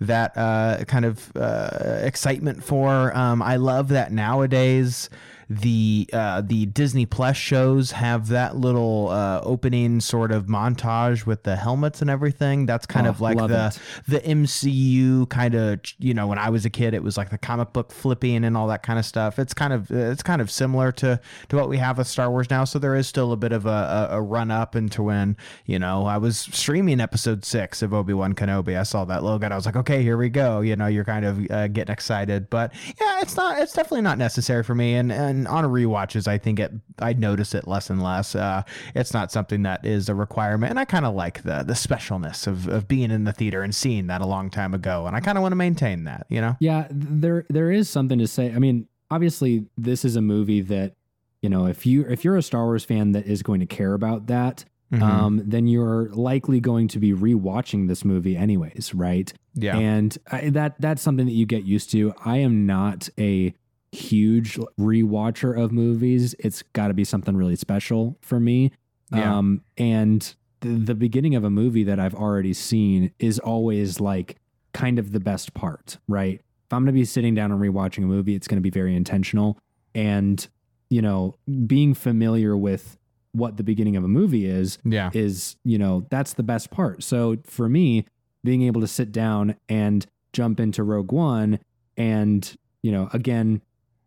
that 0.00 0.36
uh, 0.36 0.84
kind 0.86 1.04
of 1.04 1.32
uh, 1.34 2.00
excitement 2.02 2.62
for. 2.62 3.16
Um, 3.16 3.42
I 3.42 3.56
love 3.56 3.88
that 3.88 4.12
nowadays 4.12 5.08
the 5.52 6.08
uh, 6.12 6.40
the 6.42 6.66
Disney 6.66 7.06
Plus 7.06 7.36
shows 7.36 7.90
have 7.90 8.28
that 8.28 8.54
little 8.56 9.08
uh, 9.08 9.40
opening 9.42 9.98
sort 10.00 10.30
of 10.30 10.46
montage 10.46 11.26
with 11.26 11.42
the 11.42 11.56
helmets 11.56 12.00
and 12.00 12.08
everything. 12.08 12.66
That's 12.66 12.86
kind 12.86 13.06
Oh, 13.08 13.10
of 13.10 13.20
like 13.20 13.36
the 13.36 13.74
it. 13.74 13.78
the 14.06 14.20
MCU 14.20 15.28
kind 15.28 15.54
of 15.56 15.80
you 15.98 16.14
know 16.14 16.28
when 16.28 16.38
I 16.38 16.50
was 16.50 16.64
a 16.64 16.70
kid 16.70 16.94
it 16.94 17.02
was 17.02 17.16
like 17.16 17.30
the 17.30 17.38
comic 17.38 17.72
book 17.72 17.90
flipping 17.90 18.44
and 18.44 18.56
all 18.56 18.68
that 18.68 18.84
kind 18.84 18.98
of 18.98 19.04
stuff. 19.04 19.40
It's 19.40 19.52
kind 19.52 19.72
of 19.72 19.90
it's 19.90 20.22
kind 20.22 20.40
of 20.40 20.50
similar 20.52 20.92
to 20.92 21.20
to 21.48 21.56
what 21.56 21.68
we 21.68 21.78
have 21.78 21.98
with 21.98 22.06
Star 22.06 22.30
Wars 22.30 22.48
now. 22.48 22.62
So 22.64 22.78
there 22.78 22.94
is 22.94 23.08
still 23.08 23.32
a 23.32 23.36
bit 23.36 23.50
of 23.50 23.66
a, 23.66 24.08
a, 24.12 24.18
a 24.18 24.22
run 24.22 24.52
up 24.52 24.76
into 24.76 25.02
when 25.02 25.36
you 25.66 25.80
know 25.80 26.06
I 26.06 26.18
was 26.18 26.38
streaming 26.38 27.00
episode 27.00 27.44
six 27.44 27.82
of 27.82 27.92
Obi 27.92 28.12
Wan 28.12 28.34
Kenobi. 28.34 28.78
I 28.78 28.84
saw 28.84 29.04
that 29.06 29.24
logo 29.24 29.46
and 29.46 29.52
I 29.52 29.56
was 29.56 29.66
like, 29.66 29.76
okay, 29.76 30.02
here 30.02 30.16
we 30.16 30.28
go. 30.28 30.60
You 30.60 30.76
know, 30.76 30.86
you're 30.86 31.04
kind 31.04 31.24
of 31.24 31.50
uh, 31.50 31.66
getting 31.66 31.92
excited, 31.92 32.48
but 32.50 32.72
yeah, 33.00 33.20
it's 33.20 33.36
not 33.36 33.60
it's 33.60 33.72
definitely 33.72 34.02
not 34.02 34.16
necessary 34.16 34.62
for 34.62 34.76
me. 34.76 34.94
And 34.94 35.10
and 35.10 35.39
on 35.46 35.64
rewatches, 35.64 36.26
I 36.28 36.38
think 36.38 36.58
it 36.60 36.72
I 36.98 37.12
notice 37.12 37.54
it 37.54 37.66
less 37.68 37.90
and 37.90 38.02
less. 38.02 38.34
Uh, 38.34 38.62
it's 38.94 39.12
not 39.14 39.30
something 39.32 39.62
that 39.62 39.84
is 39.84 40.08
a 40.08 40.14
requirement, 40.14 40.70
and 40.70 40.78
I 40.80 40.84
kind 40.84 41.04
of 41.04 41.14
like 41.14 41.42
the 41.42 41.62
the 41.62 41.74
specialness 41.74 42.46
of 42.46 42.68
of 42.68 42.88
being 42.88 43.10
in 43.10 43.24
the 43.24 43.32
theater 43.32 43.62
and 43.62 43.74
seeing 43.74 44.06
that 44.08 44.20
a 44.20 44.26
long 44.26 44.50
time 44.50 44.74
ago, 44.74 45.06
and 45.06 45.14
I 45.16 45.20
kind 45.20 45.38
of 45.38 45.42
want 45.42 45.52
to 45.52 45.56
maintain 45.56 46.04
that. 46.04 46.26
You 46.28 46.40
know. 46.40 46.56
Yeah, 46.60 46.86
there 46.90 47.44
there 47.48 47.70
is 47.70 47.88
something 47.88 48.18
to 48.18 48.26
say. 48.26 48.52
I 48.52 48.58
mean, 48.58 48.86
obviously, 49.10 49.66
this 49.78 50.04
is 50.04 50.16
a 50.16 50.22
movie 50.22 50.60
that 50.62 50.94
you 51.42 51.48
know 51.48 51.66
if 51.66 51.86
you 51.86 52.02
if 52.06 52.24
you're 52.24 52.36
a 52.36 52.42
Star 52.42 52.64
Wars 52.64 52.84
fan 52.84 53.12
that 53.12 53.26
is 53.26 53.42
going 53.42 53.60
to 53.60 53.66
care 53.66 53.94
about 53.94 54.26
that, 54.28 54.64
Mhm. 54.92 55.02
um, 55.02 55.42
then 55.46 55.66
you're 55.68 56.08
likely 56.12 56.58
going 56.58 56.88
to 56.88 56.98
be 56.98 57.12
rewatching 57.12 57.86
this 57.86 58.04
movie 58.04 58.36
anyways, 58.36 58.92
right? 58.94 59.32
yeah. 59.54 59.76
And 59.76 60.16
I, 60.30 60.50
that 60.50 60.74
that's 60.80 61.00
something 61.02 61.26
that 61.26 61.32
you 61.32 61.46
get 61.46 61.64
used 61.64 61.90
to. 61.92 62.12
I 62.24 62.38
am 62.38 62.66
not 62.66 63.08
a 63.18 63.54
huge 63.92 64.58
rewatcher 64.78 65.58
of 65.60 65.72
movies. 65.72 66.34
It's 66.38 66.62
got 66.72 66.88
to 66.88 66.94
be 66.94 67.04
something 67.04 67.36
really 67.36 67.56
special 67.56 68.16
for 68.20 68.38
me. 68.40 68.72
Yeah. 69.12 69.38
Um, 69.38 69.62
and 69.76 70.34
the, 70.60 70.68
the 70.68 70.94
beginning 70.94 71.34
of 71.34 71.44
a 71.44 71.50
movie 71.50 71.84
that 71.84 71.98
I've 71.98 72.14
already 72.14 72.52
seen 72.52 73.12
is 73.18 73.38
always 73.38 73.98
like 74.00 74.36
kind 74.72 74.98
of 74.98 75.12
the 75.12 75.20
best 75.20 75.54
part, 75.54 75.98
right? 76.06 76.34
If 76.66 76.72
I'm 76.72 76.84
going 76.84 76.94
to 76.94 77.00
be 77.00 77.04
sitting 77.04 77.34
down 77.34 77.50
and 77.50 77.60
rewatching 77.60 78.04
a 78.04 78.06
movie, 78.06 78.34
it's 78.36 78.46
going 78.46 78.58
to 78.58 78.62
be 78.62 78.70
very 78.70 78.94
intentional. 78.94 79.58
And, 79.94 80.46
you 80.88 81.02
know, 81.02 81.34
being 81.66 81.94
familiar 81.94 82.56
with 82.56 82.96
what 83.32 83.56
the 83.56 83.64
beginning 83.64 83.96
of 83.96 84.04
a 84.04 84.08
movie 84.08 84.46
is, 84.46 84.78
Yeah. 84.84 85.10
is, 85.12 85.56
you 85.64 85.78
know, 85.78 86.06
that's 86.10 86.34
the 86.34 86.42
best 86.44 86.70
part. 86.70 87.02
So 87.02 87.38
for 87.44 87.68
me, 87.68 88.06
being 88.44 88.62
able 88.62 88.80
to 88.80 88.86
sit 88.86 89.10
down 89.12 89.56
and 89.68 90.06
jump 90.32 90.60
into 90.60 90.84
Rogue 90.84 91.10
One 91.12 91.58
and, 91.96 92.54
you 92.82 92.92
know, 92.92 93.08
again, 93.12 93.60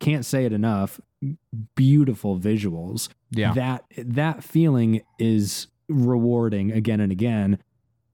can't 0.03 0.25
say 0.25 0.45
it 0.45 0.53
enough, 0.53 0.99
beautiful 1.75 2.37
visuals. 2.39 3.09
Yeah. 3.31 3.53
That 3.53 3.83
that 3.97 4.43
feeling 4.43 5.01
is 5.19 5.67
rewarding 5.89 6.71
again 6.71 6.99
and 6.99 7.11
again. 7.11 7.59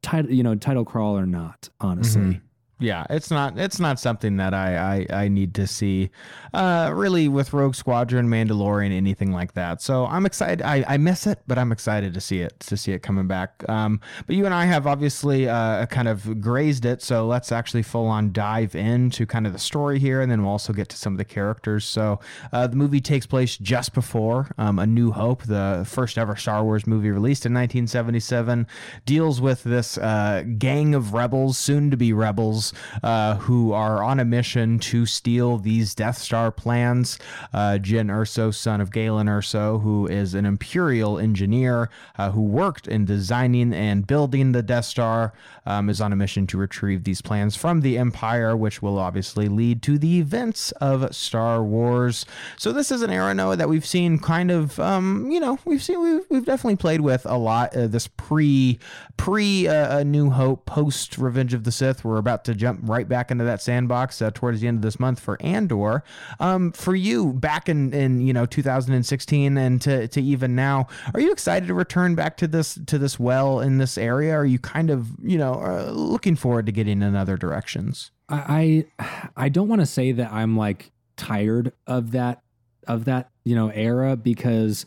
Title, 0.02 0.32
you 0.32 0.44
know, 0.44 0.56
title 0.56 0.86
crawl 0.86 1.18
or 1.18 1.26
not, 1.26 1.70
honestly. 1.82 2.22
Mhm. 2.22 2.42
Yeah, 2.82 3.06
it's 3.10 3.30
not 3.30 3.58
it's 3.60 3.78
not 3.78 4.00
something 4.00 4.38
that 4.38 4.54
I 4.54 5.06
I, 5.10 5.24
I 5.24 5.28
need 5.28 5.54
to 5.56 5.68
see 5.68 6.12
uh 6.54 6.92
really 6.96 7.28
with 7.28 7.52
Rogue 7.52 7.76
Squadron, 7.76 8.30
Mandalorian, 8.30 8.94
anything 8.94 9.34
like 9.34 9.54
that. 9.56 9.82
So 9.82 10.06
I'm 10.06 10.26
excited. 10.26 10.62
I, 10.62 10.86
I 10.88 10.96
miss 10.98 11.28
it, 11.28 11.40
but 11.46 11.58
I'm 11.58 11.74
excited 11.74 12.14
to 12.14 12.22
see 12.22 12.40
it 12.40 12.58
to 12.62 12.78
see 12.78 12.94
it 12.94 13.00
coming 13.04 13.28
back. 13.28 13.68
Um 13.68 14.00
but 14.26 14.38
you 14.38 14.46
and 14.46 14.54
I 14.54 14.64
have 14.64 14.88
obviously 14.88 15.50
uh 15.50 15.88
kind 15.88 16.08
of 16.08 16.40
grazed 16.40 16.86
it, 16.86 17.02
so 17.02 17.28
let's 17.28 17.52
actually 17.52 17.84
full 17.84 18.08
on 18.08 18.32
dive 18.32 18.76
into 18.76 19.26
kind 19.26 19.46
of 19.46 19.52
the 19.52 19.60
story 19.60 20.00
here 20.00 20.22
and 20.22 20.32
then 20.32 20.42
we'll 20.42 20.52
also 20.52 20.72
get 20.72 20.88
to 20.90 20.98
some 20.98 21.14
of 21.14 21.18
the 21.18 21.26
characters. 21.26 21.84
So 21.84 22.22
uh 22.54 22.68
the 22.68 22.78
movie 22.78 23.02
takes 23.02 23.26
place 23.26 23.58
just 23.58 23.94
before 23.94 24.52
um 24.58 24.80
A 24.80 24.88
New 24.88 25.12
Hope, 25.12 25.44
the 25.44 25.86
first 25.86 26.18
ever 26.18 26.38
Star 26.38 26.64
Wars 26.64 26.88
movie 26.88 27.12
released 27.12 27.46
in 27.46 27.54
1977, 27.54 28.68
deals 29.06 29.42
with 29.42 29.64
this 29.64 29.98
uh 29.98 30.46
gang 30.58 30.96
of 30.96 31.12
rebels, 31.12 31.58
soon 31.58 31.92
to 31.92 31.98
be 31.98 32.14
rebels 32.14 32.69
uh, 33.04 33.36
who 33.36 33.72
are 33.74 34.04
on 34.04 34.20
a 34.20 34.26
mission 34.26 34.80
to 34.80 35.06
steal 35.06 35.58
these 35.58 35.96
Death 35.96 36.18
Star 36.18 36.52
plans. 36.52 37.20
Uh, 37.54 37.78
Jyn 37.82 38.08
Erso, 38.08 38.54
son 38.54 38.82
of 38.82 38.92
Galen 38.92 39.28
Erso, 39.28 39.82
who 39.82 40.08
is 40.08 40.34
an 40.34 40.46
Imperial 40.46 41.20
engineer 41.20 41.90
uh, 42.18 42.32
who 42.32 42.42
worked 42.42 42.88
in 42.88 43.06
designing 43.06 43.74
and 43.74 44.06
building 44.08 44.52
the 44.52 44.64
Death 44.64 44.86
Star, 44.86 45.34
um, 45.66 45.90
is 45.90 46.02
on 46.02 46.12
a 46.12 46.16
mission 46.16 46.48
to 46.48 46.58
retrieve 46.58 47.04
these 47.04 47.22
plans 47.22 47.56
from 47.56 47.82
the 47.82 47.98
Empire, 47.98 48.56
which 48.56 48.82
will 48.82 48.98
obviously 48.98 49.48
lead 49.48 49.82
to 49.84 49.98
the 49.98 50.20
events 50.20 50.72
of 50.74 51.14
Star 51.16 51.64
Wars. 51.64 52.26
So 52.58 52.72
this 52.72 52.92
is 52.92 53.02
an 53.02 53.12
era, 53.12 53.34
Noah, 53.34 53.58
that 53.58 53.70
we've 53.70 53.86
seen 53.86 54.20
kind 54.20 54.52
of, 54.52 54.80
um, 54.80 55.30
you 55.32 55.40
know, 55.40 55.60
we've 55.66 55.84
seen 55.84 56.02
we've, 56.02 56.26
we've 56.30 56.46
definitely 56.46 56.78
played 56.78 57.02
with 57.02 57.26
a 57.26 57.38
lot. 57.38 57.76
Uh, 57.76 57.88
this 57.88 58.08
pre 58.08 58.80
pre 59.18 59.68
uh, 59.68 60.04
New 60.04 60.30
Hope, 60.32 60.66
post 60.66 61.18
Revenge 61.18 61.54
of 61.54 61.64
the 61.64 61.72
Sith. 61.72 62.04
We're 62.04 62.18
about 62.18 62.46
to 62.46 62.56
jump 62.60 62.82
right 62.84 63.07
back 63.07 63.32
into 63.32 63.43
that 63.43 63.62
sandbox 63.62 64.22
uh, 64.22 64.30
towards 64.34 64.62
the 64.62 64.68
end 64.68 64.78
of 64.78 64.82
this 64.82 64.99
month 64.99 65.20
for 65.20 65.41
Andor. 65.41 66.03
Um, 66.39 66.72
for 66.72 66.95
you, 66.95 67.34
back 67.34 67.70
in 67.70 67.93
in 67.93 68.22
you 68.22 68.34
know 68.34 68.45
2016 68.45 69.57
and 69.57 69.82
to 69.82 70.07
to 70.10 70.22
even 70.22 70.55
now, 70.55 70.88
are 71.14 71.20
you 71.20 71.32
excited 71.32 71.68
to 71.68 71.74
return 71.74 72.16
back 72.16 72.38
to 72.38 72.47
this 72.47 72.78
to 72.88 72.97
this 72.97 73.20
well 73.20 73.60
in 73.60 73.78
this 73.78 73.97
area? 73.97 74.36
Are 74.36 74.45
you 74.45 74.60
kind 74.60 74.89
of 74.89 75.07
you 75.24 75.38
know 75.38 75.53
uh, 75.53 75.91
looking 75.91 76.36
forward 76.36 76.66
to 76.68 76.72
getting 76.72 77.01
in 77.01 77.16
other 77.16 77.38
directions? 77.38 78.12
I 78.28 78.86
I, 78.99 79.32
I 79.45 79.49
don't 79.49 79.68
want 79.68 79.82
to 79.82 79.88
say 79.88 80.12
that 80.12 80.32
I'm 80.32 80.57
like 80.57 80.91
tired 81.18 81.74
of 81.88 82.12
that 82.12 82.43
of 82.88 83.05
that 83.05 83.30
you 83.43 83.55
know 83.55 83.70
era 83.70 84.16
because 84.16 84.86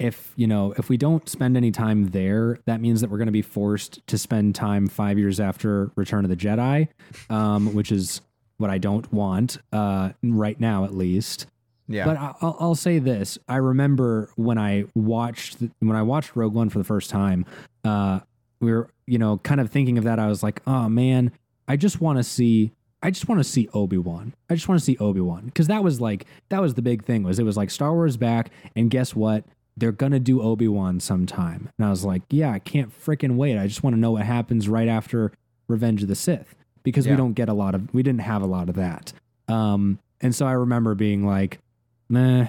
if 0.00 0.32
you 0.36 0.46
know 0.46 0.72
if 0.78 0.88
we 0.88 0.96
don't 0.96 1.28
spend 1.28 1.56
any 1.56 1.70
time 1.70 2.06
there 2.10 2.58
that 2.64 2.80
means 2.80 3.00
that 3.00 3.10
we're 3.10 3.18
going 3.18 3.26
to 3.26 3.32
be 3.32 3.42
forced 3.42 4.04
to 4.06 4.16
spend 4.18 4.54
time 4.54 4.88
five 4.88 5.18
years 5.18 5.38
after 5.38 5.90
return 5.96 6.24
of 6.24 6.30
the 6.30 6.36
jedi 6.36 6.88
um, 7.28 7.74
which 7.74 7.92
is 7.92 8.20
what 8.56 8.70
i 8.70 8.78
don't 8.78 9.12
want 9.12 9.58
uh, 9.72 10.10
right 10.22 10.58
now 10.60 10.84
at 10.84 10.94
least 10.94 11.46
Yeah, 11.88 12.04
but 12.04 12.16
I- 12.16 12.34
I'll, 12.40 12.56
I'll 12.60 12.74
say 12.74 12.98
this: 13.00 13.36
I 13.48 13.56
remember 13.56 14.30
when 14.36 14.58
I 14.58 14.84
watched 14.94 15.56
when 15.80 15.96
I 15.96 16.02
watched 16.02 16.36
Rogue 16.36 16.54
One 16.54 16.68
for 16.70 16.78
the 16.78 16.84
first 16.84 17.10
time. 17.10 17.44
Uh, 17.84 18.20
we 18.60 18.70
were, 18.70 18.88
you 19.06 19.18
know, 19.18 19.38
kind 19.38 19.60
of 19.60 19.70
thinking 19.70 19.98
of 19.98 20.04
that. 20.04 20.18
I 20.20 20.28
was 20.28 20.42
like, 20.42 20.62
oh 20.68 20.88
man, 20.88 21.32
I 21.66 21.76
just 21.76 22.00
want 22.00 22.18
to 22.18 22.22
see. 22.22 22.70
I 23.02 23.10
just 23.10 23.26
want 23.28 23.40
to 23.40 23.44
see 23.44 23.68
Obi 23.74 23.96
Wan. 23.98 24.34
I 24.48 24.54
just 24.54 24.68
want 24.68 24.78
to 24.78 24.84
see 24.84 24.96
Obi 24.98 25.20
Wan 25.20 25.46
because 25.46 25.66
that 25.66 25.82
was 25.82 26.00
like 26.00 26.26
that 26.50 26.60
was 26.60 26.74
the 26.74 26.82
big 26.82 27.04
thing. 27.04 27.24
Was 27.24 27.40
it 27.40 27.44
was 27.44 27.56
like 27.56 27.70
Star 27.70 27.92
Wars 27.92 28.16
back, 28.16 28.50
and 28.76 28.88
guess 28.88 29.16
what? 29.16 29.42
They're 29.76 29.92
gonna 29.92 30.20
do 30.20 30.42
Obi 30.42 30.68
Wan 30.68 31.00
sometime, 31.00 31.70
and 31.78 31.86
I 31.86 31.90
was 31.90 32.04
like, 32.04 32.22
yeah, 32.30 32.50
I 32.50 32.58
can't 32.58 32.90
freaking 32.90 33.36
wait. 33.36 33.56
I 33.58 33.66
just 33.66 33.82
want 33.82 33.94
to 33.96 34.00
know 34.00 34.10
what 34.12 34.24
happens 34.26 34.68
right 34.68 34.88
after 34.88 35.32
Revenge 35.68 36.02
of 36.02 36.08
the 36.08 36.14
Sith 36.14 36.54
because 36.82 37.06
Yeah. 37.06 37.12
we 37.12 37.16
don't 37.16 37.32
get 37.34 37.48
a 37.48 37.52
lot 37.54 37.74
of 37.74 37.92
we 37.94 38.02
didn't 38.02 38.20
have 38.22 38.42
a 38.42 38.46
lot 38.46 38.68
of 38.68 38.74
that. 38.76 39.12
Um, 39.48 39.98
and 40.20 40.34
so 40.34 40.46
I 40.46 40.52
remember 40.52 40.94
being 40.94 41.24
like, 41.26 41.60
meh, 42.08 42.48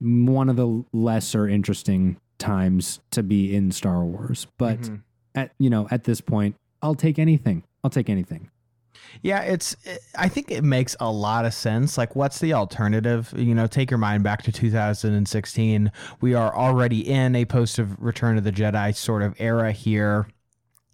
one 0.00 0.48
of 0.48 0.56
the 0.56 0.84
lesser 0.92 1.48
interesting 1.48 2.16
times 2.38 3.00
to 3.12 3.22
be 3.22 3.54
in 3.54 3.70
Star 3.72 4.04
Wars. 4.04 4.46
But 4.58 4.80
Mhm. 4.82 5.00
at 5.34 5.52
you 5.58 5.70
know, 5.70 5.88
at 5.90 6.04
this 6.04 6.20
point, 6.20 6.54
I'll 6.82 6.94
take 6.94 7.18
anything. 7.18 7.62
I'll 7.82 7.90
take 7.90 8.10
anything. 8.10 8.50
Yeah, 9.22 9.40
it's. 9.42 9.76
I 10.16 10.28
think 10.28 10.50
it 10.50 10.62
makes 10.62 10.96
a 11.00 11.10
lot 11.10 11.44
of 11.44 11.54
sense. 11.54 11.98
Like, 11.98 12.14
what's 12.16 12.38
the 12.38 12.52
alternative? 12.52 13.32
You 13.36 13.54
know, 13.54 13.66
take 13.66 13.90
your 13.90 13.98
mind 13.98 14.22
back 14.22 14.42
to 14.42 14.52
2016. 14.52 15.92
We 16.20 16.34
are 16.34 16.54
already 16.54 17.08
in 17.08 17.34
a 17.34 17.44
post 17.44 17.78
of 17.78 18.00
Return 18.00 18.38
of 18.38 18.44
the 18.44 18.52
Jedi 18.52 18.94
sort 18.94 19.22
of 19.22 19.34
era 19.38 19.72
here, 19.72 20.28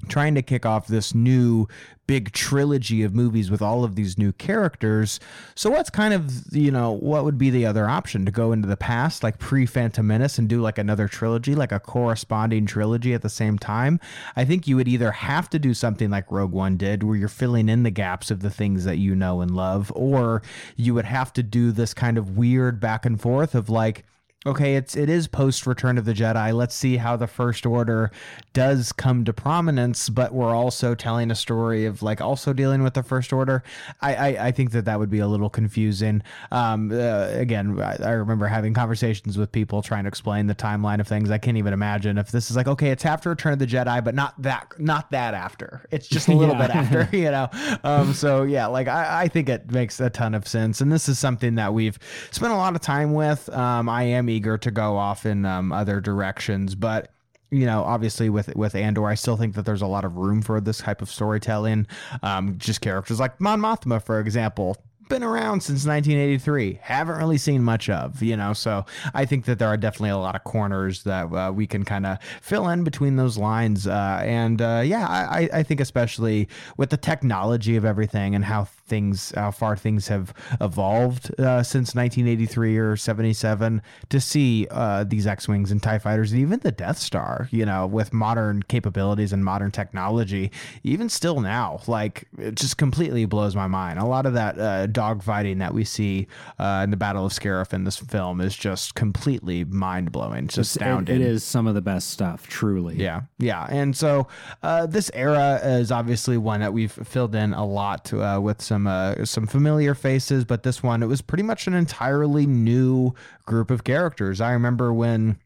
trying 0.05 0.35
to 0.35 0.43
kick 0.43 0.65
off 0.67 0.87
this 0.87 1.15
new 1.15 1.67
big 2.07 2.33
trilogy 2.33 3.03
of 3.03 3.15
movies 3.15 3.51
with 3.51 3.63
all 3.63 3.83
of 3.83 3.95
these 3.95 4.19
new 4.19 4.33
characters. 4.33 5.19
So, 5.55 5.71
what's 5.71 5.91
kind 5.91 6.13
of 6.13 6.55
you 6.55 6.71
know 6.71 6.93
what 6.93 7.25
would 7.25 7.39
be 7.39 7.51
the 7.51 7.67
other 7.67 7.89
option 7.89 8.25
to 8.25 8.31
go 8.31 8.53
into 8.53 8.69
the 8.69 8.77
past, 8.77 9.23
like 9.23 9.39
pre 9.39 9.67
Phantom 9.67 10.07
Menace, 10.07 10.39
and 10.39 10.49
do 10.49 10.61
like 10.61 10.79
another 10.79 11.09
trilogy, 11.09 11.55
like 11.55 11.73
a 11.73 11.81
corresponding 11.81 12.67
trilogy 12.67 13.15
at 13.15 13.23
the 13.23 13.29
same 13.29 13.59
time? 13.59 14.01
I 14.37 14.45
think 14.45 14.67
you 14.67 14.77
would 14.77 14.89
either 14.89 15.13
have 15.13 15.49
to 15.51 15.59
do 15.59 15.75
something 15.75 16.11
like 16.11 16.31
Rogue 16.31 16.53
One 16.53 16.77
did, 16.77 17.03
where 17.03 17.17
you're 17.17 17.29
filling 17.29 17.69
in 17.69 17.83
the 17.83 17.91
gaps 17.91 18.31
of 18.31 18.41
the 18.41 18.51
things 18.51 18.85
that 18.85 18.99
you 18.99 19.15
know 19.15 19.41
and 19.41 19.51
love, 19.51 19.93
or 19.95 20.43
you 20.77 20.95
would 20.95 21.07
have 21.07 21.33
to 21.35 21.43
do 21.43 21.73
this 21.73 21.95
kind 21.95 22.19
of 22.19 22.37
weird 22.37 22.81
back 22.81 23.07
and 23.07 23.21
forth 23.21 23.55
of 23.55 23.69
like, 23.69 24.05
okay, 24.47 24.77
it's 24.77 24.97
it 24.97 25.09
is 25.09 25.27
post 25.29 25.67
Return 25.67 25.99
of 25.99 26.05
the 26.05 26.13
Jedi. 26.15 26.53
Let's 26.53 26.75
see 26.75 26.97
how 26.97 27.17
the 27.17 27.27
First 27.27 27.65
Order 27.67 28.11
does 28.53 28.93
come 28.93 29.25
to 29.25 29.33
prominence, 29.33 30.09
but 30.09 30.33
we're 30.35 30.55
also 30.55 30.95
telling 30.95 31.31
a 31.31 31.35
story 31.35 31.87
of 31.87 32.03
like 32.03 32.21
also 32.21 32.53
dealing 32.53 32.83
with 32.83 32.95
the 32.95 33.03
First 33.03 33.33
Order. 33.33 33.63
I 34.01 34.15
I, 34.15 34.47
I 34.47 34.51
think 34.53 34.73
that 34.73 34.85
that 34.85 34.99
would 34.99 35.11
be 35.11 35.19
a 35.19 35.27
little 35.27 35.51
confusing. 35.51 36.23
Um, 36.53 36.91
uh, 36.93 37.29
again, 37.31 37.81
I, 37.81 37.97
I 38.03 38.11
remember 38.11 38.47
having 38.47 38.75
conversations 38.75 39.37
with 39.39 39.51
people 39.53 39.83
trying 39.83 40.05
to 40.05 40.09
explain 40.09 40.47
the 40.47 40.55
timeline 40.55 41.01
of 41.01 41.09
things. 41.09 41.31
I 41.31 41.39
can't 41.39 41.57
even 41.57 41.73
imagine 41.73 42.19
if 42.19 42.31
this 42.31 42.51
is 42.51 42.57
like 42.57 42.69
okay, 42.69 42.91
it's 42.91 43.05
after 43.05 43.31
Return 43.31 43.53
of 43.55 43.59
the 43.59 43.67
Jedi, 43.67 44.03
but 44.05 44.15
not 44.15 44.41
that 44.43 44.73
not 44.79 45.11
that 45.11 45.35
after. 45.35 45.87
It's 45.91 46.07
just 46.09 46.29
a 46.29 46.35
little 46.35 46.55
Yeah. 46.55 46.67
bit 46.67 46.77
after, 46.77 47.17
you 47.17 47.31
know. 47.31 47.49
Um, 47.83 48.13
so 48.15 48.43
yeah, 48.43 48.67
like 48.67 48.89
I, 48.89 49.23
I 49.23 49.29
think 49.29 49.49
it 49.49 49.71
makes 49.71 49.99
a 50.01 50.11
ton 50.11 50.35
of 50.35 50.47
sense, 50.47 50.81
and 50.81 50.93
this 50.93 51.09
is 51.09 51.19
something 51.19 51.55
that 51.57 51.73
we've 51.75 51.99
spent 52.31 52.53
a 52.53 52.57
lot 52.57 52.75
of 52.75 52.81
time 52.83 53.15
with. 53.15 53.49
Um, 53.49 53.89
I 53.89 54.03
am 54.05 54.29
eager 54.35 54.59
to 54.59 54.71
go 54.71 54.97
off 54.97 55.25
in 55.27 55.45
um, 55.45 55.73
other 55.73 56.01
directions, 56.01 56.75
but 56.75 57.11
you 57.51 57.67
know, 57.67 57.85
obviously 57.85 58.29
with 58.29 58.55
with 58.57 58.75
Andor, 58.75 59.07
I 59.07 59.15
still 59.15 59.37
think 59.37 59.55
that 59.55 59.65
there's 59.65 59.83
a 59.83 59.87
lot 59.87 60.05
of 60.05 60.17
room 60.17 60.43
for 60.43 60.61
this 60.61 60.79
type 60.79 61.01
of 61.01 61.11
storytelling. 61.11 61.87
Um, 62.23 62.59
just 62.59 62.81
characters 62.81 63.21
like 63.21 63.41
Mon 63.41 63.61
Mothma, 63.61 64.03
for 64.03 64.19
example, 64.19 64.77
been 65.09 65.23
around 65.23 65.61
since 65.61 65.87
1983. 65.87 66.81
Haven't 66.83 67.17
really 67.17 67.39
seen 67.39 67.63
much 67.63 67.89
of, 67.89 68.23
you 68.23 68.37
know. 68.37 68.53
So 68.53 68.85
I 69.13 69.25
think 69.25 69.45
that 69.45 69.59
there 69.59 69.69
are 69.69 69.77
definitely 69.77 70.11
a 70.11 70.19
lot 70.19 70.35
of 70.35 70.45
corners 70.45 71.03
that 71.05 71.33
uh, 71.33 71.53
we 71.53 71.67
can 71.67 71.85
kind 71.85 72.07
of 72.07 72.19
fill 72.41 72.69
in 72.69 72.85
between 72.85 73.17
those 73.17 73.37
lines. 73.39 73.87
Uh, 73.87 74.23
and 74.25 74.61
uh, 74.61 74.83
yeah, 74.85 75.07
I, 75.07 75.49
I 75.53 75.63
think 75.63 75.81
especially 75.81 76.49
with 76.77 76.91
the 76.91 76.97
technology 76.97 77.77
of 77.77 77.85
everything 77.85 78.35
and 78.35 78.45
how 78.45 78.65
things, 78.87 79.33
how 79.35 79.51
far 79.51 79.77
things 79.77 80.09
have 80.09 80.33
evolved 80.61 81.31
uh, 81.41 81.63
since 81.63 81.95
1983 81.95 82.77
or 82.79 82.97
77, 82.97 83.81
to 84.09 84.21
see 84.21 84.67
uh, 84.71 85.05
these 85.05 85.27
X-wings 85.27 85.71
and 85.71 85.83
Tie 85.83 85.99
fighters 85.99 86.33
and 86.33 86.41
even 86.41 86.59
the 86.61 86.73
Death 86.73 86.99
Star, 86.99 87.49
you 87.51 87.65
know, 87.65 87.87
with 87.87 88.13
modern 88.13 88.63
capabilities 88.65 89.33
and 89.33 89.45
modern 89.45 89.71
technology, 89.71 90.51
even 90.83 91.09
still 91.09 91.41
now, 91.41 91.81
like 91.87 92.27
it 92.39 92.55
just 92.57 92.77
completely 92.77 93.25
blows 93.25 93.55
my 93.57 93.67
mind. 93.67 93.99
A 93.99 94.05
lot 94.05 94.27
of 94.27 94.35
that 94.35 94.59
uh, 94.59 94.87
dogfighting 94.89 95.59
that 95.61 95.73
we 95.73 95.85
see 95.85 96.27
uh, 96.59 96.81
in 96.85 96.91
the 96.91 96.97
Battle 96.97 97.27
of 97.27 97.33
Scarif 97.33 97.73
in 97.73 97.85
this 97.85 97.97
film 97.97 98.41
is 98.41 98.57
just 98.57 98.95
completely 98.95 99.65
mind 99.65 100.13
blowing. 100.13 100.45
It's 100.47 100.59
It- 100.59 100.63
astounding. 100.63 101.17
it 101.17 101.23
is 101.23 101.45
some 101.45 101.67
of 101.67 101.75
the 101.75 101.83
best 101.83 102.11
stuff, 102.11 102.47
truly. 102.49 102.97
Yeah, 102.97 103.23
yeah, 103.39 103.67
and 103.71 103.97
so 103.97 104.27
uh, 104.63 104.87
this 104.87 105.11
era 105.15 105.61
is 105.63 105.93
obviously 105.93 106.37
one 106.37 106.61
that 106.61 106.73
we've 106.73 106.93
filled 106.93 107.35
in 107.35 107.55
a 107.55 107.65
lot 107.65 108.13
uh, 108.13 108.39
with 108.43 108.61
some 108.63 108.74
uh, 108.87 109.25
some 109.25 109.47
familiar 109.47 109.95
faces, 109.95 110.45
but 110.45 110.63
this 110.63 110.83
one 110.83 111.03
it 111.03 111.07
was 111.07 111.23
pretty 111.23 111.43
much 111.43 111.67
an 111.67 111.75
entirely 111.75 112.47
new 112.47 113.15
group 113.47 113.71
of 113.71 113.85
characters. 113.85 114.41
I 114.41 114.53
remember 114.53 114.93
when 114.93 115.39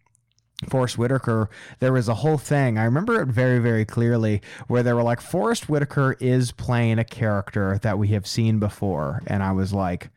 Forrest 0.69 0.99
Whitaker, 0.99 1.49
there 1.79 1.93
was 1.93 2.09
a 2.09 2.15
whole 2.15 2.39
thing. 2.39 2.79
I 2.79 2.85
remember 2.85 3.21
it 3.23 3.27
very, 3.27 3.61
very 3.61 3.85
clearly 3.85 4.43
where 4.67 4.83
they 4.83 4.93
were 4.93 5.05
like, 5.05 5.21
Forrest 5.21 5.69
Whitaker 5.69 6.17
is 6.19 6.51
playing 6.51 6.99
a 6.99 7.05
character 7.05 7.79
that 7.83 7.99
we 7.99 8.09
have 8.09 8.27
seen 8.27 8.59
before. 8.59 9.23
And 9.27 9.43
I 9.43 9.53
was 9.53 9.73
like, 9.73 10.11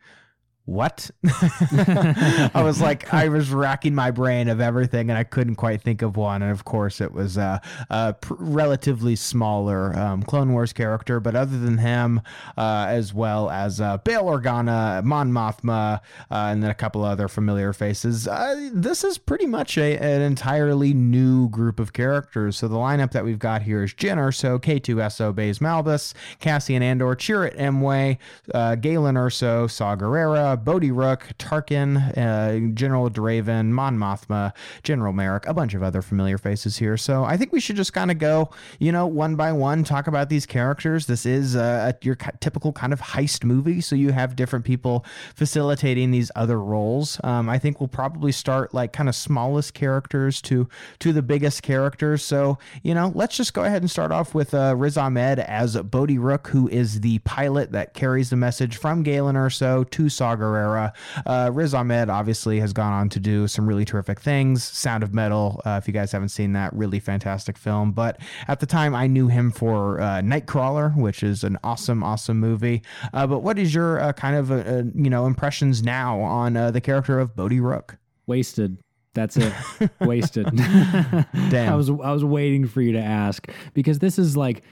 what? 0.64 1.10
I 1.24 2.62
was 2.62 2.80
like, 2.80 3.12
I 3.12 3.28
was 3.28 3.50
racking 3.50 3.96
my 3.96 4.12
brain 4.12 4.48
of 4.48 4.60
everything 4.60 5.10
and 5.10 5.18
I 5.18 5.24
couldn't 5.24 5.56
quite 5.56 5.82
think 5.82 6.02
of 6.02 6.16
one. 6.16 6.40
And 6.40 6.52
of 6.52 6.64
course, 6.64 7.00
it 7.00 7.12
was 7.12 7.36
a, 7.36 7.60
a 7.90 8.12
pr- 8.12 8.34
relatively 8.38 9.16
smaller 9.16 9.96
um, 9.98 10.22
Clone 10.22 10.52
Wars 10.52 10.72
character. 10.72 11.18
But 11.18 11.34
other 11.34 11.58
than 11.58 11.78
him, 11.78 12.20
uh, 12.56 12.86
as 12.88 13.12
well 13.12 13.50
as 13.50 13.80
uh, 13.80 13.98
Bail 13.98 14.24
Organa, 14.24 15.02
Mon 15.02 15.32
Mothma, 15.32 16.00
uh, 16.30 16.34
and 16.34 16.62
then 16.62 16.70
a 16.70 16.74
couple 16.74 17.04
other 17.04 17.26
familiar 17.26 17.72
faces, 17.72 18.28
uh, 18.28 18.70
this 18.72 19.02
is 19.02 19.18
pretty 19.18 19.46
much 19.46 19.76
a, 19.76 19.98
an 19.98 20.22
entirely 20.22 20.94
new 20.94 21.48
group 21.48 21.80
of 21.80 21.92
characters. 21.92 22.56
So 22.58 22.68
the 22.68 22.76
lineup 22.76 23.10
that 23.12 23.24
we've 23.24 23.38
got 23.38 23.62
here 23.62 23.82
is 23.82 23.92
Jyn 23.94 24.16
Erso, 24.16 24.60
K2SO, 24.60 25.34
Baze 25.34 25.58
Malbus, 25.58 26.14
Cassian 26.38 26.84
Andor, 26.84 27.16
Chirrut 27.16 27.58
Îmwe, 27.58 28.18
uh, 28.54 28.76
Galen 28.76 29.16
Erso, 29.16 29.68
Saw 29.68 29.96
Gerrera, 29.96 30.51
Bodhi 30.56 30.90
Rook, 30.90 31.28
Tarkin, 31.38 32.16
uh, 32.16 32.74
General 32.74 33.10
Draven, 33.10 33.70
Mon 33.70 33.98
Mothma, 33.98 34.52
General 34.82 35.12
Merrick, 35.12 35.46
a 35.46 35.54
bunch 35.54 35.74
of 35.74 35.82
other 35.82 36.02
familiar 36.02 36.38
faces 36.38 36.78
here. 36.78 36.96
So 36.96 37.24
I 37.24 37.36
think 37.36 37.52
we 37.52 37.60
should 37.60 37.76
just 37.76 37.92
kind 37.92 38.10
of 38.10 38.18
go, 38.18 38.50
you 38.78 38.92
know, 38.92 39.06
one 39.06 39.36
by 39.36 39.52
one, 39.52 39.84
talk 39.84 40.06
about 40.06 40.28
these 40.28 40.46
characters. 40.46 41.06
This 41.06 41.26
is 41.26 41.56
uh, 41.56 41.92
your 42.02 42.16
typical 42.40 42.72
kind 42.72 42.92
of 42.92 43.00
heist 43.00 43.44
movie, 43.44 43.80
so 43.80 43.96
you 43.96 44.12
have 44.12 44.36
different 44.36 44.64
people 44.64 45.04
facilitating 45.34 46.10
these 46.10 46.30
other 46.36 46.60
roles. 46.60 47.20
Um, 47.24 47.48
I 47.48 47.58
think 47.58 47.80
we'll 47.80 47.88
probably 47.88 48.32
start 48.32 48.74
like 48.74 48.92
kind 48.92 49.08
of 49.08 49.14
smallest 49.14 49.74
characters 49.74 50.40
to 50.42 50.68
to 51.00 51.12
the 51.12 51.22
biggest 51.22 51.62
characters. 51.62 52.24
So 52.24 52.58
you 52.82 52.94
know, 52.94 53.12
let's 53.14 53.36
just 53.36 53.54
go 53.54 53.64
ahead 53.64 53.82
and 53.82 53.90
start 53.90 54.12
off 54.12 54.34
with 54.34 54.54
uh, 54.54 54.74
Riz 54.76 54.96
Ahmed 54.96 55.38
as 55.38 55.76
Bodhi 55.76 56.18
Rook, 56.18 56.48
who 56.48 56.68
is 56.68 57.00
the 57.00 57.18
pilot 57.20 57.72
that 57.72 57.94
carries 57.94 58.30
the 58.30 58.36
message 58.36 58.76
from 58.76 59.02
Galen 59.02 59.36
Erso 59.36 59.88
to 59.90 60.08
Saw 60.08 60.34
Gerrera. 60.42 60.92
Uh, 61.24 61.50
Riz 61.52 61.74
Ahmed 61.74 62.10
obviously 62.10 62.60
has 62.60 62.72
gone 62.72 62.92
on 62.92 63.08
to 63.10 63.20
do 63.20 63.46
some 63.46 63.66
really 63.66 63.84
terrific 63.84 64.20
things. 64.20 64.64
Sound 64.64 65.02
of 65.02 65.14
Metal, 65.14 65.60
uh, 65.64 65.78
if 65.80 65.86
you 65.86 65.94
guys 65.94 66.12
haven't 66.12 66.30
seen 66.30 66.52
that, 66.52 66.72
really 66.74 67.00
fantastic 67.00 67.56
film. 67.56 67.92
But 67.92 68.20
at 68.48 68.60
the 68.60 68.66
time, 68.66 68.94
I 68.94 69.06
knew 69.06 69.28
him 69.28 69.50
for 69.50 70.00
uh, 70.00 70.20
Nightcrawler, 70.20 70.96
which 70.96 71.22
is 71.22 71.44
an 71.44 71.58
awesome, 71.62 72.02
awesome 72.02 72.38
movie. 72.38 72.82
Uh, 73.12 73.26
but 73.26 73.40
what 73.40 73.58
is 73.58 73.74
your 73.74 74.00
uh, 74.00 74.12
kind 74.12 74.36
of 74.36 74.50
uh, 74.50 74.82
you 74.94 75.10
know 75.10 75.26
impressions 75.26 75.82
now 75.82 76.20
on 76.20 76.54
the 76.54 76.80
character 76.80 77.18
of 77.18 77.36
Bodhi 77.36 77.60
Rook? 77.60 77.96
Wasted. 78.26 78.78
That's 79.14 79.36
it. 79.36 79.52
Wasted. 80.00 80.46
Damn. 80.56 81.72
I 81.72 81.76
was 81.76 81.90
I 81.90 82.12
was 82.12 82.24
waiting 82.24 82.66
for 82.66 82.80
you 82.80 82.92
to 82.92 83.00
ask 83.00 83.46
because 83.74 83.98
this 83.98 84.18
is 84.18 84.36
like 84.36 84.62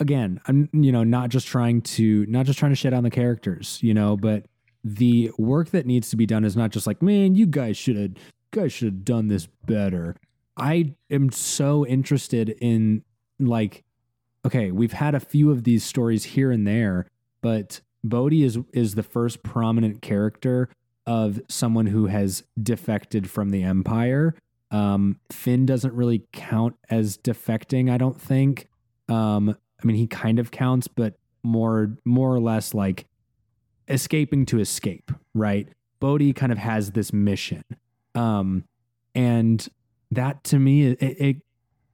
again, 0.00 0.40
I'm 0.46 0.68
you 0.72 0.92
know 0.92 1.04
not 1.04 1.28
just 1.30 1.46
trying 1.46 1.82
to 1.82 2.26
not 2.26 2.46
just 2.46 2.58
trying 2.58 2.72
to 2.72 2.76
shit 2.76 2.92
on 2.92 3.04
the 3.04 3.10
characters, 3.10 3.78
you 3.82 3.94
know, 3.94 4.16
but 4.16 4.46
the 4.84 5.30
work 5.38 5.70
that 5.70 5.86
needs 5.86 6.10
to 6.10 6.16
be 6.16 6.26
done 6.26 6.44
is 6.44 6.56
not 6.56 6.70
just 6.70 6.86
like, 6.86 7.02
man, 7.02 7.34
you 7.34 7.46
guys 7.46 7.76
should 7.76 7.96
have 7.96 8.12
guys 8.50 8.72
should 8.72 8.86
have 8.86 9.04
done 9.04 9.28
this 9.28 9.46
better. 9.66 10.16
I 10.56 10.94
am 11.10 11.30
so 11.30 11.86
interested 11.86 12.50
in 12.60 13.02
like 13.38 13.84
okay, 14.46 14.70
we've 14.70 14.92
had 14.92 15.14
a 15.14 15.20
few 15.20 15.50
of 15.50 15.64
these 15.64 15.84
stories 15.84 16.24
here 16.24 16.50
and 16.50 16.66
there, 16.66 17.06
but 17.42 17.80
Bodhi 18.04 18.44
is 18.44 18.58
is 18.72 18.94
the 18.94 19.02
first 19.02 19.42
prominent 19.42 20.02
character 20.02 20.68
of 21.06 21.40
someone 21.48 21.86
who 21.86 22.06
has 22.06 22.44
defected 22.62 23.30
from 23.30 23.50
the 23.50 23.62
empire. 23.62 24.34
Um, 24.70 25.18
Finn 25.32 25.64
doesn't 25.64 25.94
really 25.94 26.24
count 26.32 26.76
as 26.90 27.16
defecting, 27.16 27.90
I 27.90 27.96
don't 27.96 28.20
think. 28.20 28.68
Um, 29.08 29.56
I 29.82 29.86
mean, 29.86 29.96
he 29.96 30.06
kind 30.06 30.38
of 30.38 30.50
counts, 30.50 30.88
but 30.88 31.14
more 31.42 31.96
more 32.04 32.34
or 32.34 32.40
less 32.40 32.74
like 32.74 33.06
escaping 33.88 34.46
to 34.46 34.60
escape, 34.60 35.10
right? 35.34 35.68
Bodhi 36.00 36.32
kind 36.32 36.52
of 36.52 36.58
has 36.58 36.92
this 36.92 37.12
mission. 37.12 37.62
Um, 38.14 38.64
and 39.14 39.66
that 40.10 40.44
to 40.44 40.58
me, 40.58 40.86
it, 40.86 40.98
it 41.00 41.36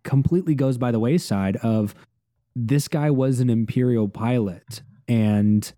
completely 0.02 0.54
goes 0.54 0.78
by 0.78 0.90
the 0.90 1.00
wayside 1.00 1.56
of 1.56 1.94
this 2.54 2.88
guy 2.88 3.10
was 3.10 3.40
an 3.40 3.50
Imperial 3.50 4.08
pilot. 4.08 4.82
And, 5.08 5.70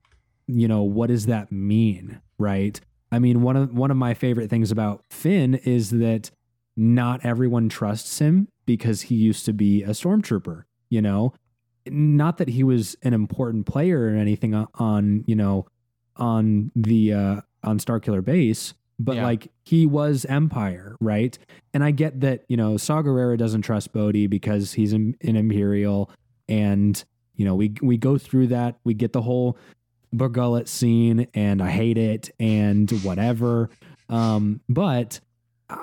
you 0.47 0.69
know, 0.69 0.83
what 0.83 1.09
does 1.09 1.27
that 1.27 1.51
mean, 1.51 2.21
right? 2.39 2.81
I 3.11 3.19
mean, 3.19 3.43
one 3.43 3.57
of 3.57 3.73
one 3.73 3.91
of 3.91 3.97
my 3.97 4.15
favorite 4.15 4.51
things 4.51 4.71
about 4.71 5.05
Finn 5.11 5.55
is 5.55 5.91
that 5.91 6.31
not 6.77 7.25
everyone 7.25 7.69
trusts 7.69 8.19
him 8.19 8.49
because 8.67 9.03
he 9.03 9.15
used 9.15 9.45
to 9.47 9.53
be 9.53 9.83
a 9.83 9.91
stormtrooper, 9.91 10.65
you 10.91 11.01
know? 11.01 11.33
Not 11.89 12.39
that 12.39 12.49
he 12.49 12.65
was 12.65 12.97
an 13.03 13.15
important 13.15 13.65
player 13.65 14.07
or 14.07 14.17
anything 14.17 14.55
on, 14.55 14.67
on 14.75 15.25
you 15.27 15.37
know, 15.37 15.67
on 16.19 16.71
the 16.75 17.13
uh, 17.13 17.41
on 17.63 17.79
Starkiller 17.79 18.25
Base, 18.25 18.75
but 18.99 19.17
yeah. 19.17 19.25
like 19.25 19.49
he 19.65 19.87
was 19.87 20.25
Empire, 20.27 20.97
right? 21.01 21.39
And 21.75 21.85
I 21.85 21.91
get 21.91 22.21
that 22.21 22.45
you 22.49 22.57
know 22.57 22.77
Saw 22.77 23.03
Gerrera 23.03 23.37
doesn't 23.37 23.63
trust 23.63 23.93
Bodhi 23.93 24.27
because 24.27 24.73
he's 24.73 24.93
an, 24.93 25.17
an 25.23 25.37
Imperial, 25.37 26.11
and 26.49 27.03
you 27.35 27.45
know 27.45 27.55
we 27.55 27.75
we 27.83 27.97
go 27.97 28.19
through 28.19 28.49
that. 28.49 28.77
We 28.85 28.95
get 28.95 29.13
the 29.13 29.23
whole 29.23 29.59
Bor 30.13 30.29
Gullet 30.29 30.69
scene, 30.69 31.27
and 31.35 31.63
I 31.63 31.71
hate 31.71 31.99
it, 31.99 32.31
and 32.41 32.91
whatever. 33.03 33.71
Um, 34.09 34.61
but 34.69 35.21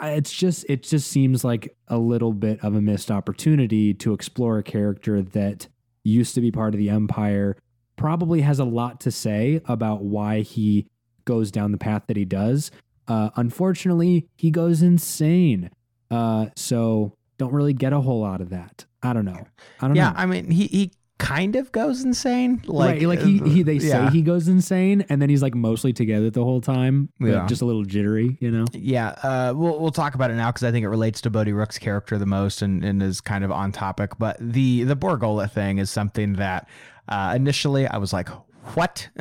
it's 0.02 0.32
just 0.32 0.66
it 0.70 0.84
just 0.84 1.10
seems 1.10 1.44
like 1.44 1.76
a 1.88 1.98
little 1.98 2.34
bit 2.34 2.64
of 2.64 2.76
a 2.76 2.82
missed 2.82 3.12
opportunity 3.12 3.94
to 3.96 4.14
explore 4.14 4.58
a 4.58 4.64
character 4.64 5.22
that 5.22 5.68
used 6.04 6.36
to 6.36 6.42
be 6.42 6.52
part 6.52 6.74
of 6.74 6.78
the 6.78 6.90
Empire 6.90 7.58
probably 8.04 8.41
has 8.41 8.60
a 8.60 8.66
lot 8.66 8.99
to 8.99 9.10
say 9.10 9.62
about 9.66 10.04
why 10.04 10.41
he 10.41 10.86
goes 11.24 11.51
down 11.51 11.72
the 11.72 11.78
path 11.78 12.04
that 12.08 12.18
he 12.18 12.26
does. 12.26 12.70
Uh, 13.08 13.30
unfortunately, 13.38 14.28
he 14.36 14.51
goes 14.51 14.82
insane. 14.82 15.70
Uh, 16.12 16.47
so 16.54 17.16
don't 17.38 17.54
really 17.54 17.72
get 17.72 17.93
a 17.93 18.01
whole 18.01 18.20
lot 18.20 18.41
of 18.41 18.49
that. 18.49 18.84
I 19.01 19.14
don't 19.14 19.24
know. 19.24 19.47
I 19.80 19.88
don't 19.88 19.95
yeah, 19.95 20.10
know. 20.10 20.16
I 20.18 20.26
mean, 20.26 20.51
he 20.51 20.68
he 20.68 20.91
kind 21.18 21.56
of 21.56 21.72
goes 21.72 22.04
insane. 22.04 22.62
Like, 22.66 22.95
right, 22.95 23.08
like 23.08 23.22
he, 23.22 23.38
he 23.38 23.64
they 23.64 23.80
say 23.80 24.10
he 24.10 24.22
goes 24.22 24.49
insane, 24.49 25.06
and 25.08 25.22
then 25.22 25.30
he's 25.30 25.41
like 25.41 25.56
mostly 25.56 25.93
together 25.93 26.30
the 26.30 26.43
whole 26.43 26.60
time, 26.60 27.08
yeah. 27.22 27.45
just 27.47 27.62
a 27.62 27.66
little 27.66 27.86
jittery, 27.86 28.38
you 28.41 28.51
know. 28.51 28.66
Yeah, 28.74 29.16
uh, 29.24 29.54
we'll 29.56 29.80
we'll 29.80 29.91
talk 29.91 30.14
about 30.14 30.30
it 30.30 30.36
now 30.36 30.51
because 30.51 30.66
I 30.66 30.72
think 30.72 30.84
it 30.84 30.89
relates 30.89 31.22
to 31.22 31.30
Bodhi 31.30 31.54
Rook's 31.54 31.80
character 31.80 32.18
the 32.18 32.26
most 32.26 32.62
and, 32.62 32.84
and 32.84 33.01
is 33.01 33.22
kind 33.22 33.45
of 33.45 33.51
on 33.51 33.72
topic. 33.72 34.18
But 34.20 34.36
the 34.41 34.84
the 34.84 34.97
Bor 34.97 35.16
Gullet 35.16 35.54
thing 35.54 35.78
is 35.78 35.89
something 35.89 36.34
that 36.34 36.68
uh, 37.08 37.34
initially, 37.36 37.88
I 37.88 37.97
was 37.97 38.14
like, 38.14 38.30
what? 38.76 39.10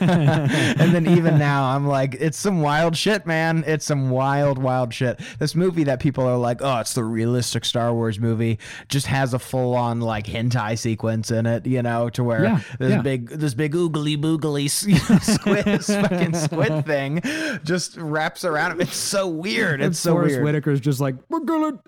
and 0.00 0.94
then 0.94 1.06
even 1.06 1.38
now, 1.38 1.64
I'm 1.74 1.86
like, 1.86 2.14
it's 2.14 2.38
some 2.38 2.62
wild 2.62 2.96
shit, 2.96 3.26
man. 3.26 3.64
It's 3.66 3.84
some 3.84 4.10
wild, 4.10 4.58
wild 4.58 4.94
shit. 4.94 5.20
This 5.38 5.54
movie 5.54 5.84
that 5.84 6.00
people 6.00 6.24
are 6.24 6.36
like, 6.36 6.62
oh, 6.62 6.78
it's 6.78 6.94
the 6.94 7.04
realistic 7.04 7.64
Star 7.64 7.92
Wars 7.92 8.18
movie, 8.18 8.58
just 8.88 9.06
has 9.06 9.34
a 9.34 9.38
full 9.38 9.74
on 9.74 10.00
like 10.00 10.26
hentai 10.26 10.78
sequence 10.78 11.30
in 11.30 11.46
it, 11.46 11.66
you 11.66 11.82
know, 11.82 12.08
to 12.10 12.24
where 12.24 12.44
yeah, 12.44 12.60
this 12.78 12.90
yeah. 12.90 13.02
big, 13.02 13.28
this 13.28 13.54
big 13.54 13.74
oogly 13.74 14.16
boogly 14.16 14.70
squid, 15.34 15.84
fucking 15.84 16.34
squid 16.34 16.86
thing 16.86 17.20
just 17.64 17.96
wraps 17.96 18.44
around 18.44 18.72
him. 18.72 18.80
It's 18.80 18.96
so 18.96 19.26
weird. 19.28 19.82
It's 19.82 19.98
so 19.98 20.12
Forrest 20.12 20.40
weird. 20.40 20.44
Whitaker's 20.44 20.80
just 20.80 21.00
like, 21.00 21.16
we're 21.28 21.40
gonna 21.40 21.80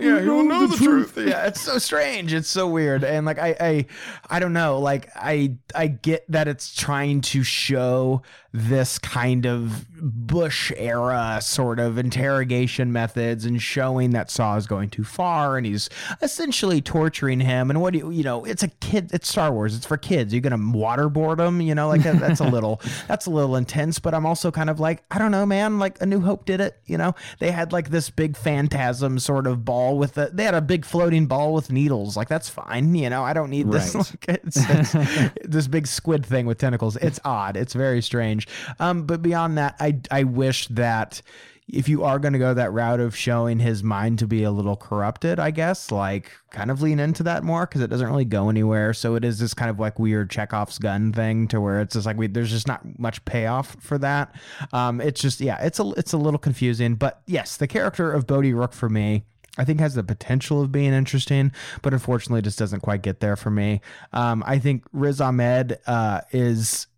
yeah, 0.00 0.20
he 0.20 0.28
will 0.28 0.44
know 0.44 0.66
the, 0.66 0.76
the 0.76 0.84
truth. 0.84 1.14
truth. 1.14 1.28
Yeah, 1.28 1.46
it's 1.46 1.60
so 1.60 1.78
strange. 1.78 2.32
It's 2.32 2.48
so 2.48 2.68
weird. 2.68 3.04
And 3.04 3.26
like 3.26 3.38
I 3.38 3.56
I 3.60 3.86
I 4.28 4.38
don't 4.40 4.52
know. 4.52 4.78
Like 4.78 5.08
I 5.14 5.56
I 5.74 5.86
get 5.88 6.24
that 6.30 6.48
it's 6.48 6.74
trying 6.74 7.20
to 7.22 7.42
show 7.42 8.22
this 8.56 9.00
kind 9.00 9.46
of 9.46 9.84
Bush 10.00 10.70
era 10.76 11.40
sort 11.42 11.80
of 11.80 11.98
interrogation 11.98 12.92
methods 12.92 13.44
and 13.44 13.60
showing 13.60 14.10
that 14.10 14.30
Saw 14.30 14.54
is 14.54 14.68
going 14.68 14.90
too 14.90 15.02
far 15.02 15.56
and 15.56 15.66
he's 15.66 15.90
essentially 16.22 16.80
torturing 16.80 17.40
him. 17.40 17.68
And 17.68 17.80
what 17.80 17.94
do 17.94 17.98
you, 17.98 18.10
you 18.10 18.22
know, 18.22 18.44
it's 18.44 18.62
a 18.62 18.68
kid, 18.68 19.10
it's 19.12 19.28
Star 19.28 19.52
Wars, 19.52 19.74
it's 19.74 19.86
for 19.86 19.96
kids. 19.96 20.32
You're 20.32 20.40
going 20.40 20.52
to 20.52 20.78
waterboard 20.78 21.38
them, 21.38 21.60
you 21.60 21.74
know, 21.74 21.88
like 21.88 22.04
that's 22.04 22.38
a 22.38 22.46
little, 22.46 22.80
that's 23.08 23.26
a 23.26 23.30
little 23.30 23.56
intense. 23.56 23.98
But 23.98 24.14
I'm 24.14 24.24
also 24.24 24.52
kind 24.52 24.70
of 24.70 24.78
like, 24.78 25.02
I 25.10 25.18
don't 25.18 25.32
know, 25.32 25.44
man, 25.44 25.80
like 25.80 26.00
A 26.00 26.06
New 26.06 26.20
Hope 26.20 26.44
did 26.44 26.60
it, 26.60 26.78
you 26.86 26.96
know, 26.96 27.12
they 27.40 27.50
had 27.50 27.72
like 27.72 27.90
this 27.90 28.08
big 28.08 28.36
phantasm 28.36 29.18
sort 29.18 29.48
of 29.48 29.64
ball 29.64 29.98
with 29.98 30.14
the, 30.14 30.30
they 30.32 30.44
had 30.44 30.54
a 30.54 30.62
big 30.62 30.84
floating 30.84 31.26
ball 31.26 31.54
with 31.54 31.72
needles. 31.72 32.16
Like 32.16 32.28
that's 32.28 32.48
fine, 32.48 32.94
you 32.94 33.10
know, 33.10 33.24
I 33.24 33.32
don't 33.32 33.50
need 33.50 33.68
this, 33.72 33.96
right. 33.96 34.16
like, 34.28 34.42
it's, 34.44 34.58
it's, 34.94 35.34
this 35.44 35.66
big 35.66 35.88
squid 35.88 36.24
thing 36.24 36.46
with 36.46 36.58
tentacles. 36.58 36.94
It's 36.96 37.18
odd. 37.24 37.56
It's 37.56 37.72
very 37.72 38.00
strange. 38.00 38.43
Um, 38.78 39.04
but 39.04 39.22
beyond 39.22 39.58
that, 39.58 39.76
I 39.80 40.00
I 40.10 40.24
wish 40.24 40.68
that 40.68 41.22
if 41.66 41.88
you 41.88 42.04
are 42.04 42.18
going 42.18 42.34
to 42.34 42.38
go 42.38 42.52
that 42.52 42.72
route 42.72 43.00
of 43.00 43.16
showing 43.16 43.58
his 43.58 43.82
mind 43.82 44.18
to 44.18 44.26
be 44.26 44.42
a 44.42 44.50
little 44.50 44.76
corrupted, 44.76 45.40
I 45.40 45.50
guess, 45.50 45.90
like 45.90 46.30
kind 46.50 46.70
of 46.70 46.82
lean 46.82 47.00
into 47.00 47.22
that 47.22 47.42
more 47.42 47.66
because 47.66 47.80
it 47.80 47.88
doesn't 47.88 48.06
really 48.06 48.26
go 48.26 48.50
anywhere. 48.50 48.92
So 48.92 49.14
it 49.14 49.24
is 49.24 49.38
this 49.38 49.54
kind 49.54 49.70
of 49.70 49.80
like 49.80 49.98
weird 49.98 50.30
Chekhov's 50.30 50.78
gun 50.78 51.12
thing 51.12 51.48
to 51.48 51.60
where 51.60 51.80
it's 51.80 51.94
just 51.94 52.04
like 52.04 52.18
we, 52.18 52.26
there's 52.26 52.50
just 52.50 52.68
not 52.68 52.98
much 52.98 53.24
payoff 53.24 53.76
for 53.80 53.96
that. 53.98 54.34
Um, 54.72 55.00
it's 55.00 55.20
just 55.20 55.40
yeah, 55.40 55.58
it's 55.64 55.80
a 55.80 55.90
it's 55.96 56.12
a 56.12 56.18
little 56.18 56.38
confusing. 56.38 56.96
But 56.96 57.22
yes, 57.26 57.56
the 57.56 57.66
character 57.66 58.12
of 58.12 58.26
Bodhi 58.26 58.52
Rook 58.52 58.74
for 58.74 58.90
me 58.90 59.24
I 59.56 59.64
think 59.64 59.80
has 59.80 59.94
the 59.94 60.02
potential 60.02 60.60
of 60.60 60.72
being 60.72 60.92
interesting, 60.92 61.52
but 61.82 61.92
unfortunately 61.92 62.42
just 62.42 62.58
doesn't 62.58 62.80
quite 62.80 63.02
get 63.02 63.20
there 63.20 63.36
for 63.36 63.50
me. 63.50 63.80
Um, 64.12 64.42
I 64.46 64.58
think 64.58 64.84
Riz 64.92 65.20
Ahmed 65.20 65.78
uh, 65.86 66.22
is 66.32 66.88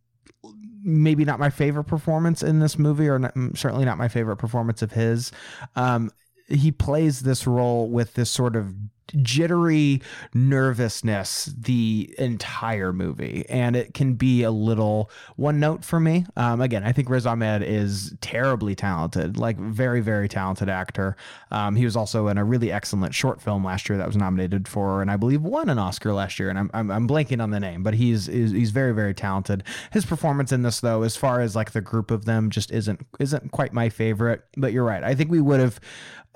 maybe 0.86 1.24
not 1.24 1.40
my 1.40 1.50
favorite 1.50 1.84
performance 1.84 2.42
in 2.42 2.60
this 2.60 2.78
movie, 2.78 3.08
or 3.08 3.18
not, 3.18 3.34
certainly 3.54 3.84
not 3.84 3.98
my 3.98 4.08
favorite 4.08 4.36
performance 4.36 4.80
of 4.80 4.92
his. 4.92 5.32
Um, 5.74 6.10
he 6.48 6.70
plays 6.70 7.20
this 7.20 7.46
role 7.46 7.88
with 7.88 8.14
this 8.14 8.30
sort 8.30 8.56
of 8.56 8.74
jittery 9.22 10.02
nervousness 10.34 11.44
the 11.56 12.12
entire 12.18 12.92
movie 12.92 13.46
and 13.48 13.76
it 13.76 13.94
can 13.94 14.14
be 14.14 14.42
a 14.42 14.50
little 14.50 15.10
one 15.36 15.60
note 15.60 15.84
for 15.84 16.00
me. 16.00 16.26
Um, 16.36 16.60
again 16.60 16.82
i 16.82 16.92
think 16.92 17.08
riz 17.08 17.26
ahmed 17.26 17.62
is 17.62 18.14
terribly 18.20 18.74
talented 18.74 19.38
like 19.38 19.58
very 19.58 20.00
very 20.00 20.28
talented 20.28 20.68
actor. 20.68 21.16
Um, 21.50 21.76
he 21.76 21.84
was 21.84 21.94
also 21.96 22.26
in 22.28 22.38
a 22.38 22.44
really 22.44 22.72
excellent 22.72 23.14
short 23.14 23.40
film 23.40 23.64
last 23.64 23.88
year 23.88 23.96
that 23.98 24.06
was 24.06 24.16
nominated 24.16 24.66
for 24.66 25.02
and 25.02 25.10
i 25.10 25.16
believe 25.16 25.42
won 25.42 25.68
an 25.68 25.78
oscar 25.78 26.12
last 26.12 26.38
year 26.38 26.50
and 26.50 26.58
i'm, 26.58 26.70
I'm, 26.74 26.90
I'm 26.90 27.08
blanking 27.08 27.42
on 27.42 27.50
the 27.50 27.60
name 27.60 27.82
but 27.82 27.94
he's, 27.94 28.26
he's 28.26 28.50
he's 28.50 28.70
very 28.70 28.92
very 28.92 29.14
talented. 29.14 29.62
His 29.92 30.04
performance 30.04 30.50
in 30.50 30.62
this 30.62 30.80
though 30.80 31.02
as 31.02 31.16
far 31.16 31.40
as 31.40 31.54
like 31.54 31.72
the 31.72 31.80
group 31.80 32.10
of 32.10 32.24
them 32.24 32.50
just 32.50 32.72
isn't 32.72 33.06
isn't 33.20 33.52
quite 33.52 33.72
my 33.72 33.88
favorite 33.88 34.42
but 34.56 34.72
you're 34.72 34.84
right. 34.84 35.04
I 35.04 35.14
think 35.14 35.30
we 35.30 35.40
would 35.40 35.60
have 35.60 35.78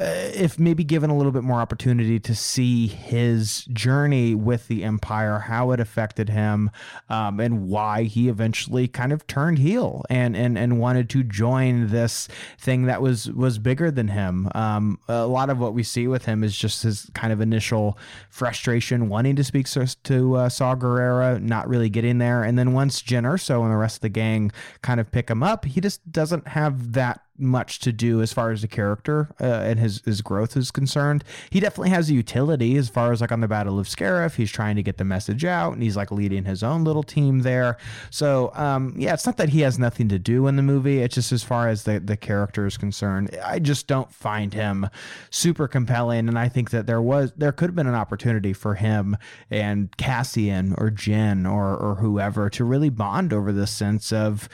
if 0.00 0.58
maybe 0.58 0.82
given 0.82 1.10
a 1.10 1.16
little 1.16 1.32
bit 1.32 1.42
more 1.42 1.60
opportunity 1.60 2.18
to 2.18 2.34
see 2.34 2.86
his 2.86 3.64
journey 3.66 4.34
with 4.34 4.66
the 4.68 4.82
empire, 4.82 5.40
how 5.40 5.72
it 5.72 5.80
affected 5.80 6.30
him, 6.30 6.70
um, 7.10 7.38
and 7.38 7.68
why 7.68 8.04
he 8.04 8.28
eventually 8.28 8.88
kind 8.88 9.12
of 9.12 9.26
turned 9.26 9.58
heel 9.58 10.04
and 10.08 10.34
and 10.36 10.56
and 10.56 10.78
wanted 10.78 11.10
to 11.10 11.22
join 11.22 11.88
this 11.88 12.28
thing 12.58 12.84
that 12.84 13.02
was 13.02 13.30
was 13.32 13.58
bigger 13.58 13.90
than 13.90 14.08
him. 14.08 14.48
Um, 14.54 14.98
a 15.06 15.26
lot 15.26 15.50
of 15.50 15.58
what 15.58 15.74
we 15.74 15.82
see 15.82 16.06
with 16.06 16.24
him 16.24 16.42
is 16.42 16.56
just 16.56 16.82
his 16.82 17.10
kind 17.14 17.32
of 17.32 17.40
initial 17.40 17.98
frustration, 18.30 19.10
wanting 19.10 19.36
to 19.36 19.44
speak 19.44 19.66
to 19.68 20.34
uh, 20.34 20.48
Saw 20.48 20.74
Gerrera, 20.74 21.40
not 21.42 21.68
really 21.68 21.90
getting 21.90 22.18
there, 22.18 22.42
and 22.42 22.58
then 22.58 22.72
once 22.72 23.02
Jyn 23.02 23.24
Erso 23.24 23.62
and 23.62 23.70
the 23.70 23.76
rest 23.76 23.98
of 23.98 24.02
the 24.02 24.08
gang 24.08 24.50
kind 24.80 24.98
of 24.98 25.12
pick 25.12 25.28
him 25.28 25.42
up, 25.42 25.66
he 25.66 25.80
just 25.80 26.10
doesn't 26.10 26.48
have 26.48 26.92
that 26.94 27.20
much 27.40 27.78
to 27.80 27.92
do 27.92 28.22
as 28.22 28.32
far 28.32 28.50
as 28.50 28.62
the 28.62 28.68
character 28.68 29.28
uh, 29.40 29.44
and 29.44 29.78
his 29.78 30.02
his 30.04 30.20
growth 30.22 30.56
is 30.56 30.70
concerned. 30.70 31.24
He 31.50 31.60
definitely 31.60 31.90
has 31.90 32.10
a 32.10 32.14
utility 32.14 32.76
as 32.76 32.88
far 32.88 33.12
as 33.12 33.20
like 33.20 33.32
on 33.32 33.40
the 33.40 33.48
Battle 33.48 33.78
of 33.78 33.86
Scarif. 33.86 34.34
He's 34.34 34.50
trying 34.50 34.76
to 34.76 34.82
get 34.82 34.98
the 34.98 35.04
message 35.04 35.44
out, 35.44 35.72
and 35.72 35.82
he's 35.82 35.96
like 35.96 36.10
leading 36.10 36.44
his 36.44 36.62
own 36.62 36.84
little 36.84 37.02
team 37.02 37.40
there. 37.40 37.76
So 38.10 38.52
um, 38.54 38.94
yeah, 38.96 39.14
it's 39.14 39.26
not 39.26 39.36
that 39.38 39.50
he 39.50 39.60
has 39.60 39.78
nothing 39.78 40.08
to 40.08 40.18
do 40.18 40.46
in 40.46 40.56
the 40.56 40.62
movie. 40.62 40.98
It's 40.98 41.14
just 41.14 41.32
as 41.32 41.42
far 41.42 41.68
as 41.68 41.84
the 41.84 42.00
the 42.00 42.16
character 42.16 42.66
is 42.66 42.76
concerned, 42.76 43.36
I 43.44 43.58
just 43.58 43.86
don't 43.86 44.12
find 44.12 44.54
him 44.54 44.88
super 45.30 45.68
compelling. 45.68 46.28
And 46.28 46.38
I 46.38 46.48
think 46.48 46.70
that 46.70 46.86
there 46.86 47.02
was 47.02 47.32
there 47.36 47.52
could 47.52 47.70
have 47.70 47.76
been 47.76 47.86
an 47.86 47.94
opportunity 47.94 48.52
for 48.52 48.74
him 48.74 49.16
and 49.50 49.96
Cassian 49.96 50.74
or 50.78 50.90
Jyn 50.90 51.50
or 51.50 51.76
or 51.76 51.96
whoever 51.96 52.50
to 52.50 52.64
really 52.64 52.90
bond 52.90 53.32
over 53.32 53.52
this 53.52 53.70
sense 53.70 54.12
of 54.12 54.48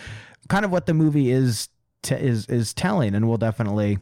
kind 0.49 0.65
of 0.65 0.71
what 0.71 0.87
the 0.87 0.95
movie 0.95 1.31
is 1.31 1.69
is 2.11 2.47
is 2.47 2.75
telling, 2.75 3.15
and 3.15 3.29
we'll 3.29 3.39
definitely 3.39 3.99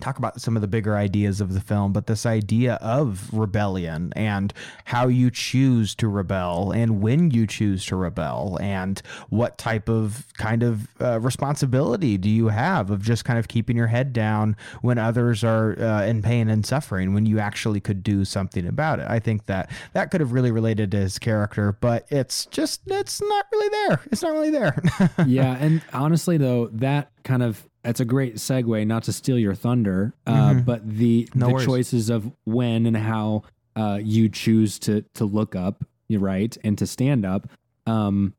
talk 0.00 0.18
about 0.18 0.40
some 0.40 0.56
of 0.56 0.62
the 0.62 0.68
bigger 0.68 0.96
ideas 0.96 1.40
of 1.40 1.52
the 1.52 1.60
film, 1.60 1.92
but 1.92 2.06
this 2.06 2.26
idea 2.26 2.74
of 2.76 3.32
rebellion 3.32 4.12
and 4.16 4.52
how 4.86 5.06
you 5.06 5.30
choose 5.30 5.94
to 5.94 6.08
rebel 6.08 6.72
and 6.72 7.00
when 7.00 7.30
you 7.30 7.46
choose 7.46 7.84
to 7.84 7.94
rebel 7.94 8.58
and 8.60 9.02
what 9.28 9.58
type 9.58 9.88
of 9.88 10.26
kind 10.34 10.62
of 10.62 10.88
uh, 11.00 11.20
responsibility 11.20 12.16
do 12.16 12.28
you 12.28 12.48
have 12.48 12.90
of 12.90 13.02
just 13.02 13.24
kind 13.24 13.38
of 13.38 13.48
keeping 13.48 13.76
your 13.76 13.86
head 13.86 14.12
down 14.12 14.56
when 14.80 14.98
others 14.98 15.44
are 15.44 15.78
uh, 15.80 16.04
in 16.04 16.22
pain 16.22 16.48
and 16.48 16.66
suffering 16.66 17.14
when 17.14 17.26
you 17.26 17.38
actually 17.38 17.80
could 17.80 18.02
do 18.02 18.24
something 18.24 18.66
about 18.66 18.98
it. 18.98 19.06
I 19.08 19.18
think 19.18 19.46
that 19.46 19.70
that 19.92 20.10
could 20.10 20.20
have 20.20 20.32
really 20.32 20.50
related 20.50 20.90
to 20.92 20.96
his 20.98 21.18
character, 21.18 21.72
but 21.80 22.06
it's 22.10 22.46
just 22.46 22.80
it's 22.86 23.20
not 23.20 23.46
really 23.52 23.68
there. 23.68 24.00
It's 24.10 24.22
not 24.22 24.32
really 24.32 24.50
there. 24.50 24.82
yeah, 25.26 25.56
and 25.60 25.82
honestly 25.92 26.38
though, 26.38 26.68
that 26.72 27.11
kind 27.24 27.42
of 27.42 27.68
that's 27.82 28.00
a 28.00 28.04
great 28.04 28.36
segue. 28.36 28.86
Not 28.86 29.04
to 29.04 29.12
steal 29.12 29.38
your 29.38 29.54
thunder, 29.54 30.14
uh, 30.26 30.32
mm-hmm. 30.32 30.60
but 30.60 30.88
the 30.88 31.28
no 31.34 31.46
the 31.46 31.52
worries. 31.54 31.66
choices 31.66 32.10
of 32.10 32.30
when 32.44 32.86
and 32.86 32.96
how 32.96 33.42
uh, 33.76 33.98
you 34.02 34.28
choose 34.28 34.78
to 34.80 35.02
to 35.14 35.24
look 35.24 35.56
up, 35.56 35.84
right, 36.10 36.56
and 36.64 36.78
to 36.78 36.86
stand 36.86 37.24
up. 37.24 37.48
Um, 37.86 38.34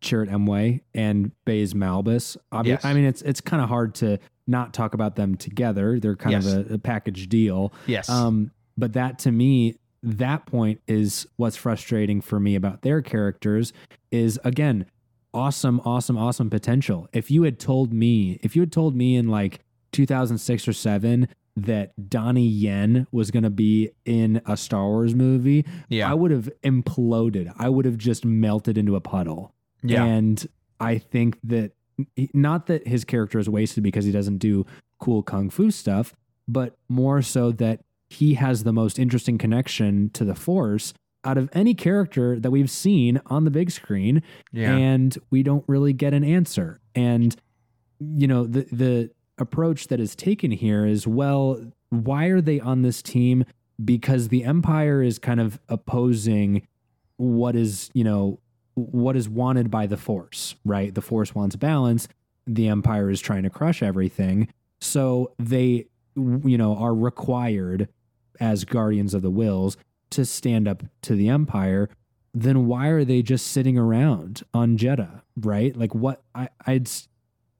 Chirrut 0.00 0.30
Îmwe 0.30 0.80
and 0.94 1.32
Baze 1.44 1.74
Malbus. 1.74 2.36
yes. 2.64 2.84
I 2.84 2.94
mean, 2.94 3.04
it's 3.04 3.22
it's 3.22 3.40
kind 3.40 3.62
of 3.62 3.68
hard 3.68 3.94
to 3.96 4.18
not 4.46 4.72
talk 4.72 4.94
about 4.94 5.16
them 5.16 5.36
together. 5.36 6.00
They're 6.00 6.16
kind 6.16 6.42
yes. 6.42 6.46
of 6.46 6.70
a, 6.70 6.74
a, 6.74 6.78
package 6.78 7.28
deal. 7.28 7.72
Yes. 7.86 8.08
Um, 8.08 8.50
but 8.76 8.94
that 8.94 9.18
to 9.20 9.32
me, 9.32 9.76
that 10.02 10.46
point 10.46 10.80
is 10.86 11.26
what's 11.36 11.56
frustrating 11.56 12.20
for 12.20 12.38
me 12.40 12.54
about 12.54 12.82
their 12.82 13.02
characters. 13.02 13.72
Is 14.10 14.38
again, 14.44 14.86
awesome, 15.38 15.80
awesome, 15.84 16.18
awesome 16.18 16.50
potential. 16.50 17.08
If 17.12 17.30
you 17.30 17.44
had 17.44 17.60
told 17.60 17.92
me, 17.92 18.40
if 18.42 18.56
you 18.56 18.62
had 18.62 18.72
told 18.72 18.96
me 18.96 19.14
in 19.14 19.28
like 19.28 19.60
2006 19.92 20.66
or 20.66 20.72
7 20.72 21.28
that 21.56 22.10
Donnie 22.10 22.46
Yen 22.46 23.06
was 23.12 23.30
going 23.30 23.44
to 23.44 23.50
be 23.50 23.90
in 24.04 24.42
a 24.46 24.56
Star 24.56 24.86
Wars 24.86 25.14
movie, 25.14 25.64
yeah. 25.88 26.10
I 26.10 26.14
would 26.14 26.32
have 26.32 26.50
imploded. 26.64 27.52
I 27.56 27.68
would 27.68 27.84
have 27.84 27.96
just 27.96 28.24
melted 28.24 28.76
into 28.76 28.96
a 28.96 29.00
puddle. 29.00 29.54
Yeah. 29.82 30.04
And 30.04 30.44
I 30.80 30.98
think 30.98 31.38
that 31.44 31.72
not 32.34 32.66
that 32.66 32.86
his 32.86 33.04
character 33.04 33.38
is 33.38 33.48
wasted 33.48 33.84
because 33.84 34.04
he 34.04 34.12
doesn't 34.12 34.38
do 34.38 34.66
cool 34.98 35.22
kung 35.22 35.50
fu 35.50 35.70
stuff, 35.70 36.14
but 36.48 36.76
more 36.88 37.22
so 37.22 37.52
that 37.52 37.80
he 38.08 38.34
has 38.34 38.64
the 38.64 38.72
most 38.72 38.98
interesting 38.98 39.38
connection 39.38 40.10
to 40.10 40.24
the 40.24 40.34
Force 40.34 40.94
out 41.24 41.38
of 41.38 41.48
any 41.52 41.74
character 41.74 42.38
that 42.38 42.50
we've 42.50 42.70
seen 42.70 43.20
on 43.26 43.44
the 43.44 43.50
big 43.50 43.70
screen 43.70 44.22
yeah. 44.52 44.74
and 44.74 45.18
we 45.30 45.42
don't 45.42 45.64
really 45.66 45.92
get 45.92 46.14
an 46.14 46.24
answer. 46.24 46.80
And 46.94 47.34
you 48.00 48.28
know 48.28 48.46
the 48.46 48.66
the 48.70 49.10
approach 49.38 49.88
that 49.88 50.00
is 50.00 50.14
taken 50.14 50.50
here 50.50 50.86
is 50.86 51.06
well 51.06 51.60
why 51.90 52.26
are 52.26 52.40
they 52.40 52.60
on 52.60 52.82
this 52.82 53.02
team? 53.02 53.44
Because 53.84 54.28
the 54.28 54.44
empire 54.44 55.02
is 55.02 55.18
kind 55.18 55.40
of 55.40 55.58
opposing 55.68 56.66
what 57.16 57.56
is 57.56 57.90
you 57.94 58.04
know 58.04 58.40
what 58.74 59.16
is 59.16 59.28
wanted 59.28 59.70
by 59.70 59.86
the 59.86 59.96
force 59.96 60.54
right? 60.64 60.94
The 60.94 61.02
force 61.02 61.34
wants 61.34 61.56
balance. 61.56 62.08
The 62.46 62.68
empire 62.68 63.10
is 63.10 63.20
trying 63.20 63.42
to 63.42 63.50
crush 63.50 63.82
everything. 63.82 64.48
So 64.80 65.32
they 65.38 65.86
you 66.16 66.58
know 66.58 66.76
are 66.76 66.94
required 66.94 67.88
as 68.40 68.64
guardians 68.64 69.14
of 69.14 69.22
the 69.22 69.30
Whills 69.30 69.76
to 70.10 70.24
stand 70.24 70.66
up 70.68 70.82
to 71.02 71.14
the 71.14 71.28
empire, 71.28 71.88
then 72.34 72.66
why 72.66 72.88
are 72.88 73.04
they 73.04 73.22
just 73.22 73.48
sitting 73.48 73.78
around 73.78 74.42
on 74.54 74.76
Jedha, 74.76 75.22
right? 75.36 75.76
Like 75.76 75.94
what 75.94 76.22
I 76.34 76.48
I'd 76.66 76.88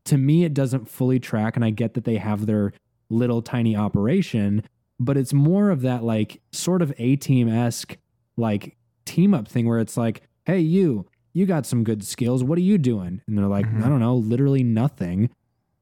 to 0.05 0.17
me 0.19 0.45
it 0.45 0.55
doesn't 0.55 0.89
fully 0.89 1.19
track 1.19 1.57
and 1.57 1.65
I 1.65 1.71
get 1.71 1.95
that 1.95 2.05
they 2.05 2.17
have 2.17 2.47
their 2.47 2.73
little 3.11 3.43
tiny 3.43 3.77
operation, 3.77 4.63
but 5.01 5.17
it's 5.17 5.33
more 5.33 5.71
of 5.71 5.83
that 5.83 6.05
like 6.05 6.41
sort 6.53 6.83
of 6.83 6.93
A-team-esque 6.99 7.97
like 8.37 8.77
team 9.05 9.35
up 9.35 9.49
thing 9.49 9.67
where 9.67 9.81
it's 9.81 9.97
like, 9.97 10.23
"Hey 10.45 10.61
you, 10.61 11.07
you 11.33 11.47
got 11.47 11.67
some 11.67 11.85
good 11.85 12.05
skills. 12.05 12.45
What 12.45 12.59
are 12.59 12.63
you 12.63 12.79
doing?" 12.79 13.21
And 13.27 13.39
they're 13.39 13.47
like, 13.47 13.67
mm-hmm. 13.67 13.85
"I 13.85 13.89
don't 13.89 14.01
know, 14.01 14.17
literally 14.17 14.63
nothing." 14.63 15.31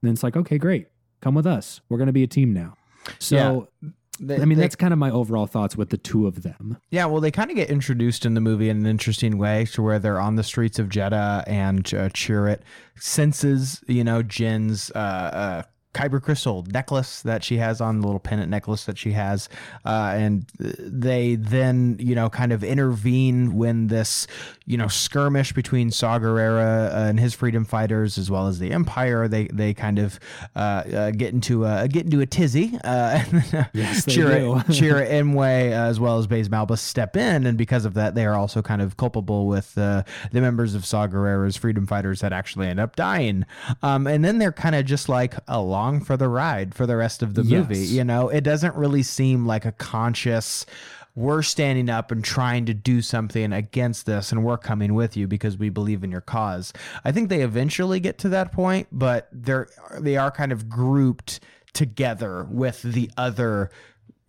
And 0.02 0.12
it's 0.12 0.22
like, 0.22 0.36
"Okay, 0.36 0.58
great. 0.58 0.88
Come 1.20 1.34
with 1.34 1.46
us. 1.46 1.80
We're 1.88 1.98
going 1.98 2.06
to 2.06 2.12
be 2.12 2.22
a 2.22 2.28
team 2.28 2.52
now." 2.52 2.74
So 3.18 3.68
yeah. 3.82 3.90
They, 4.18 4.36
I 4.36 4.44
mean, 4.44 4.58
they, 4.58 4.64
that's 4.64 4.76
kind 4.76 4.92
of 4.92 4.98
my 4.98 5.10
overall 5.10 5.46
thoughts 5.46 5.76
with 5.76 5.90
the 5.90 5.98
two 5.98 6.26
of 6.26 6.42
them. 6.42 6.78
Yeah, 6.90 7.06
well, 7.06 7.20
they 7.20 7.30
kind 7.30 7.50
of 7.50 7.56
get 7.56 7.70
introduced 7.70 8.24
in 8.24 8.34
the 8.34 8.40
movie 8.40 8.68
in 8.68 8.78
an 8.78 8.86
interesting 8.86 9.38
way 9.38 9.66
to 9.72 9.82
where 9.82 9.98
they're 9.98 10.20
on 10.20 10.36
the 10.36 10.42
streets 10.42 10.78
of 10.78 10.88
Jedha 10.88 11.44
and 11.46 11.80
uh, 11.94 12.08
Chirrut 12.10 12.60
senses, 12.96 13.82
you 13.86 14.04
know, 14.04 14.22
Jyn's 14.22 14.90
uh, 14.94 14.98
uh, 14.98 15.62
kyber 15.96 16.22
crystal 16.22 16.64
necklace 16.70 17.22
that 17.22 17.42
she 17.42 17.56
has 17.56 17.80
on 17.80 18.00
the 18.00 18.06
little 18.06 18.20
pendant 18.20 18.50
necklace 18.50 18.84
that 18.84 18.98
she 18.98 19.12
has 19.12 19.48
uh, 19.86 20.12
and 20.14 20.46
they 20.58 21.36
then 21.36 21.96
you 21.98 22.14
know 22.14 22.28
kind 22.28 22.52
of 22.52 22.62
intervene 22.62 23.54
when 23.54 23.86
this 23.86 24.26
you 24.66 24.76
know 24.76 24.88
skirmish 24.88 25.52
between 25.52 25.90
Saw 25.90 26.18
Gerrera 26.18 27.08
and 27.08 27.18
his 27.18 27.32
freedom 27.32 27.64
fighters 27.64 28.18
as 28.18 28.30
well 28.30 28.46
as 28.46 28.58
the 28.58 28.72
Empire 28.72 29.26
they 29.26 29.46
they 29.46 29.72
kind 29.72 29.98
of 29.98 30.20
uh, 30.54 30.58
uh, 30.58 31.10
get 31.12 31.32
into 31.32 31.64
a 31.64 31.88
get 31.88 32.04
into 32.04 32.20
a 32.20 32.26
tizzy 32.26 32.78
uh, 32.84 33.22
yes, 33.72 34.04
Chirrut, 34.04 34.64
Chirrut 34.66 35.10
Îmwe 35.10 35.72
as 35.72 35.98
well 35.98 36.18
as 36.18 36.26
Baze 36.26 36.50
Malbus 36.50 36.78
step 36.78 37.16
in 37.16 37.46
and 37.46 37.56
because 37.56 37.84
of 37.84 37.94
that 37.94 38.14
they 38.14 38.26
are 38.26 38.34
also 38.34 38.60
kind 38.60 38.82
of 38.82 38.96
culpable 38.98 39.46
with 39.46 39.78
uh, 39.78 40.02
the 40.32 40.40
members 40.40 40.74
of 40.74 40.84
Saw 40.84 41.06
Gerrera's 41.06 41.56
freedom 41.56 41.86
fighters 41.86 42.20
that 42.20 42.32
actually 42.32 42.66
end 42.66 42.80
up 42.80 42.96
dying. 42.96 43.46
Um, 43.82 44.06
and 44.06 44.24
then 44.24 44.38
they're 44.38 44.52
kind 44.52 44.74
of 44.74 44.84
just 44.84 45.08
like 45.08 45.34
along 45.48 45.85
along 45.86 46.04
for 46.04 46.16
the 46.16 46.28
ride 46.28 46.74
for 46.74 46.86
the 46.86 46.96
rest 46.96 47.22
of 47.22 47.34
the 47.34 47.44
movie. 47.44 47.78
You 47.78 48.04
know, 48.04 48.28
it 48.28 48.42
doesn't 48.42 48.74
really 48.74 49.02
seem 49.02 49.46
like 49.46 49.64
a 49.64 49.72
conscious 49.72 50.66
we're 51.14 51.42
standing 51.42 51.88
up 51.88 52.10
and 52.10 52.22
trying 52.22 52.66
to 52.66 52.74
do 52.74 53.00
something 53.00 53.50
against 53.54 54.04
this 54.04 54.32
and 54.32 54.44
we're 54.44 54.58
coming 54.58 54.92
with 54.92 55.16
you 55.16 55.26
because 55.26 55.56
we 55.56 55.70
believe 55.70 56.04
in 56.04 56.10
your 56.10 56.20
cause. 56.20 56.74
I 57.06 57.12
think 57.12 57.30
they 57.30 57.40
eventually 57.40 58.00
get 58.00 58.18
to 58.18 58.28
that 58.30 58.52
point, 58.52 58.88
but 58.92 59.28
they're 59.32 59.68
they 59.98 60.18
are 60.18 60.30
kind 60.30 60.52
of 60.52 60.68
grouped 60.68 61.40
together 61.72 62.46
with 62.50 62.82
the 62.82 63.10
other 63.16 63.70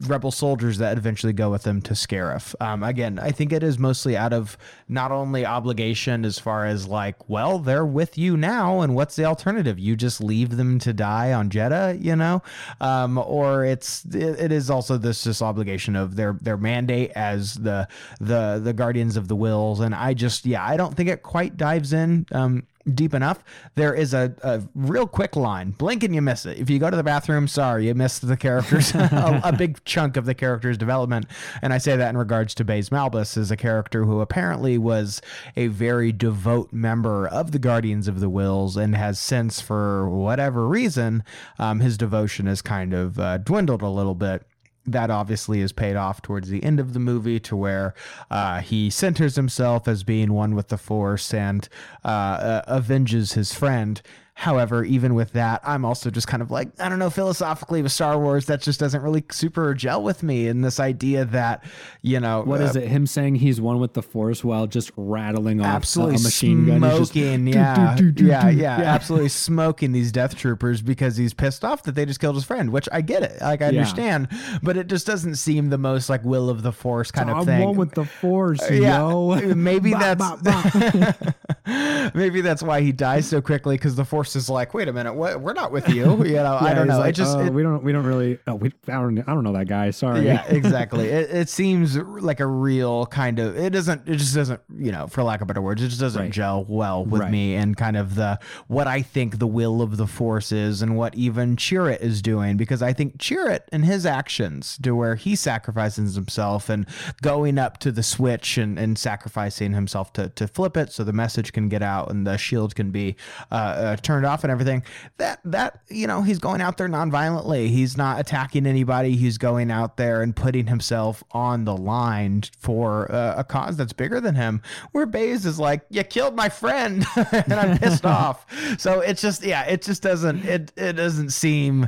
rebel 0.01 0.31
soldiers 0.31 0.77
that 0.77 0.97
eventually 0.97 1.33
go 1.33 1.49
with 1.49 1.63
them 1.63 1.81
to 1.81 1.93
Scarif. 1.93 2.53
Um, 2.61 2.83
again, 2.83 3.17
I 3.17 3.31
think 3.31 3.51
it 3.51 3.63
is 3.63 3.79
mostly 3.79 4.15
out 4.15 4.31
of 4.31 4.57
not 4.87 5.11
only 5.11 5.45
obligation 5.45 6.23
as 6.23 6.37
far 6.37 6.65
as 6.65 6.87
like, 6.87 7.27
well, 7.27 7.57
they're 7.57 7.85
with 7.85 8.17
you 8.17 8.37
now, 8.37 8.81
and 8.81 8.93
what's 8.93 9.15
the 9.15 9.25
alternative? 9.25 9.79
You 9.79 9.95
just 9.95 10.21
leave 10.21 10.55
them 10.55 10.77
to 10.79 10.93
die 10.93 11.33
on 11.33 11.49
Jedha, 11.49 12.01
you 12.01 12.15
know, 12.15 12.43
um, 12.79 13.17
or 13.17 13.65
it's 13.65 14.05
it, 14.05 14.39
it 14.39 14.51
is 14.51 14.69
also 14.69 14.97
this 14.97 15.23
this 15.23 15.41
obligation 15.41 15.95
of 15.95 16.15
their 16.15 16.37
their 16.41 16.57
mandate 16.57 17.11
as 17.15 17.55
the 17.55 17.87
the 18.19 18.61
the 18.63 18.73
guardians 18.73 19.17
of 19.17 19.27
the 19.27 19.35
Whills, 19.35 19.79
and 19.79 19.95
I 19.95 20.13
just 20.13 20.45
yeah, 20.45 20.63
I 20.63 20.77
don't 20.77 20.95
think 20.95 21.09
it 21.09 21.23
quite 21.23 21.57
dives 21.57 21.91
in. 21.91 22.27
Um, 22.31 22.67
deep 22.93 23.13
enough, 23.13 23.43
there 23.75 23.93
is 23.93 24.13
a, 24.13 24.33
a 24.43 24.63
real 24.75 25.07
quick 25.07 25.35
line. 25.35 25.71
Blink 25.71 26.03
and 26.03 26.13
you 26.13 26.21
miss 26.21 26.45
it. 26.45 26.57
If 26.57 26.69
you 26.69 26.79
go 26.79 26.89
to 26.89 26.97
the 26.97 27.03
bathroom, 27.03 27.47
sorry, 27.47 27.87
you 27.87 27.95
missed 27.95 28.27
the 28.27 28.37
characters, 28.37 28.93
a, 28.95 29.41
a, 29.43 29.51
big 29.51 29.83
chunk 29.85 30.17
of 30.17 30.25
the 30.25 30.33
character's 30.33 30.77
development. 30.77 31.25
And 31.61 31.73
I 31.73 31.77
say 31.77 31.95
that 31.95 32.09
in 32.09 32.17
regards 32.17 32.53
to 32.55 32.63
Baze 32.63 32.89
Malbus 32.89 33.37
as 33.37 33.51
a 33.51 33.57
character 33.57 34.05
who 34.05 34.21
apparently 34.21 34.77
was 34.77 35.21
a 35.55 35.67
very 35.67 36.11
devout 36.11 36.71
member 36.71 37.27
of 37.27 37.51
the 37.51 37.59
Guardians 37.59 38.07
of 38.07 38.19
the 38.19 38.29
Whills 38.29 38.77
and 38.77 38.95
has 38.95 39.19
since, 39.19 39.61
for 39.61 40.09
whatever 40.09 40.67
reason, 40.67 41.23
um, 41.59 41.79
his 41.79 41.97
devotion 41.97 42.45
has 42.45 42.61
kind 42.61 42.93
of 42.93 43.19
uh, 43.19 43.37
dwindled 43.37 43.81
a 43.81 43.89
little 43.89 44.15
bit 44.15 44.45
that 44.87 45.11
obviously 45.11 45.61
is 45.61 45.71
paid 45.71 45.95
off 45.95 46.21
towards 46.21 46.49
the 46.49 46.63
end 46.63 46.79
of 46.79 46.93
the 46.93 46.99
movie 46.99 47.39
to 47.41 47.55
where 47.55 47.93
uh, 48.31 48.61
he 48.61 48.89
centers 48.89 49.35
himself 49.35 49.87
as 49.87 50.03
being 50.03 50.33
one 50.33 50.55
with 50.55 50.69
the 50.69 50.77
force 50.77 51.33
and 51.33 51.67
uh, 52.05 52.07
uh, 52.07 52.61
avenges 52.67 53.33
his 53.33 53.53
friend 53.53 54.01
However, 54.39 54.83
even 54.83 55.15
with 55.15 55.31
that, 55.31 55.61
I'm 55.63 55.83
also 55.83 56.11
just 56.11 56.27
kind 56.27 56.43
of 56.43 56.51
like, 56.51 56.69
I 56.79 56.89
don't 56.89 56.99
know, 56.99 57.09
philosophically 57.09 57.81
with 57.81 57.91
Star 57.91 58.19
Wars, 58.19 58.45
that 58.45 58.61
just 58.61 58.79
doesn't 58.79 59.01
really 59.01 59.23
super 59.31 59.73
gel 59.73 60.03
with 60.03 60.21
me. 60.21 60.47
And 60.47 60.63
this 60.63 60.79
idea 60.79 61.25
that, 61.25 61.63
you 62.03 62.19
know, 62.19 62.43
what 62.43 62.61
uh, 62.61 62.65
is 62.65 62.75
it? 62.75 62.87
Him 62.87 63.07
saying 63.07 63.37
he's 63.37 63.59
one 63.59 63.79
with 63.79 63.93
the 63.93 64.03
Force 64.03 64.43
while 64.43 64.67
just 64.67 64.91
rattling 64.95 65.59
off 65.59 65.65
absolutely 65.65 66.17
a 66.17 66.19
machine 66.19 66.67
gun. 66.67 66.81
Smoking, 66.81 67.47
yeah, 67.47 67.95
do, 67.97 68.03
do, 68.03 68.11
do, 68.11 68.25
yeah, 68.25 68.47
yeah, 68.47 68.79
yeah, 68.79 68.85
absolutely 68.85 69.29
smoking 69.47 69.91
these 69.91 70.11
death 70.11 70.35
troopers 70.35 70.83
because 70.83 71.17
he's 71.17 71.33
pissed 71.33 71.65
off 71.65 71.81
that 71.83 71.95
they 71.95 72.05
just 72.05 72.19
killed 72.19 72.35
his 72.35 72.45
friend, 72.45 72.71
which 72.71 72.87
I 72.91 73.01
get 73.01 73.23
it. 73.23 73.41
Like, 73.41 73.63
I 73.63 73.71
yeah. 73.71 73.79
understand, 73.79 74.27
but 74.61 74.77
it 74.77 74.85
just 74.85 75.07
doesn't 75.07 75.37
seem 75.37 75.71
the 75.71 75.79
most 75.79 76.11
like 76.11 76.23
will 76.23 76.51
of 76.51 76.61
the 76.61 76.71
Force 76.71 77.09
kind 77.09 77.29
so 77.29 77.37
of 77.37 77.45
thing. 77.45 77.61
I'm 77.63 77.69
one 77.69 77.77
with 77.77 77.95
the 77.95 78.05
Force, 78.05 78.61
uh, 78.61 78.71
yeah, 78.71 78.99
yo. 78.99 79.55
Maybe 79.55 79.93
that's, 79.99 80.23
maybe 82.13 82.41
that's 82.41 82.63
why 82.63 82.81
he 82.81 82.91
dies 82.91 83.27
so 83.27 83.41
quickly 83.41 83.75
because 83.75 83.95
the 83.95 84.05
Force 84.05 84.35
is 84.35 84.49
like, 84.49 84.73
wait 84.73 84.87
a 84.87 84.93
minute, 84.93 85.13
what? 85.13 85.41
We're 85.41 85.53
not 85.53 85.71
with 85.71 85.89
you. 85.89 85.97
You 86.27 86.33
know, 86.43 86.59
yeah, 86.59 86.65
I 86.65 86.73
don't 86.73 86.87
know. 86.87 86.99
Like, 86.99 87.11
it 87.11 87.13
just 87.13 87.37
oh, 87.37 87.45
it, 87.45 87.53
we 87.53 87.63
don't 87.63 87.83
we 87.83 87.91
don't 87.91 88.05
really. 88.05 88.37
Oh, 88.47 88.55
we 88.55 88.71
I 88.87 88.93
don't, 88.93 89.19
I 89.19 89.33
don't 89.33 89.43
know 89.43 89.53
that 89.53 89.67
guy. 89.67 89.91
Sorry. 89.91 90.25
Yeah, 90.25 90.45
exactly. 90.47 91.07
it, 91.07 91.29
it 91.29 91.49
seems 91.49 91.97
like 91.97 92.39
a 92.39 92.45
real 92.45 93.05
kind 93.07 93.39
of. 93.39 93.57
It 93.57 93.71
doesn't. 93.71 94.07
It 94.07 94.17
just 94.17 94.35
doesn't. 94.35 94.61
You 94.77 94.91
know, 94.91 95.07
for 95.07 95.23
lack 95.23 95.41
of 95.41 95.47
better 95.47 95.61
words, 95.61 95.81
it 95.81 95.87
just 95.87 95.99
doesn't 95.99 96.21
right. 96.21 96.31
gel 96.31 96.65
well 96.67 97.03
with 97.05 97.21
right. 97.21 97.31
me 97.31 97.55
and 97.55 97.75
kind 97.75 97.97
of 97.97 98.15
the 98.15 98.39
what 98.67 98.87
I 98.87 99.01
think 99.01 99.39
the 99.39 99.47
will 99.47 99.81
of 99.81 99.97
the 99.97 100.07
force 100.07 100.51
is 100.51 100.81
and 100.81 100.95
what 100.97 101.15
even 101.15 101.55
Chirrut 101.55 102.01
is 102.01 102.21
doing 102.21 102.57
because 102.57 102.81
I 102.81 102.93
think 102.93 103.17
Chirrut 103.17 103.61
and 103.71 103.85
his 103.85 104.05
actions 104.05 104.77
to 104.83 104.95
where 104.95 105.15
he 105.15 105.35
sacrifices 105.35 106.15
himself 106.15 106.69
and 106.69 106.85
going 107.21 107.57
up 107.57 107.77
to 107.79 107.91
the 107.91 108.03
switch 108.03 108.57
and, 108.57 108.77
and 108.77 108.97
sacrificing 108.97 109.73
himself 109.73 110.13
to 110.13 110.29
to 110.29 110.47
flip 110.47 110.77
it 110.77 110.91
so 110.91 111.03
the 111.03 111.13
message 111.13 111.53
can 111.57 111.69
get 111.69 111.81
out 111.81 112.11
and 112.11 112.27
the 112.27 112.37
shield 112.37 112.75
can 112.75 112.91
be 112.91 113.15
uh, 113.51 113.55
uh, 113.55 113.95
turned 113.97 114.25
off 114.25 114.43
and 114.43 114.51
everything. 114.51 114.83
That 115.17 115.39
that 115.43 115.81
you 115.89 116.05
know 116.05 116.21
he's 116.21 116.37
going 116.37 116.61
out 116.61 116.77
there 116.77 116.87
non-violently. 116.87 117.69
He's 117.69 117.97
not 117.97 118.19
attacking 118.19 118.67
anybody. 118.67 119.15
He's 119.15 119.39
going 119.39 119.71
out 119.71 119.97
there 119.97 120.21
and 120.21 120.35
putting 120.35 120.67
himself 120.67 121.23
on 121.31 121.65
the 121.65 121.75
line 121.75 122.43
for 122.59 123.11
uh, 123.11 123.35
a 123.37 123.43
cause 123.43 123.75
that's 123.77 123.93
bigger 123.93 124.21
than 124.21 124.35
him. 124.35 124.61
Where 124.91 125.07
Baze 125.07 125.45
is 125.45 125.59
like, 125.59 125.81
you 125.89 126.03
killed 126.03 126.35
my 126.35 126.49
friend, 126.49 127.05
and 127.15 127.53
I'm 127.53 127.77
pissed 127.77 128.05
off. 128.21 128.45
So 128.77 128.99
it's 128.99 129.21
just 129.21 129.43
yeah, 129.43 129.63
it 129.63 129.81
just 129.81 130.03
doesn't 130.03 130.45
it 130.45 130.71
it 130.77 130.93
doesn't 130.93 131.31
seem 131.31 131.87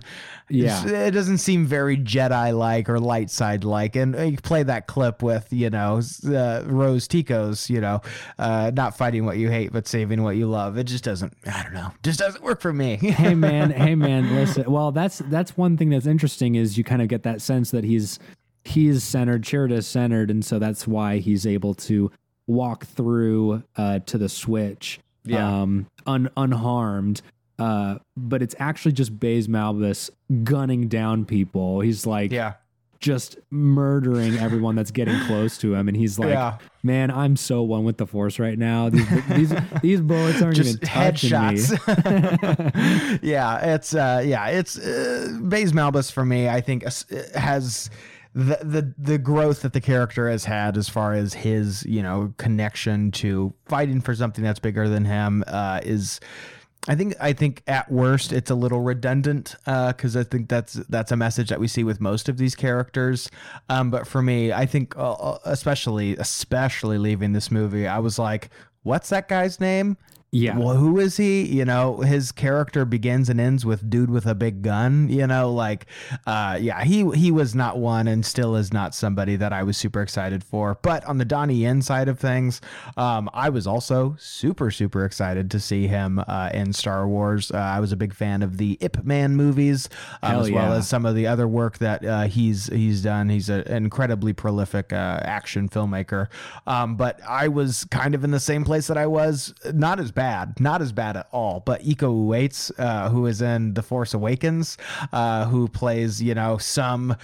yeah, 0.50 0.88
it 0.88 1.12
doesn't 1.12 1.40
seem 1.40 1.66
very 1.66 1.98
Jedi 1.98 2.58
like 2.58 2.90
or 2.90 3.00
light 3.00 3.30
side 3.30 3.64
like. 3.64 3.96
And 3.96 4.16
you 4.32 4.38
play 4.38 4.64
that 4.64 4.88
clip 4.88 5.22
with 5.22 5.52
you 5.52 5.70
know 5.70 6.02
uh, 6.28 6.64
Rose 6.66 7.08
Tico's 7.08 7.70
you 7.70 7.82
know 7.82 8.02
uh, 8.38 8.72
not 8.74 8.98
fighting 8.98 9.26
what 9.26 9.38
you 9.38 9.50
hate 9.50 9.72
but 9.72 9.88
saving 9.88 10.24
what 10.24 10.36
you 10.36 10.48
love. 10.48 10.78
It 10.78 10.86
just 10.86 11.04
doesn't. 11.04 11.34
I 11.46 11.64
don't 11.64 11.74
know. 11.74 11.92
Just 12.04 12.20
doesn't 12.20 12.44
work 12.44 12.62
for 12.62 12.74
me. 12.74 12.96
hey 13.02 13.36
man, 13.36 13.72
hey 13.72 13.96
man, 13.96 14.36
listen. 14.36 14.70
Well, 14.72 14.92
that's 14.92 15.20
that's 15.26 15.56
one 15.58 15.78
thing 15.78 15.90
that's 15.90 16.08
interesting 16.08 16.56
is 16.56 16.78
you 16.78 16.84
kind 16.84 17.02
of 17.02 17.08
get 17.08 17.24
that 17.24 17.42
sense 17.42 17.72
that 17.72 17.84
he's 17.84 18.20
he's 18.64 19.04
centered, 19.04 19.72
is 19.72 19.88
centered, 19.88 20.32
and 20.32 20.44
so 20.44 20.60
that's 20.60 20.88
why 20.88 21.18
he's 21.18 21.46
able 21.46 21.74
to 21.74 22.12
walk 22.48 22.86
through 22.86 23.64
uh, 23.78 24.00
to 24.00 24.18
the 24.18 24.28
switch 24.28 25.00
yeah. 25.26 25.62
um, 25.62 25.88
un- 26.06 26.30
unharmed 26.38 27.22
uh, 27.60 28.00
but 28.16 28.42
it's 28.42 28.56
actually 28.60 28.94
just 28.94 29.20
Baze 29.20 29.48
Malbus 29.48 30.10
gunning 30.44 30.88
down 30.88 31.26
people. 31.26 31.82
He's 31.82 32.06
like, 32.06 32.32
yeah, 32.32 32.54
just 33.00 33.38
murdering 33.50 34.38
everyone 34.38 34.76
that's 34.76 34.92
getting 34.92 35.20
close 35.28 35.58
to 35.60 35.74
him, 35.74 35.88
and 35.88 35.96
he's 35.96 36.20
like, 36.20 36.30
yeah. 36.30 36.58
"Man, 36.84 37.12
I'm 37.12 37.36
so 37.36 37.62
one 37.64 37.84
with 37.84 37.98
the 37.98 38.08
Force 38.08 38.40
right 38.40 38.58
now. 38.58 38.90
These 38.90 39.28
these, 39.28 39.54
these 39.82 40.02
bullets 40.02 40.42
aren't 40.42 40.56
just 40.56 40.78
even 40.78 40.88
touching 40.88 41.32
headshots. 41.32 41.72
me." 43.12 43.20
yeah, 43.30 43.74
it's 43.76 43.94
uh, 43.94 44.24
yeah, 44.26 44.48
it's 44.48 44.78
uh, 44.78 45.40
Baze 45.48 45.74
Malbus 45.74 46.12
for 46.12 46.26
me. 46.26 46.50
I 46.50 46.62
think 46.62 46.86
uh, 46.86 46.92
has 47.40 47.90
the 48.34 48.60
the 48.62 48.94
the 48.98 49.18
growth 49.18 49.62
that 49.62 49.74
the 49.74 49.82
character 49.82 50.30
has 50.30 50.46
had 50.46 50.78
as 50.78 50.88
far 50.88 51.14
as 51.14 51.34
his 51.34 51.86
you 51.86 52.04
know 52.04 52.34
connection 52.38 53.12
to 53.12 53.54
fighting 53.66 54.02
for 54.02 54.14
something 54.14 54.44
that's 54.44 54.60
bigger 54.60 54.88
than 54.88 55.06
him 55.06 55.44
uh, 55.48 55.80
is 55.84 56.20
I 56.88 56.96
think 56.96 57.14
I 57.20 57.34
think 57.34 57.62
at 57.68 57.92
worst 57.92 58.32
it's 58.32 58.50
a 58.50 58.56
little 58.56 58.80
redundant 58.80 59.56
because 59.66 60.16
uh, 60.16 60.22
I 60.22 60.24
think 60.24 60.48
that's 60.48 60.74
that's 60.74 61.12
a 61.12 61.18
message 61.18 61.50
that 61.50 61.60
we 61.60 61.68
see 61.68 61.84
with 61.84 62.00
most 62.00 62.30
of 62.30 62.38
these 62.38 62.56
characters. 62.56 63.30
Um, 63.68 63.92
but 63.92 64.08
for 64.08 64.22
me, 64.22 64.54
I 64.54 64.66
think 64.66 64.98
uh, 64.98 65.14
uh 65.14 65.40
especially 65.44 66.16
especially 66.18 66.98
leaving 66.98 67.34
this 67.34 67.52
movie, 67.52 67.86
I 67.86 68.00
was 68.00 68.18
like, 68.18 68.50
"What's 68.84 69.10
that 69.10 69.28
guy's 69.28 69.60
name?" 69.60 69.98
Yeah. 70.32 70.60
Well, 70.60 70.76
who 70.76 71.00
is 71.00 71.18
he? 71.18 71.44
You 71.44 71.66
know, 71.66 71.98
his 71.98 72.32
character 72.32 72.86
begins 72.86 73.30
and 73.30 73.40
ends 73.42 73.66
with 73.66 73.90
dude 73.90 74.12
with 74.12 74.28
a 74.28 74.36
big 74.36 74.62
gun, 74.62 75.10
you 75.10 75.26
know, 75.26 75.52
like 75.52 75.88
uh 76.28 76.58
yeah, 76.62 76.84
he 76.84 77.10
he 77.16 77.32
was 77.32 77.56
not 77.56 77.80
one 77.80 78.08
and 78.08 78.24
still 78.24 78.56
is 78.56 78.72
not 78.72 78.94
somebody 78.94 79.36
that 79.38 79.52
I 79.52 79.64
was 79.64 79.76
super 79.76 80.02
excited 80.02 80.44
for. 80.44 80.78
But 80.84 81.04
on 81.06 81.18
the 81.18 81.26
Donnie 81.26 81.56
Yen 81.56 81.82
side 81.82 82.08
of 82.08 82.20
things, 82.20 82.62
um 82.96 83.28
I 83.34 83.50
was 83.50 83.66
also 83.66 84.16
super 84.20 84.70
super 84.70 85.04
excited 85.04 85.50
to 85.50 85.60
see 85.60 85.88
him 85.88 86.20
uh 86.28 86.52
in 86.54 86.74
Star 86.74 87.08
Wars. 87.08 87.50
Uh, 87.52 87.58
I 87.58 87.80
was 87.80 87.92
a 87.92 87.98
big 87.98 88.14
fan 88.14 88.44
of 88.44 88.58
the 88.58 88.78
Ip 88.82 89.04
Man 89.04 89.36
movies 89.36 89.90
um, 90.22 90.36
as 90.42 90.52
well 90.52 90.74
as 90.74 90.88
some 90.88 91.08
of 91.08 91.16
the 91.16 91.26
other 91.26 91.48
work 91.48 91.80
that 91.80 92.06
uh, 92.06 92.24
he's 92.24 92.68
he's 92.68 93.02
done. 93.02 93.30
He's 93.30 93.50
an 93.50 93.62
incredibly 93.68 94.34
prolific 94.34 94.94
uh, 94.94 95.22
action 95.24 95.70
filmmaker. 95.70 96.28
Um 96.68 96.98
but 96.98 97.20
I 97.28 97.48
was 97.48 97.86
kind 97.86 98.14
of 98.14 98.24
in 98.24 98.30
the 98.30 98.40
same 98.40 98.64
place 98.64 98.86
that 98.88 98.98
I 98.98 99.08
was 99.08 99.56
not 99.74 100.00
as 100.00 100.12
bad, 100.20 100.60
not 100.60 100.82
as 100.82 100.92
bad 100.92 101.16
at 101.16 101.30
all. 101.32 101.64
But 101.66 101.82
Iko 101.84 102.28
Uwais, 102.28 102.78
uh, 102.78 103.10
who 103.10 103.26
is 103.26 103.42
in 103.42 103.74
The 103.74 103.82
Force 103.82 104.14
Awakens, 104.14 104.78
uh, 105.14 105.46
who 105.46 105.70
plays 105.70 106.22
you 106.22 106.36
know 106.36 106.58
some 106.58 107.16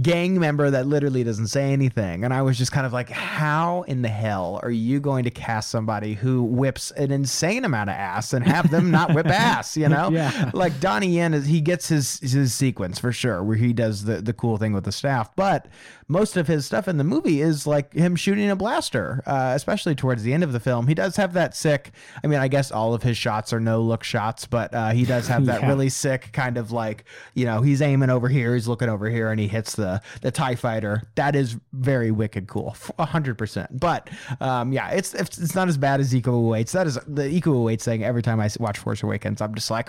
gang 0.00 0.40
member 0.40 0.70
that 0.70 0.86
literally 0.86 1.22
doesn't 1.24 1.48
say 1.48 1.72
anything. 1.72 2.24
And 2.24 2.32
I 2.32 2.42
was 2.42 2.56
just 2.56 2.72
kind 2.72 2.86
of 2.86 2.92
like, 2.92 3.10
how 3.10 3.82
in 3.82 4.02
the 4.02 4.08
hell 4.08 4.58
are 4.62 4.70
you 4.70 4.98
going 4.98 5.24
to 5.24 5.30
cast 5.30 5.70
somebody 5.70 6.14
who 6.14 6.42
whips 6.42 6.90
an 6.92 7.10
insane 7.10 7.64
amount 7.64 7.90
of 7.90 7.94
ass 7.94 8.32
and 8.32 8.46
have 8.46 8.70
them 8.70 8.90
not 8.90 9.14
whip 9.14 9.26
ass, 9.28 9.76
you 9.76 9.88
know? 9.88 10.10
Yeah. 10.10 10.50
Like 10.54 10.80
Donnie 10.80 11.16
Yen 11.16 11.34
is 11.34 11.46
he 11.46 11.60
gets 11.60 11.88
his 11.88 12.18
his 12.20 12.54
sequence 12.54 12.98
for 12.98 13.12
sure 13.12 13.42
where 13.42 13.56
he 13.56 13.72
does 13.72 14.04
the, 14.04 14.22
the 14.22 14.32
cool 14.32 14.56
thing 14.56 14.72
with 14.72 14.84
the 14.84 14.92
staff, 14.92 15.34
but 15.36 15.68
most 16.08 16.36
of 16.36 16.46
his 16.46 16.66
stuff 16.66 16.86
in 16.88 16.98
the 16.98 17.04
movie 17.04 17.40
is 17.40 17.66
like 17.66 17.92
him 17.94 18.14
shooting 18.16 18.50
a 18.50 18.56
blaster, 18.56 19.22
uh, 19.26 19.52
especially 19.54 19.94
towards 19.94 20.22
the 20.22 20.32
end 20.32 20.44
of 20.44 20.52
the 20.52 20.60
film. 20.60 20.86
He 20.86 20.94
does 20.94 21.16
have 21.16 21.32
that 21.32 21.56
sick, 21.56 21.92
I 22.22 22.26
mean, 22.26 22.38
I 22.38 22.48
guess 22.48 22.70
all 22.70 22.94
of 22.94 23.02
his 23.02 23.16
shots 23.16 23.52
are 23.52 23.60
no 23.60 23.80
look 23.80 24.04
shots, 24.04 24.46
but 24.46 24.74
uh, 24.74 24.90
he 24.90 25.04
does 25.04 25.26
have 25.28 25.46
that 25.46 25.60
yeah. 25.62 25.68
really 25.68 25.88
sick 25.88 26.30
kind 26.32 26.58
of 26.58 26.70
like, 26.70 27.04
you 27.34 27.44
know, 27.44 27.62
he's 27.62 27.80
aiming 27.80 28.10
over 28.10 28.28
here, 28.28 28.54
he's 28.54 28.68
looking 28.68 28.88
over 28.88 29.08
here, 29.08 29.30
and 29.30 29.40
he 29.42 29.48
hits 29.48 29.76
the 29.76 30.00
the 30.20 30.30
Tie 30.30 30.56
Fighter. 30.56 31.08
That 31.14 31.36
is 31.36 31.56
very 31.72 32.10
wicked 32.10 32.48
cool, 32.48 32.76
hundred 32.98 33.38
percent. 33.38 33.78
But 33.78 34.10
um, 34.40 34.72
yeah, 34.72 34.90
it's 34.90 35.14
it's 35.14 35.54
not 35.54 35.68
as 35.68 35.76
bad 35.76 36.00
as 36.00 36.12
Iko 36.12 36.22
Uwais. 36.22 36.72
That 36.72 36.86
is 36.86 36.94
the 37.06 37.22
Iko 37.22 37.54
Uwais 37.54 37.82
thing. 37.82 38.04
Every 38.04 38.22
time 38.22 38.40
I 38.40 38.50
watch 38.58 38.78
Force 38.78 39.02
Awakens, 39.02 39.40
I'm 39.40 39.54
just 39.54 39.70
like 39.70 39.88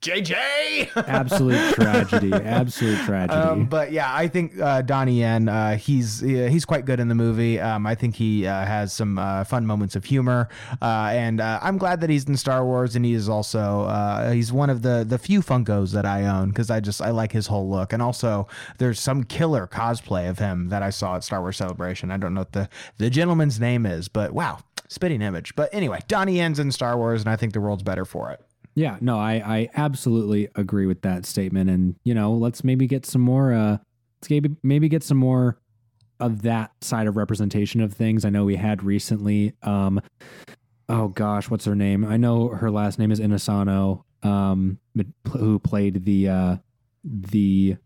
JJ. 0.00 0.90
Absolute 1.08 1.74
tragedy. 1.74 2.32
Absolute 2.32 2.98
tragedy. 3.04 3.38
Um, 3.38 3.66
but 3.66 3.92
yeah, 3.92 4.12
I 4.12 4.26
think 4.26 4.60
uh, 4.60 4.82
Donnie 4.82 5.20
Yen, 5.20 5.48
uh, 5.48 5.76
he's 5.76 6.20
he's 6.20 6.64
quite 6.64 6.84
good 6.84 6.98
in 6.98 7.08
the 7.08 7.14
movie. 7.14 7.60
Um, 7.60 7.86
I 7.86 7.94
think 7.94 8.16
he 8.16 8.46
uh, 8.46 8.64
has 8.64 8.92
some 8.92 9.18
uh, 9.18 9.44
fun 9.44 9.66
moments 9.66 9.94
of 9.94 10.04
humor, 10.04 10.48
uh, 10.80 11.10
and 11.12 11.40
uh, 11.40 11.52
uh, 11.52 11.58
I'm 11.62 11.76
glad 11.76 12.00
that 12.00 12.08
he's 12.08 12.24
in 12.24 12.36
Star 12.36 12.64
Wars, 12.64 12.96
and 12.96 13.04
he 13.04 13.12
is 13.12 13.28
also 13.28 13.82
uh, 13.82 14.32
he's 14.32 14.52
one 14.52 14.70
of 14.70 14.82
the 14.82 15.04
the 15.06 15.18
few 15.18 15.42
Funkos 15.42 15.92
that 15.92 16.06
I 16.06 16.24
own 16.26 16.48
because 16.48 16.70
I 16.70 16.80
just 16.80 17.02
I 17.02 17.10
like 17.10 17.32
his 17.32 17.46
whole 17.46 17.68
look, 17.68 17.92
and 17.92 18.02
also 18.02 18.48
there's 18.78 18.91
some 18.98 19.24
killer 19.24 19.66
cosplay 19.66 20.28
of 20.28 20.38
him 20.38 20.68
that 20.68 20.82
I 20.82 20.90
saw 20.90 21.16
at 21.16 21.24
Star 21.24 21.40
Wars 21.40 21.56
Celebration. 21.56 22.10
I 22.10 22.16
don't 22.16 22.34
know 22.34 22.40
what 22.42 22.52
the 22.52 22.68
the 22.98 23.10
gentleman's 23.10 23.60
name 23.60 23.86
is, 23.86 24.08
but 24.08 24.32
wow, 24.32 24.58
spitting 24.88 25.22
image. 25.22 25.54
But 25.54 25.70
anyway, 25.72 26.00
Donnie 26.08 26.36
Yen's 26.36 26.58
in 26.58 26.72
Star 26.72 26.96
Wars, 26.96 27.22
and 27.22 27.30
I 27.30 27.36
think 27.36 27.52
the 27.52 27.60
world's 27.60 27.82
better 27.82 28.04
for 28.04 28.30
it. 28.30 28.40
Yeah, 28.74 28.96
no, 29.00 29.18
I 29.18 29.34
I 29.34 29.68
absolutely 29.74 30.48
agree 30.54 30.86
with 30.86 31.02
that 31.02 31.26
statement, 31.26 31.68
and 31.70 31.96
you 32.04 32.14
know, 32.14 32.32
let's 32.32 32.64
maybe 32.64 32.86
get 32.86 33.04
some 33.04 33.22
more. 33.22 33.52
Uh, 33.52 33.78
let's 34.20 34.30
maybe 34.30 34.56
maybe 34.62 34.88
get 34.88 35.02
some 35.02 35.18
more 35.18 35.58
of 36.20 36.42
that 36.42 36.70
side 36.80 37.06
of 37.06 37.16
representation 37.16 37.80
of 37.80 37.92
things. 37.92 38.24
I 38.24 38.30
know 38.30 38.44
we 38.44 38.56
had 38.56 38.82
recently. 38.82 39.54
Um, 39.62 40.00
oh 40.88 41.08
gosh, 41.08 41.50
what's 41.50 41.64
her 41.64 41.74
name? 41.74 42.04
I 42.04 42.16
know 42.16 42.48
her 42.48 42.70
last 42.70 42.98
name 42.98 43.10
is 43.10 43.20
Inosanto. 43.20 44.04
Um, 44.22 44.78
who 45.32 45.58
played 45.58 46.04
the 46.04 46.28
uh, 46.28 46.56
the 47.04 47.76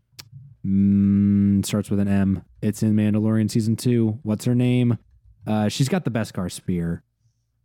mm, 0.67 1.65
starts 1.65 1.89
with 1.89 1.99
an 1.99 2.07
M. 2.07 2.43
It's 2.61 2.83
in 2.83 2.95
Mandalorian 2.95 3.49
season 3.49 3.75
two. 3.75 4.19
What's 4.23 4.45
her 4.45 4.55
name? 4.55 4.97
Uh, 5.45 5.69
she's 5.69 5.89
got 5.89 6.03
the 6.03 6.11
Beskar 6.11 6.51
spear. 6.51 7.03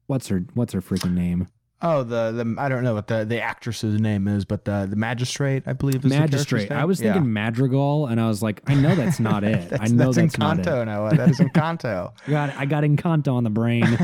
What's 0.06 0.28
her 0.28 0.44
What's 0.54 0.72
her 0.72 0.80
freaking 0.80 1.14
name? 1.14 1.48
Oh, 1.84 2.04
the 2.04 2.30
the 2.30 2.54
I 2.58 2.68
don't 2.68 2.84
know 2.84 2.94
what 2.94 3.08
the 3.08 3.24
the 3.24 3.40
actress's 3.40 4.00
name 4.00 4.28
is, 4.28 4.44
but 4.44 4.64
the 4.64 4.86
the 4.88 4.94
magistrate, 4.94 5.64
I 5.66 5.72
believe, 5.72 6.04
is 6.04 6.10
magistrate. 6.12 6.70
I 6.70 6.84
was 6.84 7.00
thinking 7.00 7.24
yeah. 7.24 7.28
Madrigal, 7.28 8.06
and 8.06 8.20
I 8.20 8.28
was 8.28 8.40
like, 8.40 8.62
I 8.68 8.74
know 8.74 8.94
that's 8.94 9.18
not 9.18 9.42
it. 9.44 9.68
that's, 9.68 9.82
I 9.82 9.92
know 9.92 10.12
that's, 10.12 10.36
that's 10.36 10.36
Encanto, 10.36 10.86
Noah. 10.86 11.16
That 11.16 11.30
is 11.30 11.40
Encanto. 11.40 12.12
got 12.28 12.50
I 12.56 12.66
got 12.66 12.84
Encanto 12.84 13.34
on 13.34 13.42
the 13.42 13.50
brain. 13.50 13.98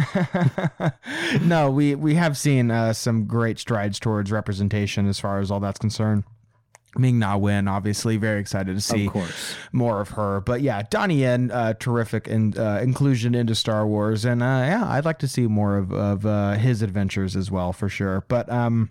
no, 1.49 1.71
we 1.71 1.95
we 1.95 2.17
have 2.17 2.37
seen 2.37 2.73
uh, 2.73 2.93
some 2.93 3.27
great 3.27 3.61
strides 3.61 4.01
towards 4.01 4.33
representation 4.33 5.07
as 5.07 5.21
far 5.21 5.39
as 5.39 5.53
all 5.53 5.61
that's 5.61 5.79
concerned. 5.79 6.25
Ming 6.99 7.19
Na 7.19 7.37
Wen, 7.37 7.69
obviously, 7.69 8.17
very 8.17 8.41
excited 8.41 8.75
to 8.75 8.81
see 8.81 9.07
of 9.07 9.57
more 9.73 10.01
of 10.01 10.11
her. 10.11 10.41
But 10.41 10.61
yeah, 10.61 10.83
Donnie 10.91 11.21
Yen, 11.21 11.51
uh, 11.51 11.75
terrific 11.79 12.29
in, 12.29 12.59
uh, 12.59 12.81
inclusion 12.83 13.35
into 13.35 13.55
Star 13.55 13.87
Wars, 13.87 14.25
and 14.25 14.43
uh, 14.43 14.47
yeah, 14.47 14.85
I'd 14.89 15.05
like 15.05 15.19
to 15.21 15.29
see 15.29 15.47
more 15.47 15.77
of 15.77 15.93
of 15.93 16.27
uh, 16.27 16.53
his 16.53 16.83
adventures 16.83 17.37
as 17.37 17.51
well 17.51 17.73
for 17.73 17.89
sure. 17.89 18.25
But 18.29 18.51
um, 18.51 18.91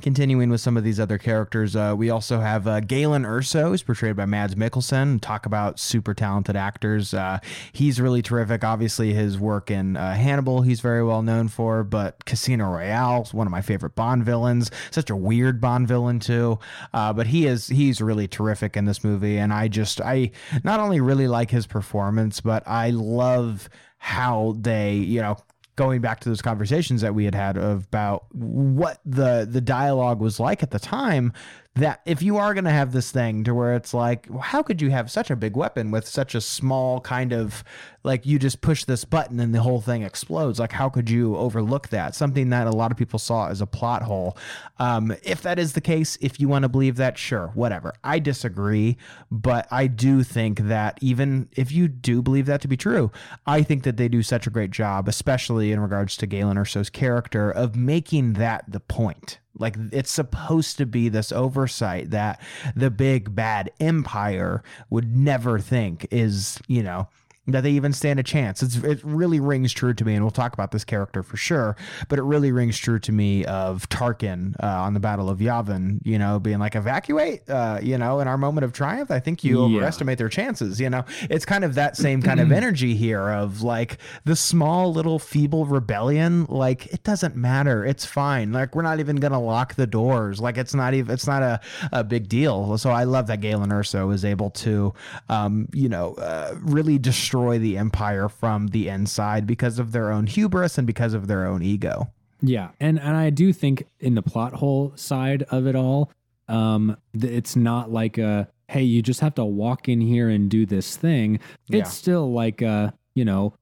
Continuing 0.00 0.50
with 0.50 0.60
some 0.60 0.76
of 0.76 0.84
these 0.84 1.00
other 1.00 1.18
characters, 1.18 1.74
uh, 1.76 1.94
we 1.96 2.10
also 2.10 2.40
have 2.40 2.66
uh, 2.66 2.80
Galen 2.80 3.24
Erso, 3.24 3.68
who's 3.68 3.82
portrayed 3.82 4.16
by 4.16 4.26
Mads 4.26 4.54
Mikkelsen. 4.54 5.20
Talk 5.20 5.44
about 5.44 5.78
super 5.78 6.14
talented 6.14 6.56
actors. 6.56 7.12
Uh, 7.12 7.38
he's 7.72 8.00
really 8.00 8.22
terrific. 8.22 8.64
Obviously, 8.64 9.12
his 9.12 9.38
work 9.38 9.70
in 9.70 9.96
uh, 9.96 10.14
Hannibal, 10.14 10.62
he's 10.62 10.80
very 10.80 11.02
well 11.02 11.22
known 11.22 11.48
for, 11.48 11.82
but 11.84 12.24
Casino 12.24 12.70
Royale 12.72 13.18
one 13.32 13.46
of 13.46 13.50
my 13.50 13.62
favorite 13.62 13.94
Bond 13.94 14.24
villains. 14.24 14.70
Such 14.90 15.10
a 15.10 15.16
weird 15.16 15.60
Bond 15.60 15.88
villain 15.88 16.20
too, 16.20 16.58
uh, 16.92 17.12
but 17.12 17.28
he 17.28 17.46
is 17.46 17.68
he's 17.68 18.00
really 18.00 18.28
terrific 18.28 18.76
in 18.76 18.84
this 18.84 19.02
movie. 19.02 19.38
And 19.38 19.52
I 19.52 19.68
just 19.68 20.00
I 20.00 20.30
not 20.64 20.80
only 20.80 21.00
really 21.00 21.28
like 21.28 21.50
his 21.50 21.66
performance, 21.66 22.40
but 22.40 22.62
I 22.66 22.90
love 22.90 23.68
how 23.98 24.54
they 24.60 24.94
you 24.94 25.20
know 25.20 25.38
going 25.78 26.00
back 26.00 26.18
to 26.18 26.28
those 26.28 26.42
conversations 26.42 27.02
that 27.02 27.14
we 27.14 27.24
had 27.24 27.36
had 27.36 27.56
about 27.56 28.26
what 28.34 28.98
the 29.06 29.46
the 29.48 29.60
dialogue 29.60 30.20
was 30.20 30.40
like 30.40 30.62
at 30.64 30.72
the 30.72 30.78
time 30.78 31.32
that 31.78 32.00
if 32.04 32.22
you 32.22 32.36
are 32.36 32.54
going 32.54 32.64
to 32.64 32.70
have 32.70 32.92
this 32.92 33.10
thing 33.10 33.44
to 33.44 33.54
where 33.54 33.74
it's 33.74 33.92
like 33.94 34.28
how 34.40 34.62
could 34.62 34.80
you 34.80 34.90
have 34.90 35.10
such 35.10 35.30
a 35.30 35.36
big 35.36 35.56
weapon 35.56 35.90
with 35.90 36.06
such 36.06 36.34
a 36.34 36.40
small 36.40 37.00
kind 37.00 37.32
of 37.32 37.64
like 38.04 38.24
you 38.24 38.38
just 38.38 38.60
push 38.60 38.84
this 38.84 39.04
button 39.04 39.40
and 39.40 39.54
the 39.54 39.62
whole 39.62 39.80
thing 39.80 40.02
explodes? 40.02 40.58
Like 40.58 40.72
how 40.72 40.88
could 40.88 41.10
you 41.10 41.36
overlook 41.36 41.88
that? 41.88 42.14
Something 42.14 42.50
that 42.50 42.66
a 42.66 42.70
lot 42.70 42.90
of 42.90 42.96
people 42.96 43.18
saw 43.18 43.48
as 43.48 43.60
a 43.60 43.66
plot 43.66 44.02
hole. 44.02 44.36
Um, 44.78 45.14
if 45.22 45.42
that 45.42 45.58
is 45.58 45.72
the 45.72 45.80
case 45.80 46.16
if 46.20 46.40
you 46.40 46.48
want 46.48 46.62
to 46.62 46.68
believe 46.68 46.96
that 46.96 47.18
sure 47.18 47.48
whatever. 47.54 47.92
I 48.04 48.18
disagree 48.18 48.96
but 49.30 49.66
i 49.70 49.86
do 49.86 50.22
think 50.22 50.60
that 50.60 50.98
even 51.00 51.48
if 51.56 51.72
you 51.72 51.88
do 51.88 52.22
believe 52.22 52.46
that 52.46 52.60
to 52.60 52.68
be 52.68 52.76
true 52.76 53.10
i 53.46 53.62
think 53.62 53.82
that 53.82 53.96
they 53.96 54.08
do 54.08 54.22
such 54.22 54.46
a 54.46 54.50
great 54.50 54.70
job 54.70 55.08
especially 55.08 55.72
in 55.72 55.80
regards 55.80 56.16
to 56.16 56.26
galen 56.26 56.56
erso's 56.56 56.90
character 56.90 57.50
of 57.50 57.76
making 57.76 58.34
that 58.34 58.64
the 58.68 58.80
point 58.80 59.38
like 59.56 59.76
it's 59.92 60.10
supposed 60.10 60.78
to 60.78 60.86
be 60.86 61.08
this 61.08 61.32
oversight 61.32 62.10
that 62.10 62.40
the 62.76 62.90
big 62.90 63.34
bad 63.34 63.70
empire 63.80 64.62
would 64.90 65.16
never 65.16 65.58
think 65.58 66.06
is, 66.10 66.58
you 66.66 66.82
know, 66.82 67.08
that 67.52 67.62
they 67.62 67.70
even 67.70 67.92
stand 67.92 68.20
a 68.20 68.22
chance. 68.22 68.62
It's, 68.62 68.76
it 68.76 69.00
really 69.02 69.40
rings 69.40 69.72
true 69.72 69.94
to 69.94 70.04
me, 70.04 70.14
and 70.14 70.24
we'll 70.24 70.30
talk 70.30 70.52
about 70.52 70.70
this 70.70 70.84
character 70.84 71.22
for 71.22 71.36
sure. 71.36 71.76
But 72.08 72.18
it 72.18 72.22
really 72.22 72.52
rings 72.52 72.78
true 72.78 72.98
to 73.00 73.12
me 73.12 73.44
of 73.46 73.88
Tarkin 73.88 74.54
uh, 74.62 74.66
on 74.66 74.94
the 74.94 75.00
Battle 75.00 75.30
of 75.30 75.38
Yavin, 75.38 76.00
you 76.04 76.18
know, 76.18 76.38
being 76.38 76.58
like 76.58 76.74
evacuate, 76.74 77.48
uh, 77.48 77.80
you 77.82 77.96
know, 77.98 78.20
in 78.20 78.28
our 78.28 78.38
moment 78.38 78.64
of 78.64 78.72
triumph. 78.72 79.10
I 79.10 79.18
think 79.18 79.42
you 79.42 79.58
yeah. 79.58 79.76
overestimate 79.76 80.18
their 80.18 80.28
chances. 80.28 80.80
You 80.80 80.90
know, 80.90 81.04
it's 81.22 81.44
kind 81.44 81.64
of 81.64 81.74
that 81.74 81.96
same 81.96 82.22
kind 82.22 82.40
of 82.40 82.52
energy 82.58 82.94
here 82.94 83.30
of 83.30 83.62
like 83.62 83.98
the 84.24 84.36
small 84.36 84.92
little 84.92 85.18
feeble 85.18 85.64
rebellion. 85.64 86.44
Like 86.46 86.86
it 86.86 87.02
doesn't 87.02 87.34
matter. 87.34 87.84
It's 87.84 88.04
fine. 88.04 88.52
Like 88.52 88.74
we're 88.74 88.82
not 88.82 89.00
even 89.00 89.16
gonna 89.16 89.40
lock 89.40 89.74
the 89.74 89.86
doors. 89.86 90.40
Like 90.40 90.58
it's 90.58 90.74
not 90.74 90.94
even. 90.94 91.12
It's 91.12 91.26
not 91.26 91.42
a, 91.42 91.60
a 91.92 92.04
big 92.04 92.28
deal. 92.28 92.76
So 92.78 92.90
I 92.90 93.04
love 93.04 93.26
that 93.28 93.40
Galen 93.40 93.70
Erso 93.70 94.12
is 94.12 94.24
able 94.24 94.50
to, 94.50 94.92
um, 95.28 95.68
you 95.72 95.88
know, 95.88 96.14
uh, 96.14 96.54
really 96.60 96.98
destroy 96.98 97.37
destroy 97.38 97.58
the 97.58 97.78
empire 97.78 98.28
from 98.28 98.68
the 98.68 98.88
inside 98.88 99.46
because 99.46 99.78
of 99.78 99.92
their 99.92 100.10
own 100.10 100.26
hubris 100.26 100.78
and 100.78 100.86
because 100.86 101.14
of 101.14 101.26
their 101.26 101.46
own 101.46 101.62
ego. 101.62 102.10
Yeah, 102.40 102.70
and 102.78 103.00
and 103.00 103.16
I 103.16 103.30
do 103.30 103.52
think 103.52 103.86
in 104.00 104.14
the 104.14 104.22
plot 104.22 104.52
hole 104.54 104.92
side 104.94 105.42
of 105.50 105.66
it 105.66 105.74
all, 105.74 106.12
um, 106.48 106.96
it's 107.14 107.56
not 107.56 107.90
like 107.90 108.18
a 108.18 108.48
hey, 108.68 108.82
you 108.82 109.02
just 109.02 109.20
have 109.20 109.34
to 109.36 109.44
walk 109.44 109.88
in 109.88 110.00
here 110.00 110.28
and 110.28 110.50
do 110.50 110.66
this 110.66 110.96
thing. 110.96 111.40
It's 111.68 111.70
yeah. 111.70 111.84
still 111.84 112.32
like 112.32 112.62
a 112.62 112.94
you 113.14 113.24
know 113.24 113.54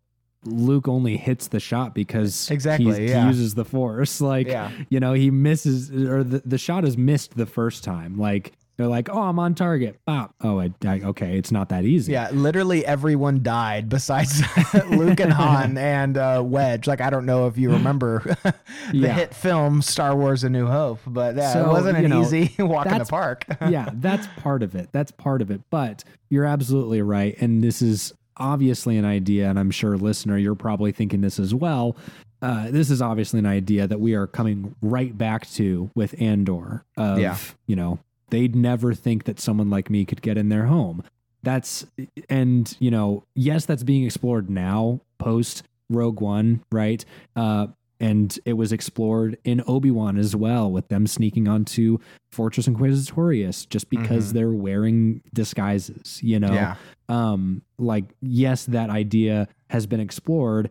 Luke 0.45 0.89
only 0.89 1.17
hits 1.17 1.49
the 1.49 1.61
shot 1.61 1.95
because 1.95 2.51
exactly 2.51 3.09
yeah. 3.09 3.23
he 3.23 3.27
uses 3.29 3.55
the 3.55 3.65
force. 3.65 4.21
Like 4.27 4.49
yeah. 4.49 4.73
you 4.89 4.99
know, 4.99 5.13
he 5.13 5.31
misses 5.31 5.91
or 5.91 6.25
the, 6.25 6.43
the 6.45 6.59
shot 6.59 6.85
is 6.85 6.99
missed 6.99 7.37
the 7.37 7.47
first 7.47 7.85
time. 7.85 8.19
Like 8.19 8.53
they're 8.77 8.87
like, 8.87 9.09
"Oh, 9.09 9.23
I'm 9.23 9.39
on 9.39 9.55
target." 9.55 9.99
Bop. 10.07 10.35
Oh, 10.43 10.61
I, 10.61 10.71
I, 10.85 11.01
okay. 11.01 11.39
It's 11.39 11.51
not 11.51 11.71
that 11.71 11.85
easy. 11.85 12.13
Yeah, 12.13 12.31
literally 12.31 12.85
everyone 12.85 13.43
died 13.43 13.89
besides 13.89 14.43
Luke 14.91 15.21
and 15.21 15.33
Han 15.33 15.79
and 15.79 16.19
uh, 16.19 16.43
Wedge. 16.45 16.87
Like, 16.87 17.01
I 17.01 17.09
don't 17.09 17.25
know 17.25 17.47
if 17.47 17.57
you 17.57 17.71
remember 17.71 18.23
the 18.43 18.55
yeah. 18.93 19.15
hit 19.15 19.35
film 19.35 19.81
Star 19.81 20.15
Wars: 20.15 20.45
A 20.45 20.51
New 20.51 20.67
Hope, 20.67 21.01
but 21.07 21.37
yeah, 21.37 21.53
so, 21.53 21.65
it 21.65 21.69
wasn't 21.69 21.99
an 21.99 22.11
know, 22.11 22.23
easy 22.23 22.55
walk 22.63 22.87
in 22.87 22.99
the 22.99 23.05
park. 23.05 23.47
yeah, 23.69 23.89
that's 23.95 24.27
part 24.39 24.63
of 24.63 24.75
it. 24.75 24.91
That's 24.93 25.11
part 25.11 25.41
of 25.41 25.51
it. 25.51 25.63
But 25.71 26.05
you're 26.29 26.45
absolutely 26.45 27.01
right, 27.01 27.37
and 27.41 27.65
this 27.65 27.81
is 27.81 28.13
obviously 28.37 28.99
an 28.99 29.07
idea, 29.07 29.49
and 29.49 29.59
I'm 29.59 29.71
sure, 29.71 29.97
listener, 29.97 30.37
you're 30.37 30.55
probably 30.55 30.93
thinking 30.93 31.23
this 31.23 31.39
as 31.39 31.55
well. 31.55 31.97
Uh, 32.43 32.71
this 32.71 32.91
is 32.91 33.01
obviously 33.01 33.39
an 33.39 33.47
idea 33.47 33.87
that 33.87 33.99
we 33.99 34.15
are 34.15 34.27
coming 34.27 34.75
right 34.83 35.17
back 35.17 35.49
to 35.53 35.91
with 35.95 36.15
Andor. 36.21 36.85
Of 36.99 37.19
yeah. 37.19 37.39
you 37.67 37.77
know 37.77 37.99
they'd 38.31 38.55
never 38.55 38.95
think 38.95 39.25
that 39.25 39.41
someone 39.41 39.71
like 39.71 39.91
me 39.91 40.05
could 40.05 40.23
get 40.23 40.37
in 40.37 40.49
their 40.49 40.67
home. 40.67 41.03
That's, 41.43 41.87
and, 42.29 42.77
you 42.81 42.91
know, 42.91 43.25
yes, 43.35 43.67
that's 43.67 43.85
being 43.85 44.05
explored 44.05 44.51
now 44.51 45.01
post 45.19 45.63
Rogue 45.89 46.21
One, 46.21 46.65
right? 46.73 47.05
Uh, 47.37 47.69
and 48.01 48.39
it 48.45 48.55
was 48.55 48.73
explored 48.73 49.39
in 49.45 49.63
Obi-Wan 49.67 50.19
as 50.19 50.37
well 50.37 50.71
with 50.71 50.89
them 50.89 51.07
sneaking 51.07 51.49
onto 51.49 51.99
Fortress 52.31 52.67
Inquisitorius 52.67 53.69
just 53.69 53.89
because 53.89 54.27
mm-hmm. 54.27 54.37
they're 54.37 54.53
wearing 54.53 55.23
disguises, 55.33 56.21
you 56.23 56.39
know. 56.39 56.53
Yeah. 56.53 56.77
Um 57.09 57.63
like 57.79 58.05
yes 58.21 58.67
that 58.67 58.91
idea 58.91 59.49
has 59.71 59.87
been 59.87 60.01
explored. 60.01 60.71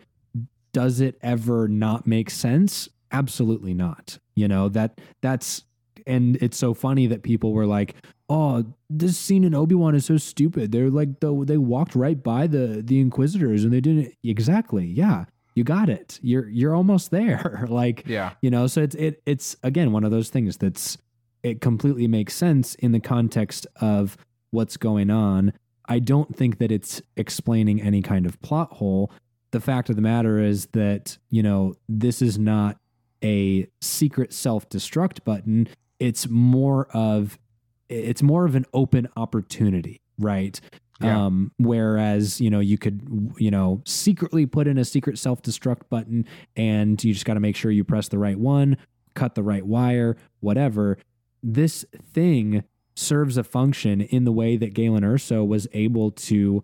Does 0.73 0.99
it 0.99 1.17
ever 1.21 1.67
not 1.67 2.05
make 2.05 2.29
sense? 2.29 2.89
Absolutely 3.11 3.73
not. 3.73 4.19
You 4.35 4.47
know, 4.47 4.69
that 4.69 4.99
that's 5.21 5.63
and 6.07 6.37
it's 6.41 6.57
so 6.57 6.73
funny 6.73 7.07
that 7.07 7.23
people 7.23 7.53
were 7.53 7.65
like, 7.65 7.95
"Oh, 8.29 8.65
this 8.89 9.17
scene 9.17 9.43
in 9.43 9.53
Obi 9.55 9.75
Wan 9.75 9.95
is 9.95 10.05
so 10.05 10.17
stupid." 10.17 10.71
They're 10.71 10.89
like, 10.89 11.19
the, 11.19 11.43
they 11.45 11.57
walked 11.57 11.95
right 11.95 12.21
by 12.21 12.47
the 12.47 12.81
the 12.83 12.99
Inquisitors 12.99 13.63
and 13.63 13.73
they 13.73 13.81
didn't 13.81 14.13
exactly. 14.23 14.85
Yeah, 14.85 15.25
you 15.55 15.63
got 15.63 15.89
it. 15.89 16.19
You're 16.21 16.47
you're 16.49 16.75
almost 16.75 17.11
there. 17.11 17.65
like, 17.69 18.03
yeah, 18.05 18.33
you 18.41 18.49
know. 18.49 18.67
So 18.67 18.81
it's 18.81 18.95
it 18.95 19.21
it's 19.25 19.55
again 19.63 19.91
one 19.91 20.03
of 20.03 20.11
those 20.11 20.29
things 20.29 20.57
that's 20.57 20.97
it 21.45 21.61
completely 21.61 22.07
makes 22.07 22.33
sense 22.33 22.73
in 22.75 22.91
the 22.91 22.99
context 22.99 23.67
of 23.79 24.17
what's 24.49 24.77
going 24.77 25.11
on. 25.11 25.53
I 25.87 25.99
don't 25.99 26.35
think 26.35 26.57
that 26.57 26.71
it's 26.71 27.03
explaining 27.15 27.81
any 27.81 28.01
kind 28.01 28.25
of 28.25 28.41
plot 28.41 28.73
hole. 28.73 29.11
The 29.51 29.59
fact 29.59 29.91
of 29.91 29.95
the 29.95 30.01
matter 30.01 30.39
is 30.39 30.65
that, 30.73 31.19
you 31.29 31.43
know, 31.43 31.75
this 31.87 32.23
is 32.23 32.39
not 32.39 32.79
a 33.23 33.67
secret 33.79 34.33
self 34.33 34.67
destruct 34.69 35.23
button 35.23 35.67
it's 35.99 36.27
more 36.27 36.87
of 36.93 37.37
it's 37.89 38.23
more 38.23 38.45
of 38.45 38.55
an 38.55 38.65
open 38.73 39.07
opportunity, 39.15 40.01
right? 40.17 40.59
Yeah. 41.01 41.25
Um, 41.25 41.51
whereas, 41.57 42.39
you 42.39 42.49
know, 42.49 42.61
you 42.61 42.77
could, 42.77 43.33
you 43.37 43.51
know, 43.51 43.81
secretly 43.85 44.45
put 44.45 44.67
in 44.67 44.77
a 44.77 44.85
secret 44.85 45.19
self 45.19 45.41
destruct 45.41 45.89
button 45.89 46.25
and 46.55 47.03
you 47.03 47.13
just 47.13 47.25
got 47.25 47.33
to 47.33 47.39
make 47.39 47.55
sure 47.55 47.69
you 47.71 47.83
press 47.83 48.07
the 48.07 48.17
right 48.17 48.39
one, 48.39 48.77
cut 49.13 49.35
the 49.35 49.43
right 49.43 49.65
wire, 49.65 50.15
whatever. 50.39 50.97
This 51.43 51.85
thing 52.13 52.63
serves 52.95 53.37
a 53.37 53.43
function 53.43 54.01
in 54.01 54.23
the 54.23 54.31
way 54.31 54.55
that 54.55 54.73
Galen 54.73 55.03
Erso 55.03 55.45
was 55.45 55.67
able 55.73 56.11
to 56.11 56.63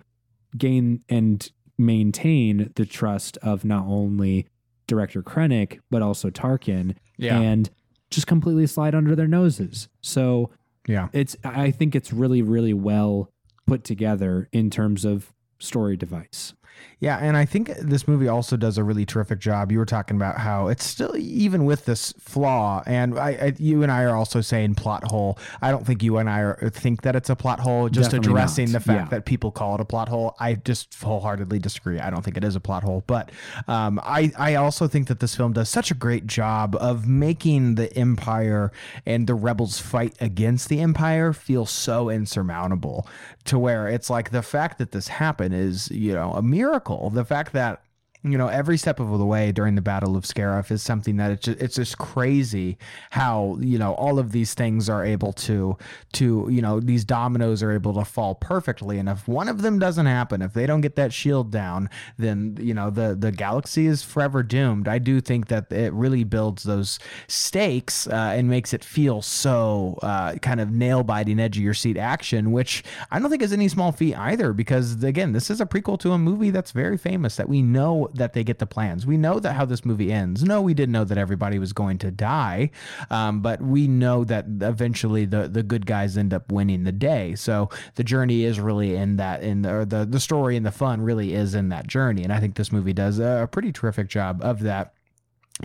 gain 0.57 1.01
and 1.09 1.51
maintain 1.77 2.71
the 2.75 2.85
trust 2.85 3.37
of 3.37 3.65
not 3.65 3.85
only 3.85 4.47
director 4.87 5.21
Krennic, 5.21 5.79
but 5.89 6.01
also 6.01 6.29
Tarkin. 6.29 6.95
Yeah. 7.17 7.39
And 7.39 7.69
just 8.11 8.27
completely 8.27 8.67
slide 8.67 8.93
under 8.93 9.15
their 9.15 9.27
noses. 9.27 9.87
So 10.01 10.51
yeah, 10.87 11.07
it's 11.13 11.35
I 11.43 11.71
think 11.71 11.95
it's 11.95 12.13
really, 12.13 12.41
really 12.41 12.73
well 12.73 13.31
put 13.65 13.83
together 13.83 14.49
in 14.51 14.69
terms 14.69 15.05
of 15.05 15.33
story 15.59 15.97
device. 15.97 16.53
Yeah, 17.01 17.17
and 17.17 17.35
I 17.35 17.45
think 17.45 17.75
this 17.77 18.07
movie 18.07 18.27
also 18.27 18.55
does 18.55 18.77
a 18.77 18.83
really 18.83 19.07
terrific 19.07 19.39
job. 19.39 19.71
You 19.71 19.79
were 19.79 19.87
talking 19.87 20.15
about 20.15 20.37
how 20.37 20.67
it's 20.67 20.85
still 20.85 21.17
even 21.17 21.65
with 21.65 21.85
this 21.85 22.13
flaw, 22.19 22.83
and 22.85 23.17
I, 23.17 23.29
I 23.29 23.53
you 23.57 23.81
and 23.81 23.91
I 23.91 24.03
are 24.03 24.15
also 24.15 24.39
saying 24.39 24.75
plot 24.75 25.05
hole. 25.05 25.39
I 25.63 25.71
don't 25.71 25.83
think 25.83 26.03
you 26.03 26.17
and 26.19 26.29
I 26.29 26.41
are, 26.41 26.69
think 26.69 27.01
that 27.01 27.15
it's 27.15 27.31
a 27.31 27.35
plot 27.35 27.59
hole. 27.59 27.89
Just 27.89 28.11
Definitely 28.11 28.33
addressing 28.33 28.71
not. 28.71 28.73
the 28.73 28.85
fact 28.85 29.05
yeah. 29.05 29.17
that 29.17 29.25
people 29.25 29.49
call 29.49 29.73
it 29.73 29.81
a 29.81 29.85
plot 29.85 30.09
hole. 30.09 30.35
I 30.39 30.53
just 30.53 30.93
wholeheartedly 30.93 31.57
disagree. 31.57 31.99
I 31.99 32.11
don't 32.11 32.21
think 32.21 32.37
it 32.37 32.43
is 32.43 32.55
a 32.55 32.59
plot 32.59 32.83
hole, 32.83 33.03
but 33.07 33.31
um, 33.67 33.99
I 34.03 34.31
I 34.37 34.53
also 34.53 34.87
think 34.87 35.07
that 35.07 35.19
this 35.21 35.35
film 35.35 35.53
does 35.53 35.69
such 35.69 35.89
a 35.89 35.95
great 35.95 36.27
job 36.27 36.75
of 36.79 37.07
making 37.07 37.75
the 37.75 37.91
Empire 37.97 38.71
and 39.07 39.25
the 39.25 39.33
rebels 39.33 39.79
fight 39.79 40.13
against 40.21 40.69
the 40.69 40.79
Empire 40.81 41.33
feel 41.33 41.65
so 41.65 42.11
insurmountable 42.11 43.07
to 43.45 43.57
where 43.57 43.87
it's 43.87 44.07
like 44.11 44.29
the 44.29 44.43
fact 44.43 44.77
that 44.77 44.91
this 44.91 45.07
happened 45.07 45.55
is 45.55 45.89
you 45.89 46.13
know 46.13 46.33
a 46.33 46.43
miracle. 46.43 46.90
The 47.11 47.25
fact 47.25 47.53
that 47.53 47.83
you 48.23 48.37
know, 48.37 48.47
every 48.47 48.77
step 48.77 48.99
of 48.99 49.17
the 49.17 49.25
way 49.25 49.51
during 49.51 49.73
the 49.73 49.81
Battle 49.81 50.15
of 50.15 50.25
Scarif 50.25 50.69
is 50.69 50.83
something 50.83 51.17
that 51.17 51.31
it's 51.31 51.45
just, 51.45 51.59
it's 51.59 51.75
just 51.75 51.97
crazy 51.97 52.77
how 53.09 53.57
you 53.59 53.79
know 53.79 53.93
all 53.95 54.19
of 54.19 54.31
these 54.31 54.53
things 54.53 54.89
are 54.89 55.03
able 55.03 55.33
to 55.33 55.75
to 56.13 56.47
you 56.51 56.61
know 56.61 56.79
these 56.79 57.03
dominoes 57.03 57.63
are 57.63 57.71
able 57.71 57.95
to 57.95 58.05
fall 58.05 58.35
perfectly, 58.35 58.99
and 58.99 59.09
if 59.09 59.27
one 59.27 59.49
of 59.49 59.63
them 59.63 59.79
doesn't 59.79 60.05
happen, 60.05 60.43
if 60.43 60.53
they 60.53 60.67
don't 60.67 60.81
get 60.81 60.95
that 60.97 61.11
shield 61.11 61.51
down, 61.51 61.89
then 62.19 62.57
you 62.59 62.75
know 62.75 62.91
the 62.91 63.15
the 63.19 63.31
galaxy 63.31 63.87
is 63.87 64.03
forever 64.03 64.43
doomed. 64.43 64.87
I 64.87 64.99
do 64.99 65.19
think 65.19 65.47
that 65.47 65.71
it 65.71 65.91
really 65.93 66.23
builds 66.23 66.61
those 66.61 66.99
stakes 67.27 68.05
uh, 68.05 68.33
and 68.35 68.47
makes 68.47 68.71
it 68.71 68.83
feel 68.83 69.23
so 69.23 69.97
uh, 70.03 70.35
kind 70.35 70.61
of 70.61 70.69
nail 70.69 71.01
biting, 71.01 71.39
edge 71.39 71.57
of 71.57 71.63
your 71.63 71.73
seat 71.73 71.97
action, 71.97 72.51
which 72.51 72.83
I 73.09 73.17
don't 73.17 73.31
think 73.31 73.41
is 73.41 73.53
any 73.53 73.67
small 73.67 73.91
feat 73.91 74.15
either, 74.15 74.53
because 74.53 75.03
again, 75.03 75.33
this 75.33 75.49
is 75.49 75.59
a 75.59 75.65
prequel 75.65 75.99
to 76.01 76.11
a 76.11 76.19
movie 76.19 76.51
that's 76.51 76.71
very 76.71 76.97
famous 76.97 77.35
that 77.37 77.49
we 77.49 77.63
know 77.63 78.09
that 78.15 78.33
they 78.33 78.43
get 78.43 78.59
the 78.59 78.65
plans. 78.65 79.05
We 79.05 79.17
know 79.17 79.39
that 79.39 79.53
how 79.53 79.65
this 79.65 79.85
movie 79.85 80.11
ends. 80.11 80.43
No, 80.43 80.61
we 80.61 80.73
didn't 80.73 80.93
know 80.93 81.03
that 81.03 81.17
everybody 81.17 81.59
was 81.59 81.73
going 81.73 81.97
to 81.99 82.11
die, 82.11 82.71
um, 83.09 83.41
but 83.41 83.61
we 83.61 83.87
know 83.87 84.23
that 84.23 84.45
eventually 84.61 85.25
the 85.25 85.47
the 85.47 85.63
good 85.63 85.85
guys 85.85 86.17
end 86.17 86.33
up 86.33 86.51
winning 86.51 86.83
the 86.83 86.91
day. 86.91 87.35
So 87.35 87.69
the 87.95 88.03
journey 88.03 88.43
is 88.43 88.59
really 88.59 88.95
in 88.95 89.17
that 89.17 89.43
in 89.43 89.63
the, 89.63 89.73
or 89.73 89.85
the 89.85 90.05
the 90.05 90.19
story 90.19 90.57
and 90.57 90.65
the 90.65 90.71
fun 90.71 91.01
really 91.01 91.33
is 91.33 91.55
in 91.55 91.69
that 91.69 91.87
journey, 91.87 92.23
and 92.23 92.33
I 92.33 92.39
think 92.39 92.55
this 92.55 92.71
movie 92.71 92.93
does 92.93 93.19
a 93.19 93.47
pretty 93.51 93.71
terrific 93.71 94.07
job 94.07 94.41
of 94.41 94.61
that. 94.61 94.93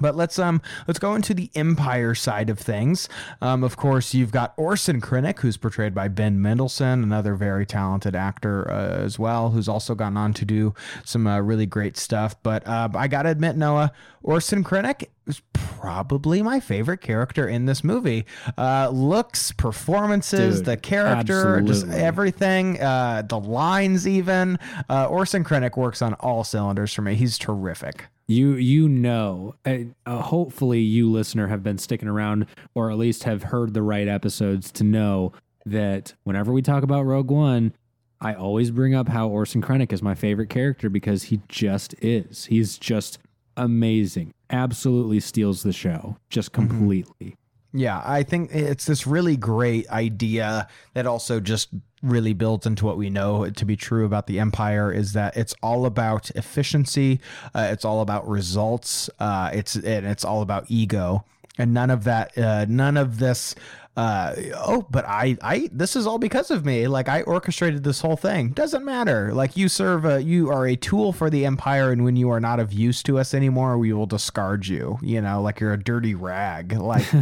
But 0.00 0.16
let's 0.16 0.38
um 0.38 0.60
let's 0.86 0.98
go 0.98 1.14
into 1.14 1.34
the 1.34 1.50
Empire 1.54 2.14
side 2.14 2.50
of 2.50 2.58
things. 2.58 3.08
Um, 3.40 3.64
of 3.64 3.76
course, 3.76 4.14
you've 4.14 4.32
got 4.32 4.54
Orson 4.56 5.00
Krennic, 5.00 5.40
who's 5.40 5.56
portrayed 5.56 5.94
by 5.94 6.08
Ben 6.08 6.40
Mendelsohn, 6.40 7.02
another 7.02 7.34
very 7.34 7.66
talented 7.66 8.14
actor 8.14 8.70
uh, 8.70 9.02
as 9.04 9.18
well, 9.18 9.50
who's 9.50 9.68
also 9.68 9.94
gone 9.94 10.16
on 10.16 10.32
to 10.34 10.44
do 10.44 10.74
some 11.04 11.26
uh, 11.26 11.40
really 11.40 11.66
great 11.66 11.96
stuff. 11.96 12.34
But 12.42 12.66
uh, 12.66 12.88
I 12.94 13.08
gotta 13.08 13.30
admit, 13.30 13.56
Noah, 13.56 13.92
Orson 14.22 14.64
Krennic 14.64 15.06
is 15.26 15.40
probably 15.52 16.42
my 16.42 16.60
favorite 16.60 17.00
character 17.00 17.48
in 17.48 17.66
this 17.66 17.82
movie. 17.82 18.26
Uh, 18.56 18.88
looks, 18.92 19.52
performances, 19.52 20.56
Dude, 20.56 20.66
the 20.66 20.76
character, 20.76 21.58
absolutely. 21.58 21.68
just 21.68 21.88
everything, 21.88 22.80
uh, 22.80 23.22
the 23.22 23.38
lines, 23.38 24.06
even. 24.06 24.58
Uh, 24.88 25.06
Orson 25.06 25.44
Krennic 25.44 25.76
works 25.76 26.02
on 26.02 26.14
all 26.14 26.44
cylinders 26.44 26.92
for 26.92 27.02
me. 27.02 27.14
He's 27.14 27.38
terrific 27.38 28.06
you 28.28 28.54
you 28.54 28.88
know 28.88 29.54
uh, 29.64 29.78
uh, 30.04 30.20
hopefully 30.22 30.80
you 30.80 31.10
listener 31.10 31.46
have 31.46 31.62
been 31.62 31.78
sticking 31.78 32.08
around 32.08 32.46
or 32.74 32.90
at 32.90 32.98
least 32.98 33.24
have 33.24 33.44
heard 33.44 33.74
the 33.74 33.82
right 33.82 34.08
episodes 34.08 34.70
to 34.72 34.84
know 34.84 35.32
that 35.64 36.14
whenever 36.24 36.52
we 36.52 36.62
talk 36.62 36.82
about 36.82 37.02
rogue 37.02 37.30
one 37.30 37.72
i 38.20 38.34
always 38.34 38.70
bring 38.70 38.94
up 38.94 39.08
how 39.08 39.28
orson 39.28 39.62
krennic 39.62 39.92
is 39.92 40.02
my 40.02 40.14
favorite 40.14 40.50
character 40.50 40.88
because 40.88 41.24
he 41.24 41.40
just 41.48 41.94
is 42.02 42.46
he's 42.46 42.78
just 42.78 43.18
amazing 43.56 44.32
absolutely 44.50 45.20
steals 45.20 45.62
the 45.62 45.72
show 45.72 46.16
just 46.28 46.52
mm-hmm. 46.52 46.68
completely 46.68 47.26
mm-hmm. 47.26 47.40
Yeah, 47.72 48.02
I 48.06 48.22
think 48.22 48.54
it's 48.54 48.86
this 48.86 49.06
really 49.06 49.36
great 49.36 49.86
idea 49.90 50.66
that 50.94 51.06
also 51.06 51.40
just 51.40 51.68
really 52.06 52.32
builds 52.32 52.66
into 52.66 52.84
what 52.84 52.96
we 52.96 53.10
know 53.10 53.48
to 53.50 53.64
be 53.64 53.76
true 53.76 54.04
about 54.04 54.26
the 54.26 54.38
empire 54.38 54.92
is 54.92 55.12
that 55.12 55.36
it's 55.36 55.54
all 55.62 55.86
about 55.86 56.30
efficiency, 56.30 57.20
uh, 57.54 57.68
it's 57.70 57.84
all 57.84 58.00
about 58.00 58.28
results, 58.28 59.10
uh, 59.18 59.50
it's 59.52 59.76
and 59.76 60.06
it's 60.06 60.24
all 60.24 60.42
about 60.42 60.66
ego, 60.68 61.24
and 61.58 61.74
none 61.74 61.90
of 61.90 62.04
that, 62.04 62.36
uh, 62.38 62.66
none 62.68 62.96
of 62.96 63.18
this. 63.18 63.54
Uh, 63.96 64.34
oh, 64.56 64.86
but 64.90 65.06
I, 65.06 65.38
I, 65.40 65.70
this 65.72 65.96
is 65.96 66.06
all 66.06 66.18
because 66.18 66.50
of 66.50 66.66
me. 66.66 66.86
Like 66.86 67.08
I 67.08 67.22
orchestrated 67.22 67.82
this 67.82 68.02
whole 68.02 68.16
thing. 68.16 68.50
Doesn't 68.50 68.84
matter. 68.84 69.32
Like 69.32 69.56
you 69.56 69.70
serve 69.70 70.04
a, 70.04 70.22
you 70.22 70.50
are 70.50 70.66
a 70.66 70.76
tool 70.76 71.14
for 71.14 71.30
the 71.30 71.46
empire, 71.46 71.90
and 71.90 72.04
when 72.04 72.14
you 72.14 72.28
are 72.28 72.40
not 72.40 72.60
of 72.60 72.74
use 72.74 73.02
to 73.04 73.18
us 73.18 73.32
anymore, 73.32 73.78
we 73.78 73.94
will 73.94 74.04
discard 74.04 74.66
you. 74.66 74.98
You 75.00 75.22
know, 75.22 75.40
like 75.40 75.60
you're 75.60 75.72
a 75.72 75.82
dirty 75.82 76.14
rag. 76.14 76.72
Like. 76.72 77.06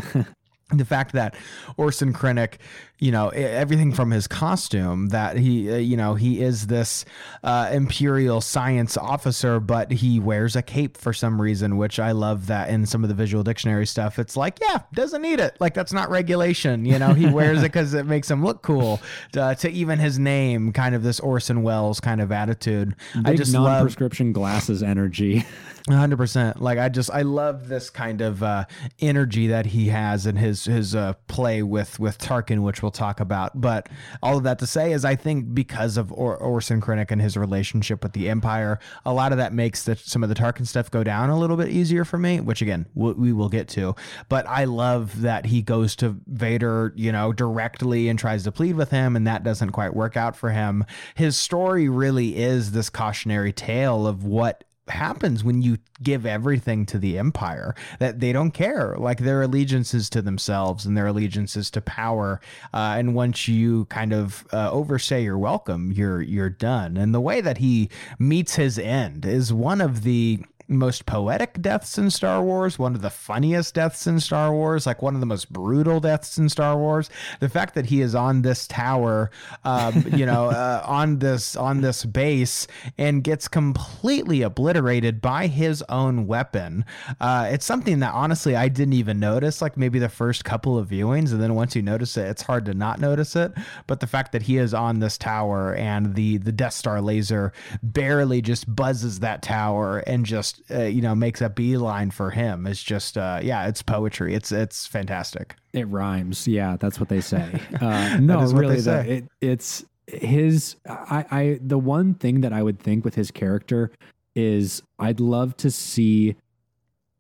the 0.71 0.85
fact 0.85 1.13
that 1.13 1.35
Orson 1.77 2.13
Krennic, 2.13 2.55
you 3.01 3.11
know, 3.11 3.29
everything 3.31 3.93
from 3.93 4.13
his 4.13 4.29
costume 4.29 5.09
that 5.09 5.37
he, 5.37 5.71
uh, 5.71 5.77
you 5.77 5.97
know, 5.97 6.15
he 6.15 6.41
is 6.41 6.69
this 6.69 7.05
uh, 7.43 7.69
imperial 7.73 8.41
science 8.41 8.97
officer, 8.97 9.59
but 9.59 9.91
he 9.91 10.21
wears 10.21 10.55
a 10.55 10.63
cape 10.63 10.97
for 10.97 11.13
some 11.13 11.43
reason, 11.43 11.77
which 11.77 11.99
I 11.99 12.13
love 12.13 12.47
that 12.47 12.71
in 12.71 12.87
some 12.87 13.03
of 13.03 13.09
the 13.09 13.15
visual 13.15 13.43
dictionary 13.43 13.87
stuff. 13.87 14.19
It's 14.19 14.37
like, 14.37 14.59
yeah, 14.61 14.83
doesn't 14.93 15.23
need 15.23 15.41
it. 15.41 15.57
Like 15.59 15.75
that's 15.75 15.93
not 15.93 16.09
regulation. 16.09 16.85
You 16.85 16.99
know, 17.01 17.15
he 17.15 17.27
wears 17.27 17.59
it 17.59 17.73
because 17.73 17.95
it 17.95 18.07
makes 18.07 18.31
him 18.31 18.45
look 18.45 18.63
cool. 18.63 19.01
Uh, 19.37 19.55
to 19.57 19.71
even 19.71 19.99
his 19.99 20.19
name, 20.19 20.73
kind 20.73 20.95
of 20.95 21.03
this 21.03 21.19
Orson 21.19 21.65
Welles 21.65 21.99
kind 21.99 22.21
of 22.21 22.31
attitude. 22.31 22.95
Big 23.15 23.27
I 23.27 23.35
just 23.35 23.53
non-prescription 23.53 24.29
love, 24.29 24.35
glasses 24.35 24.83
energy. 24.85 25.45
hundred 25.93 26.17
percent. 26.17 26.63
Like 26.63 26.79
I 26.79 26.89
just 26.89 27.11
I 27.11 27.23
love 27.23 27.69
this 27.69 27.91
kind 27.91 28.21
of 28.21 28.43
uh, 28.43 28.65
energy 29.01 29.49
that 29.49 29.67
he 29.67 29.89
has 29.89 30.27
in 30.27 30.37
his 30.37 30.65
his 30.65 30.95
uh, 30.95 31.15
play 31.27 31.63
with 31.63 32.01
with 32.01 32.19
Tarkin, 32.19 32.63
which 32.63 32.83
we'll 32.85 32.91
talk 32.91 33.19
about. 33.19 33.61
But 33.61 33.89
all 34.23 34.37
of 34.37 34.45
that 34.45 34.59
to 34.61 34.67
say 34.67 34.93
is, 34.93 35.05
I 35.05 35.17
think 35.17 35.55
because 35.55 35.97
of 35.97 36.13
or- 36.13 36.37
Orson 36.37 36.81
Krennic 36.81 37.11
and 37.11 37.21
his 37.21 37.37
relationship 37.37 38.03
with 38.03 38.13
the 38.13 38.29
Empire, 38.29 38.79
a 39.05 39.13
lot 39.13 39.33
of 39.33 39.39
that 39.39 39.53
makes 39.53 39.85
the, 39.85 39.97
some 39.97 40.23
of 40.23 40.29
the 40.29 40.35
Tarkin 40.35 40.67
stuff 40.67 40.91
go 40.91 41.03
down 41.03 41.31
a 41.31 41.39
little 41.39 41.57
bit 41.57 41.71
easier 41.71 42.05
for 42.05 42.19
me. 42.19 42.41
Which 42.41 42.63
again, 42.63 42.87
we, 42.95 43.13
we 43.13 43.33
will 43.33 43.49
get 43.49 43.67
to. 43.71 43.97
But 44.29 44.47
I 44.47 44.65
love 44.65 45.23
that 45.23 45.47
he 45.47 45.63
goes 45.63 45.97
to 45.97 46.17
Vader, 46.27 46.93
you 46.95 47.11
know, 47.11 47.33
directly 47.33 48.09
and 48.09 48.19
tries 48.19 48.45
to 48.45 48.53
plead 48.53 48.77
with 48.77 48.91
him, 48.91 49.17
and 49.17 49.27
that 49.27 49.43
doesn't 49.43 49.71
quite 49.71 49.95
work 49.95 50.17
out 50.17 50.37
for 50.37 50.51
him. 50.51 50.85
His 51.15 51.37
story 51.37 51.89
really 51.89 52.37
is 52.37 52.73
this 52.73 52.91
cautionary 52.91 53.53
tale 53.53 54.07
of 54.07 54.25
what 54.25 54.65
happens 54.89 55.43
when 55.43 55.63
you 55.63 55.79
give 56.03 56.27
everything 56.27 56.85
to 56.87 56.99
the 56.99 57.19
empire 57.19 57.75
that 57.99 58.21
they 58.21 58.33
don't 58.33 58.51
care. 58.51 58.97
Like 58.99 59.19
their 59.19 59.43
allegiances 59.43 60.11
to 60.11 60.23
themselves 60.23 60.85
and 60.85 60.97
their 60.97 61.07
allegiances 61.07 61.71
to 61.71 61.81
power 61.81 62.41
uh, 62.73 62.95
and 62.99 63.15
once 63.15 63.49
you 63.49 63.87
kind 63.87 64.13
of 64.13 64.47
uh, 64.53 64.71
overstay 64.71 65.23
your 65.23 65.39
welcome 65.39 65.93
you're 65.93 66.23
you're 66.23 66.51
done. 66.51 66.97
And 66.97 67.15
the 67.15 67.21
way 67.21 67.41
that 67.41 67.59
he 67.59 67.91
meets 68.19 68.57
his 68.57 68.79
end 68.79 69.25
is 69.25 69.53
one 69.53 69.81
of 69.81 70.03
the 70.03 70.45
most 70.69 71.07
poetic 71.07 71.61
deaths 71.61 71.99
in 71.99 72.11
Star 72.11 72.43
Wars, 72.43 72.79
one 72.79 72.95
of 72.95 73.03
the 73.03 73.11
funniest 73.11 73.75
deaths 73.75 74.07
in 74.07 74.21
Star 74.21 74.53
Wars, 74.53 74.87
like 74.87 75.03
one 75.03 75.15
of 75.15 75.21
the 75.21 75.27
most 75.27 75.53
brutal 75.53 76.01
deaths 76.01 76.39
in 76.39 76.49
Star 76.49 76.77
Wars. 76.77 77.11
The 77.41 77.49
fact 77.49 77.75
that 77.75 77.87
he 77.87 78.01
is 78.01 78.15
on 78.15 78.43
this 78.43 78.67
tower, 78.67 79.31
um, 79.65 80.05
you 80.13 80.27
know, 80.27 80.47
uh, 80.47 80.83
on 80.87 81.19
this 81.19 81.57
on 81.57 81.81
this 81.81 82.05
base 82.05 82.67
and 82.97 83.23
gets 83.23 83.49
completely 83.49 84.43
obliterated 84.43 85.21
by 85.21 85.47
his 85.47 85.83
own 85.89 86.27
weapon. 86.27 86.85
Uh, 87.21 87.49
it's 87.51 87.67
something 87.67 88.01
that 88.01 88.15
honestly 88.15 88.57
I 88.57 88.69
didn't 88.69 88.95
even 88.95 89.21
notice. 89.21 89.61
Like 89.61 89.77
maybe 89.77 89.99
the 89.99 90.09
first 90.09 90.45
couple 90.45 90.79
of 90.79 90.89
viewings, 90.89 91.33
and 91.33 91.43
then 91.43 91.55
once 91.55 91.77
you 91.77 91.83
notice 91.83 92.17
it, 92.17 92.29
it's 92.29 92.43
hard 92.43 92.65
to 92.67 92.75
not 92.75 93.01
notice 93.01 93.37
it. 93.37 93.53
But 93.87 94.01
the 94.01 94.07
fact 94.07 94.33
that 94.33 94.43
he 94.43 94.57
is 94.57 94.73
on 94.73 95.01
this 95.01 95.19
tower 95.19 95.75
and 95.75 96.15
the 96.15 96.39
the 96.39 96.53
Death 96.53 96.75
Star 96.75 97.01
laser 97.01 97.53
barely 97.83 98.41
just 98.41 98.75
buzzes 98.75 99.21
that 99.21 99.43
tower 99.43 99.99
and 99.99 100.25
just 100.25 100.54
just 100.55 100.71
uh, 100.71 100.85
you 100.85 101.03
know 101.03 101.15
makes 101.15 101.41
a 101.41 101.49
beeline 101.49 102.11
for 102.11 102.31
him 102.31 102.67
is 102.67 102.83
just 102.83 103.19
uh, 103.19 103.41
yeah, 103.43 103.67
it's 103.67 103.83
poetry. 103.83 104.35
It's 104.35 104.53
it's 104.53 104.87
fantastic. 104.87 105.57
It 105.73 105.89
rhymes. 105.89 106.47
Yeah, 106.47 106.77
that's 106.79 107.01
what 107.01 107.09
they 107.09 107.21
say. 107.21 107.61
Uh, 107.81 108.19
no, 108.21 108.41
really, 108.53 108.81
the, 108.81 109.17
it, 109.17 109.25
it's 109.41 109.85
his 110.07 110.77
I, 110.89 111.25
I 111.31 111.59
the 111.61 111.79
one 111.79 112.15
thing 112.15 112.41
that 112.43 112.53
I 112.53 112.63
would 112.63 112.79
think 112.79 113.05
with 113.05 113.15
his 113.15 113.31
character 113.31 113.91
is 114.35 114.83
I'd 114.99 115.21
love 115.21 115.57
to 115.59 115.71
see 115.71 116.37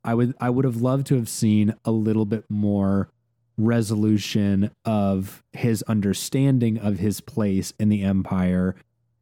I 0.04 0.14
would 0.14 0.34
I 0.40 0.50
would 0.50 0.64
have 0.64 0.80
loved 0.80 1.06
to 1.08 1.16
have 1.16 1.28
seen 1.28 1.74
a 1.84 1.90
little 1.90 2.24
bit 2.24 2.44
more 2.48 3.10
resolution 3.56 4.70
of 4.84 5.42
his 5.52 5.82
understanding 5.84 6.78
of 6.78 6.98
his 6.98 7.20
place 7.20 7.72
in 7.78 7.88
the 7.88 8.02
empire 8.02 8.74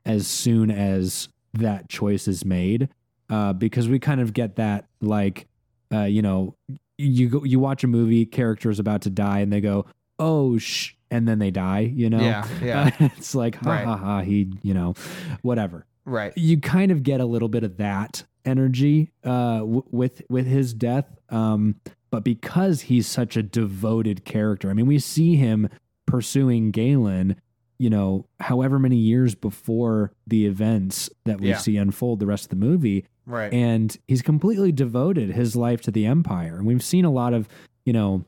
as 0.04 0.26
soon 0.26 0.70
as 0.70 1.28
that 1.54 1.88
choice 1.88 2.26
is 2.26 2.44
made 2.44 2.88
uh, 3.32 3.52
because 3.54 3.88
we 3.88 3.98
kind 3.98 4.20
of 4.20 4.32
get 4.32 4.56
that 4.56 4.84
like 5.00 5.46
uh, 5.92 6.04
you 6.04 6.20
know 6.22 6.54
you 6.98 7.28
go, 7.28 7.42
you 7.44 7.58
watch 7.58 7.82
a 7.82 7.86
movie 7.88 8.24
character 8.26 8.70
is 8.70 8.78
about 8.78 9.00
to 9.02 9.10
die 9.10 9.40
and 9.40 9.52
they 9.52 9.60
go 9.60 9.86
oh 10.18 10.58
shh 10.58 10.92
and 11.10 11.26
then 11.26 11.38
they 11.38 11.50
die 11.50 11.80
you 11.80 12.08
know 12.10 12.20
Yeah, 12.20 12.46
yeah. 12.62 12.90
it's 13.00 13.34
like 13.34 13.56
ha 13.56 13.70
Right. 13.70 13.84
ha 13.84 13.96
ha 13.96 14.20
he 14.20 14.52
you 14.62 14.74
know 14.74 14.94
whatever 15.42 15.86
right. 16.04 16.32
you 16.36 16.60
kind 16.60 16.90
of 16.92 17.02
get 17.02 17.20
a 17.20 17.24
little 17.26 17.48
bit 17.48 17.64
of 17.64 17.76
that 17.78 18.24
energy 18.44 19.10
uh, 19.24 19.58
w- 19.60 19.84
with 19.90 20.22
with 20.28 20.46
his 20.46 20.74
death. 20.74 21.06
Um, 21.30 21.76
but 22.10 22.24
because 22.24 22.82
he's 22.82 23.06
such 23.06 23.36
a 23.38 23.42
devoted 23.42 24.24
character, 24.26 24.68
I 24.68 24.74
mean, 24.74 24.86
we 24.86 24.98
see 24.98 25.36
him 25.36 25.68
pursuing 26.06 26.70
Galen, 26.72 27.36
you 27.78 27.88
know, 27.88 28.26
however 28.40 28.78
many 28.78 28.96
years 28.96 29.34
before 29.34 30.12
the 30.26 30.44
events 30.46 31.08
that 31.24 31.40
we 31.40 31.48
Yeah. 31.50 31.58
see 31.58 31.76
unfold 31.78 32.18
the 32.20 32.26
rest 32.26 32.44
of 32.44 32.50
the 32.50 32.56
movie, 32.66 33.06
Right. 33.26 33.52
and 33.52 33.96
he's 34.08 34.22
completely 34.22 34.72
devoted 34.72 35.30
his 35.30 35.54
life 35.54 35.80
to 35.82 35.90
the 35.90 36.06
Empire. 36.06 36.56
And 36.56 36.66
we've 36.66 36.82
seen 36.82 37.04
a 37.04 37.10
lot 37.10 37.32
of, 37.34 37.48
you 37.84 37.92
know, 37.92 38.24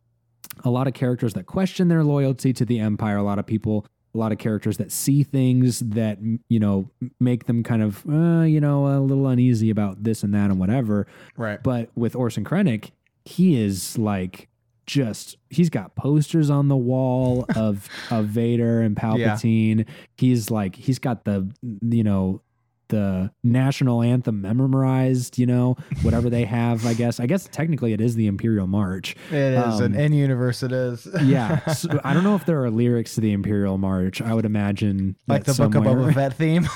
a 0.65 0.71
lot 0.71 0.87
of 0.87 0.95
characters 0.95 1.35
that 1.35 1.47
question 1.47 1.89
their 1.89 2.05
loyalty 2.05 2.53
to 2.53 2.65
the 2.65 2.79
Empire. 2.79 3.17
A 3.17 3.23
lot 3.23 3.39
of 3.39 3.47
people, 3.47 3.87
a 4.15 4.19
lot 4.19 4.31
of 4.31 4.39
characters 4.39 4.77
that 4.77 4.93
see 4.93 5.25
things 5.25 5.81
that 5.81 6.19
you 6.49 6.61
know 6.61 6.89
make 7.19 7.47
them 7.47 7.63
kind 7.63 7.83
of, 7.83 8.05
uh, 8.09 8.43
you 8.43 8.61
know, 8.61 8.87
a 8.87 9.01
little 9.01 9.27
uneasy 9.27 9.71
about 9.71 10.05
this 10.05 10.23
and 10.23 10.33
that 10.35 10.51
and 10.51 10.59
whatever. 10.61 11.07
right. 11.37 11.63
But 11.63 11.91
with 11.97 12.15
Orson 12.15 12.45
Krennic, 12.45 12.91
he 13.25 13.61
is 13.61 13.99
like 13.99 14.49
just 14.87 15.39
he's 15.49 15.71
got 15.71 15.95
posters 15.97 16.51
on 16.51 16.69
the 16.69 16.77
wall 16.77 17.47
of 17.57 17.89
of 18.11 18.27
Vader 18.27 18.81
and 18.81 18.97
Palpatine. 18.97 19.87
He's 20.17 20.51
like 20.51 20.77
he's 20.77 20.99
got 20.99 21.25
the 21.25 21.51
you 21.63 22.05
know 22.05 22.43
the 22.89 23.31
national 23.43 24.03
anthem 24.03 24.43
memorized, 24.43 25.39
you 25.39 25.47
know, 25.47 25.77
whatever 26.03 26.29
they 26.31 26.45
have, 26.61 26.85
I 26.87 26.95
guess. 26.95 27.19
I 27.21 27.27
guess 27.27 27.49
technically 27.51 27.93
it 27.93 28.01
is 28.01 28.15
the 28.15 28.27
Imperial 28.27 28.67
March. 28.67 29.17
It 29.31 29.35
is. 29.55 29.81
Um, 29.81 29.95
in 29.95 30.13
universe 30.13 30.63
it 30.63 30.73
is. 30.73 31.07
Yeah. 31.23 31.61
So 31.75 32.01
I 32.05 32.15
don't 32.15 32.25
know 32.25 32.35
if 32.37 32.45
there 32.47 32.63
are 32.65 32.71
lyrics 32.71 33.15
to 33.17 33.21
the 33.21 33.33
Imperial 33.33 33.79
March. 33.79 34.21
I 34.23 34.33
would 34.35 34.45
imagine 34.45 35.17
like 35.27 35.45
the 35.45 35.53
that 35.53 35.59
Book 35.71 35.75
of 35.75 35.85
somewhere- 35.85 36.13
Boba 36.13 36.15
Fett 36.15 36.35
theme. 36.35 36.69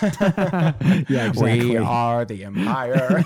Yeah, 1.09 1.29
exactly. 1.29 1.65
We 1.71 1.77
are 1.77 2.25
the 2.25 2.45
Empire. 2.45 3.25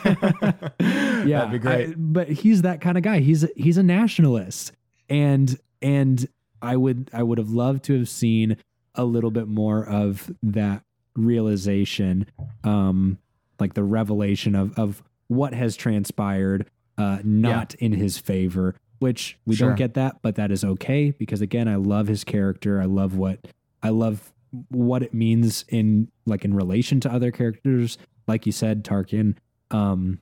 yeah, 0.81 1.25
That'd 1.45 1.53
be 1.53 1.59
great. 1.59 1.91
I- 1.91 1.95
but 1.97 2.29
he's 2.29 2.63
that 2.63 2.81
kind 2.81 2.97
of 2.97 3.03
guy. 3.05 3.21
He's 3.21 3.47
he's 3.57 3.79
a 3.79 3.83
nationalist, 3.83 4.73
and 5.09 5.59
and 5.81 6.27
I 6.61 6.77
would 6.77 7.11
I 7.13 7.23
would 7.23 7.39
have 7.39 7.51
loved 7.51 7.85
to 7.85 7.99
have 7.99 8.09
seen 8.09 8.57
a 8.95 9.05
little 9.05 9.31
bit 9.31 9.49
more 9.49 9.85
of 9.87 10.31
that 10.43 10.83
realization, 11.17 12.27
um, 12.65 13.19
like 13.59 13.75
the 13.75 13.85
revelation 13.85 14.55
of 14.55 14.79
of 14.79 15.03
what 15.29 15.55
has 15.55 15.77
transpired, 15.77 16.71
uh, 16.99 17.19
not 17.25 17.75
in 17.77 17.93
his 17.93 18.19
favor. 18.19 18.75
Which 18.99 19.37
we 19.45 19.57
Sure. 19.57 19.71
don't 19.71 19.77
get 19.77 19.95
that, 19.95 20.23
but 20.23 20.37
that 20.37 20.53
is 20.53 20.63
okay 20.65 21.11
because 21.11 21.41
again, 21.41 21.67
I 21.67 21.75
love 21.75 22.07
his 22.07 22.23
character. 22.23 22.81
I 22.81 22.85
love 22.85 23.17
what 23.17 23.49
I 23.83 23.89
love 23.89 24.33
what 24.69 25.03
it 25.03 25.13
means 25.13 25.65
in 25.69 26.07
like 26.25 26.45
in 26.45 26.55
relation 26.55 27.01
to 27.01 27.13
other 27.13 27.33
characters, 27.33 27.99
like 28.29 28.47
you 28.47 28.53
said, 28.53 28.85
Tarkin. 28.85 29.35
Um, 29.73 30.21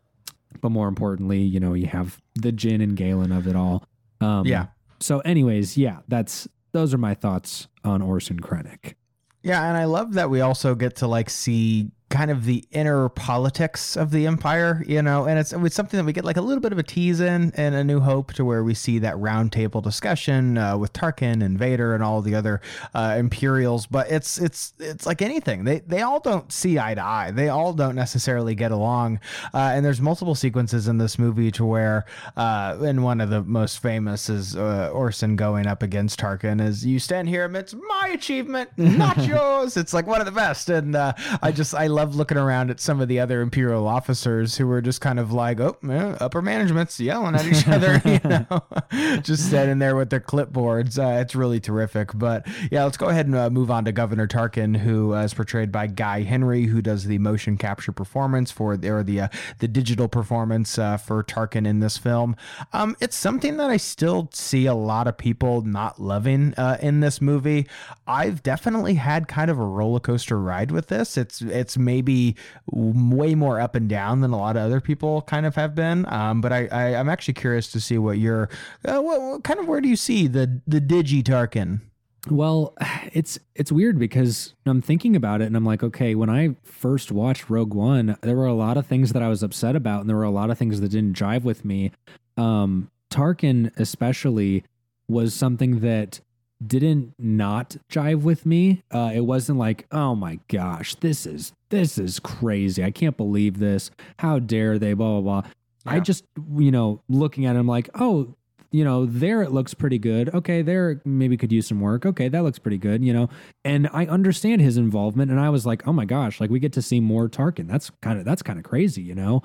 but 0.62 0.70
more 0.70 0.88
importantly, 0.88 1.42
you 1.42 1.60
know, 1.60 1.74
you 1.74 1.86
have 1.88 2.22
the 2.36 2.52
Jyn 2.52 2.82
and 2.82 2.96
Galen 2.96 3.32
of 3.32 3.46
it 3.46 3.54
all. 3.54 3.84
Um, 4.22 4.46
Yeah. 4.46 4.68
So, 4.98 5.20
anyways, 5.20 5.76
yeah, 5.76 5.98
that's 6.08 6.48
those 6.72 6.94
are 6.94 6.98
my 6.98 7.12
thoughts 7.14 7.68
on 7.84 8.00
Orson 8.00 8.40
Krennic. 8.40 8.94
Yeah, 9.42 9.66
and 9.66 9.76
I 9.76 9.84
love 9.84 10.14
that 10.14 10.28
we 10.30 10.40
also 10.40 10.74
get 10.74 10.96
to 10.96 11.06
like 11.06 11.30
see 11.30 11.90
kind 12.10 12.30
of 12.30 12.44
the 12.44 12.64
inner 12.72 13.08
politics 13.08 13.96
of 13.96 14.10
the 14.10 14.26
empire, 14.26 14.84
you 14.86 15.00
know, 15.00 15.26
and 15.26 15.38
it's 15.38 15.52
it's 15.52 15.76
something 15.76 15.96
that 15.96 16.04
we 16.04 16.12
get 16.12 16.24
like 16.24 16.36
a 16.36 16.40
little 16.42 16.60
bit 16.60 16.72
of 16.72 16.78
a 16.78 16.82
tease 16.82 17.20
in 17.20 17.52
in 17.52 17.72
A 17.74 17.84
New 17.84 18.00
Hope 18.00 18.32
to 18.34 18.44
where 18.44 18.64
we 18.64 18.74
see 18.74 18.98
that 18.98 19.14
roundtable 19.14 19.82
discussion 19.82 20.58
uh, 20.58 20.76
with 20.76 20.92
Tarkin 20.92 21.42
and 21.42 21.58
Vader 21.58 21.94
and 21.94 22.02
all 22.02 22.20
the 22.20 22.34
other 22.34 22.60
uh, 22.94 23.14
Imperials, 23.16 23.86
but 23.86 24.10
it's 24.10 24.38
it's 24.38 24.74
it's 24.80 25.06
like 25.06 25.22
anything. 25.22 25.64
They 25.64 25.78
they 25.80 26.02
all 26.02 26.18
don't 26.18 26.52
see 26.52 26.78
eye 26.78 26.94
to 26.94 27.02
eye, 27.02 27.30
they 27.30 27.48
all 27.48 27.72
don't 27.72 27.94
necessarily 27.94 28.54
get 28.54 28.72
along, 28.72 29.20
uh, 29.54 29.72
and 29.74 29.84
there's 29.84 30.00
multiple 30.00 30.34
sequences 30.34 30.88
in 30.88 30.98
this 30.98 31.18
movie 31.18 31.52
to 31.52 31.64
where, 31.64 32.06
uh, 32.36 32.76
and 32.80 33.04
one 33.04 33.20
of 33.20 33.30
the 33.30 33.42
most 33.42 33.80
famous 33.80 34.28
is 34.28 34.56
uh, 34.56 34.90
Orson 34.92 35.36
going 35.36 35.68
up 35.68 35.82
against 35.82 36.18
Tarkin 36.18 36.60
as 36.60 36.84
you 36.84 36.98
stand 36.98 37.28
here 37.28 37.44
and 37.44 37.56
it's 37.60 37.74
my 37.74 38.08
achievement, 38.14 38.70
not 38.76 39.18
yours. 39.26 39.76
It's 39.76 39.92
like 39.92 40.06
one 40.06 40.20
of 40.20 40.26
the 40.26 40.32
best, 40.32 40.70
and 40.70 40.96
uh, 40.96 41.12
I 41.42 41.52
just 41.52 41.74
I 41.74 41.86
love 41.86 41.99
looking 42.04 42.38
around 42.38 42.70
at 42.70 42.80
some 42.80 43.00
of 43.00 43.08
the 43.08 43.20
other 43.20 43.40
Imperial 43.40 43.86
officers 43.86 44.56
who 44.56 44.66
were 44.66 44.80
just 44.80 45.00
kind 45.00 45.18
of 45.18 45.32
like, 45.32 45.60
oh, 45.60 45.76
yeah, 45.82 46.16
upper 46.20 46.42
management's 46.42 46.98
yelling 46.98 47.34
at 47.34 47.46
each 47.46 47.66
other, 47.68 48.00
you 48.04 48.20
know, 48.28 49.18
just 49.22 49.46
standing 49.48 49.78
there 49.78 49.96
with 49.96 50.10
their 50.10 50.20
clipboards. 50.20 50.98
Uh, 50.98 51.20
it's 51.20 51.34
really 51.34 51.60
terrific. 51.60 52.10
But 52.14 52.46
yeah, 52.70 52.84
let's 52.84 52.96
go 52.96 53.08
ahead 53.08 53.26
and 53.26 53.34
uh, 53.34 53.50
move 53.50 53.70
on 53.70 53.84
to 53.84 53.92
Governor 53.92 54.26
Tarkin, 54.26 54.76
who 54.76 55.14
uh, 55.14 55.24
is 55.24 55.34
portrayed 55.34 55.72
by 55.72 55.86
Guy 55.86 56.22
Henry, 56.22 56.64
who 56.64 56.82
does 56.82 57.04
the 57.04 57.18
motion 57.18 57.56
capture 57.56 57.92
performance 57.92 58.50
for 58.50 58.78
or 58.84 59.02
the 59.02 59.20
uh, 59.20 59.28
the 59.58 59.68
digital 59.68 60.08
performance 60.08 60.78
uh, 60.78 60.96
for 60.96 61.22
Tarkin 61.22 61.66
in 61.66 61.80
this 61.80 61.98
film. 61.98 62.36
Um, 62.72 62.96
it's 63.00 63.16
something 63.16 63.56
that 63.56 63.70
I 63.70 63.76
still 63.76 64.28
see 64.32 64.66
a 64.66 64.74
lot 64.74 65.06
of 65.06 65.18
people 65.18 65.62
not 65.62 66.00
loving 66.00 66.54
uh, 66.54 66.78
in 66.80 67.00
this 67.00 67.20
movie. 67.20 67.66
I've 68.06 68.42
definitely 68.42 68.94
had 68.94 69.28
kind 69.28 69.50
of 69.50 69.58
a 69.58 69.64
roller 69.64 70.00
coaster 70.00 70.38
ride 70.38 70.70
with 70.70 70.88
this. 70.88 71.16
It's 71.16 71.40
it's 71.42 71.76
maybe 71.90 72.36
way 72.70 73.34
more 73.34 73.60
up 73.60 73.74
and 73.74 73.88
down 73.88 74.20
than 74.20 74.30
a 74.30 74.38
lot 74.38 74.56
of 74.56 74.62
other 74.62 74.80
people 74.80 75.22
kind 75.22 75.44
of 75.44 75.56
have 75.56 75.74
been. 75.74 76.06
Um, 76.12 76.40
but 76.40 76.52
I, 76.52 76.66
I 76.66 76.94
I'm 76.94 77.08
actually 77.08 77.34
curious 77.34 77.70
to 77.72 77.80
see 77.80 77.98
what 77.98 78.18
your 78.18 78.48
uh, 78.84 79.00
what, 79.00 79.20
what 79.20 79.44
kind 79.44 79.58
of 79.58 79.66
where 79.66 79.80
do 79.80 79.88
you 79.88 79.96
see 79.96 80.26
the 80.26 80.60
the 80.66 80.80
Digi 80.80 81.22
Tarkin? 81.22 81.80
Well, 82.28 82.74
it's 83.12 83.38
it's 83.54 83.72
weird 83.72 83.98
because 83.98 84.54
I'm 84.66 84.82
thinking 84.82 85.16
about 85.16 85.40
it 85.40 85.46
and 85.46 85.56
I'm 85.56 85.64
like, 85.64 85.82
okay, 85.82 86.14
when 86.14 86.30
I 86.30 86.54
first 86.64 87.10
watched 87.10 87.50
Rogue 87.50 87.74
One, 87.74 88.16
there 88.20 88.36
were 88.36 88.46
a 88.46 88.54
lot 88.54 88.76
of 88.76 88.86
things 88.86 89.12
that 89.12 89.22
I 89.22 89.28
was 89.28 89.42
upset 89.42 89.74
about, 89.74 90.02
and 90.02 90.08
there 90.08 90.16
were 90.16 90.22
a 90.24 90.30
lot 90.30 90.50
of 90.50 90.58
things 90.58 90.80
that 90.80 90.90
didn't 90.90 91.16
jive 91.16 91.42
with 91.42 91.64
me. 91.64 91.92
Um, 92.36 92.90
Tarkin, 93.10 93.72
especially, 93.78 94.64
was 95.08 95.34
something 95.34 95.80
that 95.80 96.20
didn't 96.64 97.14
not 97.18 97.76
jive 97.90 98.22
with 98.22 98.44
me. 98.44 98.82
Uh, 98.90 99.10
it 99.14 99.22
wasn't 99.22 99.58
like, 99.58 99.86
oh 99.90 100.14
my 100.14 100.38
gosh, 100.48 100.94
this 100.96 101.26
is 101.26 101.52
this 101.70 101.98
is 101.98 102.18
crazy. 102.20 102.84
I 102.84 102.90
can't 102.90 103.16
believe 103.16 103.58
this. 103.58 103.90
How 104.18 104.38
dare 104.38 104.78
they? 104.78 104.92
Blah 104.92 105.20
blah 105.20 105.42
blah. 105.42 105.50
I 105.86 106.00
just, 106.00 106.24
you 106.56 106.70
know, 106.70 107.02
looking 107.08 107.46
at 107.46 107.56
him 107.56 107.66
like, 107.66 107.88
oh, 107.94 108.36
you 108.72 108.84
know, 108.84 109.06
there 109.06 109.42
it 109.42 109.50
looks 109.50 109.74
pretty 109.74 109.98
good. 109.98 110.32
Okay, 110.32 110.62
there 110.62 111.00
maybe 111.04 111.36
could 111.36 111.50
use 111.50 111.66
some 111.66 111.80
work. 111.80 112.06
Okay, 112.06 112.28
that 112.28 112.42
looks 112.42 112.58
pretty 112.58 112.78
good, 112.78 113.04
you 113.04 113.12
know. 113.12 113.28
And 113.64 113.88
I 113.92 114.06
understand 114.06 114.60
his 114.60 114.76
involvement 114.76 115.30
and 115.30 115.40
I 115.40 115.50
was 115.50 115.66
like, 115.66 115.86
"Oh 115.88 115.92
my 115.92 116.04
gosh, 116.04 116.40
like 116.40 116.50
we 116.50 116.60
get 116.60 116.72
to 116.74 116.82
see 116.82 117.00
more 117.00 117.28
Tarkin. 117.28 117.66
That's 117.66 117.90
kind 118.00 118.18
of 118.18 118.24
that's 118.24 118.42
kind 118.42 118.58
of 118.58 118.64
crazy, 118.64 119.02
you 119.02 119.14
know." 119.14 119.42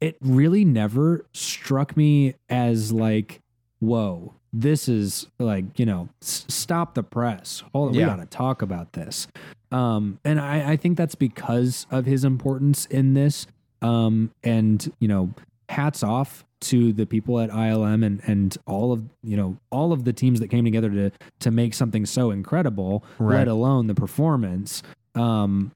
It 0.00 0.16
really 0.20 0.64
never 0.64 1.26
struck 1.32 1.96
me 1.96 2.34
as 2.48 2.92
like, 2.92 3.40
"Whoa, 3.80 4.34
this 4.52 4.88
is 4.88 5.26
like, 5.38 5.78
you 5.78 5.86
know, 5.86 6.08
s- 6.22 6.44
stop 6.48 6.94
the 6.94 7.02
press. 7.02 7.62
Hold 7.72 7.90
on, 7.90 7.94
we 7.96 8.00
got 8.04 8.16
to 8.16 8.26
talk 8.26 8.62
about 8.62 8.92
this." 8.92 9.28
Um 9.70 10.18
and 10.24 10.40
I 10.40 10.72
I 10.72 10.76
think 10.76 10.96
that's 10.96 11.14
because 11.14 11.86
of 11.90 12.06
his 12.06 12.24
importance 12.24 12.86
in 12.86 13.14
this. 13.14 13.46
Um 13.82 14.30
and, 14.42 14.90
you 15.00 15.08
know, 15.08 15.32
hats 15.68 16.02
off 16.02 16.44
to 16.60 16.92
the 16.92 17.06
people 17.06 17.38
at 17.38 17.50
ILM 17.50 18.04
and 18.04 18.20
and 18.26 18.56
all 18.66 18.90
of 18.92 19.04
you 19.22 19.36
know 19.36 19.56
all 19.70 19.92
of 19.92 20.04
the 20.04 20.12
teams 20.12 20.40
that 20.40 20.48
came 20.48 20.64
together 20.64 20.90
to 20.90 21.10
to 21.40 21.50
make 21.50 21.74
something 21.74 22.04
so 22.06 22.30
incredible, 22.30 23.04
Right. 23.18 23.38
let 23.40 23.48
alone 23.48 23.86
the 23.86 23.94
performance. 23.94 24.82
Um, 25.14 25.72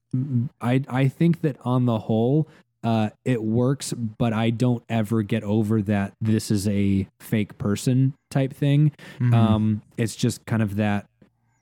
I 0.61 0.83
I 0.89 1.07
think 1.07 1.41
that 1.41 1.57
on 1.63 1.85
the 1.85 1.99
whole, 1.99 2.47
uh, 2.83 3.09
it 3.23 3.41
works, 3.41 3.93
but 3.93 4.33
I 4.33 4.49
don't 4.49 4.83
ever 4.89 5.21
get 5.21 5.43
over 5.43 5.81
that 5.83 6.13
this 6.19 6.51
is 6.51 6.67
a 6.67 7.07
fake 7.19 7.57
person 7.57 8.13
type 8.29 8.53
thing. 8.53 8.91
Mm-hmm. 9.19 9.33
Um, 9.33 9.81
it's 9.97 10.15
just 10.15 10.45
kind 10.45 10.61
of 10.61 10.75
that. 10.75 11.07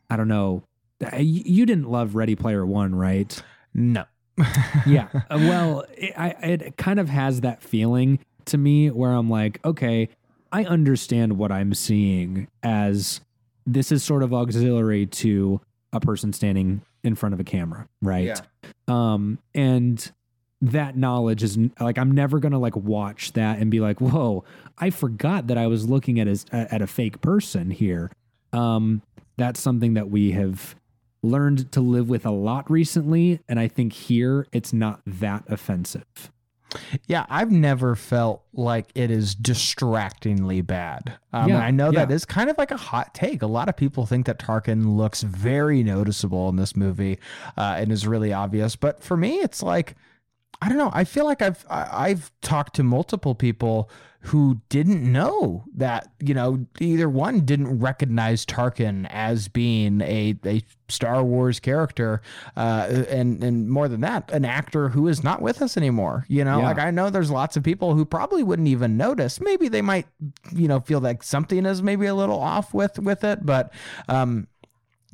I 0.09 0.17
don't 0.17 0.27
know. 0.27 0.63
You 1.17 1.43
you 1.45 1.65
didn't 1.65 1.89
love 1.89 2.15
Ready 2.15 2.35
Player 2.35 2.65
One, 2.65 2.95
right? 2.95 3.41
no. 3.73 4.05
yeah. 4.85 5.07
Uh, 5.13 5.19
Well, 5.31 5.85
it, 5.95 6.13
I, 6.17 6.29
it 6.29 6.77
kind 6.77 6.99
of 6.99 7.09
has 7.09 7.41
that 7.41 7.61
feeling 7.61 8.19
to 8.45 8.57
me 8.57 8.89
where 8.89 9.11
I'm 9.11 9.29
like, 9.29 9.59
okay, 9.63 10.09
I 10.51 10.65
understand 10.65 11.37
what 11.37 11.51
I'm 11.51 11.73
seeing 11.73 12.47
as 12.63 13.21
this 13.65 13.91
is 13.91 14.03
sort 14.03 14.23
of 14.23 14.33
auxiliary 14.33 15.05
to 15.05 15.61
a 15.93 15.99
person 15.99 16.33
standing 16.33 16.81
in 17.03 17.15
front 17.15 17.33
of 17.33 17.39
a 17.39 17.43
camera, 17.43 17.87
right? 18.01 18.25
Yeah. 18.25 18.39
Um, 18.87 19.39
and 19.53 20.11
that 20.61 20.95
knowledge 20.95 21.43
is 21.43 21.57
like 21.79 21.97
I'm 21.97 22.11
never 22.11 22.39
gonna 22.39 22.59
like 22.59 22.75
watch 22.75 23.33
that 23.33 23.59
and 23.59 23.71
be 23.71 23.79
like, 23.79 23.99
whoa, 23.99 24.43
I 24.77 24.89
forgot 24.89 25.47
that 25.47 25.57
I 25.57 25.67
was 25.67 25.89
looking 25.89 26.19
at 26.19 26.27
a 26.27 26.45
at 26.51 26.81
a 26.81 26.87
fake 26.87 27.21
person 27.21 27.71
here. 27.71 28.11
Um, 28.53 29.01
that's 29.37 29.59
something 29.59 29.95
that 29.95 30.09
we 30.09 30.31
have 30.31 30.75
learned 31.23 31.71
to 31.71 31.81
live 31.81 32.09
with 32.09 32.25
a 32.25 32.31
lot 32.31 32.69
recently, 32.69 33.39
and 33.47 33.59
I 33.59 33.67
think 33.67 33.93
here 33.93 34.47
it's 34.51 34.73
not 34.73 35.01
that 35.05 35.43
offensive. 35.47 36.31
Yeah, 37.05 37.25
I've 37.29 37.51
never 37.51 37.95
felt 37.95 38.43
like 38.53 38.91
it 38.95 39.11
is 39.11 39.35
distractingly 39.35 40.61
bad. 40.61 41.17
Um, 41.33 41.49
yeah, 41.49 41.59
I 41.59 41.71
know 41.71 41.91
yeah. 41.91 42.05
that 42.05 42.13
is 42.13 42.23
kind 42.23 42.49
of 42.49 42.57
like 42.57 42.71
a 42.71 42.77
hot 42.77 43.13
take. 43.13 43.41
A 43.41 43.47
lot 43.47 43.67
of 43.67 43.75
people 43.75 44.05
think 44.05 44.25
that 44.25 44.39
Tarkin 44.39 44.95
looks 44.95 45.21
very 45.21 45.83
noticeable 45.83 46.47
in 46.49 46.55
this 46.55 46.75
movie 46.75 47.19
uh, 47.57 47.75
and 47.77 47.91
is 47.91 48.07
really 48.07 48.31
obvious. 48.31 48.77
But 48.77 49.03
for 49.03 49.17
me, 49.17 49.39
it's 49.39 49.61
like, 49.61 49.95
I 50.61 50.69
don't 50.69 50.77
know. 50.77 50.91
I 50.93 51.03
feel 51.03 51.25
like 51.25 51.41
I've 51.41 51.65
I've 51.69 52.31
talked 52.41 52.75
to 52.75 52.83
multiple 52.83 53.33
people 53.33 53.89
who 54.25 54.61
didn't 54.69 55.11
know 55.11 55.63
that, 55.75 56.11
you 56.19 56.35
know, 56.35 56.67
either 56.79 57.09
one 57.09 57.39
didn't 57.39 57.79
recognize 57.79 58.45
Tarkin 58.45 59.07
as 59.09 59.47
being 59.47 60.01
a, 60.01 60.35
a 60.45 60.61
Star 60.89 61.23
Wars 61.23 61.59
character, 61.59 62.21
uh, 62.55 63.05
and 63.09 63.43
and 63.43 63.67
more 63.69 63.87
than 63.87 64.01
that, 64.01 64.29
an 64.31 64.45
actor 64.45 64.89
who 64.89 65.07
is 65.07 65.23
not 65.23 65.41
with 65.41 65.63
us 65.63 65.75
anymore. 65.75 66.25
You 66.27 66.43
know, 66.43 66.59
yeah. 66.59 66.65
like 66.65 66.77
I 66.77 66.91
know 66.91 67.09
there's 67.09 67.31
lots 67.31 67.57
of 67.57 67.63
people 67.63 67.95
who 67.95 68.05
probably 68.05 68.43
wouldn't 68.43 68.67
even 68.67 68.97
notice. 68.97 69.41
Maybe 69.41 69.67
they 69.67 69.81
might, 69.81 70.05
you 70.53 70.67
know, 70.67 70.79
feel 70.79 70.99
like 70.99 71.23
something 71.23 71.65
is 71.65 71.81
maybe 71.81 72.05
a 72.05 72.13
little 72.13 72.39
off 72.39 72.75
with 72.75 72.99
with 72.99 73.23
it, 73.23 73.43
but 73.43 73.73
um, 74.07 74.47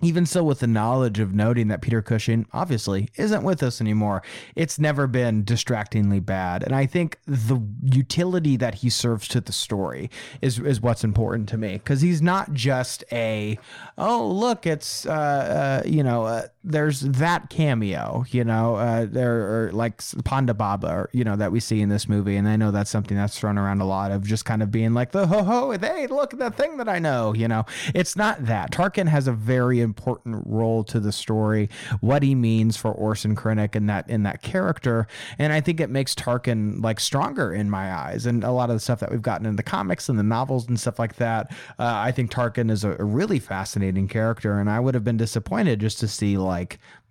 even 0.02 0.28
so, 0.28 0.44
with 0.44 0.60
the 0.60 0.68
knowledge 0.68 1.20
of 1.20 1.34
noting 1.34 1.70
that 1.70 1.82
Peter 1.82 2.04
Cushing 2.04 2.46
obviously 2.54 3.10
isn't 3.16 3.44
with 3.44 3.64
us 3.64 3.82
anymore, 3.82 4.22
it's 4.56 4.78
never 4.78 5.08
been 5.08 5.44
distractingly 5.44 6.20
bad. 6.20 6.62
And 6.64 6.76
I 6.76 6.86
think 6.86 7.18
the 7.26 7.60
utility 7.82 8.58
that 8.58 8.76
he 8.76 8.92
serves 8.92 9.28
to 9.30 9.42
the 9.42 9.52
story 9.52 10.12
is, 10.40 10.60
is 10.60 10.82
what's 10.82 11.04
important 11.04 11.50
to 11.50 11.58
me 11.58 11.74
because 11.74 12.02
he's 12.02 12.22
not 12.22 12.54
just 12.54 13.04
a, 13.12 13.58
oh, 13.98 14.28
look, 14.28 14.68
it's, 14.68 15.08
uh, 15.08 15.82
uh, 15.84 15.88
you 15.88 16.04
know, 16.04 16.26
uh, 16.26 16.48
there's 16.68 17.00
that 17.02 17.50
cameo, 17.50 18.26
you 18.30 18.44
know, 18.44 18.76
uh, 18.76 19.06
there 19.10 19.68
are 19.68 19.72
like 19.72 19.98
Ponda 20.00 20.56
Baba, 20.56 21.08
you 21.14 21.24
know, 21.24 21.38
that 21.38 21.52
we 21.52 21.62
see 21.62 21.82
in 21.82 21.88
this 21.88 22.10
movie. 22.10 22.36
And 22.36 22.48
I 22.48 22.58
know 22.58 22.72
that's 22.72 22.90
something 22.90 23.16
that's 23.16 23.40
thrown 23.40 23.58
around 23.58 23.80
a 23.80 23.86
lot 23.86 24.12
of 24.12 24.24
just 24.26 24.44
kind 24.44 24.62
of 24.62 24.70
being 24.70 24.94
like 24.94 25.12
the 25.12 25.28
ho 25.28 25.44
ho, 25.44 25.72
hey, 25.72 26.08
look 26.08 26.34
at 26.34 26.58
thing 26.58 26.78
that 26.78 26.90
I 26.90 27.00
know, 27.00 27.34
you 27.34 27.48
know, 27.48 27.66
it's 27.96 28.16
not 28.16 28.46
that. 28.46 28.72
Tarkin 28.72 29.08
has 29.08 29.28
a 29.28 29.32
very 29.32 29.80
important 29.80 30.44
role 30.46 30.84
to 30.86 31.00
the 31.00 31.12
story, 31.12 31.70
what 32.02 32.22
he 32.22 32.36
means 32.36 32.76
for 32.76 32.92
Orson 32.92 33.36
Krennic 33.36 33.76
and 33.76 33.90
that 33.90 34.10
in 34.10 34.24
that 34.24 34.42
character, 34.42 35.08
and 35.38 35.54
I 35.54 35.62
think 35.62 35.80
it 35.80 35.90
makes 35.90 36.16
Tarkin 36.16 36.84
like 36.84 37.00
stronger 37.00 37.54
in 37.54 37.70
my 37.70 37.94
eyes. 37.94 38.26
And 38.26 38.44
a 38.44 38.52
lot 38.52 38.70
of 38.70 38.76
the 38.76 38.80
stuff 38.80 39.00
that 39.00 39.12
we've 39.12 39.22
gotten 39.22 39.46
in 39.46 39.56
the 39.56 39.64
comics 39.64 40.10
and 40.10 40.20
the 40.20 40.24
novels 40.24 40.68
and 40.68 40.80
stuff 40.80 41.00
like 41.00 41.16
that, 41.16 41.52
uh, 41.80 41.96
I 41.96 42.12
think 42.12 42.32
Tarkin 42.32 42.70
is 42.70 42.84
a, 42.84 42.98
a 43.00 43.04
really 43.06 43.40
fascinating 43.40 44.08
character, 44.08 44.60
and 44.60 44.70
I 44.70 44.80
would 44.80 44.96
have 44.96 45.04
been 45.04 45.18
disappointed 45.18 45.80
just 45.80 46.00
to 46.00 46.08
see 46.08 46.38
like 46.38 46.57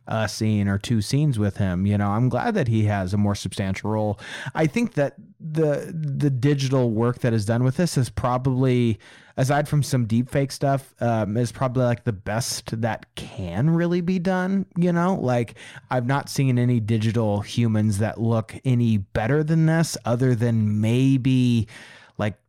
a 0.08 0.28
scene 0.28 0.68
or 0.68 0.78
two 0.78 1.02
scenes 1.02 1.38
with 1.38 1.56
him. 1.56 1.86
You 1.86 1.98
know, 1.98 2.10
I'm 2.10 2.28
glad 2.28 2.54
that 2.54 2.68
he 2.68 2.84
has 2.84 3.12
a 3.12 3.16
more 3.16 3.34
substantial 3.34 3.90
role. 3.90 4.18
I 4.54 4.66
think 4.66 4.94
that 4.94 5.14
the 5.40 5.92
the 5.92 6.30
digital 6.30 6.90
work 6.90 7.18
that 7.20 7.32
is 7.32 7.44
done 7.44 7.64
with 7.64 7.76
this 7.76 7.98
is 7.98 8.08
probably, 8.08 8.98
aside 9.36 9.68
from 9.68 9.82
some 9.82 10.06
deep 10.06 10.30
fake 10.30 10.52
stuff, 10.52 10.94
um, 11.00 11.36
is 11.36 11.50
probably 11.52 11.84
like 11.84 12.04
the 12.04 12.12
best 12.12 12.80
that 12.80 13.14
can 13.16 13.70
really 13.70 14.00
be 14.00 14.18
done. 14.18 14.66
You 14.76 14.92
know, 14.92 15.16
like 15.20 15.56
I've 15.90 16.06
not 16.06 16.28
seen 16.28 16.58
any 16.58 16.78
digital 16.80 17.40
humans 17.40 17.98
that 17.98 18.20
look 18.20 18.54
any 18.64 18.98
better 18.98 19.42
than 19.42 19.66
this, 19.66 19.96
other 20.04 20.34
than 20.34 20.80
maybe 20.80 21.62
like 21.62 21.70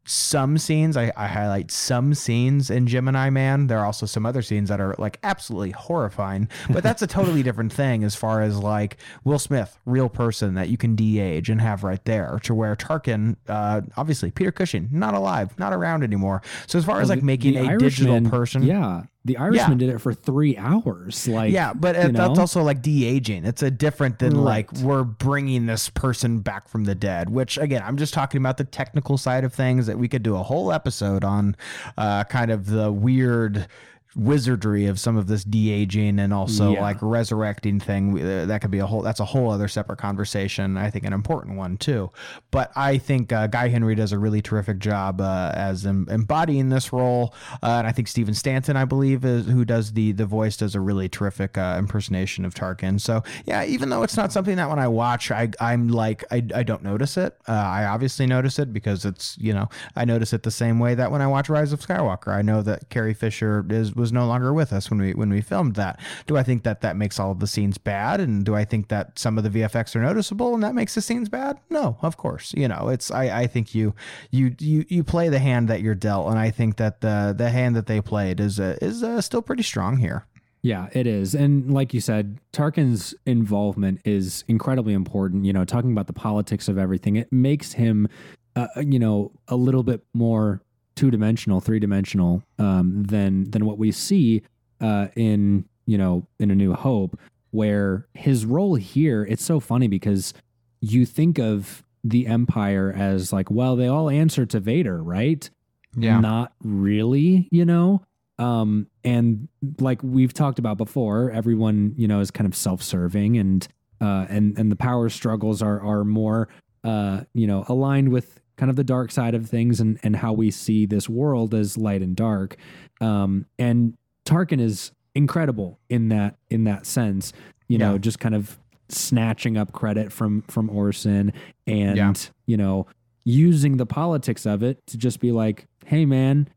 some 0.07 0.57
scenes 0.57 0.95
I, 0.95 1.11
I, 1.15 1.27
highlight 1.27 1.69
some 1.69 2.13
scenes 2.13 2.69
in 2.69 2.87
gemini 2.87 3.29
man. 3.29 3.67
There 3.67 3.77
are 3.79 3.85
also 3.85 4.05
some 4.05 4.25
other 4.25 4.41
scenes 4.41 4.69
that 4.69 4.79
are 4.79 4.95
like 4.97 5.19
absolutely 5.23 5.71
horrifying 5.71 6.47
but 6.69 6.81
that's 6.81 7.01
a 7.01 7.07
totally 7.17 7.43
different 7.43 7.73
thing 7.73 8.03
as 8.03 8.15
far 8.15 8.41
as 8.41 8.57
like 8.57 8.97
will 9.23 9.39
smith 9.39 9.77
real 9.85 10.09
person 10.09 10.53
that 10.55 10.69
you 10.69 10.77
can 10.77 10.95
de-age 10.95 11.49
and 11.49 11.61
have 11.61 11.83
right 11.83 12.03
there 12.05 12.39
to 12.43 12.55
where 12.55 12.75
tarkin 12.75 13.35
uh, 13.47 13.81
obviously 13.97 14.31
peter 14.31 14.51
cushing 14.51 14.87
not 14.91 15.13
alive 15.13 15.57
not 15.59 15.73
around 15.73 16.03
anymore. 16.03 16.41
So 16.67 16.77
as 16.79 16.85
far 16.85 17.01
as 17.01 17.09
like 17.09 17.23
making 17.23 17.55
a 17.55 17.63
Irishman, 17.63 17.79
digital 17.79 18.29
person 18.29 18.63
yeah 18.63 19.03
the 19.27 19.37
Irishman 19.37 19.79
yeah. 19.79 19.87
did 19.87 19.95
it 19.95 19.99
for 19.99 20.13
three 20.13 20.57
hours. 20.57 21.27
Like, 21.27 21.51
yeah, 21.51 21.73
but 21.73 22.13
that's 22.13 22.39
also 22.39 22.63
like 22.63 22.81
de 22.81 23.05
aging. 23.05 23.45
It's 23.45 23.61
a 23.61 23.69
different 23.69 24.19
than 24.19 24.37
right. 24.37 24.43
like 24.43 24.71
we're 24.81 25.03
bringing 25.03 25.65
this 25.65 25.89
person 25.89 26.39
back 26.39 26.69
from 26.69 26.85
the 26.85 26.95
dead. 26.95 27.29
Which 27.29 27.57
again, 27.57 27.83
I'm 27.85 27.97
just 27.97 28.13
talking 28.13 28.39
about 28.39 28.57
the 28.57 28.63
technical 28.63 29.17
side 29.17 29.43
of 29.43 29.53
things. 29.53 29.87
That 29.87 29.99
we 29.99 30.07
could 30.07 30.23
do 30.23 30.35
a 30.35 30.43
whole 30.43 30.71
episode 30.71 31.23
on, 31.23 31.55
uh, 31.97 32.23
kind 32.23 32.51
of 32.51 32.67
the 32.67 32.91
weird 32.91 33.67
wizardry 34.15 34.85
of 34.85 34.99
some 34.99 35.17
of 35.17 35.27
this 35.27 35.43
de-aging 35.43 36.19
and 36.19 36.33
also 36.33 36.73
yeah. 36.73 36.81
like 36.81 36.97
resurrecting 37.01 37.79
thing 37.79 38.19
uh, 38.19 38.45
that 38.45 38.61
could 38.61 38.71
be 38.71 38.79
a 38.79 38.85
whole 38.85 39.01
that's 39.01 39.19
a 39.19 39.25
whole 39.25 39.51
other 39.51 39.67
separate 39.67 39.97
conversation 39.97 40.77
i 40.77 40.89
think 40.89 41.05
an 41.05 41.13
important 41.13 41.57
one 41.57 41.77
too. 41.77 42.09
But 42.49 42.71
i 42.75 42.97
think 42.97 43.31
uh, 43.31 43.47
guy 43.47 43.67
henry 43.67 43.95
does 43.95 44.11
a 44.11 44.19
really 44.19 44.41
terrific 44.41 44.79
job 44.79 45.21
uh, 45.21 45.51
as 45.53 45.85
em- 45.85 46.07
embodying 46.09 46.69
this 46.69 46.93
role 46.93 47.33
uh, 47.61 47.77
and 47.77 47.87
i 47.87 47.91
think 47.91 48.07
stephen 48.07 48.33
stanton 48.33 48.75
i 48.75 48.85
believe 48.85 49.25
is 49.25 49.45
who 49.45 49.65
does 49.65 49.93
the 49.93 50.13
the 50.13 50.25
voice 50.25 50.57
does 50.57 50.73
a 50.73 50.79
really 50.79 51.09
terrific 51.09 51.57
uh, 51.57 51.75
impersonation 51.77 52.45
of 52.45 52.53
tarkin. 52.53 52.99
So 52.99 53.23
yeah 53.45 53.65
even 53.65 53.89
though 53.89 54.03
it's 54.03 54.17
not 54.17 54.31
something 54.31 54.55
that 54.55 54.69
when 54.69 54.79
i 54.79 54.87
watch 54.87 55.31
i 55.31 55.49
i'm 55.59 55.89
like 55.89 56.23
i, 56.31 56.37
I 56.55 56.63
don't 56.63 56.83
notice 56.83 57.17
it. 57.17 57.37
Uh, 57.47 57.51
i 57.51 57.85
obviously 57.85 58.25
notice 58.25 58.57
it 58.57 58.73
because 58.73 59.05
it's 59.05 59.37
you 59.37 59.53
know 59.53 59.69
i 59.95 60.05
notice 60.05 60.33
it 60.33 60.43
the 60.43 60.51
same 60.51 60.79
way 60.79 60.95
that 60.95 61.11
when 61.11 61.21
i 61.21 61.27
watch 61.27 61.49
rise 61.49 61.73
of 61.73 61.81
skywalker. 61.81 62.33
I 62.33 62.41
know 62.41 62.61
that 62.61 62.89
carrie 62.89 63.13
fisher 63.13 63.65
is 63.69 63.95
was 63.97 64.13
no 64.13 64.25
longer 64.25 64.53
with 64.53 64.71
us 64.71 64.89
when 64.89 64.99
we 64.99 65.13
when 65.13 65.29
we 65.29 65.41
filmed 65.41 65.75
that. 65.75 65.99
Do 66.25 66.37
I 66.37 66.43
think 66.43 66.63
that 66.63 66.81
that 66.81 66.95
makes 66.95 67.19
all 67.19 67.31
of 67.31 67.39
the 67.39 67.47
scenes 67.47 67.77
bad, 67.77 68.19
and 68.19 68.45
do 68.45 68.55
I 68.55 68.65
think 68.65 68.87
that 68.89 69.19
some 69.19 69.37
of 69.37 69.43
the 69.43 69.49
VFX 69.49 69.95
are 69.95 70.01
noticeable 70.01 70.53
and 70.53 70.63
that 70.63 70.75
makes 70.75 70.95
the 70.95 71.01
scenes 71.01 71.29
bad? 71.29 71.59
No, 71.69 71.97
of 72.01 72.17
course. 72.17 72.53
You 72.55 72.67
know, 72.67 72.89
it's 72.89 73.11
I 73.11 73.41
I 73.41 73.47
think 73.47 73.75
you 73.75 73.93
you 74.31 74.55
you 74.59 74.85
you 74.87 75.03
play 75.03 75.29
the 75.29 75.39
hand 75.39 75.67
that 75.67 75.81
you're 75.81 75.95
dealt, 75.95 76.29
and 76.29 76.39
I 76.39 76.51
think 76.51 76.77
that 76.77 77.01
the 77.01 77.33
the 77.37 77.49
hand 77.49 77.75
that 77.75 77.87
they 77.87 78.01
played 78.01 78.39
is 78.39 78.59
uh, 78.59 78.77
is 78.81 79.03
uh, 79.03 79.21
still 79.21 79.41
pretty 79.41 79.63
strong 79.63 79.97
here. 79.97 80.25
Yeah, 80.63 80.89
it 80.91 81.07
is. 81.07 81.33
And 81.35 81.71
like 81.71 81.93
you 81.93 82.01
said, 82.01 82.39
Tarkin's 82.51 83.13
involvement 83.25 84.01
is 84.03 84.43
incredibly 84.47 84.93
important. 84.93 85.45
You 85.45 85.53
know, 85.53 85.63
talking 85.63 85.91
about 85.91 86.07
the 86.07 86.13
politics 86.13 86.67
of 86.67 86.77
everything, 86.77 87.15
it 87.15 87.31
makes 87.31 87.73
him, 87.73 88.07
uh, 88.55 88.67
you 88.77 88.99
know, 88.99 89.31
a 89.47 89.55
little 89.55 89.83
bit 89.83 90.03
more 90.13 90.61
two 90.97 91.11
dimensional, 91.11 91.61
three 91.61 91.79
dimensional 91.79 92.43
um, 92.59 93.03
than 93.03 93.49
than 93.51 93.65
what 93.65 93.77
we 93.77 93.91
see 93.91 94.41
uh, 94.81 95.07
in 95.15 95.63
you 95.85 95.97
know 95.97 96.27
in 96.39 96.51
A 96.51 96.55
New 96.55 96.73
Hope, 96.73 97.17
where 97.51 98.07
his 98.13 98.45
role 98.45 98.75
here. 98.75 99.23
It's 99.23 99.45
so 99.45 99.59
funny 99.59 99.87
because 99.87 100.33
you 100.81 101.05
think 101.05 101.39
of 101.39 101.83
the 102.03 102.27
Empire 102.27 102.93
as 102.95 103.31
like, 103.31 103.49
well, 103.49 103.75
they 103.75 103.87
all 103.87 104.09
answer 104.09 104.45
to 104.45 104.59
Vader, 104.59 105.01
right? 105.01 105.49
Yeah, 105.95 106.19
not 106.19 106.53
really, 106.63 107.47
you 107.51 107.65
know. 107.65 108.03
Um, 108.39 108.87
and 109.03 109.47
like 109.79 110.03
we've 110.03 110.33
talked 110.33 110.59
about 110.59 110.77
before, 110.77 111.31
everyone 111.31 111.93
you 111.95 112.07
know 112.07 112.19
is 112.19 112.31
kind 112.31 112.47
of 112.47 112.55
self-serving, 112.55 113.37
and 113.37 113.67
uh, 114.01 114.25
and 114.29 114.57
and 114.57 114.71
the 114.71 114.75
power 114.75 115.09
struggles 115.09 115.61
are 115.61 115.81
are 115.81 116.03
more 116.03 116.49
uh, 116.83 117.21
you 117.33 117.47
know 117.47 117.65
aligned 117.67 118.09
with 118.09 118.39
kind 118.57 118.69
of 118.69 118.75
the 118.75 118.83
dark 118.83 119.11
side 119.11 119.35
of 119.35 119.49
things 119.49 119.79
and 119.79 119.99
and 120.03 120.15
how 120.15 120.33
we 120.33 120.51
see 120.51 120.85
this 120.85 121.07
world 121.07 121.53
as 121.53 121.77
light 121.77 122.01
and 122.01 122.15
dark. 122.15 122.57
Um, 122.99 123.45
and 123.57 123.95
Tarkin 124.25 124.59
is 124.59 124.91
incredible 125.15 125.79
in 125.89 126.09
that 126.09 126.35
in 126.49 126.65
that 126.65 126.85
sense. 126.85 127.33
You 127.67 127.77
yeah. 127.77 127.91
know, 127.91 127.97
just 127.97 128.19
kind 128.19 128.35
of 128.35 128.59
snatching 128.89 129.57
up 129.57 129.71
credit 129.71 130.11
from 130.11 130.41
from 130.43 130.69
Orson 130.69 131.33
and 131.65 131.97
yeah. 131.97 132.13
you 132.45 132.57
know 132.57 132.87
using 133.23 133.77
the 133.77 133.85
politics 133.85 134.45
of 134.45 134.63
it 134.63 134.79
to 134.87 134.97
just 134.97 135.19
be 135.19 135.31
like, 135.31 135.67
hey 135.85 136.05
man, 136.05 136.47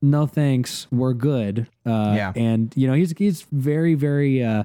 no 0.00 0.26
thanks, 0.26 0.86
we're 0.90 1.12
good. 1.12 1.68
Uh, 1.84 2.14
yeah. 2.16 2.32
And 2.34 2.72
you 2.76 2.86
know 2.86 2.94
he's 2.94 3.12
he's 3.16 3.42
very 3.52 3.94
very 3.94 4.42
uh, 4.42 4.64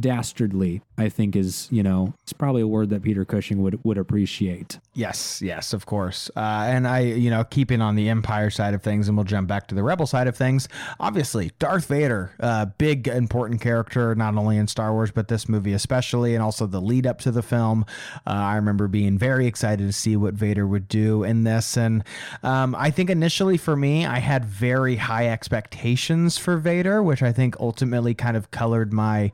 dastardly 0.00 0.82
i 0.98 1.08
think 1.08 1.36
is 1.36 1.68
you 1.70 1.82
know 1.82 2.14
it's 2.22 2.32
probably 2.32 2.62
a 2.62 2.66
word 2.66 2.90
that 2.90 3.02
peter 3.02 3.24
cushing 3.24 3.62
would 3.62 3.78
would 3.84 3.98
appreciate 3.98 4.78
Yes, 5.00 5.40
yes, 5.40 5.72
of 5.72 5.86
course. 5.86 6.30
Uh, 6.36 6.40
and 6.66 6.86
I, 6.86 7.00
you 7.00 7.30
know, 7.30 7.44
keeping 7.44 7.80
on 7.80 7.94
the 7.94 8.08
Empire 8.08 8.50
side 8.50 8.74
of 8.74 8.82
things, 8.82 9.06
and 9.06 9.16
we'll 9.16 9.24
jump 9.24 9.48
back 9.48 9.68
to 9.68 9.74
the 9.74 9.84
Rebel 9.84 10.06
side 10.06 10.26
of 10.26 10.36
things. 10.36 10.68
Obviously, 10.98 11.52
Darth 11.60 11.86
Vader, 11.86 12.32
uh, 12.40 12.66
big 12.66 13.06
important 13.06 13.60
character, 13.60 14.14
not 14.16 14.36
only 14.36 14.56
in 14.56 14.66
Star 14.66 14.92
Wars 14.92 15.10
but 15.12 15.28
this 15.28 15.48
movie 15.48 15.72
especially, 15.72 16.34
and 16.34 16.42
also 16.42 16.66
the 16.66 16.80
lead 16.80 17.06
up 17.06 17.20
to 17.20 17.30
the 17.30 17.42
film. 17.42 17.86
Uh, 18.26 18.30
I 18.30 18.56
remember 18.56 18.88
being 18.88 19.16
very 19.16 19.46
excited 19.46 19.86
to 19.86 19.92
see 19.92 20.16
what 20.16 20.34
Vader 20.34 20.66
would 20.66 20.88
do 20.88 21.22
in 21.22 21.44
this, 21.44 21.76
and 21.76 22.02
um, 22.42 22.74
I 22.74 22.90
think 22.90 23.08
initially 23.08 23.56
for 23.56 23.76
me, 23.76 24.04
I 24.04 24.18
had 24.18 24.44
very 24.44 24.96
high 24.96 25.28
expectations 25.28 26.36
for 26.36 26.56
Vader, 26.56 27.00
which 27.00 27.22
I 27.22 27.32
think 27.32 27.56
ultimately 27.60 28.12
kind 28.12 28.36
of 28.36 28.50
colored 28.50 28.92
my 28.92 29.30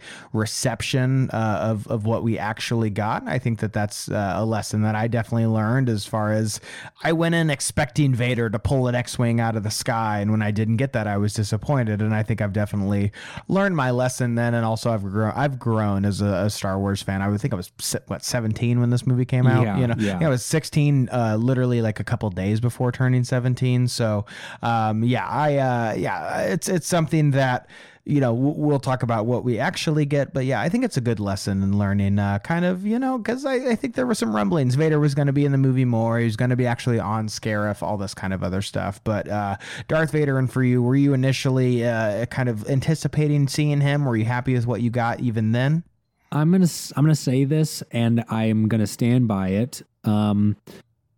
reception 0.56 1.28
uh, 1.30 1.58
of 1.60 1.86
of 1.88 2.06
what 2.06 2.22
we 2.22 2.38
actually 2.38 2.88
got. 2.88 3.22
I 3.28 3.38
think 3.38 3.58
that 3.58 3.74
that's 3.74 4.08
uh, 4.08 4.34
a 4.36 4.44
lesson 4.44 4.82
that 4.82 4.94
I 4.94 5.06
definitely 5.06 5.46
learned 5.46 5.90
as 5.90 6.06
far 6.06 6.32
as 6.32 6.60
I 7.04 7.12
went 7.12 7.34
in 7.34 7.50
expecting 7.50 8.14
Vader 8.14 8.48
to 8.48 8.58
pull 8.58 8.88
an 8.88 8.94
X-wing 8.94 9.38
out 9.38 9.54
of 9.54 9.64
the 9.64 9.70
sky, 9.70 10.20
and 10.20 10.30
when 10.30 10.40
I 10.40 10.50
didn't 10.50 10.78
get 10.78 10.94
that, 10.94 11.06
I 11.06 11.18
was 11.18 11.34
disappointed. 11.34 12.00
And 12.00 12.14
I 12.14 12.22
think 12.22 12.40
I've 12.40 12.54
definitely 12.54 13.12
learned 13.48 13.76
my 13.76 13.90
lesson 13.90 14.34
then, 14.34 14.54
and 14.54 14.64
also 14.64 14.90
I've 14.90 15.02
grown. 15.02 15.32
I've 15.36 15.58
grown 15.58 16.06
as 16.06 16.22
a, 16.22 16.46
a 16.46 16.50
Star 16.50 16.78
Wars 16.78 17.02
fan. 17.02 17.20
I 17.20 17.28
would 17.28 17.40
think 17.40 17.52
I 17.52 17.56
was 17.56 17.70
what 18.06 18.24
17 18.24 18.80
when 18.80 18.88
this 18.88 19.06
movie 19.06 19.26
came 19.26 19.46
out. 19.46 19.62
Yeah, 19.62 19.78
you 19.78 19.86
know, 19.88 19.94
yeah. 19.98 20.18
I 20.22 20.28
was 20.28 20.42
16, 20.42 21.10
uh, 21.12 21.36
literally 21.38 21.82
like 21.82 22.00
a 22.00 22.04
couple 22.04 22.30
days 22.30 22.60
before 22.60 22.92
turning 22.92 23.24
17. 23.24 23.88
So, 23.88 24.24
um, 24.62 25.04
yeah, 25.04 25.28
I 25.28 25.56
uh, 25.56 25.94
yeah, 25.98 26.40
it's 26.40 26.66
it's 26.66 26.86
something 26.86 27.32
that 27.32 27.68
you 28.06 28.20
know, 28.20 28.32
we'll 28.32 28.78
talk 28.78 29.02
about 29.02 29.26
what 29.26 29.42
we 29.42 29.58
actually 29.58 30.06
get. 30.06 30.32
But 30.32 30.44
yeah, 30.44 30.60
I 30.60 30.68
think 30.68 30.84
it's 30.84 30.96
a 30.96 31.00
good 31.00 31.18
lesson 31.18 31.60
in 31.60 31.76
learning, 31.76 32.20
uh, 32.20 32.38
kind 32.38 32.64
of, 32.64 32.86
you 32.86 33.00
know, 33.00 33.18
because 33.18 33.44
I, 33.44 33.54
I 33.54 33.74
think 33.74 33.96
there 33.96 34.06
were 34.06 34.14
some 34.14 34.34
rumblings. 34.34 34.76
Vader 34.76 35.00
was 35.00 35.12
going 35.12 35.26
to 35.26 35.32
be 35.32 35.44
in 35.44 35.50
the 35.50 35.58
movie 35.58 35.84
more. 35.84 36.20
He 36.20 36.24
was 36.24 36.36
going 36.36 36.50
to 36.50 36.56
be 36.56 36.68
actually 36.68 37.00
on 37.00 37.26
Scarif, 37.26 37.82
all 37.82 37.96
this 37.96 38.14
kind 38.14 38.32
of 38.32 38.44
other 38.44 38.62
stuff. 38.62 39.02
But 39.02 39.28
uh, 39.28 39.56
Darth 39.88 40.12
Vader, 40.12 40.38
and 40.38 40.50
for 40.50 40.62
you, 40.62 40.80
were 40.82 40.94
you 40.94 41.14
initially 41.14 41.84
uh, 41.84 42.26
kind 42.26 42.48
of 42.48 42.68
anticipating 42.70 43.48
seeing 43.48 43.80
him? 43.80 44.04
Were 44.04 44.16
you 44.16 44.24
happy 44.24 44.54
with 44.54 44.68
what 44.68 44.82
you 44.82 44.90
got 44.90 45.18
even 45.18 45.50
then? 45.50 45.82
I'm 46.30 46.52
gonna 46.52 46.68
I'm 46.96 47.04
gonna 47.04 47.14
say 47.16 47.44
this, 47.44 47.82
and 47.90 48.24
I'm 48.28 48.68
gonna 48.68 48.86
stand 48.86 49.26
by 49.26 49.48
it. 49.48 49.82
Um, 50.04 50.56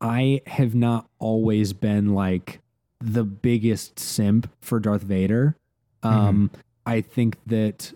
I 0.01 0.41
have 0.47 0.75
not 0.75 1.07
always 1.19 1.75
been 1.75 2.15
like 2.15 2.61
the 3.01 3.25
biggest 3.25 3.99
simp 3.99 4.51
for 4.63 4.81
Darth 4.81 5.03
Vader. 5.03 5.57
Um, 6.03 6.51
I 6.89 7.01
think 7.03 7.37
that 7.47 7.93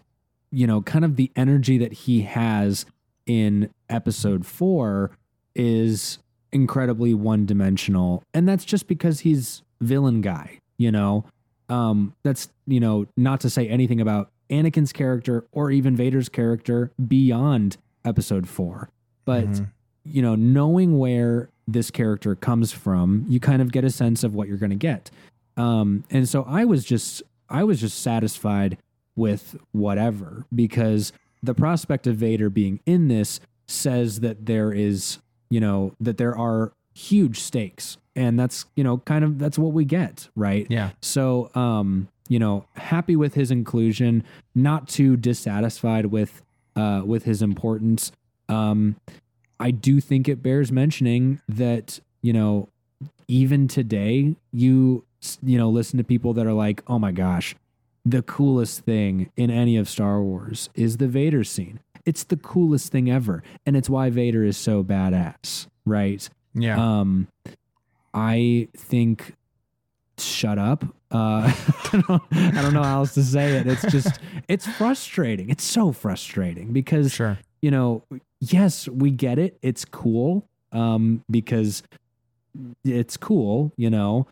you 0.55 0.67
know, 0.67 0.83
kind 0.83 1.03
of 1.03 1.17
the 1.17 1.31
energy 1.35 1.79
that 1.79 1.93
he 1.95 2.23
has 2.23 2.85
in 3.27 3.71
Episode 3.89 4.45
Four 4.45 5.11
is 5.55 6.19
incredibly 6.53 7.15
one 7.15 7.47
dimensional, 7.47 8.23
and 8.35 8.47
that's 8.47 8.65
just 8.65 8.87
because 8.87 9.21
he's 9.21 9.63
villain 9.81 10.21
guy. 10.21 10.59
You 10.79 10.93
know, 10.93 11.25
um, 11.69 12.13
that's 12.23 12.49
you 12.67 12.81
know 12.81 13.07
not 13.17 13.41
to 13.41 13.51
say 13.51 13.67
anything 13.69 14.01
about 14.01 14.29
Anakin's 14.51 14.93
character 14.93 15.45
or 15.53 15.71
even 15.71 15.97
Vader's 15.97 16.29
character 16.29 16.91
beyond 17.09 17.79
Episode 18.05 18.47
Four, 18.49 18.91
but 19.25 19.47
Mhm. 19.47 19.69
you 20.05 20.21
know, 20.21 20.35
knowing 20.35 20.99
where 20.99 21.49
this 21.67 21.91
character 21.91 22.35
comes 22.35 22.73
from, 22.73 23.25
you 23.29 23.41
kind 23.41 23.63
of 23.63 23.73
get 23.73 23.85
a 23.85 23.91
sense 23.91 24.23
of 24.25 24.35
what 24.35 24.49
you're 24.49 24.59
going 24.59 24.71
to 24.71 24.77
get. 24.77 25.11
Um, 25.57 26.05
and 26.11 26.29
so 26.29 26.43
I 26.43 26.65
was 26.65 26.85
just, 26.85 27.23
I 27.53 27.65
was 27.65 27.81
just 27.81 28.01
satisfied 28.01 28.79
with 29.15 29.57
whatever 29.73 30.47
because 30.55 31.13
the 31.43 31.55
prospect 31.55 32.07
of 32.07 32.17
Vader 32.17 32.51
being 32.51 32.81
in 32.87 33.09
this 33.09 33.39
says 33.67 34.21
that 34.21 34.47
there 34.47 34.73
is, 34.73 35.19
you 35.51 35.61
know, 35.61 35.95
that 36.01 36.17
there 36.17 36.37
are 36.37 36.73
huge 36.95 37.39
stakes, 37.41 37.99
and 38.17 38.39
that's, 38.39 38.65
you 38.75 38.83
know, 38.83 38.99
kind 38.99 39.25
of 39.25 39.39
that's 39.39 39.59
what 39.59 39.73
we 39.73 39.85
get, 39.85 40.29
right? 40.35 40.67
Yeah. 40.71 40.91
So, 41.01 41.51
um, 41.55 42.09
you 42.29 42.39
know, 42.39 42.65
happy 42.77 43.17
with 43.17 43.35
his 43.35 43.51
inclusion, 43.51 44.25
not 44.55 44.89
too 44.89 45.17
dissatisfied 45.17 46.07
with 46.07 46.43
uh 46.75 47.03
with 47.05 47.25
his 47.25 47.43
importance. 47.43 48.13
Um 48.49 48.97
I 49.61 49.71
do 49.71 50.01
think 50.01 50.29
it 50.29 50.43
bears 50.43 50.73
mentioning 50.73 51.41
that, 51.49 52.01
you 52.23 52.33
know, 52.33 52.69
even 53.29 53.69
today 53.69 54.37
you 54.53 55.05
you 55.43 55.59
know, 55.59 55.69
listen 55.71 55.99
to 55.99 56.05
people 56.05 56.35
that 56.35 56.47
are 56.47 56.53
like, 56.53 56.83
"Oh 56.87 56.99
my 56.99 57.13
gosh, 57.13 57.55
the 58.05 58.23
coolest 58.23 58.81
thing 58.81 59.31
in 59.37 59.51
any 59.51 59.77
of 59.77 59.89
Star 59.89 60.23
Wars 60.23 60.69
is 60.75 60.97
the 60.97 61.09
Vader 61.09 61.45
scene." 61.45 61.81
It's 62.05 62.25
the 62.25 62.37
coolest 62.37 62.91
thing 62.91 63.11
ever, 63.11 63.43
and 63.65 63.77
it's 63.77 63.89
why 63.89 64.11
Vader 64.11 64.45
is 64.45 64.57
so 64.57 64.83
badass, 64.83 65.69
right? 65.85 66.29
Yeah. 66.55 66.77
Um, 67.01 67.29
I 68.13 68.69
think 68.77 69.35
shut 70.19 70.59
up. 70.59 70.85
Uh, 71.11 71.53
I, 71.93 72.03
don't, 72.09 72.23
I 72.33 72.63
don't 72.63 72.75
know 72.75 72.83
how 72.83 73.01
else 73.01 73.15
to 73.15 73.23
say 73.23 73.57
it. 73.57 73.67
It's 73.67 73.83
just 73.83 74.19
it's 74.49 74.67
frustrating. 74.67 75.51
It's 75.51 75.65
so 75.65 75.93
frustrating 75.93 76.73
because 76.73 77.13
sure. 77.13 77.39
you 77.61 77.71
know, 77.71 78.03
yes, 78.41 78.89
we 78.89 79.11
get 79.11 79.39
it. 79.39 79.59
It's 79.63 79.85
cool 79.85 80.49
um, 80.73 81.23
because 81.31 81.83
it's 82.85 83.17
cool, 83.17 83.73
you 83.77 83.91
know, 83.91 84.27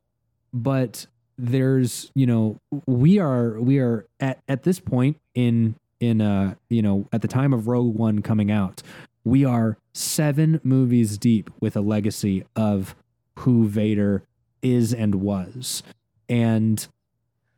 but 0.52 1.06
there's 1.38 2.10
you 2.14 2.26
know 2.26 2.58
we 2.86 3.18
are 3.18 3.58
we 3.60 3.78
are 3.78 4.06
at 4.20 4.40
at 4.48 4.62
this 4.64 4.78
point 4.78 5.18
in 5.34 5.74
in 6.00 6.20
uh 6.20 6.54
you 6.68 6.82
know 6.82 7.06
at 7.12 7.22
the 7.22 7.28
time 7.28 7.52
of 7.52 7.66
Rogue 7.66 7.94
One 7.96 8.20
coming 8.22 8.50
out 8.50 8.82
we 9.24 9.44
are 9.44 9.76
seven 9.94 10.60
movies 10.64 11.18
deep 11.18 11.50
with 11.60 11.76
a 11.76 11.80
legacy 11.80 12.44
of 12.56 12.94
who 13.40 13.66
Vader 13.68 14.22
is 14.62 14.92
and 14.94 15.16
was. 15.16 15.82
And 16.28 16.86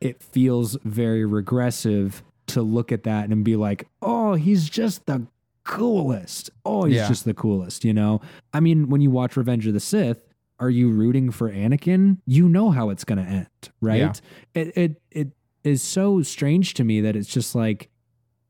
it 0.00 0.20
feels 0.22 0.76
very 0.84 1.24
regressive 1.24 2.22
to 2.48 2.62
look 2.62 2.90
at 2.90 3.04
that 3.04 3.28
and 3.28 3.44
be 3.44 3.54
like, 3.54 3.86
oh, 4.00 4.34
he's 4.34 4.68
just 4.68 5.06
the 5.06 5.24
coolest. 5.62 6.50
Oh, 6.64 6.84
he's 6.84 6.96
Yeah. 6.96 7.08
just 7.08 7.24
the 7.24 7.34
coolest, 7.34 7.84
you 7.84 7.92
know? 7.94 8.20
I 8.52 8.58
mean, 8.60 8.88
when 8.88 9.00
you 9.00 9.10
watch 9.12 9.36
Revenge 9.36 9.66
of 9.66 9.72
the 9.74 9.80
Sith, 9.80 10.26
are 10.58 10.70
you 10.70 10.90
rooting 10.90 11.30
for 11.30 11.50
Anakin? 11.50 12.18
You 12.26 12.48
know 12.48 12.70
how 12.70 12.90
it's 12.90 13.04
going 13.04 13.24
to 13.24 13.30
end, 13.30 13.48
right? 13.80 13.98
Yeah. 13.98 14.12
It, 14.54 14.76
it, 14.76 15.02
it 15.10 15.28
is 15.64 15.82
so 15.82 16.22
strange 16.22 16.74
to 16.74 16.84
me 16.84 17.00
that 17.00 17.16
it's 17.16 17.28
just 17.28 17.54
like, 17.54 17.88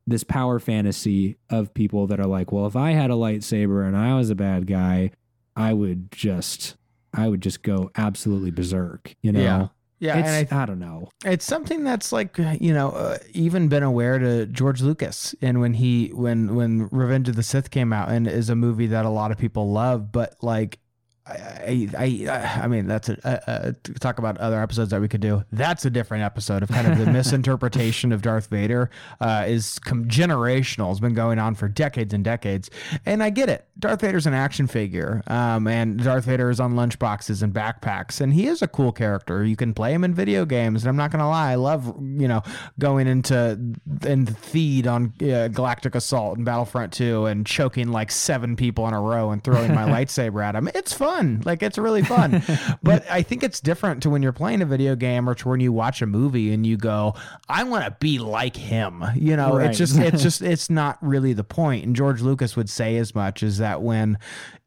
this 0.06 0.24
power 0.24 0.58
fantasy 0.58 1.36
of 1.48 1.72
people 1.74 2.06
that 2.08 2.18
are 2.18 2.26
like, 2.26 2.50
well, 2.50 2.66
if 2.66 2.74
I 2.74 2.90
had 2.90 3.10
a 3.10 3.14
lightsaber 3.14 3.86
and 3.86 3.96
I 3.96 4.14
was 4.16 4.30
a 4.30 4.34
bad 4.34 4.66
guy, 4.66 5.12
I 5.54 5.72
would 5.72 6.10
just, 6.10 6.76
I 7.14 7.28
would 7.28 7.40
just 7.40 7.62
go 7.62 7.90
absolutely 7.96 8.50
berserk. 8.50 9.14
You 9.22 9.32
know, 9.32 9.40
Yeah. 9.40 9.68
Yeah. 10.00 10.18
it's, 10.18 10.28
and 10.28 10.58
I 10.58 10.62
I, 10.62 10.66
don't 10.66 10.80
know. 10.80 11.08
It's 11.24 11.44
something 11.44 11.84
that's 11.84 12.10
like 12.10 12.36
you 12.58 12.74
know 12.74 12.90
uh, 12.90 13.18
even 13.32 13.68
been 13.68 13.84
aware 13.84 14.18
to 14.18 14.46
George 14.46 14.82
Lucas 14.82 15.36
and 15.40 15.60
when 15.60 15.74
he 15.74 16.08
when 16.08 16.56
when 16.56 16.88
Revenge 16.90 17.28
of 17.28 17.36
the 17.36 17.44
Sith 17.44 17.70
came 17.70 17.92
out 17.92 18.08
and 18.08 18.26
is 18.26 18.50
a 18.50 18.56
movie 18.56 18.88
that 18.88 19.04
a 19.04 19.10
lot 19.10 19.30
of 19.30 19.38
people 19.38 19.70
love 19.70 20.10
but 20.10 20.34
like 20.42 20.80
I 21.24 21.88
I 21.96 22.26
I, 22.28 22.60
I 22.64 22.66
mean 22.66 22.88
that's 22.88 23.08
a, 23.08 23.16
a, 23.24 23.68
a 23.68 23.72
talk 24.00 24.18
about 24.18 24.38
other 24.38 24.60
episodes 24.60 24.90
that 24.90 25.00
we 25.00 25.06
could 25.06 25.20
do. 25.20 25.44
That's 25.52 25.84
a 25.84 25.90
different 25.90 26.24
episode 26.24 26.64
of 26.64 26.68
kind 26.68 26.86
of 26.86 26.98
the 26.98 27.06
misinterpretation 27.12 28.10
of 28.10 28.22
Darth 28.22 28.48
Vader 28.48 28.90
uh, 29.20 29.44
is 29.46 29.78
com- 29.78 30.06
generational. 30.06 30.88
Has 30.88 30.98
been 30.98 31.14
going 31.14 31.38
on 31.38 31.54
for 31.54 31.68
decades 31.68 32.12
and 32.12 32.24
decades. 32.24 32.70
And 33.06 33.22
I 33.22 33.30
get 33.30 33.48
it. 33.48 33.66
Darth 33.78 34.00
Vader's 34.00 34.26
an 34.26 34.34
action 34.34 34.66
figure 34.66 35.22
um, 35.28 35.68
and 35.68 36.02
Darth 36.02 36.24
Vader 36.24 36.50
is 36.50 36.58
on 36.58 36.74
lunchboxes 36.74 37.42
and 37.42 37.54
backpacks 37.54 38.20
and 38.20 38.32
he 38.34 38.48
is 38.48 38.60
a 38.60 38.68
cool 38.68 38.90
character. 38.90 39.44
You 39.44 39.56
can 39.56 39.74
play 39.74 39.92
him 39.92 40.02
in 40.02 40.14
video 40.14 40.44
games 40.44 40.82
and 40.82 40.88
I'm 40.88 40.96
not 40.96 41.12
gonna 41.12 41.28
lie 41.28 41.52
I 41.52 41.54
love 41.54 41.86
you 42.00 42.26
know 42.26 42.42
going 42.80 43.06
into 43.06 43.58
and 44.06 44.36
feed 44.38 44.88
on 44.88 45.12
uh, 45.22 45.48
Galactic 45.48 45.94
Assault 45.94 46.36
and 46.36 46.44
Battlefront 46.44 46.92
2 46.92 47.26
and 47.26 47.46
choking 47.46 47.92
like 47.92 48.10
seven 48.10 48.56
people 48.56 48.88
in 48.88 48.94
a 48.94 49.00
row 49.00 49.30
and 49.30 49.42
throwing 49.42 49.72
my 49.72 49.84
lightsaber 50.04 50.44
at 50.44 50.56
him 50.56 50.68
it's 50.74 50.92
fun 50.92 51.11
like 51.44 51.62
it's 51.62 51.78
really 51.78 52.02
fun. 52.02 52.42
But 52.82 53.08
I 53.10 53.22
think 53.22 53.42
it's 53.42 53.60
different 53.60 54.02
to 54.02 54.10
when 54.10 54.22
you're 54.22 54.32
playing 54.32 54.62
a 54.62 54.66
video 54.66 54.96
game 54.96 55.28
or 55.28 55.34
to 55.36 55.48
when 55.48 55.60
you 55.60 55.72
watch 55.72 56.02
a 56.02 56.06
movie 56.06 56.52
and 56.52 56.66
you 56.66 56.76
go 56.76 57.14
I 57.48 57.64
want 57.64 57.84
to 57.84 57.96
be 58.00 58.18
like 58.18 58.56
him. 58.56 59.04
You 59.14 59.36
know 59.36 59.56
Right. 59.58 59.68
it's 59.70 59.78
just 59.78 59.96
it's 59.98 60.22
just 60.28 60.42
it's 60.42 60.68
not 60.70 60.98
really 61.00 61.32
the 61.32 61.44
point. 61.44 61.52
point 61.62 61.84
and 61.84 61.94
George 61.96 62.22
Lucas 62.22 62.56
would 62.56 62.68
say 62.70 62.96
as 62.96 63.14
much 63.14 63.42
is 63.42 63.58
that 63.58 63.82
when 63.82 64.18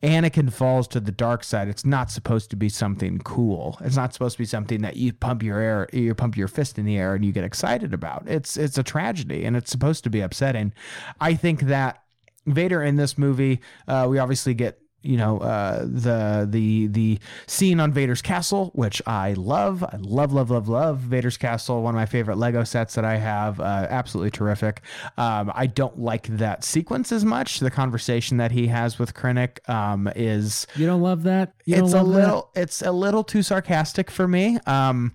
Anakin 0.03 0.51
falls 0.53 0.87
to 0.89 0.99
the 0.99 1.11
dark 1.11 1.43
side 1.43 1.67
it's 1.67 1.85
not 1.85 2.11
supposed 2.11 2.49
to 2.51 2.55
be 2.55 2.69
something 2.69 3.19
cool. 3.19 3.77
It's 3.81 3.95
not 3.95 4.13
supposed 4.13 4.35
to 4.35 4.41
be 4.41 4.45
something 4.45 4.81
that 4.81 4.95
you 4.97 5.13
pump 5.13 5.43
your 5.43 5.59
air 5.59 5.89
you 5.91 6.13
pump 6.15 6.37
your 6.37 6.47
fist 6.47 6.77
in 6.77 6.85
the 6.85 6.97
air 6.97 7.15
and 7.15 7.25
you 7.25 7.31
get 7.31 7.43
excited 7.43 7.93
about. 7.93 8.23
It's 8.27 8.55
it's 8.55 8.77
a 8.77 8.83
tragedy 8.83 9.45
and 9.45 9.55
it's 9.57 9.71
supposed 9.71 10.03
to 10.05 10.09
be 10.09 10.21
upsetting. 10.21 10.73
I 11.19 11.33
think 11.33 11.61
that 11.61 12.03
Vader 12.45 12.83
in 12.83 12.95
this 12.95 13.17
movie, 13.17 13.59
uh, 13.87 14.05
we 14.07 14.19
obviously 14.19 14.53
get 14.53 14.79
you 15.05 15.17
know 15.17 15.39
uh, 15.39 15.81
the 15.83 16.47
the 16.49 16.87
the 16.87 17.19
scene 17.47 17.79
on 17.79 17.91
Vader's 17.91 18.21
castle, 18.21 18.71
which 18.73 19.01
I 19.05 19.33
love. 19.33 19.83
I 19.83 19.97
love 19.99 20.33
love 20.33 20.49
love 20.49 20.67
love 20.67 20.99
Vader's 20.99 21.37
castle. 21.37 21.81
One 21.81 21.93
of 21.93 21.99
my 21.99 22.05
favorite 22.05 22.37
Lego 22.37 22.63
sets 22.63 22.95
that 22.95 23.05
I 23.05 23.17
have. 23.17 23.59
Uh, 23.59 23.87
absolutely 23.89 24.31
terrific. 24.31 24.81
Um, 25.17 25.51
I 25.53 25.67
don't 25.67 25.99
like 25.99 26.27
that 26.27 26.63
sequence 26.63 27.11
as 27.11 27.23
much. 27.23 27.59
The 27.59 27.71
conversation 27.71 28.37
that 28.37 28.51
he 28.51 28.67
has 28.67 28.99
with 28.99 29.13
Krennic 29.13 29.67
um, 29.69 30.09
is 30.15 30.67
You 30.75 30.85
don't 30.85 31.01
love 31.01 31.23
that? 31.23 31.53
You 31.65 31.75
it's 31.83 31.93
a 31.93 31.97
love 31.97 32.07
that? 32.07 32.19
little 32.19 32.49
it's 32.55 32.81
a 32.81 32.91
little 32.91 33.23
too 33.23 33.43
sarcastic 33.43 34.09
for 34.09 34.27
me. 34.27 34.57
Um, 34.65 35.13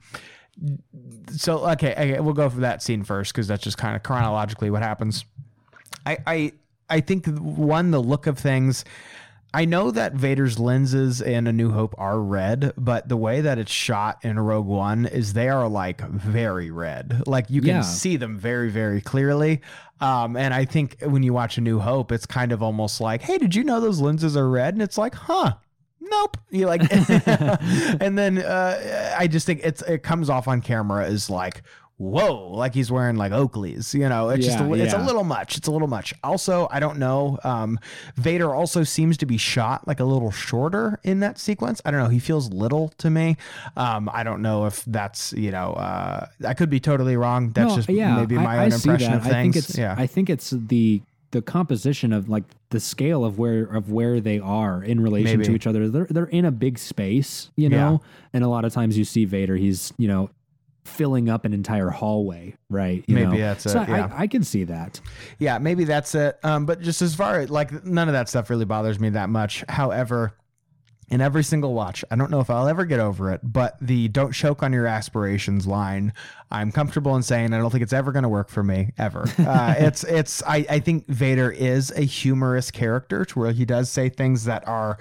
so 1.31 1.69
okay, 1.71 1.93
okay, 1.93 2.21
we'll 2.21 2.35
go 2.35 2.49
for 2.51 2.61
that 2.61 2.83
scene 2.83 3.03
first 3.05 3.33
because 3.33 3.49
that's 3.49 3.63
just 3.63 3.79
kind 3.79 3.97
of 3.97 4.03
chronologically 4.03 4.71
what 4.71 4.83
happens. 4.83 5.25
I 6.07 6.19
I 6.27 6.53
I 6.89 7.01
think 7.01 7.27
one 7.27 7.91
the 7.91 8.01
look 8.01 8.27
of 8.27 8.39
things. 8.39 8.85
I 9.53 9.65
know 9.65 9.91
that 9.91 10.15
Vader's 10.15 10.59
lenses 10.59 11.21
in 11.21 11.47
A 11.49 11.53
New 11.53 11.71
Hope 11.73 11.95
are 11.99 12.21
red, 12.21 12.73
but 12.77 13.09
the 13.09 13.17
way 13.17 13.41
that 13.41 13.59
it's 13.59 13.73
shot 13.73 14.19
in 14.23 14.39
Rogue 14.39 14.67
One 14.67 15.07
is 15.07 15.33
they 15.33 15.49
are 15.49 15.69
like 15.69 16.01
very 16.03 16.71
red. 16.71 17.25
Like 17.27 17.51
you 17.51 17.61
can 17.61 17.69
Yeah. 17.77 17.81
see 17.83 18.17
them 18.17 18.39
very, 18.39 18.71
very 18.71 19.01
clearly. 19.01 19.61
Um, 20.01 20.37
and 20.37 20.55
I 20.55 20.65
think 20.65 20.99
when 21.03 21.23
you 21.23 21.33
watch 21.33 21.59
A 21.59 21.61
New 21.61 21.79
Hope, 21.81 22.13
it's 22.13 22.27
kind 22.27 22.53
of 22.53 22.63
almost 22.63 23.01
like, 23.01 23.23
hey, 23.23 23.39
did 23.39 23.55
you 23.55 23.65
know 23.65 23.81
those 23.81 24.01
lenses 24.01 24.37
are 24.37 24.49
red? 24.49 24.75
And 24.75 24.83
it's 24.83 24.97
like, 24.97 25.15
huh. 25.15 25.55
Nope. 26.01 26.37
You 26.51 26.67
like, 26.67 26.83
and 26.93 28.17
then 28.19 28.39
uh, 28.39 29.15
I 29.19 29.27
just 29.27 29.47
think 29.47 29.61
it's 29.63 29.83
it 29.83 30.03
comes 30.03 30.31
off 30.31 30.49
on 30.49 30.61
camera 30.61 31.05
as 31.07 31.29
like, 31.29 31.63
whoa, 32.01 32.49
like 32.53 32.73
he's 32.75 32.91
wearing 32.91 33.17
like 33.17 33.31
Oakley's. 33.31 33.95
You 33.95 34.09
know, 34.09 34.31
it's 34.31 34.47
just 34.47 34.59
a, 34.59 34.65
Yeah, 34.65 34.85
it's 34.85 34.95
a 34.95 34.99
little 34.99 35.23
much. 35.23 35.59
It's 35.59 35.69
a 35.69 35.71
little 35.71 35.87
much. 35.87 36.15
Also, 36.25 36.67
I 36.71 36.81
don't 36.81 36.99
know. 36.99 37.39
Um, 37.45 37.79
Vader 38.17 38.55
also 38.55 38.83
seems 38.85 39.19
to 39.19 39.27
be 39.27 39.37
shot 39.37 39.87
like 39.87 40.01
a 40.01 40.05
little 40.05 40.31
shorter 40.31 40.99
in 41.05 41.21
that 41.21 41.39
sequence. 41.39 41.83
I 41.85 41.91
don't 41.91 42.03
know. 42.03 42.09
He 42.09 42.19
feels 42.19 42.51
little 42.51 42.89
to 42.99 43.11
me. 43.11 43.37
Um, 43.77 44.09
I 44.13 44.23
don't 44.23 44.41
know 44.41 44.65
if 44.65 44.83
that's 44.87 45.33
you 45.35 45.51
know. 45.51 45.75
Uh, 45.75 46.27
I 46.47 46.55
could 46.55 46.71
be 46.71 46.81
totally 46.81 47.17
wrong. 47.17 47.51
That's 47.53 47.69
No, 47.71 47.77
just 47.77 47.89
yeah, 47.91 48.17
maybe 48.17 48.37
my 48.37 48.57
I 48.57 48.65
own 48.65 48.71
see 48.71 48.89
impression 48.89 49.13
that. 49.13 49.17
of 49.19 49.23
things. 49.25 49.35
I 49.35 49.43
think 49.43 49.57
it's 49.57 49.79
yeah. 49.79 49.95
I 49.99 50.07
think 50.07 50.31
it's 50.31 50.51
the 50.51 51.03
the 51.33 51.43
composition 51.43 52.13
of 52.13 52.29
like 52.29 52.45
the 52.71 52.81
scale 52.81 53.25
of 53.25 53.39
where 53.39 53.65
of 53.65 53.91
where 53.93 54.21
they 54.21 54.39
are 54.41 54.83
in 54.83 55.01
relation 55.01 55.43
to 55.43 55.55
each 55.55 55.67
other. 55.67 55.89
They're 55.89 56.07
they're 56.09 56.25
in 56.25 56.45
a 56.47 56.51
big 56.51 56.79
space, 56.79 57.51
you 57.57 57.69
know, 57.69 58.01
and 58.33 58.43
a 58.43 58.49
lot 58.49 58.65
of 58.65 58.73
times 58.73 58.97
you 58.97 59.05
see 59.05 59.27
Vader, 59.27 59.57
he's 59.57 59.93
you 59.99 60.09
know 60.09 60.31
filling 60.91 61.29
up 61.29 61.45
an 61.45 61.53
entire 61.53 61.91
hallway, 61.91 62.57
right? 62.69 63.05
You 63.07 63.15
Maybe 63.15 63.39
know? 63.39 63.39
that's 63.39 63.65
so 63.65 63.83
it, 63.83 63.89
yeah. 63.89 64.11
I, 64.13 64.23
I 64.23 64.27
can 64.27 64.43
see 64.43 64.65
that. 64.65 65.01
Yeah, 65.39 65.59
maybe 65.59 65.85
that's 65.85 66.15
it. 66.15 66.39
Um, 66.43 66.67
but 66.67 66.81
just 66.81 67.03
as 67.03 67.15
far 67.15 67.41
as 67.41 67.51
like 67.51 67.85
none 67.85 68.09
of 68.09 68.15
that 68.15 68.29
stuff 68.29 68.51
really 68.51 68.65
bothers 68.65 69.01
me 69.01 69.11
that 69.11 69.31
much. 69.31 69.65
However, 69.69 70.35
in 71.11 71.21
every 71.21 71.43
single 71.43 71.75
watch, 71.75 72.05
I 72.11 72.17
don't 72.17 72.31
know 72.31 72.39
if 72.39 72.49
I'll 72.51 72.69
ever 72.69 72.85
get 72.85 73.01
over 73.01 73.33
it, 73.33 73.41
but 73.43 73.77
the 73.81 74.07
don't 74.09 74.33
choke 74.33 74.63
on 74.63 74.73
your 74.73 74.87
aspirations 74.87 75.67
line, 75.67 76.13
I'm 76.53 76.71
comfortable 76.71 77.17
in 77.17 77.25
saying 77.25 77.53
I 77.53 77.59
don't 77.59 77.71
think 77.71 77.83
it's 77.83 77.93
ever 77.93 78.13
going 78.13 78.23
to 78.23 78.29
work 78.29 78.49
for 78.49 78.63
me 78.63 78.93
ever. 78.97 79.27
Uh, 79.51 79.75
it's, 79.79 80.05
it's, 80.05 80.45
I, 80.45 80.65
I 80.71 80.79
think 80.79 81.09
Vader 81.09 81.51
is 81.51 81.91
a 81.93 82.03
humorous 82.03 82.71
character 82.71 83.25
to 83.25 83.39
where 83.39 83.53
he 83.53 83.65
does 83.65 83.91
say 83.91 84.09
things 84.09 84.45
that 84.45 84.67
are 84.69 84.97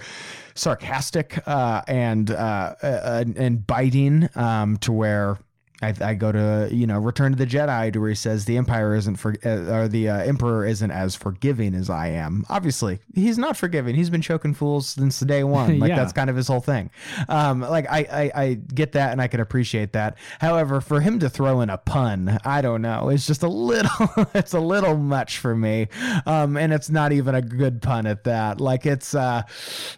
sarcastic 0.55 1.39
uh, 1.45 1.83
and, 1.87 2.31
uh, 2.31 2.75
uh, 2.81 3.25
and 3.35 3.67
biting 3.67 4.27
um, 4.33 4.77
to 4.77 4.91
where 4.91 5.37
I, 5.81 5.93
I 6.01 6.13
go 6.13 6.31
to 6.33 6.67
you 6.71 6.85
know 6.85 6.99
Return 6.99 7.31
to 7.31 7.37
the 7.37 7.45
Jedi 7.45 7.93
to 7.93 7.99
where 7.99 8.09
he 8.09 8.15
says 8.15 8.43
the 8.45 8.57
Empire 8.57 8.95
isn't 8.95 9.15
for 9.15 9.35
uh, 9.45 9.49
or 9.73 9.87
the 9.87 10.09
uh, 10.09 10.17
Emperor 10.17 10.65
isn't 10.65 10.91
as 10.91 11.15
forgiving 11.15 11.73
as 11.73 11.89
I 11.89 12.07
am. 12.07 12.45
Obviously, 12.49 12.99
he's 13.15 13.37
not 13.37 13.55
forgiving. 13.55 13.95
He's 13.95 14.09
been 14.09 14.21
choking 14.21 14.53
fools 14.53 14.89
since 14.89 15.19
the 15.19 15.25
day 15.25 15.43
one. 15.43 15.79
Like 15.79 15.89
Yeah. 15.89 15.95
that's 15.95 16.11
kind 16.13 16.29
of 16.29 16.35
his 16.35 16.47
whole 16.49 16.59
thing. 16.59 16.89
Um, 17.29 17.61
like 17.61 17.85
I, 17.89 17.99
I 18.35 18.41
I 18.43 18.53
get 18.55 18.91
that 18.93 19.11
and 19.13 19.21
I 19.21 19.27
can 19.27 19.39
appreciate 19.39 19.93
that. 19.93 20.17
However, 20.41 20.81
for 20.81 20.99
him 20.99 21.19
to 21.19 21.29
throw 21.29 21.61
in 21.61 21.69
a 21.69 21.77
pun, 21.77 22.39
I 22.43 22.61
don't 22.61 22.81
know. 22.81 23.07
It's 23.09 23.25
just 23.25 23.43
a 23.43 23.47
little. 23.47 24.09
it's 24.33 24.53
a 24.53 24.59
little 24.59 24.97
much 24.97 25.37
for 25.37 25.55
me. 25.55 25.87
Um, 26.25 26.57
and 26.57 26.73
it's 26.73 26.89
not 26.89 27.13
even 27.13 27.35
a 27.35 27.41
good 27.41 27.81
pun 27.81 28.05
at 28.05 28.25
that. 28.25 28.59
Like 28.59 28.85
it's 28.85 29.15
uh, 29.15 29.43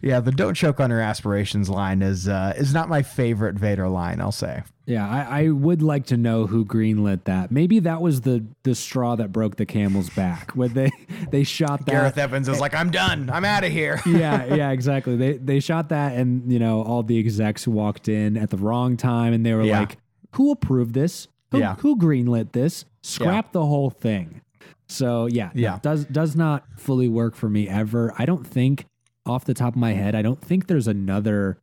yeah, 0.02 0.20
the 0.20 0.32
don't 0.32 0.54
choke 0.54 0.80
on 0.80 0.92
your 0.92 1.02
aspirations 1.02 1.70
line 1.70 2.04
is 2.04 2.28
uh 2.28 2.54
is 2.56 2.72
not 2.74 2.88
my 2.88 3.02
favorite 3.02 3.56
Vader 3.56 3.90
line. 3.90 4.22
I'll 4.22 4.32
say. 4.32 4.62
Yeah, 4.88 5.08
I, 5.08 5.44
I 5.44 5.50
would 5.50 5.82
like 5.84 6.08
to 6.08 6.18
know 6.18 6.48
who 6.48 6.66
greenlit 6.66 7.26
that. 7.26 7.52
Maybe 7.52 7.80
that 7.80 8.02
was 8.02 8.22
the 8.22 8.44
the 8.64 8.74
straw 8.76 9.16
that 9.16 9.32
broke 9.32 9.56
the 9.56 9.66
camel's 9.66 10.10
back 10.10 10.52
when 10.52 10.74
they 10.74 10.92
they 11.32 11.44
shot 11.44 11.86
that. 11.86 11.92
Gareth 11.92 12.18
Evans 12.18 12.50
is 12.50 12.60
like, 12.60 12.74
I'm 12.74 12.90
done. 12.92 13.30
I'm 13.30 13.46
out 13.46 13.64
of 13.64 13.72
here. 13.72 14.02
yeah, 14.08 14.46
yeah, 14.54 14.72
exactly. 14.72 15.16
They 15.16 15.34
they 15.38 15.60
shot 15.60 15.90
that, 15.90 16.14
and 16.18 16.52
you 16.52 16.60
know, 16.60 16.82
all 16.82 17.04
the 17.04 17.20
execs 17.20 17.68
walked 17.68 18.10
in 18.10 18.38
at 18.38 18.50
the 18.50 18.58
wrong 18.58 18.98
time, 18.98 19.34
and 19.34 19.46
they 19.46 19.54
were 19.54 19.64
Yeah. 19.64 19.82
like, 19.82 19.98
"Who 20.36 20.52
approved 20.52 20.94
this? 20.96 21.28
Who, 21.52 21.60
Yeah. 21.60 21.76
who 21.76 21.96
greenlit 21.98 22.52
this? 22.54 22.86
Scrap 23.04 23.52
the 23.52 23.66
whole 23.66 23.92
thing." 23.92 24.42
So 24.90 25.28
yeah, 25.28 25.52
Yeah. 25.54 25.78
does 25.82 26.06
does 26.06 26.36
not 26.36 26.66
fully 26.78 27.08
work 27.08 27.36
for 27.36 27.50
me 27.50 27.70
ever. 27.70 28.14
I 28.18 28.26
don't 28.26 28.46
think, 28.46 28.86
off 29.28 29.46
the 29.46 29.54
top 29.54 29.76
of 29.76 29.80
my 29.80 29.94
head, 29.94 30.16
I 30.16 30.22
don't 30.24 30.42
think 30.42 30.66
there's 30.68 30.88
another. 30.88 31.60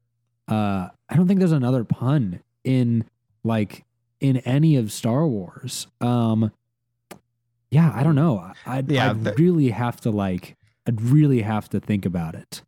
Uh, 0.46 0.88
I 1.10 1.16
don't 1.16 1.26
think 1.26 1.40
there's 1.40 1.52
another 1.52 1.84
pun 1.84 2.40
in 2.68 3.04
like 3.42 3.84
in 4.20 4.36
any 4.38 4.76
of 4.76 4.92
Star 4.92 5.26
Wars. 5.26 5.86
Um, 6.00 6.52
yeah, 7.70 7.90
I 7.94 8.02
don't 8.02 8.14
know. 8.14 8.52
I'd, 8.66 8.90
Yeah, 8.90 9.10
I'd 9.10 9.38
really 9.38 9.70
have 9.70 10.00
to 10.02 10.10
like. 10.10 10.56
I'd 10.86 11.00
really 11.00 11.42
have 11.42 11.68
to 11.70 11.80
think 11.80 12.04
about 12.06 12.34
it. 12.34 12.62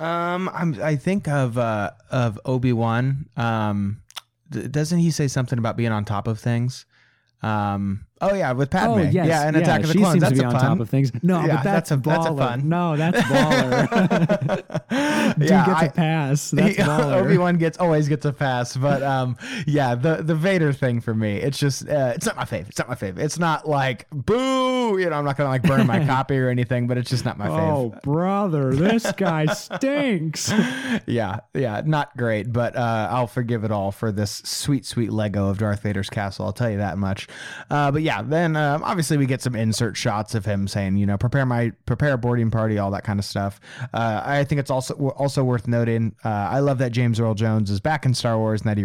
Um, 0.00 0.50
I'm. 0.52 0.80
I 0.82 0.96
think 0.96 1.28
of 1.28 1.56
uh 1.58 1.90
of 2.10 2.40
Obi 2.44 2.72
Wan. 2.72 3.26
Um, 3.36 4.02
d- 4.50 4.66
doesn't 4.68 4.98
he 4.98 5.10
say 5.10 5.28
something 5.28 5.58
about 5.58 5.76
being 5.76 5.92
on 5.92 6.04
top 6.04 6.26
of 6.26 6.40
things? 6.40 6.86
Um. 7.42 8.06
Oh 8.30 8.34
yeah, 8.34 8.52
with 8.52 8.70
Padme. 8.70 8.90
Oh 8.92 8.96
yes, 8.98 9.14
Yeah, 9.26 9.46
and 9.46 9.56
Attack 9.56 9.82
of 9.82 9.86
the 9.88 9.92
she 9.92 9.98
Clones. 9.98 10.12
seems 10.14 10.22
That's 10.22 10.32
to 10.34 10.38
be 10.40 10.44
a 10.44 10.48
on 10.48 10.54
pun. 10.54 10.62
top 10.62 10.80
of 10.80 10.90
things. 10.90 11.12
No, 11.22 11.40
Yeah, 11.40 11.56
but 11.56 11.64
that's, 11.64 11.66
that's 11.88 11.90
a- 11.92 11.96
that's 11.96 12.26
a 12.26 12.30
baller. 12.30 12.38
fun. 12.38 12.68
No, 12.68 12.96
that's 12.96 13.20
baller. 13.22 15.34
Dude 15.38 15.48
Yeah, 15.50 15.66
gets 15.66 15.82
a 15.82 15.84
I- 15.84 15.88
pass. 15.88 16.50
That's 16.50 16.76
baller. 16.76 17.22
Obi 17.24 17.38
Wan 17.38 17.56
gets 17.56 17.78
always 17.78 18.08
gets 18.08 18.24
a 18.24 18.32
pass, 18.32 18.76
but 18.76 19.02
um, 19.02 19.36
yeah, 19.66 19.94
the 19.94 20.16
the 20.22 20.34
Vader 20.34 20.72
thing 20.72 21.00
for 21.00 21.14
me, 21.14 21.36
it's 21.36 21.58
just 21.58 21.88
uh, 21.88 22.12
it's 22.14 22.26
not 22.26 22.36
my 22.36 22.44
favorite. 22.44 22.68
It's 22.70 22.78
not 22.78 22.88
my 22.88 22.94
favorite. 22.94 23.24
It's 23.24 23.38
not 23.38 23.68
like 23.68 24.06
boo, 24.10 24.98
you 24.98 25.08
know, 25.10 25.16
I'm 25.16 25.24
not 25.24 25.36
gonna 25.36 25.50
like 25.50 25.62
burn 25.62 25.86
my 25.86 26.04
copy 26.06 26.36
or 26.38 26.48
anything, 26.48 26.86
but 26.86 26.98
it's 26.98 27.10
just 27.10 27.24
not 27.24 27.38
my 27.38 27.46
favorite. 27.46 27.62
Oh, 27.64 27.94
brother, 28.02 28.74
this 28.74 29.10
guy 29.12 29.46
stinks. 29.46 30.52
yeah, 31.06 31.40
yeah, 31.54 31.82
not 31.84 32.16
great, 32.16 32.52
but 32.52 32.76
uh, 32.76 33.08
I'll 33.10 33.26
forgive 33.26 33.64
it 33.64 33.70
all 33.70 33.92
for 33.92 34.12
this 34.12 34.42
sweet, 34.44 34.84
sweet 34.86 35.12
Lego 35.12 35.48
of 35.48 35.58
Darth 35.58 35.82
Vader's 35.82 36.10
castle. 36.10 36.46
I'll 36.46 36.52
tell 36.52 36.70
you 36.70 36.78
that 36.78 36.98
much. 36.98 37.28
Uh, 37.70 37.90
but 37.90 38.02
yeah, 38.02 38.13
then 38.22 38.56
um, 38.56 38.82
obviously 38.82 39.16
we 39.16 39.26
get 39.26 39.42
some 39.42 39.54
insert 39.54 39.96
shots 39.96 40.34
of 40.34 40.44
him 40.44 40.68
saying, 40.68 40.96
you 40.96 41.06
know, 41.06 41.16
prepare 41.16 41.46
my 41.46 41.72
prepare 41.86 42.14
a 42.14 42.18
boarding 42.18 42.50
party, 42.50 42.78
all 42.78 42.90
that 42.90 43.04
kind 43.04 43.18
of 43.18 43.24
stuff. 43.24 43.60
Uh, 43.92 44.22
I 44.24 44.44
think 44.44 44.58
it's 44.58 44.70
also 44.70 44.94
also 45.10 45.44
worth 45.44 45.68
noting. 45.68 46.14
Uh, 46.24 46.28
I 46.28 46.60
love 46.60 46.78
that 46.78 46.92
James 46.92 47.20
Earl 47.20 47.34
Jones 47.34 47.70
is 47.70 47.80
back 47.80 48.04
in 48.04 48.14
Star 48.14 48.38
Wars 48.38 48.62
and 48.62 48.70
that 48.70 48.78
he 48.78 48.84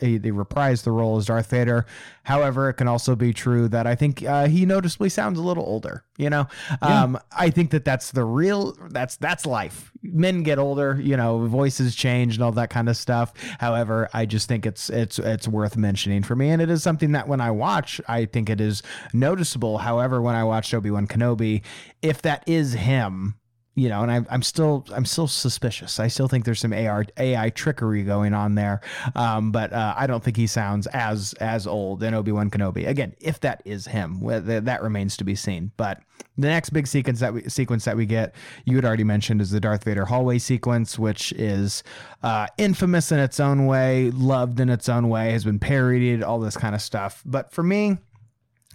he, 0.00 0.12
he 0.12 0.30
reprised 0.30 0.84
the 0.84 0.92
role 0.92 1.16
as 1.16 1.26
Darth 1.26 1.50
Vader. 1.50 1.86
However, 2.24 2.68
it 2.68 2.74
can 2.74 2.88
also 2.88 3.16
be 3.16 3.32
true 3.32 3.68
that 3.68 3.86
I 3.86 3.94
think 3.94 4.22
uh, 4.22 4.46
he 4.46 4.66
noticeably 4.66 5.08
sounds 5.08 5.38
a 5.38 5.42
little 5.42 5.64
older. 5.64 6.04
You 6.18 6.28
know, 6.28 6.46
um, 6.82 7.18
I 7.36 7.48
think 7.48 7.70
that 7.70 7.86
that's 7.86 8.10
the 8.10 8.22
real 8.24 8.76
that's 8.90 9.16
that's 9.16 9.46
life. 9.46 9.90
Men 10.02 10.42
get 10.42 10.58
older, 10.58 11.00
you 11.00 11.16
know, 11.16 11.46
voices 11.46 11.94
change 11.94 12.34
and 12.34 12.44
all 12.44 12.52
that 12.52 12.68
kind 12.68 12.90
of 12.90 12.98
stuff. 12.98 13.32
However, 13.58 14.10
I 14.12 14.26
just 14.26 14.46
think 14.46 14.66
it's 14.66 14.90
it's 14.90 15.18
it's 15.18 15.48
worth 15.48 15.76
mentioning 15.76 16.22
for 16.22 16.36
me, 16.36 16.50
and 16.50 16.60
it 16.60 16.68
is 16.68 16.82
something 16.82 17.12
that 17.12 17.28
when 17.28 17.40
I 17.40 17.50
watch, 17.50 17.98
I 18.08 18.26
think 18.26 18.50
it 18.50 18.60
is 18.60 18.82
noticeable. 19.14 19.78
However, 19.78 20.20
when 20.20 20.34
I 20.34 20.44
watched 20.44 20.74
Obi 20.74 20.90
Wan 20.90 21.06
Kenobi, 21.06 21.62
if 22.02 22.20
that 22.22 22.44
is 22.46 22.74
him, 22.74 23.36
you 23.74 23.88
know, 23.88 24.02
and 24.02 24.10
I, 24.10 24.20
I'm 24.28 24.42
still 24.42 24.84
I'm 24.92 25.06
still 25.06 25.26
suspicious. 25.26 25.98
I 25.98 26.08
still 26.08 26.28
think 26.28 26.44
there's 26.44 26.60
some 26.60 26.74
AR, 26.74 27.06
AI 27.16 27.50
trickery 27.50 28.02
going 28.02 28.34
on 28.34 28.54
there, 28.54 28.82
um, 29.14 29.50
but 29.50 29.72
uh, 29.72 29.94
I 29.96 30.06
don't 30.06 30.22
think 30.22 30.36
he 30.36 30.46
sounds 30.46 30.86
as 30.88 31.32
as 31.34 31.66
old 31.66 32.02
in 32.02 32.12
Obi 32.12 32.32
Wan 32.32 32.50
Kenobi. 32.50 32.86
Again, 32.86 33.14
if 33.18 33.40
that 33.40 33.62
is 33.64 33.86
him, 33.86 34.20
that 34.24 34.82
remains 34.82 35.16
to 35.16 35.24
be 35.24 35.34
seen. 35.34 35.72
But 35.78 36.02
the 36.36 36.48
next 36.48 36.70
big 36.70 36.86
sequence 36.86 37.20
that 37.20 37.32
we 37.32 37.48
sequence 37.48 37.86
that 37.86 37.96
we 37.96 38.04
get, 38.04 38.34
you 38.66 38.76
had 38.76 38.84
already 38.84 39.04
mentioned, 39.04 39.40
is 39.40 39.50
the 39.50 39.60
Darth 39.60 39.84
Vader 39.84 40.04
hallway 40.04 40.38
sequence, 40.38 40.98
which 40.98 41.32
is 41.32 41.82
uh, 42.22 42.48
infamous 42.58 43.10
in 43.10 43.20
its 43.20 43.40
own 43.40 43.64
way, 43.64 44.10
loved 44.10 44.60
in 44.60 44.68
its 44.68 44.90
own 44.90 45.08
way, 45.08 45.32
has 45.32 45.44
been 45.44 45.58
parodied, 45.58 46.22
all 46.22 46.40
this 46.40 46.58
kind 46.58 46.74
of 46.74 46.82
stuff. 46.82 47.22
But 47.24 47.52
for 47.52 47.62
me, 47.62 47.96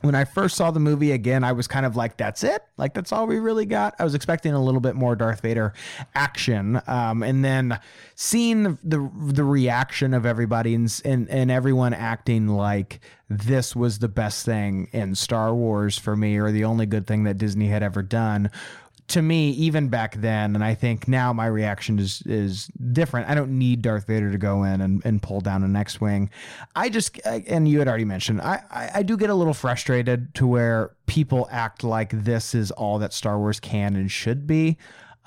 when 0.01 0.15
I 0.15 0.25
first 0.25 0.55
saw 0.55 0.71
the 0.71 0.79
movie 0.79 1.11
again, 1.11 1.43
I 1.43 1.51
was 1.53 1.67
kind 1.67 1.85
of 1.85 1.95
like, 1.95 2.17
"That's 2.17 2.43
it? 2.43 2.63
Like 2.77 2.93
that's 2.93 3.11
all 3.11 3.25
we 3.27 3.39
really 3.39 3.65
got?" 3.65 3.95
I 3.99 4.03
was 4.03 4.13
expecting 4.13 4.53
a 4.53 4.63
little 4.63 4.81
bit 4.81 4.95
more 4.95 5.15
Darth 5.15 5.41
Vader 5.41 5.73
action, 6.13 6.81
um, 6.87 7.23
and 7.23 7.43
then 7.43 7.79
seeing 8.15 8.63
the, 8.63 8.77
the 8.83 9.11
the 9.15 9.43
reaction 9.43 10.13
of 10.13 10.25
everybody 10.25 10.75
and, 10.75 11.01
and 11.03 11.29
and 11.29 11.49
everyone 11.49 11.93
acting 11.93 12.47
like 12.47 12.99
this 13.29 13.75
was 13.75 13.99
the 13.99 14.07
best 14.07 14.45
thing 14.45 14.87
in 14.93 15.15
Star 15.15 15.53
Wars 15.53 15.97
for 15.97 16.15
me, 16.15 16.37
or 16.37 16.51
the 16.51 16.63
only 16.63 16.85
good 16.85 17.07
thing 17.07 17.23
that 17.23 17.37
Disney 17.37 17.67
had 17.67 17.83
ever 17.83 18.03
done 18.03 18.51
to 19.09 19.21
me, 19.21 19.51
even 19.51 19.87
back 19.87 20.15
then, 20.15 20.53
and 20.53 20.63
I 20.63 20.73
think 20.73 21.07
now 21.07 21.31
my 21.31 21.45
reaction 21.45 21.97
is 21.97 22.21
is 22.25 22.67
different. 22.91 23.29
I 23.29 23.35
don't 23.35 23.57
need 23.57 23.81
Darth 23.81 24.05
Vader 24.05 24.31
to 24.31 24.37
go 24.37 24.63
in 24.63 24.81
and, 24.81 25.01
and 25.05 25.21
pull 25.21 25.39
down 25.39 25.63
an 25.63 25.75
X-wing. 25.75 26.29
I 26.75 26.89
just 26.89 27.17
and 27.25 27.67
you 27.67 27.79
had 27.79 27.87
already 27.87 28.05
mentioned, 28.05 28.41
I, 28.41 28.63
I 28.69 28.91
I 28.95 29.03
do 29.03 29.15
get 29.15 29.29
a 29.29 29.35
little 29.35 29.53
frustrated 29.53 30.35
to 30.35 30.45
where 30.45 30.91
people 31.05 31.47
act 31.51 31.83
like 31.83 32.11
this 32.11 32.53
is 32.53 32.71
all 32.71 32.99
that 32.99 33.13
Star 33.13 33.39
Wars 33.39 33.59
can 33.61 33.95
and 33.95 34.11
should 34.11 34.45
be 34.45 34.77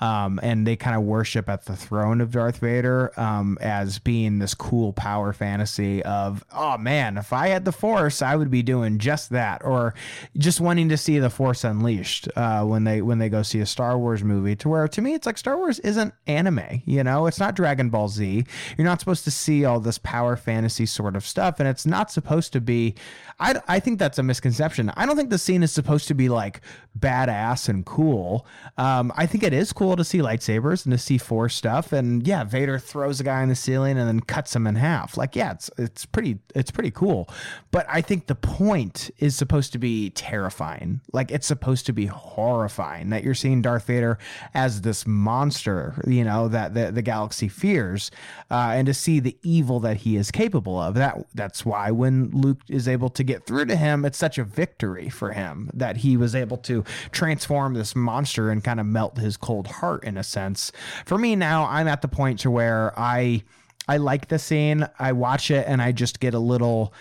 um, 0.01 0.39
and 0.41 0.65
they 0.65 0.75
kind 0.75 0.95
of 0.95 1.03
worship 1.03 1.47
at 1.47 1.65
the 1.65 1.75
throne 1.75 2.21
of 2.21 2.31
Darth 2.31 2.57
Vader 2.57 3.11
um, 3.19 3.57
as 3.61 3.99
being 3.99 4.39
this 4.39 4.55
cool 4.55 4.93
power 4.93 5.31
fantasy 5.31 6.01
of, 6.03 6.43
oh 6.51 6.77
man, 6.79 7.17
if 7.17 7.31
I 7.31 7.49
had 7.49 7.65
the 7.65 7.71
Force, 7.71 8.23
I 8.23 8.35
would 8.35 8.49
be 8.49 8.63
doing 8.63 8.97
just 8.97 9.29
that, 9.29 9.63
or 9.63 9.93
just 10.37 10.59
wanting 10.59 10.89
to 10.89 10.97
see 10.97 11.19
the 11.19 11.29
Force 11.29 11.63
unleashed 11.63 12.27
uh, 12.35 12.63
when 12.65 12.83
they 12.83 13.01
when 13.01 13.19
they 13.19 13.29
go 13.29 13.43
see 13.43 13.59
a 13.59 13.65
Star 13.65 13.97
Wars 13.97 14.23
movie. 14.23 14.55
To 14.55 14.69
where 14.69 14.87
to 14.87 15.01
me, 15.01 15.13
it's 15.13 15.27
like 15.27 15.37
Star 15.37 15.55
Wars 15.55 15.77
isn't 15.79 16.13
anime, 16.25 16.81
you 16.85 17.03
know, 17.03 17.27
it's 17.27 17.39
not 17.39 17.55
Dragon 17.55 17.89
Ball 17.89 18.07
Z. 18.07 18.43
You're 18.77 18.85
not 18.85 18.99
supposed 18.99 19.23
to 19.25 19.31
see 19.31 19.65
all 19.65 19.79
this 19.79 19.99
power 19.99 20.35
fantasy 20.35 20.87
sort 20.87 21.15
of 21.15 21.25
stuff, 21.25 21.59
and 21.59 21.69
it's 21.69 21.85
not 21.85 22.11
supposed 22.11 22.53
to 22.53 22.61
be. 22.61 22.95
I, 23.39 23.59
I 23.67 23.79
think 23.79 23.97
that's 23.97 24.19
a 24.19 24.23
misconception. 24.23 24.91
I 24.95 25.05
don't 25.05 25.15
think 25.15 25.31
the 25.31 25.37
scene 25.37 25.63
is 25.63 25.71
supposed 25.71 26.07
to 26.09 26.13
be 26.13 26.29
like 26.29 26.61
badass 26.97 27.69
and 27.69 27.85
cool. 27.85 28.45
Um, 28.77 29.11
I 29.15 29.25
think 29.25 29.43
it 29.43 29.53
is 29.53 29.73
cool 29.73 29.90
to 29.95 30.03
see 30.03 30.19
lightsabers 30.19 30.85
and 30.85 30.91
to 30.91 30.97
see 30.97 31.17
force 31.17 31.55
stuff. 31.55 31.91
And 31.91 32.25
yeah, 32.25 32.43
Vader 32.43 32.79
throws 32.79 33.19
a 33.19 33.23
guy 33.23 33.43
in 33.43 33.49
the 33.49 33.55
ceiling 33.55 33.97
and 33.97 34.07
then 34.07 34.19
cuts 34.21 34.55
him 34.55 34.67
in 34.67 34.75
half. 34.75 35.17
Like, 35.17 35.35
yeah, 35.35 35.51
it's 35.51 35.69
it's 35.77 36.05
pretty 36.05 36.39
it's 36.55 36.71
pretty 36.71 36.91
cool. 36.91 37.29
But 37.71 37.85
I 37.89 38.01
think 38.01 38.27
the 38.27 38.35
point 38.35 39.11
is 39.19 39.35
supposed 39.35 39.71
to 39.73 39.79
be 39.79 40.09
terrifying. 40.11 41.01
Like 41.13 41.31
it's 41.31 41.47
supposed 41.47 41.85
to 41.87 41.93
be 41.93 42.05
horrifying 42.05 43.09
that 43.09 43.23
you're 43.23 43.33
seeing 43.33 43.61
Darth 43.61 43.85
Vader 43.85 44.17
as 44.53 44.81
this 44.81 45.05
monster, 45.05 46.01
you 46.07 46.23
know, 46.23 46.47
that 46.47 46.73
the, 46.73 46.91
the 46.91 47.01
galaxy 47.01 47.47
fears, 47.47 48.11
uh, 48.49 48.71
and 48.75 48.85
to 48.87 48.93
see 48.93 49.19
the 49.19 49.37
evil 49.43 49.79
that 49.81 49.97
he 49.97 50.15
is 50.15 50.31
capable 50.31 50.79
of. 50.79 50.95
That 50.95 51.25
that's 51.33 51.65
why 51.65 51.91
when 51.91 52.29
Luke 52.31 52.61
is 52.69 52.87
able 52.87 53.09
to 53.09 53.23
get 53.23 53.45
through 53.45 53.65
to 53.65 53.75
him, 53.75 54.05
it's 54.05 54.17
such 54.17 54.37
a 54.37 54.43
victory 54.43 55.09
for 55.09 55.31
him 55.33 55.69
that 55.73 55.97
he 55.97 56.17
was 56.17 56.35
able 56.35 56.57
to 56.57 56.83
transform 57.11 57.73
this 57.73 57.95
monster 57.95 58.49
and 58.49 58.63
kind 58.63 58.79
of 58.79 58.85
melt 58.85 59.17
his 59.17 59.37
cold 59.37 59.67
heart 59.67 59.80
in 60.03 60.17
a 60.17 60.23
sense. 60.23 60.71
For 61.05 61.17
me 61.17 61.35
now, 61.35 61.65
I'm 61.65 61.87
at 61.87 62.01
the 62.01 62.07
point 62.07 62.39
to 62.39 62.51
where 62.51 62.97
I 62.97 63.43
I 63.87 63.97
like 63.97 64.27
the 64.27 64.39
scene. 64.39 64.87
I 64.99 65.11
watch 65.11 65.51
it 65.51 65.65
and 65.67 65.81
I 65.81 65.91
just 65.91 66.19
get 66.19 66.33
a 66.33 66.39
little 66.39 66.93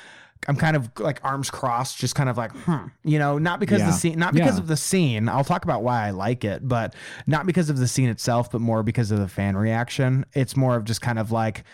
I'm 0.48 0.56
kind 0.56 0.74
of 0.74 0.90
like 0.98 1.20
arms 1.22 1.50
crossed, 1.50 1.98
just 1.98 2.14
kind 2.14 2.28
of 2.28 2.38
like, 2.38 2.52
hmm, 2.52 2.86
you 3.04 3.18
know, 3.18 3.38
not 3.38 3.60
because 3.60 3.80
yeah. 3.80 3.86
the 3.86 3.92
scene, 3.92 4.18
not 4.18 4.32
because 4.32 4.54
yeah. 4.54 4.60
of 4.60 4.68
the 4.68 4.76
scene. 4.76 5.28
I'll 5.28 5.44
talk 5.44 5.64
about 5.64 5.82
why 5.82 6.06
I 6.06 6.10
like 6.10 6.44
it, 6.44 6.66
but 6.66 6.94
not 7.26 7.46
because 7.46 7.68
of 7.68 7.78
the 7.78 7.86
scene 7.86 8.08
itself, 8.08 8.50
but 8.50 8.60
more 8.60 8.82
because 8.82 9.10
of 9.10 9.18
the 9.18 9.28
fan 9.28 9.56
reaction. 9.56 10.24
It's 10.32 10.56
more 10.56 10.76
of 10.76 10.84
just 10.84 11.02
kind 11.02 11.18
of 11.18 11.30
like, 11.30 11.64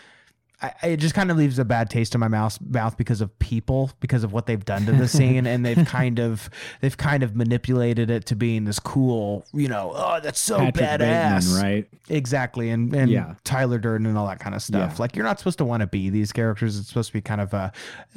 I, 0.59 0.73
it 0.83 0.97
just 0.97 1.13
kind 1.13 1.29
of 1.29 1.37
leaves 1.37 1.59
a 1.59 1.65
bad 1.65 1.87
taste 1.91 2.15
in 2.15 2.19
my 2.19 2.27
mouth 2.27 2.59
mouth 2.61 2.97
because 2.97 3.21
of 3.21 3.37
people 3.37 3.91
because 3.99 4.23
of 4.23 4.33
what 4.33 4.47
they've 4.47 4.63
done 4.63 4.87
to 4.87 4.91
the 4.91 5.07
scene 5.07 5.45
and 5.45 5.63
they've 5.63 5.85
kind 5.85 6.19
of 6.19 6.49
they've 6.81 6.97
kind 6.97 7.21
of 7.21 7.35
manipulated 7.35 8.09
it 8.09 8.25
to 8.25 8.35
being 8.35 8.65
this 8.65 8.79
cool 8.79 9.45
you 9.53 9.67
know 9.67 9.91
oh 9.95 10.19
that's 10.19 10.39
so 10.39 10.57
Patrick 10.57 10.83
badass 10.83 11.53
Bateman, 11.53 11.61
right 11.61 11.87
exactly 12.09 12.71
and 12.71 12.91
and 12.95 13.11
yeah. 13.11 13.35
Tyler 13.43 13.77
Durden 13.77 14.07
and 14.07 14.17
all 14.17 14.25
that 14.27 14.39
kind 14.39 14.55
of 14.55 14.63
stuff 14.63 14.93
yeah. 14.93 15.01
like 15.01 15.15
you're 15.15 15.25
not 15.25 15.37
supposed 15.37 15.59
to 15.59 15.65
want 15.65 15.81
to 15.81 15.87
be 15.87 16.09
these 16.09 16.31
characters 16.31 16.79
it's 16.79 16.87
supposed 16.87 17.09
to 17.09 17.13
be 17.13 17.21
kind 17.21 17.41
of 17.41 17.53
a, 17.53 17.71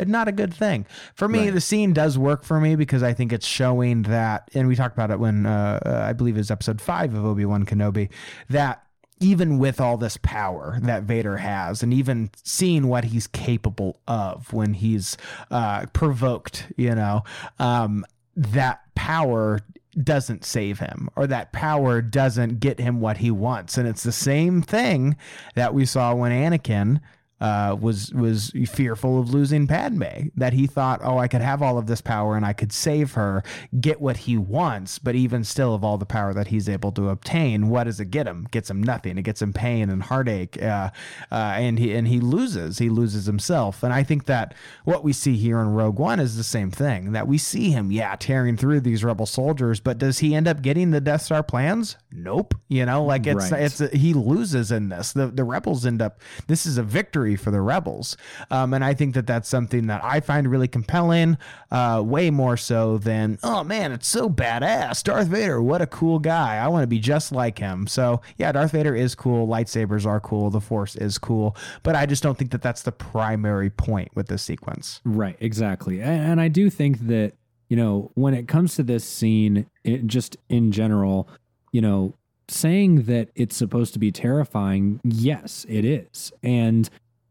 not 0.07 0.27
a 0.27 0.33
good 0.33 0.55
thing 0.55 0.87
for 1.15 1.29
me 1.29 1.41
right. 1.41 1.55
the 1.55 1.61
scene 1.61 1.93
does 1.93 2.17
work 2.17 2.43
for 2.43 2.59
me 2.59 2.75
because 2.75 3.03
I 3.03 3.13
think 3.13 3.35
it's 3.35 3.47
showing 3.47 4.05
that 4.05 4.49
and 4.55 4.67
we 4.67 4.77
talked 4.77 4.97
about 4.97 5.11
it 5.11 5.21
when 5.21 5.45
uh, 5.45 5.81
uh, 5.85 6.07
I 6.09 6.15
believe 6.15 6.37
it 6.37 6.39
was 6.39 6.51
episode 6.51 6.81
five 6.81 7.13
of 7.13 7.23
Obi 7.23 7.45
Wan 7.45 7.67
Kenobi 7.67 8.09
that 8.49 8.87
even 9.21 9.59
with 9.59 9.81
all 9.81 9.97
this 9.99 10.17
power 10.23 10.79
that 10.83 11.03
Vader 11.05 11.37
has, 11.37 11.83
and 11.83 11.93
even 11.93 12.31
seeing 12.43 12.89
what 12.89 13.05
he's 13.05 13.27
capable 13.27 14.01
of 14.09 14.53
when 14.53 14.75
he's 14.75 15.17
uh, 15.51 15.87
provoked, 15.93 16.67
you 16.77 16.95
know, 16.95 17.23
um, 17.59 18.05
that 18.35 18.81
power 18.95 19.61
doesn't 20.03 20.45
save 20.45 20.79
him 20.79 21.09
or 21.17 21.27
that 21.27 21.53
power 21.53 22.01
doesn't 22.01 22.61
get 22.61 22.79
him 22.79 23.01
what 23.01 23.19
he 23.19 23.31
wants. 23.31 23.77
And 23.77 23.87
it's 23.87 24.03
the 24.05 24.13
same 24.13 24.63
thing 24.63 25.17
that 25.55 25.75
we 25.75 25.85
saw 25.85 26.15
when 26.15 26.33
Anakin 26.33 27.01
uh, 27.41 27.77
was 27.81 28.13
was 28.13 28.53
fearful 28.67 29.19
of 29.19 29.33
losing 29.33 29.67
Padme. 29.67 30.29
That 30.37 30.53
he 30.53 30.67
thought, 30.67 31.01
oh, 31.03 31.19
I 31.19 31.29
could 31.29 31.41
have 31.41 31.63
all 31.63 31.79
of 31.79 31.87
this 31.87 32.01
power 32.01 32.37
and 32.37 32.45
I 32.45 32.53
could 32.53 32.73
save 32.73 33.15
her, 33.15 33.43
get 33.81 34.01
what 34.01 34.19
he 34.19 34.37
wants. 34.37 34.99
But 34.99 35.15
even 35.15 35.45
still, 35.45 35.75
of 35.75 35.85
all 35.85 35.99
the 35.99 36.07
power 36.07 36.35
that 36.35 36.49
he's 36.49 36.69
able 36.69 36.93
to 36.93 37.09
obtain, 37.09 37.69
what 37.69 37.85
does 37.85 38.01
it 38.01 38.11
get 38.11 38.27
him? 38.27 38.47
Gets 38.51 38.71
him 38.71 38.83
nothing. 38.83 39.19
It 39.19 39.23
gets 39.23 39.41
him 39.41 39.53
pain 39.53 39.91
and 39.91 40.03
heartache, 40.03 40.63
uh, 40.63 40.91
uh, 41.31 41.35
and 41.35 41.79
he 41.79 41.95
and 41.95 42.09
he 42.09 42.21
loses. 42.21 42.79
He 42.79 42.91
loses 42.91 43.27
himself. 43.27 43.83
And 43.83 43.93
I 43.93 44.03
think 44.03 44.27
that 44.27 44.55
what 44.85 45.05
we 45.05 45.13
see 45.13 45.37
here 45.37 45.61
in 45.61 45.69
Rogue 45.69 45.99
One 45.99 46.21
is 46.21 46.37
the 46.37 46.45
same 46.45 46.71
thing. 46.71 47.13
That 47.13 47.27
we 47.27 47.39
see 47.39 47.71
him, 47.71 47.91
yeah, 47.91 48.17
tearing 48.17 48.57
through 48.57 48.81
these 48.81 49.03
rebel 49.03 49.27
soldiers, 49.27 49.81
but 49.81 49.99
does 49.99 50.19
he 50.19 50.35
end 50.35 50.47
up 50.47 50.63
getting 50.63 50.91
the 50.91 51.01
Death 51.01 51.23
Star 51.23 51.43
plans? 51.43 51.97
Nope. 52.13 52.55
You 52.69 52.85
know, 52.87 53.05
like 53.05 53.27
it's 53.27 53.51
right. 53.51 53.63
it's 53.63 53.79
he 53.93 54.15
loses 54.15 54.71
in 54.71 54.89
this. 54.89 55.13
The 55.13 55.29
the 55.29 55.45
rebels 55.45 55.87
end 55.87 56.03
up. 56.03 56.21
This 56.47 56.67
is 56.67 56.79
a 56.79 56.83
victory 56.83 57.30
victory 57.31 57.45
for 57.45 57.51
the 57.51 57.61
rebels. 57.61 58.17
Um, 58.51 58.75
and 58.75 58.85
I 58.85 58.95
think 58.95 59.15
that 59.15 59.27
that's 59.27 59.49
something 59.49 59.87
that 59.87 60.03
I 60.05 60.21
find 60.21 60.51
really 60.51 60.69
compelling, 60.69 61.39
uh, 61.71 62.03
way 62.05 62.31
more 62.31 62.57
so 62.57 62.99
than, 62.99 63.39
oh 63.43 63.65
man, 63.65 63.93
it's 63.93 64.09
so 64.09 64.29
badass. 64.29 65.03
Darth 65.03 65.29
Vader, 65.29 65.63
what 65.63 65.83
a 65.83 65.87
cool 65.87 66.19
guy. 66.19 66.57
I 66.57 66.69
want 66.69 66.83
to 66.83 66.87
be 66.87 66.99
just 66.99 67.33
like 67.33 67.59
him. 67.59 67.87
So 67.87 68.21
yeah, 68.39 68.53
Darth 68.53 68.73
Vader 68.73 68.95
is 68.95 69.15
cool. 69.15 69.47
Lightsabers 69.47 70.07
are 70.07 70.21
cool. 70.21 70.51
The 70.51 70.61
Force 70.61 70.97
is 70.97 71.19
cool. 71.19 71.57
But 71.83 71.97
I 71.97 72.07
just 72.07 72.23
don't 72.23 72.37
think 72.37 72.51
that 72.51 72.63
that's 72.63 72.83
the 72.83 72.93
primary 72.93 73.71
point 73.71 74.11
with 74.15 74.29
this 74.29 74.43
sequence. 74.43 75.01
Right, 75.05 75.37
exactly. 75.41 76.01
And, 76.01 76.33
and 76.33 76.41
I 76.41 76.49
do 76.49 76.71
think 76.71 77.07
that, 77.07 77.33
you 77.69 77.77
know, 77.77 78.11
when 78.15 78.35
it 78.35 78.49
comes 78.49 78.75
to 78.77 78.83
this 78.83 79.05
scene, 79.05 79.67
it, 79.85 80.07
just 80.07 80.37
in 80.49 80.73
general, 80.73 81.29
you 81.73 81.81
know, 81.81 82.15
saying 82.49 83.03
that 83.03 83.29
it's 83.37 83.57
supposed 83.57 83.93
to 83.93 84.01
be 84.01 84.11
terrifying, 84.11 85.01
yes, 85.05 85.65
it 85.69 85.85
is. 85.85 86.33
And 86.43 86.91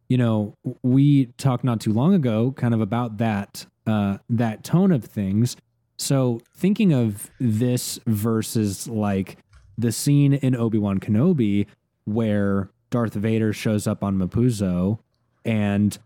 you 0.10 0.18
know, 0.18 0.56
we 0.82 1.28
talked 1.38 1.64
not 1.64 1.80
too 1.80 1.94
long 1.94 2.14
ago 2.14 2.52
kind 2.58 2.74
of 2.74 2.82
about 2.82 3.18
that 3.20 3.66
uh, 3.88 4.18
that 4.30 4.64
tone 4.64 4.92
of 4.92 5.06
things. 5.06 5.56
So 5.98 6.42
thinking 6.56 6.94
of 6.94 7.30
this 7.40 8.00
versus 8.08 8.88
like 8.88 9.38
the 9.78 9.92
scene 9.92 10.34
in 10.34 10.56
Obi 10.56 10.78
Wan 10.78 11.00
Kenobi 11.00 11.68
where 12.06 12.70
Darth 12.90 13.14
Vader 13.14 13.54
shows 13.54 13.86
up 13.86 14.04
on 14.04 14.18
Mapuzo 14.18 15.00
and 15.46 15.98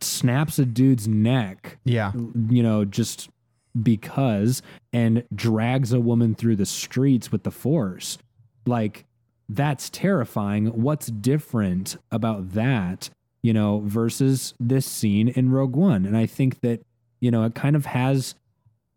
snaps 0.00 0.58
a 0.58 0.64
dude's 0.64 1.06
neck. 1.06 1.78
Yeah. 1.84 2.12
You 2.14 2.62
know, 2.62 2.84
just 2.84 3.28
because 3.80 4.62
and 4.92 5.24
drags 5.34 5.92
a 5.92 6.00
woman 6.00 6.34
through 6.34 6.56
the 6.56 6.66
streets 6.66 7.30
with 7.30 7.44
the 7.44 7.50
force. 7.50 8.18
Like 8.66 9.04
that's 9.48 9.90
terrifying. 9.90 10.66
What's 10.66 11.08
different 11.08 11.96
about 12.10 12.52
that 12.52 13.10
you 13.42 13.52
know, 13.52 13.82
versus 13.84 14.54
this 14.60 14.86
scene 14.86 15.28
in 15.28 15.50
Rogue 15.50 15.76
One. 15.76 16.04
And 16.04 16.16
I 16.16 16.26
think 16.26 16.60
that, 16.60 16.82
you 17.20 17.30
know, 17.30 17.44
it 17.44 17.54
kind 17.54 17.76
of 17.76 17.86
has 17.86 18.34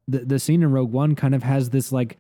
the, 0.08 0.20
the 0.20 0.40
scene 0.40 0.64
in 0.64 0.72
Rogue 0.72 0.92
One 0.92 1.16
kind 1.16 1.34
of 1.34 1.44
has 1.44 1.70
this 1.70 1.92
like 1.92 2.18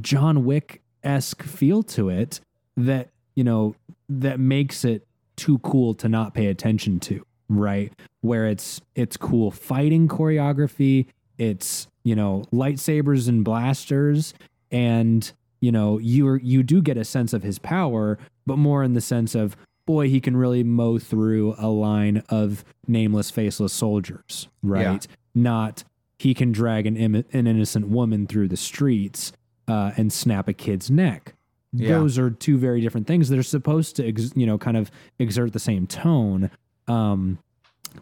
John 0.00 0.44
Wick 0.44 0.82
esque 1.02 1.42
feel 1.42 1.82
to 1.84 2.08
it 2.08 2.40
that, 2.76 3.08
you 3.34 3.44
know, 3.44 3.74
that 4.08 4.38
makes 4.38 4.84
it 4.84 5.06
too 5.36 5.58
cool 5.58 5.94
to 5.94 6.08
not 6.08 6.34
pay 6.34 6.46
attention 6.46 7.00
to, 7.00 7.24
right? 7.48 7.92
Where 8.20 8.46
it's 8.46 8.80
it's 8.94 9.16
cool 9.16 9.50
fighting 9.50 10.08
choreography, 10.08 11.06
it's, 11.38 11.88
you 12.04 12.14
know, 12.14 12.44
lightsabers 12.52 13.28
and 13.28 13.44
blasters 13.44 14.34
and 14.70 15.32
you 15.60 15.72
know, 15.72 15.98
you 15.98 16.34
you 16.34 16.62
do 16.62 16.82
get 16.82 16.96
a 16.96 17.04
sense 17.04 17.32
of 17.32 17.42
his 17.42 17.58
power, 17.58 18.18
but 18.46 18.56
more 18.58 18.82
in 18.82 18.92
the 18.92 19.00
sense 19.00 19.34
of 19.34 19.56
boy, 19.86 20.08
he 20.08 20.20
can 20.20 20.36
really 20.36 20.62
mow 20.64 20.98
through 20.98 21.54
a 21.58 21.68
line 21.68 22.22
of 22.28 22.64
nameless, 22.86 23.30
faceless 23.30 23.72
soldiers, 23.72 24.48
right? 24.62 25.06
Yeah. 25.08 25.16
Not 25.34 25.84
he 26.18 26.34
can 26.34 26.52
drag 26.52 26.86
an, 26.86 26.96
Im- 26.96 27.14
an 27.14 27.46
innocent 27.46 27.88
woman 27.88 28.26
through 28.26 28.48
the 28.48 28.56
streets 28.56 29.32
uh, 29.68 29.92
and 29.96 30.12
snap 30.12 30.48
a 30.48 30.52
kid's 30.52 30.90
neck. 30.90 31.34
Yeah. 31.72 31.98
Those 31.98 32.18
are 32.18 32.30
two 32.30 32.56
very 32.56 32.80
different 32.80 33.06
things. 33.06 33.28
They're 33.28 33.42
supposed 33.42 33.96
to, 33.96 34.08
ex- 34.08 34.32
you 34.34 34.46
know, 34.46 34.56
kind 34.56 34.76
of 34.76 34.90
exert 35.18 35.52
the 35.52 35.58
same 35.58 35.86
tone, 35.86 36.50
um, 36.88 37.38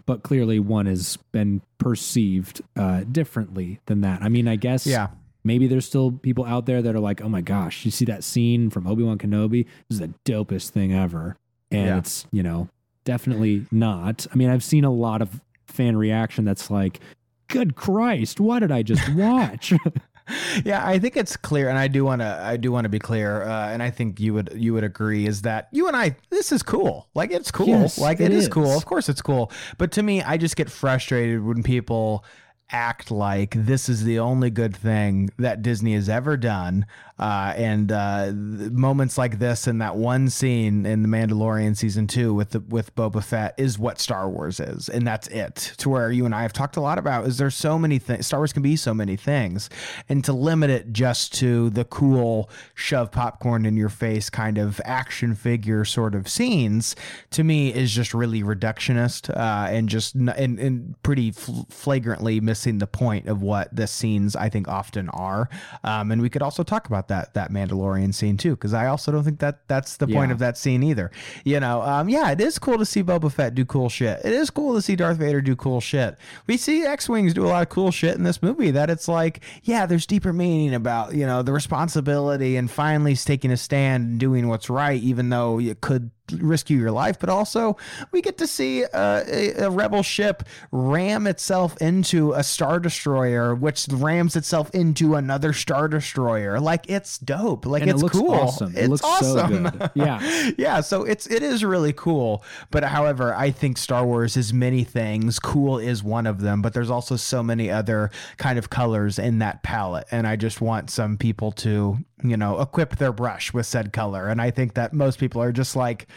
but 0.06 0.23
clearly 0.23 0.59
one 0.61 0.86
has 0.86 1.19
been 1.32 1.61
perceived 1.78 2.62
uh, 2.77 3.02
differently 3.11 3.81
than 3.86 4.01
that. 4.02 4.23
I 4.23 4.28
mean, 4.28 4.48
I 4.48 4.56
guess, 4.56 4.86
yeah. 4.86 5.09
Maybe 5.47 5.66
there's 5.66 5.85
still 5.85 6.11
people 6.11 6.47
out 6.47 6.65
there 6.65 6.81
that 6.81 6.94
are 6.94 7.01
like, 7.01 7.20
"Oh 7.20 7.28
my 7.28 7.43
gosh, 7.43 7.85
you 7.85 7.90
see 7.90 8.06
that 8.06 8.24
scene 8.24 8.70
from 8.70 8.86
Obi 8.86 9.02
Wan 9.02 9.19
Kenobi? 9.19 9.66
This 9.90 9.97
is 9.97 10.01
the 10.01 10.15
dopest 10.24 10.70
thing 10.70 10.94
ever." 10.94 11.36
And 11.75 11.87
yeah. 11.87 11.99
it's 11.99 12.27
you 12.33 12.43
know 12.43 12.69
definitely 13.05 13.67
not. 13.71 14.27
I 14.33 14.37
mean, 14.37 14.51
I've 14.51 14.65
seen 14.65 14.85
a 14.85 14.91
lot 14.91 15.23
of 15.23 15.41
fan 15.67 15.97
reaction 15.97 16.45
that's 16.45 16.71
like, 16.71 17.01
"Good 17.49 17.77
Christ, 17.77 18.41
what 18.41 18.61
did 18.61 18.73
I 18.73 18.83
just 18.83 19.09
watch?" 19.15 19.73
yeah, 20.65 20.87
I 20.87 20.99
think 20.99 21.17
it's 21.17 21.37
clear, 21.37 21.69
and 21.69 21.79
I 21.79 21.89
do 21.89 22.05
want 22.05 22.21
to. 22.21 22.41
I 22.43 22.57
do 22.57 22.73
want 22.73 22.85
to 22.85 22.89
be 22.89 22.99
clear, 22.99 23.43
uh, 23.43 23.69
and 23.69 23.83
I 23.83 23.91
think 23.91 24.21
you 24.21 24.35
would 24.35 24.53
you 24.55 24.73
would 24.75 24.85
agree 24.85 25.27
is 25.27 25.43
that 25.43 25.69
you 25.73 25.87
and 25.89 25.97
I. 25.97 26.17
This 26.31 26.53
is 26.53 26.63
cool. 26.63 27.09
Like 27.15 27.31
it's 27.31 27.51
cool. 27.51 27.69
Yes, 27.69 27.99
like 27.99 28.21
it 28.21 28.27
it 28.27 28.33
is 28.33 28.45
is. 28.45 28.49
cool. 28.49 28.77
Of 28.77 28.87
course, 28.87 29.09
it's 29.09 29.23
cool. 29.23 29.51
But 29.79 29.93
to 29.93 30.03
me, 30.03 30.23
I 30.23 30.37
just 30.37 30.57
get 30.57 30.71
frustrated 30.71 31.45
when 31.45 31.63
people 31.63 32.25
act 32.71 33.11
like 33.11 33.55
this 33.55 33.89
is 33.89 34.05
the 34.05 34.19
only 34.19 34.51
good 34.51 34.75
thing 34.75 35.31
that 35.39 35.63
Disney 35.63 35.95
has 35.95 36.09
ever 36.09 36.37
done. 36.37 36.87
Uh, 37.16 37.53
and 37.57 37.93
uh, 37.93 38.32
moments 38.35 39.16
like 39.16 39.39
this 39.39 39.69
and 39.69 39.81
that 39.81 39.95
one 39.95 40.28
scene 40.28 40.85
in 40.85 41.03
The 41.03 41.09
Mandalorian 41.09 41.77
season 41.77 42.09
two 42.09 42.35
with 42.35 42.51
the, 42.51 42.61
with 42.61 42.95
Boba 42.97 43.23
Fett 43.23 43.55
is 43.57 43.78
what 43.78 44.01
Star 44.01 44.28
Wars 44.28 44.59
is, 44.59 44.89
and 44.89 45.07
that's 45.07 45.28
it. 45.28 45.74
To 45.78 45.91
where 45.91 46.11
you 46.11 46.27
and 46.27 46.35
I 46.35 46.43
have 46.43 46.53
talked 46.53 46.77
a 46.77 46.81
lot 46.81 46.99
about 46.99 47.27
is 47.27 47.39
there's 47.39 47.55
so 47.55 47.78
many 47.78 48.01
things. 48.01 48.27
Star 48.27 48.41
Wars 48.41 48.53
can 48.53 48.62
be 48.62 48.74
so 48.74 48.93
many 48.93 49.15
things, 49.16 49.70
and 50.09 50.24
to 50.24 50.32
limit 50.32 50.70
it 50.70 50.93
just 50.93 51.32
to 51.35 51.70
the 51.70 51.85
cool 51.85 52.51
shove 52.74 53.12
popcorn 53.12 53.65
in 53.65 53.77
your 53.77 53.89
face 53.89 54.28
kind 54.28 54.59
of 54.59 54.81
action 54.85 55.36
figure 55.36 55.85
sort 55.85 56.16
of 56.16 56.28
scenes 56.28 56.97
to 57.31 57.45
me 57.45 57.73
is 57.73 57.93
just 57.93 58.12
really 58.12 58.43
reductionist 58.43 59.31
uh, 59.31 59.69
and 59.70 59.89
just 59.89 60.16
n- 60.16 60.31
and, 60.31 60.59
and 60.59 61.01
pretty 61.03 61.31
fl- 61.31 61.62
flagrantly 61.70 62.41
missing 62.41 62.78
the 62.78 62.86
point 62.86 63.28
of 63.28 63.41
what 63.41 63.74
the 63.74 63.86
scenes 63.86 64.35
I 64.35 64.49
think 64.49 64.66
often 64.66 65.09
are. 65.11 65.49
Um, 65.85 66.11
and 66.11 66.20
we 66.20 66.28
could 66.28 66.43
also 66.43 66.62
talk 66.62 66.86
about 66.86 67.03
that 67.09 67.35
that 67.35 67.51
Mandalorian 67.51 68.12
scene 68.14 68.36
too, 68.36 68.51
because 68.52 68.74
I 68.74 68.86
also 68.86 69.12
don't 69.12 69.24
think 69.24 69.39
that 69.40 69.66
that's 69.68 69.97
the 69.97 70.06
point 70.06 70.28
Yeah. 70.28 70.32
of 70.32 70.39
that 70.40 70.56
scene 70.59 70.82
either. 70.82 71.10
You 71.44 71.60
know, 71.60 71.82
um, 71.82 72.09
yeah, 72.09 72.31
it 72.31 72.40
is 72.40 72.59
cool 72.59 72.78
to 72.78 72.85
see 72.86 73.02
Boba 73.02 73.31
Fett 73.32 73.55
do 73.55 73.64
cool 73.64 73.89
shit. 73.89 74.20
It 74.24 74.32
is 74.32 74.51
cool 74.51 74.74
to 74.74 74.82
see 74.82 74.97
Darth 74.97 75.18
Vader 75.18 75.40
do 75.40 75.55
cool 75.56 75.81
shit. 75.81 76.16
We 76.47 76.56
see 76.56 76.82
X 76.85 77.09
Wings 77.09 77.35
do 77.35 77.44
a 77.44 77.48
lot 77.48 77.62
of 77.62 77.68
cool 77.68 77.90
shit 77.90 78.16
in 78.16 78.22
this 78.22 78.43
movie. 78.43 78.70
That 78.70 78.90
it's 78.90 79.09
like, 79.09 79.40
yeah, 79.62 79.86
there's 79.86 80.06
deeper 80.06 80.32
meaning 80.32 80.74
about 80.74 81.14
you 81.14 81.26
know 81.26 81.43
the 81.43 81.52
responsibility 81.52 82.56
and 82.56 82.70
finally 82.70 83.14
taking 83.16 83.51
a 83.51 83.56
stand 83.56 84.05
and 84.05 84.20
doing 84.20 84.48
what's 84.48 84.70
right, 84.70 85.01
even 85.02 85.28
though 85.31 85.59
you 85.59 85.74
could 85.74 86.10
risk 86.33 86.71
you 86.71 86.79
your 86.79 86.91
life, 86.91 87.19
but 87.19 87.29
also 87.29 87.77
we 88.13 88.23
get 88.23 88.39
to 88.39 88.47
see 88.47 88.85
uh, 88.85 89.23
a, 89.27 89.51
a 89.65 89.71
rebel 89.71 90.03
ship 90.03 90.43
ram 90.73 91.27
itself 91.27 91.77
into 91.81 92.33
a 92.33 92.43
star 92.43 92.81
destroyer, 92.81 93.55
which 93.55 93.87
rams 93.91 94.37
itself 94.37 94.71
into 94.75 95.15
another 95.15 95.53
star 95.53 95.89
destroyer. 95.89 96.59
Like 96.61 96.89
it's 96.89 97.19
dope. 97.19 97.67
Like 97.67 97.83
And 97.83 97.91
it 97.91 97.95
it's 97.95 98.03
looks 98.03 98.19
cool. 98.19 98.33
awesome. 98.33 98.73
It 98.77 98.81
It's 98.85 98.89
looks 98.89 99.03
so 99.03 99.39
awesome. 99.39 99.65
good. 99.65 99.91
Yeah. 99.95 100.51
yeah. 100.59 100.81
So 100.81 101.05
it's 101.05 101.27
it 101.27 101.43
is 101.43 101.65
really 101.65 101.93
cool. 101.93 102.43
But 102.71 102.85
however, 102.85 103.35
I 103.35 103.51
think 103.51 103.77
Star 103.79 104.05
Wars 104.07 104.37
is 104.37 104.53
many 104.53 104.85
things. 104.85 105.39
Cool 105.39 105.79
is 105.79 106.03
one 106.03 106.27
of 106.27 106.41
them. 106.41 106.63
But 106.63 106.73
there's 106.75 106.91
also 106.91 107.17
so 107.17 107.43
many 107.43 107.71
other 107.71 108.11
kind 108.39 108.59
of 108.59 108.71
colors 108.71 109.19
in 109.19 109.39
that 109.41 109.63
palette, 109.63 110.07
and 110.11 110.27
I 110.27 110.37
just 110.37 110.61
want 110.61 110.91
some 110.91 111.17
people 111.19 111.53
to 111.53 111.99
you 112.25 112.37
know 112.37 112.61
equip 112.61 112.97
their 112.97 113.13
brush 113.13 113.53
with 113.53 113.67
said 113.67 113.93
color. 113.93 114.29
And 114.29 114.41
I 114.41 114.51
think 114.51 114.75
that 114.75 114.93
most 114.93 115.19
people 115.19 115.43
are 115.43 115.53
just 115.53 115.77
like 115.77 116.09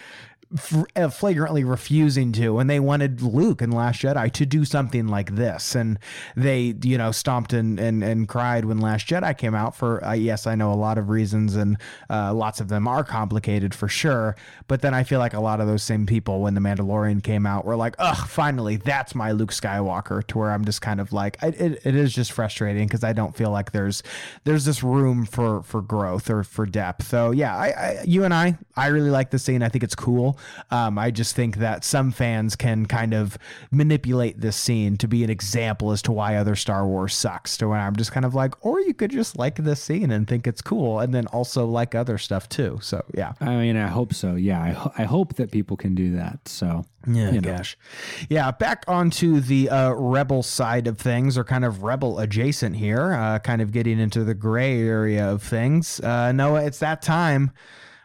flagrantly 0.56 1.64
refusing 1.64 2.32
to 2.32 2.60
and 2.60 2.70
they 2.70 2.80
wanted 2.80 3.22
luke 3.22 3.62
in 3.62 3.72
last 3.72 4.02
jedi 4.02 4.32
to 4.32 4.46
do 4.46 4.64
something 4.64 5.08
like 5.08 5.36
this. 5.36 5.76
And 5.76 6.00
they 6.36 6.76
you 6.84 6.98
know 6.98 7.12
stomped 7.12 7.54
and 7.54 7.80
and, 7.80 8.04
and 8.04 8.28
cried 8.28 8.66
when 8.66 8.80
last 8.80 9.08
jedi 9.08 9.38
came 9.38 9.54
out 9.54 9.76
for 9.76 10.04
uh, 10.06 10.14
yes 10.14 10.48
i 10.48 10.56
know 10.56 10.72
a 10.72 10.76
lot 10.76 10.98
of 10.98 11.10
reasons 11.10 11.56
and 11.56 11.78
uh, 12.10 12.34
lots 12.34 12.62
of 12.62 12.70
them 12.70 12.88
are 12.88 13.04
complicated 13.04 13.76
for 13.76 13.88
sure. 13.88 14.36
But 14.68 14.82
then 14.82 14.94
i 14.94 15.04
feel 15.04 15.20
like 15.20 15.34
a 15.34 15.40
lot 15.42 15.60
of 15.60 15.68
those 15.68 15.84
same 15.84 16.06
people 16.06 16.42
when 16.42 16.54
the 16.54 16.62
mandalorian 16.62 17.24
came 17.24 17.46
out 17.46 17.66
were 17.66 17.76
like 17.76 17.96
ugh 18.00 18.28
finally 18.28 18.78
that's 18.78 19.16
my 19.16 19.32
luke 19.32 19.52
skywalker 19.52 20.26
to 20.28 20.38
where 20.38 20.52
i'm 20.52 20.66
just 20.66 20.82
kind 20.82 21.00
of 21.02 21.12
like 21.12 21.38
I, 21.42 21.48
it, 21.48 21.86
it 21.86 21.96
is 21.96 22.14
just 22.14 22.32
frustrating 22.32 22.88
because 22.88 23.04
i 23.04 23.14
don't 23.14 23.36
feel 23.36 23.52
like 23.52 23.72
there's 23.72 24.04
there's 24.44 24.66
this 24.66 24.84
room 24.84 25.26
for 25.26 25.64
for 25.64 25.82
growth 25.82 26.30
or 26.30 26.44
for 26.44 26.66
depth. 26.66 27.08
So 27.08 27.32
yeah 27.32 27.56
I, 27.56 27.68
I 27.68 28.04
you 28.06 28.24
and 28.24 28.34
i 28.34 28.58
i 28.76 28.88
really 28.88 29.10
like 29.10 29.32
the 29.32 29.40
scene. 29.40 29.64
I 29.64 29.70
think 29.70 29.84
it's 29.84 29.96
cool 29.96 30.37
um, 30.72 30.98
I 30.98 31.12
just 31.12 31.36
think 31.36 31.58
that 31.58 31.84
some 31.84 32.12
fans 32.12 32.56
can 32.56 32.86
kind 32.86 33.14
of 33.14 33.38
manipulate 33.72 34.42
this 34.42 34.56
scene 34.56 34.98
to 34.98 35.08
be 35.08 35.24
an 35.24 35.30
example 35.30 35.92
as 35.92 36.02
to 36.04 36.12
why 36.12 36.36
other 36.36 36.56
Star 36.56 36.88
Wars 36.88 37.14
sucks. 37.14 37.58
To 37.58 37.70
where 37.70 37.80
I'm 37.80 37.96
just 37.96 38.12
kind 38.12 38.26
of 38.26 38.36
like, 38.36 38.66
or 38.66 38.80
you 38.82 38.94
could 38.94 39.12
just 39.12 39.38
like 39.38 39.56
this 39.56 39.82
scene 39.82 40.12
and 40.12 40.28
think 40.28 40.48
it's 40.48 40.62
cool, 40.62 41.00
and 41.00 41.14
then 41.14 41.28
also 41.28 41.66
like 41.66 41.96
other 41.96 42.18
stuff 42.18 42.50
too. 42.50 42.80
So 42.82 43.04
yeah, 43.14 43.34
I 43.40 43.56
mean, 43.56 43.78
I 43.78 43.88
hope 43.88 44.14
so. 44.14 44.36
Yeah, 44.36 44.62
I, 44.62 44.70
ho- 44.70 44.94
I 44.98 45.04
hope 45.04 45.36
that 45.36 45.52
people 45.52 45.78
can 45.78 45.96
do 45.96 46.16
that. 46.16 46.48
So 46.48 46.86
yeah, 47.08 47.32
you 47.32 47.42
know. 47.42 47.58
gosh, 47.58 47.78
yeah. 48.30 48.52
Back 48.52 48.84
onto 48.88 49.40
the 49.40 49.70
uh, 49.70 49.92
rebel 49.92 50.44
side 50.44 50.88
of 50.88 50.98
things, 50.98 51.38
or 51.38 51.44
kind 51.44 51.66
of 51.66 51.84
rebel 51.84 52.20
adjacent 52.20 52.76
here, 52.76 53.14
uh, 53.14 53.40
kind 53.40 53.62
of 53.62 53.72
getting 53.72 54.00
into 54.00 54.24
the 54.24 54.34
gray 54.34 54.82
area 54.82 55.30
of 55.30 55.42
things. 55.42 56.00
Uh, 56.00 56.32
Noah, 56.32 56.66
it's 56.66 56.80
that 56.80 57.02
time. 57.02 57.52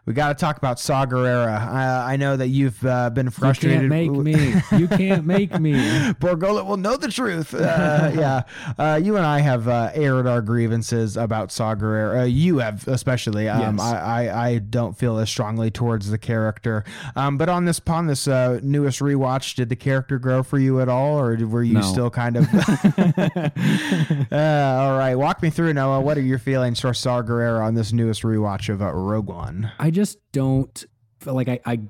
We 0.05 0.15
got 0.15 0.29
to 0.31 0.35
talk 0.35 0.57
about 0.57 0.81
Saw 0.81 1.07
Gerrera. 1.07 1.65
Uh, 1.65 2.05
I 2.05 2.16
know 2.16 2.37
that 2.37 2.49
you've 2.49 2.85
uh, 2.85 3.11
been 3.11 3.31
frustrated. 3.31 3.83
you 3.83 3.89
can't 3.89 3.89
make 3.89 4.11
me. 4.11 4.55
You 4.77 4.89
can't 4.89 5.24
make 5.24 5.61
me. 5.61 6.12
Bor 6.19 6.35
Gullet 6.35 6.66
will 6.66 6.77
know 6.77 6.97
the 6.97 7.07
truth. 7.07 7.55
Uh, 7.55 8.11
yeah, 8.12 8.43
uh, 8.79 8.99
you 9.01 9.16
and 9.16 9.24
I 9.24 9.39
have 9.39 9.69
uh, 9.69 9.91
aired 9.95 10.27
our 10.27 10.43
grievances 10.43 11.16
about 11.16 11.53
Saw 11.53 11.77
Gerrera. 11.77 12.23
Uh, 12.23 12.24
you 12.24 12.59
have 12.59 12.87
especially. 12.89 13.49
Um, 13.49 13.77
Yes. 13.77 13.81
I, 13.81 14.27
I 14.27 14.47
I 14.49 14.59
don't 14.59 14.99
feel 14.99 15.19
as 15.19 15.31
strongly 15.31 15.70
towards 15.70 16.11
the 16.11 16.19
character. 16.19 16.83
Um, 17.15 17.39
but 17.39 17.49
on 17.49 17.65
this 17.65 17.79
upon 17.79 18.09
this 18.09 18.27
uh, 18.27 18.59
newest 18.61 18.99
rewatch, 18.99 19.55
did 19.55 19.69
the 19.69 19.77
character 19.77 20.19
grow 20.19 20.43
for 20.43 20.59
you 20.59 20.81
at 20.81 20.89
all, 20.89 21.16
or 21.20 21.37
were 21.47 21.62
you 21.62 21.74
No. 21.74 21.81
still 21.83 22.11
kind 22.11 22.37
of? 22.39 22.49
uh, 24.33 24.37
all 24.81 24.99
right, 24.99 25.15
walk 25.15 25.43
me 25.43 25.51
through 25.51 25.73
Noah. 25.74 26.01
What 26.01 26.19
are 26.19 26.23
your 26.23 26.41
feelings 26.41 26.81
for 26.81 26.93
Saw 26.93 27.23
Gerrera 27.23 27.65
on 27.65 27.74
this 27.74 27.93
newest 27.93 28.23
rewatch 28.23 28.69
of 28.69 28.83
uh, 28.83 28.91
Rogue 28.93 29.29
One? 29.29 29.70
I 29.79 29.91
just 29.93 30.19
don't 30.32 30.85
feel 31.20 31.35
like 31.35 31.48
I, 31.48 31.60
I 31.64 31.81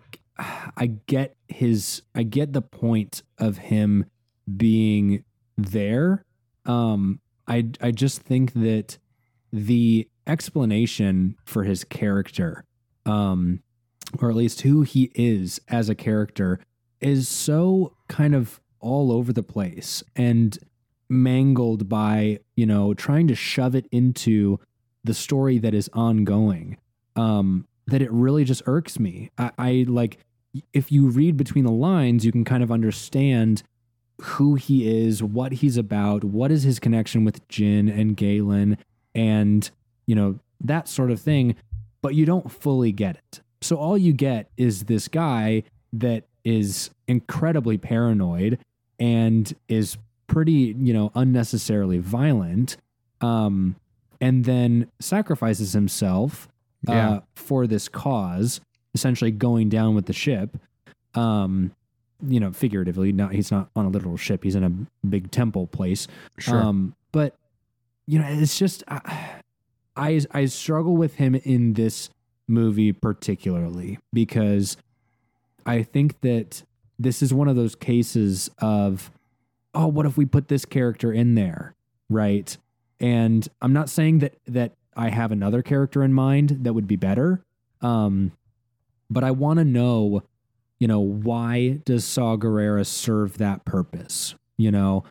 I 0.77 0.87
get 1.07 1.37
his 1.49 2.03
I 2.15 2.23
get 2.23 2.53
the 2.53 2.63
point 2.63 3.23
of 3.39 3.59
him 3.59 4.07
being 4.57 5.25
there. 5.57 6.25
Um 6.67 7.21
I 7.47 7.69
I 7.81 7.91
just 7.91 8.23
think 8.23 8.53
that 8.55 8.99
the 9.53 10.09
explanation 10.27 11.37
for 11.45 11.65
his 11.65 11.85
character 11.85 12.65
um 13.05 13.63
or 14.21 14.31
at 14.31 14.37
least 14.37 14.61
who 14.63 14.83
he 14.83 15.11
is 15.15 15.61
as 15.69 15.89
a 15.89 15.95
character 15.95 16.61
is 17.01 17.29
so 17.29 17.97
kind 18.09 18.35
of 18.35 18.61
all 18.81 19.11
over 19.13 19.33
the 19.33 19.43
place 19.43 20.03
and 20.17 20.59
mangled 21.09 21.89
by, 21.89 22.39
you 22.57 22.67
know, 22.67 22.95
trying 22.95 23.29
to 23.29 23.35
shove 23.35 23.75
it 23.75 23.87
into 23.91 24.59
the 25.05 25.15
story 25.15 25.59
that 25.59 25.75
is 25.75 25.91
ongoing. 25.93 26.79
Um 27.17 27.67
that 27.87 28.03
it 28.03 28.11
really 28.13 28.45
just 28.45 28.63
irks 28.67 28.99
me. 28.99 29.31
I, 29.39 29.51
I 29.59 29.85
like 29.89 30.19
if 30.73 30.93
you 30.93 31.09
read 31.09 31.37
between 31.37 31.65
the 31.65 31.73
lines, 31.73 32.25
you 32.25 32.33
can 32.33 32.45
kind 32.45 32.63
of 32.63 32.71
understand 32.71 33.63
who 34.21 34.55
he 34.55 34.87
is, 35.05 35.23
what 35.23 35.53
he's 35.53 35.77
about, 35.77 36.23
what 36.23 36.53
is 36.53 36.63
his 36.63 36.79
connection 36.79 37.25
with 37.25 37.47
Jyn 37.49 37.93
and 37.93 38.17
Galen, 38.17 38.79
and 39.15 39.71
you 40.07 40.15
know 40.15 40.39
that 40.61 40.89
sort 40.89 41.11
of 41.11 41.21
thing. 41.21 41.57
But 42.03 42.15
you 42.15 42.27
don't 42.27 42.51
fully 42.51 42.91
get 42.91 43.17
it. 43.17 43.41
So 43.61 43.77
all 43.77 43.97
you 43.97 44.13
get 44.13 44.51
is 44.57 44.85
this 44.85 45.07
guy 45.07 45.63
that 45.93 46.25
is 46.45 46.91
incredibly 47.07 47.79
paranoid 47.79 48.59
and 48.99 49.55
is 49.69 49.97
pretty, 50.27 50.75
you 50.79 50.93
know, 50.93 51.13
unnecessarily 51.15 51.99
violent, 51.99 52.77
um, 53.21 53.77
and 54.21 54.45
then 54.45 54.91
sacrifices 54.99 55.75
himself 55.75 56.49
Yeah. 56.89 57.11
uh, 57.11 57.21
for 57.35 57.67
this 57.67 57.89
cause, 57.89 58.61
essentially 58.95 59.31
going 59.31 59.69
down 59.69 59.95
with 59.95 60.07
the 60.07 60.13
ship. 60.13 60.59
Um, 61.15 61.73
you 62.27 62.41
know, 62.41 62.53
figuratively, 62.53 63.13
not 63.13 63.33
he's 63.33 63.51
not 63.51 63.69
on 63.75 63.87
a 63.87 63.89
literal 63.89 64.17
ship; 64.17 64.45
he's 64.45 64.55
in 64.55 64.65
a 64.65 65.07
big 65.07 65.31
temple 65.31 65.67
place. 65.67 66.07
Um, 66.59 66.95
but 67.11 67.35
you 68.07 68.19
know, 68.19 68.27
it's 68.29 68.59
just 68.59 68.85
I, 68.89 69.41
I 69.97 70.21
I 70.31 70.45
struggle 70.47 70.97
with 70.97 71.17
him 71.17 71.35
in 71.35 71.75
this 71.75 72.11
movie 72.49 72.93
particularly 72.93 73.99
because 74.13 74.77
I 75.65 75.83
think 75.83 76.21
that 76.21 76.63
this 76.99 77.23
is 77.23 77.33
one 77.33 77.49
of 77.49 77.57
those 77.57 77.75
cases 77.75 78.51
of 78.59 79.11
oh, 79.75 79.87
what 79.87 80.07
if 80.07 80.17
we 80.17 80.27
put 80.27 80.49
this 80.49 80.65
character 80.65 81.13
in 81.13 81.35
there, 81.35 81.75
right? 82.11 82.57
And 83.01 83.49
I'm 83.61 83.73
not 83.73 83.89
saying 83.89 84.21
that 84.21 84.35
that 84.47 84.73
I 84.97 85.11
have 85.11 85.33
another 85.33 85.63
character 85.63 86.03
in 86.03 86.13
mind 86.13 86.59
that 86.63 86.75
would 86.75 86.87
be 86.87 86.97
better, 86.97 87.43
um, 87.81 88.33
but 89.11 89.25
I 89.25 89.31
want 89.31 89.59
to 89.59 89.65
know, 89.65 90.23
you 90.79 90.89
know, 90.89 91.01
why 91.01 91.81
does 91.85 92.05
Saw 92.05 92.37
Gerrera 92.37 92.87
serve 92.87 93.39
that 93.39 93.65
purpose? 93.65 94.35
You 94.57 94.71
know, 94.71 95.05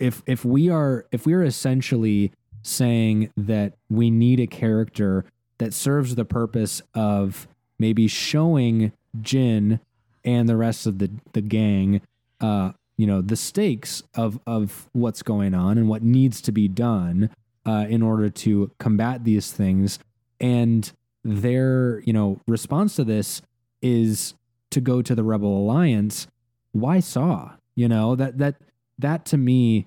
if 0.00 0.22
if 0.26 0.44
we 0.44 0.68
are 0.68 1.06
if 1.12 1.26
we're 1.26 1.44
essentially 1.44 2.32
saying 2.62 3.30
that 3.36 3.74
we 3.88 4.10
need 4.10 4.40
a 4.40 4.46
character 4.46 5.24
that 5.58 5.72
serves 5.72 6.14
the 6.14 6.24
purpose 6.24 6.82
of 6.94 7.46
maybe 7.78 8.08
showing 8.08 8.92
Jyn 9.20 9.80
and 10.24 10.48
the 10.48 10.56
rest 10.56 10.86
of 10.86 10.98
the 10.98 11.10
the 11.32 11.40
gang 11.40 12.00
uh 12.40 12.72
you 12.96 13.06
know 13.06 13.22
the 13.22 13.36
stakes 13.36 14.02
of 14.14 14.38
of 14.46 14.88
what's 14.92 15.22
going 15.22 15.54
on 15.54 15.78
and 15.78 15.88
what 15.88 16.02
needs 16.02 16.40
to 16.42 16.52
be 16.52 16.68
done 16.68 17.30
uh, 17.66 17.86
in 17.88 18.02
order 18.02 18.30
to 18.30 18.70
combat 18.78 19.24
these 19.24 19.52
things. 19.52 19.98
And 20.40 20.90
their, 21.24 22.00
you 22.00 22.12
know, 22.12 22.40
response 22.46 22.96
to 22.96 23.04
this 23.04 23.42
is 23.82 24.34
to 24.70 24.80
go 24.80 25.02
to 25.02 25.14
the 25.14 25.24
Rebel 25.24 25.58
Alliance. 25.58 26.28
Why 26.72 27.00
Saw? 27.00 27.52
You 27.74 27.88
know, 27.88 28.14
that 28.14 28.38
that 28.38 28.56
that 28.98 29.24
to 29.26 29.36
me 29.36 29.86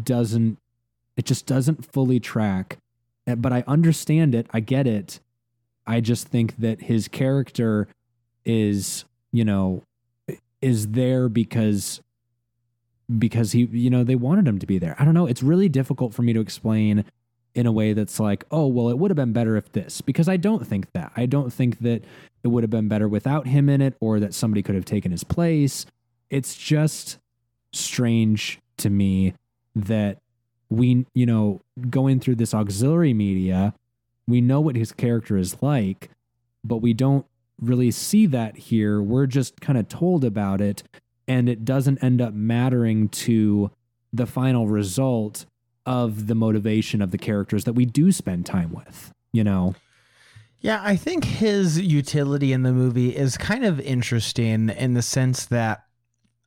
doesn't 0.00 0.58
it 1.16 1.24
just 1.24 1.46
doesn't 1.46 1.92
fully 1.92 2.20
track. 2.20 2.78
Uh, 3.26 3.34
but 3.34 3.52
I 3.52 3.64
understand 3.66 4.34
it. 4.34 4.46
I 4.52 4.60
get 4.60 4.86
it. 4.86 5.20
I 5.86 6.00
just 6.00 6.28
think 6.28 6.56
that 6.58 6.82
his 6.82 7.08
character 7.08 7.88
is, 8.44 9.04
you 9.32 9.44
know, 9.44 9.82
is 10.60 10.88
there 10.88 11.28
because 11.28 12.00
because 13.16 13.52
he, 13.52 13.64
you 13.66 13.90
know, 13.90 14.04
they 14.04 14.16
wanted 14.16 14.46
him 14.46 14.58
to 14.58 14.66
be 14.66 14.78
there. 14.78 14.94
I 14.98 15.04
don't 15.04 15.14
know. 15.14 15.26
It's 15.26 15.42
really 15.42 15.68
difficult 15.68 16.12
for 16.12 16.22
me 16.22 16.32
to 16.32 16.40
explain 16.40 17.04
in 17.54 17.66
a 17.66 17.72
way 17.72 17.92
that's 17.92 18.20
like, 18.20 18.44
oh, 18.50 18.66
well, 18.66 18.88
it 18.88 18.98
would 18.98 19.10
have 19.10 19.16
been 19.16 19.32
better 19.32 19.56
if 19.56 19.72
this, 19.72 20.00
because 20.00 20.28
I 20.28 20.36
don't 20.36 20.66
think 20.66 20.92
that. 20.92 21.12
I 21.16 21.26
don't 21.26 21.52
think 21.52 21.80
that 21.80 22.04
it 22.42 22.48
would 22.48 22.62
have 22.62 22.70
been 22.70 22.88
better 22.88 23.08
without 23.08 23.46
him 23.46 23.68
in 23.68 23.80
it 23.80 23.96
or 24.00 24.20
that 24.20 24.34
somebody 24.34 24.62
could 24.62 24.74
have 24.74 24.84
taken 24.84 25.10
his 25.10 25.24
place. 25.24 25.86
It's 26.30 26.54
just 26.54 27.18
strange 27.72 28.60
to 28.76 28.90
me 28.90 29.34
that 29.74 30.18
we, 30.68 31.06
you 31.14 31.26
know, 31.26 31.60
going 31.88 32.20
through 32.20 32.36
this 32.36 32.52
auxiliary 32.52 33.14
media, 33.14 33.74
we 34.26 34.40
know 34.40 34.60
what 34.60 34.76
his 34.76 34.92
character 34.92 35.38
is 35.38 35.62
like, 35.62 36.10
but 36.62 36.76
we 36.76 36.92
don't 36.92 37.24
really 37.60 37.90
see 37.90 38.26
that 38.26 38.56
here. 38.56 39.00
We're 39.00 39.26
just 39.26 39.60
kind 39.60 39.78
of 39.78 39.88
told 39.88 40.24
about 40.24 40.60
it 40.60 40.82
and 41.28 41.48
it 41.48 41.64
doesn't 41.64 42.02
end 42.02 42.20
up 42.20 42.32
mattering 42.34 43.08
to 43.10 43.70
the 44.12 44.26
final 44.26 44.66
result 44.66 45.44
of 45.86 46.26
the 46.26 46.34
motivation 46.34 47.00
of 47.00 47.10
the 47.10 47.18
characters 47.18 47.64
that 47.64 47.74
we 47.74 47.84
do 47.84 48.10
spend 48.10 48.46
time 48.46 48.72
with, 48.72 49.12
you 49.32 49.44
know? 49.44 49.74
Yeah, 50.60 50.80
I 50.82 50.96
think 50.96 51.24
his 51.24 51.78
utility 51.78 52.52
in 52.52 52.62
the 52.62 52.72
movie 52.72 53.14
is 53.16 53.36
kind 53.36 53.64
of 53.64 53.78
interesting 53.78 54.70
in 54.70 54.94
the 54.94 55.02
sense 55.02 55.46
that 55.46 55.84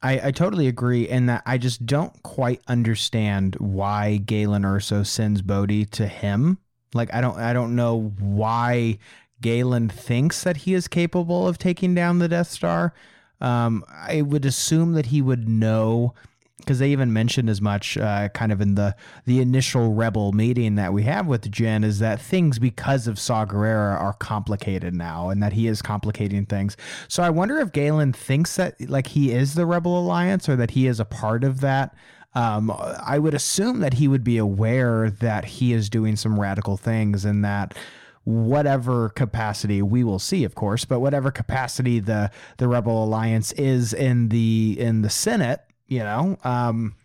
I, 0.01 0.27
I 0.27 0.31
totally 0.31 0.67
agree 0.67 1.07
in 1.07 1.27
that 1.27 1.43
I 1.45 1.57
just 1.57 1.85
don't 1.85 2.21
quite 2.23 2.61
understand 2.67 3.55
why 3.55 4.17
Galen 4.17 4.63
Erso 4.63 5.05
sends 5.05 5.41
Bodhi 5.41 5.85
to 5.85 6.07
him. 6.07 6.57
Like 6.93 7.13
I 7.13 7.21
don't 7.21 7.37
I 7.37 7.53
don't 7.53 7.75
know 7.75 8.13
why 8.19 8.97
Galen 9.41 9.89
thinks 9.89 10.43
that 10.43 10.57
he 10.57 10.73
is 10.73 10.87
capable 10.87 11.47
of 11.47 11.57
taking 11.57 11.95
down 11.95 12.19
the 12.19 12.27
Death 12.27 12.49
Star. 12.49 12.93
Um, 13.41 13.83
I 13.89 14.21
would 14.21 14.45
assume 14.45 14.93
that 14.93 15.07
he 15.07 15.21
would 15.21 15.49
know 15.49 16.13
because 16.61 16.79
they 16.79 16.91
even 16.91 17.11
mentioned 17.11 17.49
as 17.49 17.59
much 17.59 17.97
uh, 17.97 18.29
kind 18.29 18.51
of 18.51 18.61
in 18.61 18.75
the 18.75 18.95
the 19.25 19.41
initial 19.41 19.93
rebel 19.93 20.31
meeting 20.31 20.75
that 20.75 20.93
we 20.93 21.03
have 21.03 21.27
with 21.27 21.49
Jyn 21.51 21.83
is 21.83 21.99
that 21.99 22.21
things 22.21 22.59
because 22.59 23.07
of 23.07 23.19
Saw 23.19 23.45
Gerrera 23.45 23.99
are 23.99 24.13
complicated 24.13 24.93
now 24.93 25.29
and 25.29 25.41
that 25.43 25.53
he 25.53 25.67
is 25.67 25.81
complicating 25.81 26.45
things. 26.45 26.77
So 27.07 27.23
I 27.23 27.29
wonder 27.29 27.59
if 27.59 27.71
Galen 27.71 28.13
thinks 28.13 28.55
that 28.55 28.75
like 28.89 29.07
he 29.07 29.31
is 29.31 29.55
the 29.55 29.65
Rebel 29.65 29.99
Alliance 29.99 30.47
or 30.47 30.55
that 30.55 30.71
he 30.71 30.87
is 30.87 30.99
a 30.99 31.05
part 31.05 31.43
of 31.43 31.61
that. 31.61 31.93
Um, 32.33 32.71
I 32.71 33.19
would 33.19 33.33
assume 33.33 33.81
that 33.81 33.95
he 33.95 34.07
would 34.07 34.23
be 34.23 34.37
aware 34.37 35.09
that 35.09 35.43
he 35.43 35.73
is 35.73 35.89
doing 35.89 36.15
some 36.15 36.39
radical 36.39 36.77
things 36.77 37.25
and 37.25 37.43
that 37.43 37.75
whatever 38.23 39.09
capacity 39.09 39.81
we 39.81 40.03
will 40.03 40.19
see 40.19 40.43
of 40.43 40.53
course 40.53 40.85
but 40.85 40.99
whatever 40.99 41.31
capacity 41.31 41.99
the 41.99 42.29
the 42.57 42.67
rebel 42.67 43.03
alliance 43.03 43.51
is 43.53 43.93
in 43.93 44.29
the 44.29 44.75
in 44.79 45.01
the 45.01 45.09
senate 45.09 45.61
you 45.87 45.99
know 45.99 46.37
um 46.43 46.95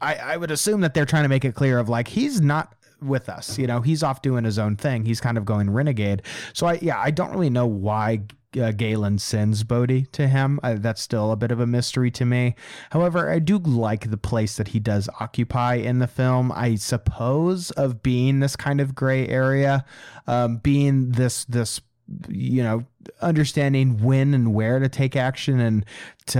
i 0.00 0.16
i 0.16 0.36
would 0.36 0.50
assume 0.50 0.80
that 0.80 0.92
they're 0.92 1.04
trying 1.04 1.22
to 1.22 1.28
make 1.28 1.44
it 1.44 1.54
clear 1.54 1.78
of 1.78 1.88
like 1.88 2.08
he's 2.08 2.40
not 2.40 2.74
with 3.00 3.28
us 3.28 3.58
you 3.58 3.66
know 3.66 3.80
he's 3.80 4.02
off 4.02 4.22
doing 4.22 4.44
his 4.44 4.58
own 4.58 4.76
thing. 4.76 5.04
He's 5.04 5.20
kind 5.20 5.36
of 5.36 5.44
going 5.44 5.68
renegade. 5.70 6.22
So 6.52 6.66
i 6.66 6.78
yeah 6.80 6.98
i 6.98 7.10
don't 7.10 7.30
really 7.30 7.50
know 7.50 7.66
why 7.66 8.22
uh, 8.56 8.72
Galen 8.72 9.18
sends 9.18 9.64
Bodhi 9.64 10.06
to 10.12 10.28
him. 10.28 10.60
Uh, 10.62 10.74
that's 10.78 11.02
still 11.02 11.32
a 11.32 11.36
bit 11.36 11.50
of 11.50 11.60
a 11.60 11.66
mystery 11.66 12.10
to 12.12 12.24
me. 12.24 12.54
However, 12.90 13.30
I 13.30 13.38
do 13.38 13.58
like 13.58 14.10
the 14.10 14.16
place 14.16 14.56
that 14.56 14.68
he 14.68 14.80
does 14.80 15.08
occupy 15.20 15.74
in 15.74 15.98
the 15.98 16.06
film. 16.06 16.52
I 16.52 16.76
suppose 16.76 17.70
of 17.72 18.02
being 18.02 18.40
this 18.40 18.56
kind 18.56 18.80
of 18.80 18.94
gray 18.94 19.28
area, 19.28 19.84
um, 20.26 20.58
being 20.58 21.12
this 21.12 21.44
this 21.44 21.80
you 22.28 22.62
know 22.62 22.84
understanding 23.22 23.96
when 24.02 24.34
and 24.34 24.54
where 24.54 24.78
to 24.78 24.88
take 24.88 25.16
action 25.16 25.58
and 25.58 25.86
to 26.26 26.38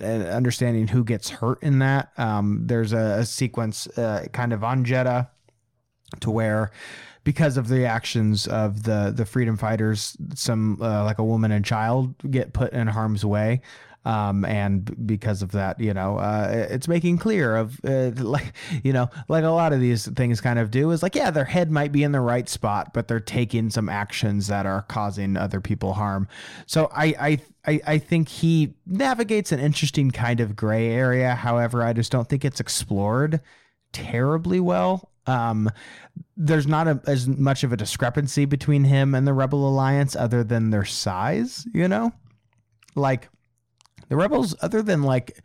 and 0.00 0.28
understanding 0.28 0.86
who 0.86 1.02
gets 1.02 1.30
hurt 1.30 1.60
in 1.62 1.80
that 1.80 2.12
um, 2.16 2.62
there's 2.66 2.92
a, 2.92 3.18
a 3.18 3.26
sequence 3.26 3.86
uh, 3.98 4.24
kind 4.32 4.52
of 4.52 4.62
on 4.62 4.84
jedha 4.84 5.28
to 6.20 6.30
where 6.30 6.70
because 7.24 7.56
of 7.56 7.68
the 7.68 7.86
actions 7.86 8.46
of 8.46 8.84
the 8.84 9.12
the 9.14 9.24
freedom 9.24 9.56
fighters, 9.56 10.16
some 10.34 10.80
uh, 10.80 11.04
like 11.04 11.18
a 11.18 11.24
woman 11.24 11.50
and 11.50 11.64
child 11.64 12.14
get 12.30 12.52
put 12.52 12.72
in 12.72 12.86
harm's 12.86 13.24
way. 13.24 13.62
Um, 14.06 14.44
and 14.44 15.06
because 15.06 15.40
of 15.40 15.52
that, 15.52 15.80
you 15.80 15.94
know, 15.94 16.18
uh, 16.18 16.66
it's 16.68 16.88
making 16.88 17.18
clear 17.18 17.56
of 17.56 17.80
uh, 17.84 18.10
like, 18.16 18.52
you 18.82 18.92
know, 18.92 19.08
like 19.28 19.44
a 19.44 19.48
lot 19.48 19.72
of 19.72 19.80
these 19.80 20.06
things 20.08 20.40
kind 20.40 20.58
of 20.58 20.70
do 20.70 20.90
is 20.90 21.02
like, 21.02 21.14
yeah, 21.14 21.30
their 21.30 21.44
head 21.44 21.70
might 21.70 21.90
be 21.90 22.02
in 22.02 22.12
the 22.12 22.20
right 22.20 22.48
spot, 22.48 22.92
but 22.92 23.08
they're 23.08 23.20
taking 23.20 23.70
some 23.70 23.88
actions 23.88 24.48
that 24.48 24.66
are 24.66 24.82
causing 24.82 25.36
other 25.36 25.60
people 25.60 25.94
harm. 25.94 26.28
So 26.66 26.90
I, 26.94 27.14
I, 27.18 27.38
I, 27.66 27.80
I 27.86 27.98
think 27.98 28.28
he 28.28 28.74
navigates 28.86 29.52
an 29.52 29.60
interesting 29.60 30.10
kind 30.10 30.40
of 30.40 30.54
gray 30.54 30.90
area. 30.90 31.34
However, 31.34 31.82
I 31.82 31.94
just 31.94 32.12
don't 32.12 32.28
think 32.28 32.44
it's 32.44 32.60
explored 32.60 33.40
terribly 33.92 34.60
well. 34.60 35.10
Um, 35.26 35.70
there's 36.36 36.66
not 36.66 36.88
a, 36.88 37.00
as 37.06 37.26
much 37.26 37.64
of 37.64 37.72
a 37.72 37.76
discrepancy 37.76 38.44
between 38.44 38.84
him 38.84 39.14
and 39.14 39.26
the 39.26 39.32
Rebel 39.32 39.68
Alliance 39.68 40.14
other 40.16 40.44
than 40.44 40.70
their 40.70 40.84
size, 40.84 41.66
you 41.72 41.88
know? 41.88 42.12
Like 42.94 43.28
the 44.08 44.16
Rebels, 44.16 44.54
other 44.60 44.82
than 44.82 45.02
like 45.02 45.42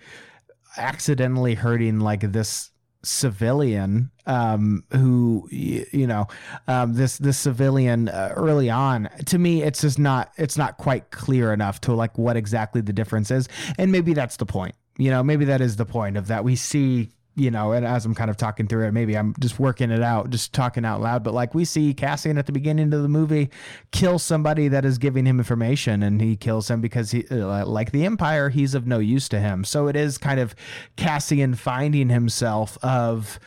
accidentally 0.77 1.55
hurting 1.55 1.99
like 1.99 2.31
this 2.31 2.71
civilian 3.01 4.11
um 4.25 4.83
who 4.91 5.47
you 5.51 6.05
know 6.05 6.27
um 6.67 6.93
this 6.95 7.17
this 7.17 7.37
civilian 7.37 8.09
uh, 8.09 8.33
early 8.35 8.69
on 8.69 9.07
to 9.25 9.37
me 9.37 9.63
it's 9.63 9.79
just 9.79 9.97
not 9.97 10.31
it's 10.37 10.57
not 10.57 10.75
quite 10.77 11.09
clear 11.09 11.53
enough 11.53 11.79
to 11.79 11.93
like 11.93 12.17
what 12.17 12.35
exactly 12.35 12.81
the 12.81 12.91
difference 12.91 13.31
is 13.31 13.47
and 13.77 13.89
maybe 13.89 14.13
that's 14.13 14.35
the 14.35 14.45
point 14.45 14.75
you 14.97 15.09
know 15.09 15.23
maybe 15.23 15.45
that 15.45 15.61
is 15.61 15.77
the 15.77 15.85
point 15.85 16.17
of 16.17 16.27
that 16.27 16.43
we 16.43 16.57
see 16.57 17.09
you 17.39 17.51
know, 17.51 17.71
and 17.71 17.85
as 17.85 18.05
I'm 18.05 18.13
kind 18.13 18.29
of 18.29 18.37
talking 18.37 18.67
through 18.67 18.87
it, 18.87 18.91
maybe 18.91 19.17
I'm 19.17 19.33
just 19.39 19.59
working 19.59 19.91
it 19.91 20.01
out, 20.01 20.29
just 20.29 20.53
talking 20.53 20.85
out 20.85 21.01
loud. 21.01 21.23
But 21.23 21.33
like 21.33 21.55
we 21.55 21.65
see 21.65 21.93
Cassian 21.93 22.37
at 22.37 22.45
the 22.45 22.51
beginning 22.51 22.93
of 22.93 23.01
the 23.01 23.07
movie 23.07 23.49
kill 23.91 24.19
somebody 24.19 24.67
that 24.67 24.85
is 24.85 24.97
giving 24.97 25.25
him 25.25 25.39
information, 25.39 26.03
and 26.03 26.21
he 26.21 26.35
kills 26.35 26.69
him 26.69 26.81
because 26.81 27.11
he, 27.11 27.25
uh, 27.29 27.65
like 27.65 27.91
the 27.91 28.05
Empire, 28.05 28.49
he's 28.49 28.75
of 28.75 28.85
no 28.85 28.99
use 28.99 29.29
to 29.29 29.39
him. 29.39 29.63
So 29.63 29.87
it 29.87 29.95
is 29.95 30.17
kind 30.17 30.39
of 30.39 30.55
Cassian 30.95 31.55
finding 31.55 32.09
himself 32.09 32.77
of 32.83 33.39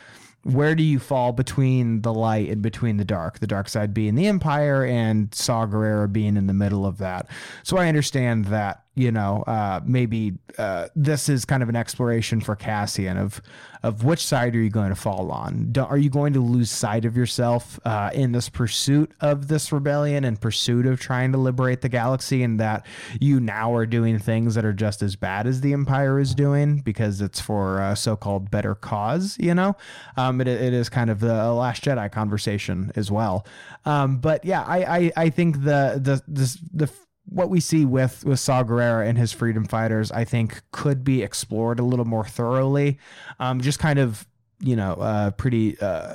where 0.44 0.74
do 0.74 0.82
you 0.82 0.98
fall 0.98 1.32
between 1.32 2.02
the 2.02 2.12
light 2.12 2.48
and 2.48 2.62
between 2.62 2.96
the 2.96 3.04
dark? 3.04 3.38
The 3.38 3.46
dark 3.46 3.68
side 3.68 3.94
being 3.94 4.14
the 4.16 4.26
Empire, 4.26 4.84
and 4.84 5.32
Saw 5.34 5.66
Gerrera 5.66 6.12
being 6.12 6.36
in 6.36 6.46
the 6.46 6.54
middle 6.54 6.84
of 6.84 6.98
that. 6.98 7.28
So 7.62 7.76
I 7.76 7.88
understand 7.88 8.46
that 8.46 8.82
you 8.94 9.10
know, 9.10 9.42
uh, 9.46 9.80
maybe 9.84 10.34
uh, 10.58 10.88
this 10.94 11.28
is 11.28 11.44
kind 11.46 11.62
of 11.62 11.68
an 11.70 11.76
exploration 11.76 12.40
for 12.40 12.54
Cassian 12.54 13.16
of 13.16 13.40
of 13.82 14.04
which 14.04 14.24
side 14.24 14.54
are 14.54 14.60
you 14.60 14.70
going 14.70 14.90
to 14.90 14.94
fall 14.94 15.32
on? 15.32 15.72
Do, 15.72 15.82
are 15.82 15.98
you 15.98 16.08
going 16.08 16.34
to 16.34 16.40
lose 16.40 16.70
sight 16.70 17.04
of 17.04 17.16
yourself 17.16 17.80
uh, 17.84 18.10
in 18.14 18.30
this 18.30 18.48
pursuit 18.48 19.10
of 19.20 19.48
this 19.48 19.72
rebellion 19.72 20.24
and 20.24 20.40
pursuit 20.40 20.86
of 20.86 21.00
trying 21.00 21.32
to 21.32 21.38
liberate 21.38 21.80
the 21.80 21.88
galaxy, 21.88 22.42
and 22.42 22.60
that 22.60 22.86
you 23.18 23.40
now 23.40 23.74
are 23.74 23.86
doing 23.86 24.18
things 24.18 24.54
that 24.54 24.64
are 24.64 24.74
just 24.74 25.02
as 25.02 25.16
bad 25.16 25.46
as 25.46 25.62
the 25.62 25.72
Empire 25.72 26.20
is 26.20 26.34
doing 26.34 26.80
because 26.80 27.20
it's 27.20 27.40
for 27.40 27.80
a 27.80 27.96
so-called 27.96 28.50
better 28.50 28.74
cause? 28.74 29.36
You 29.40 29.54
know, 29.54 29.76
um, 30.16 30.40
it, 30.40 30.48
it 30.48 30.74
is 30.74 30.88
kind 30.88 31.08
of 31.08 31.20
the 31.20 31.52
Last 31.52 31.82
Jedi 31.82 32.12
conversation 32.12 32.92
as 32.94 33.10
well. 33.10 33.46
Um, 33.84 34.18
but 34.18 34.44
yeah, 34.44 34.62
I, 34.62 34.98
I 34.98 35.12
I 35.16 35.30
think 35.30 35.64
the 35.64 35.98
the 36.00 36.22
the 36.28 36.58
the 36.72 36.92
what 37.26 37.50
we 37.50 37.60
see 37.60 37.84
with 37.84 38.24
with 38.24 38.40
Saw 38.40 38.62
Gerrera 38.64 39.06
and 39.06 39.16
his 39.16 39.32
freedom 39.32 39.64
fighters, 39.64 40.10
I 40.10 40.24
think, 40.24 40.62
could 40.72 41.04
be 41.04 41.22
explored 41.22 41.78
a 41.78 41.84
little 41.84 42.04
more 42.04 42.24
thoroughly. 42.24 42.98
Um, 43.38 43.60
just 43.60 43.78
kind 43.78 43.98
of 43.98 44.26
you 44.62 44.76
know, 44.76 44.92
uh, 44.92 45.32
pretty 45.32 45.78
uh, 45.80 46.14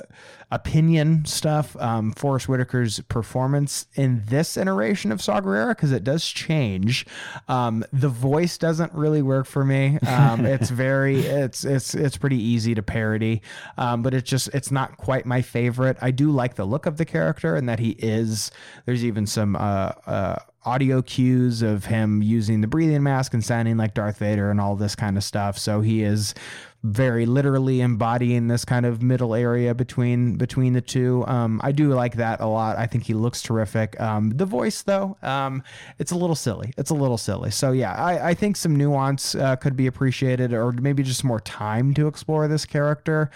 opinion 0.50 1.26
stuff. 1.26 1.76
Um, 1.76 2.12
Forest 2.12 2.46
Whitaker's 2.46 2.98
performance 3.00 3.86
in 3.94 4.22
this 4.26 4.56
iteration 4.56 5.12
of 5.12 5.20
Saw 5.20 5.40
Gerrera, 5.40 5.70
because 5.70 5.92
it 5.92 6.02
does 6.02 6.26
change. 6.26 7.04
Um, 7.46 7.84
the 7.92 8.08
voice 8.08 8.56
doesn't 8.56 8.94
really 8.94 9.20
work 9.20 9.46
for 9.46 9.64
me. 9.64 9.98
Um, 9.98 10.46
it's 10.46 10.70
very, 10.70 11.20
it's 11.20 11.64
it's 11.64 11.94
it's 11.94 12.16
pretty 12.16 12.42
easy 12.42 12.74
to 12.74 12.82
parody, 12.82 13.42
um, 13.76 14.02
but 14.02 14.14
it's 14.14 14.28
just 14.28 14.48
it's 14.54 14.70
not 14.70 14.96
quite 14.96 15.26
my 15.26 15.42
favorite. 15.42 15.98
I 16.00 16.10
do 16.10 16.30
like 16.30 16.54
the 16.54 16.64
look 16.64 16.86
of 16.86 16.96
the 16.96 17.04
character 17.04 17.54
and 17.54 17.68
that 17.68 17.80
he 17.80 17.90
is. 17.90 18.50
There's 18.86 19.04
even 19.04 19.26
some. 19.26 19.56
Uh, 19.56 19.92
uh 20.06 20.36
audio 20.64 21.02
cues 21.02 21.62
of 21.62 21.86
him 21.86 22.22
using 22.22 22.60
the 22.60 22.66
breathing 22.66 23.02
mask 23.02 23.32
and 23.32 23.44
sounding 23.44 23.76
like 23.76 23.94
Darth 23.94 24.18
Vader 24.18 24.50
and 24.50 24.60
all 24.60 24.76
this 24.76 24.94
kind 24.94 25.16
of 25.16 25.24
stuff. 25.24 25.58
So 25.58 25.80
he 25.80 26.02
is 26.02 26.34
very 26.84 27.26
literally 27.26 27.80
embodying 27.80 28.46
this 28.46 28.64
kind 28.64 28.86
of 28.86 29.02
middle 29.02 29.34
area 29.34 29.74
between 29.74 30.36
between 30.36 30.74
the 30.74 30.80
two. 30.80 31.24
Um, 31.26 31.60
I 31.64 31.72
do 31.72 31.92
like 31.92 32.16
that 32.16 32.40
a 32.40 32.46
lot. 32.46 32.78
I 32.78 32.86
think 32.86 33.04
he 33.04 33.14
looks 33.14 33.42
terrific. 33.42 34.00
Um, 34.00 34.30
the 34.30 34.46
voice 34.46 34.82
though, 34.82 35.16
um, 35.22 35.64
it's 35.98 36.12
a 36.12 36.16
little 36.16 36.36
silly. 36.36 36.72
It's 36.78 36.90
a 36.90 36.94
little 36.94 37.18
silly. 37.18 37.50
So 37.50 37.72
yeah, 37.72 37.94
I, 37.94 38.28
I 38.28 38.34
think 38.34 38.56
some 38.56 38.76
nuance 38.76 39.34
uh, 39.34 39.56
could 39.56 39.76
be 39.76 39.88
appreciated, 39.88 40.52
or 40.52 40.70
maybe 40.70 41.02
just 41.02 41.24
more 41.24 41.40
time 41.40 41.94
to 41.94 42.06
explore 42.06 42.46
this 42.46 42.64
character, 42.64 43.30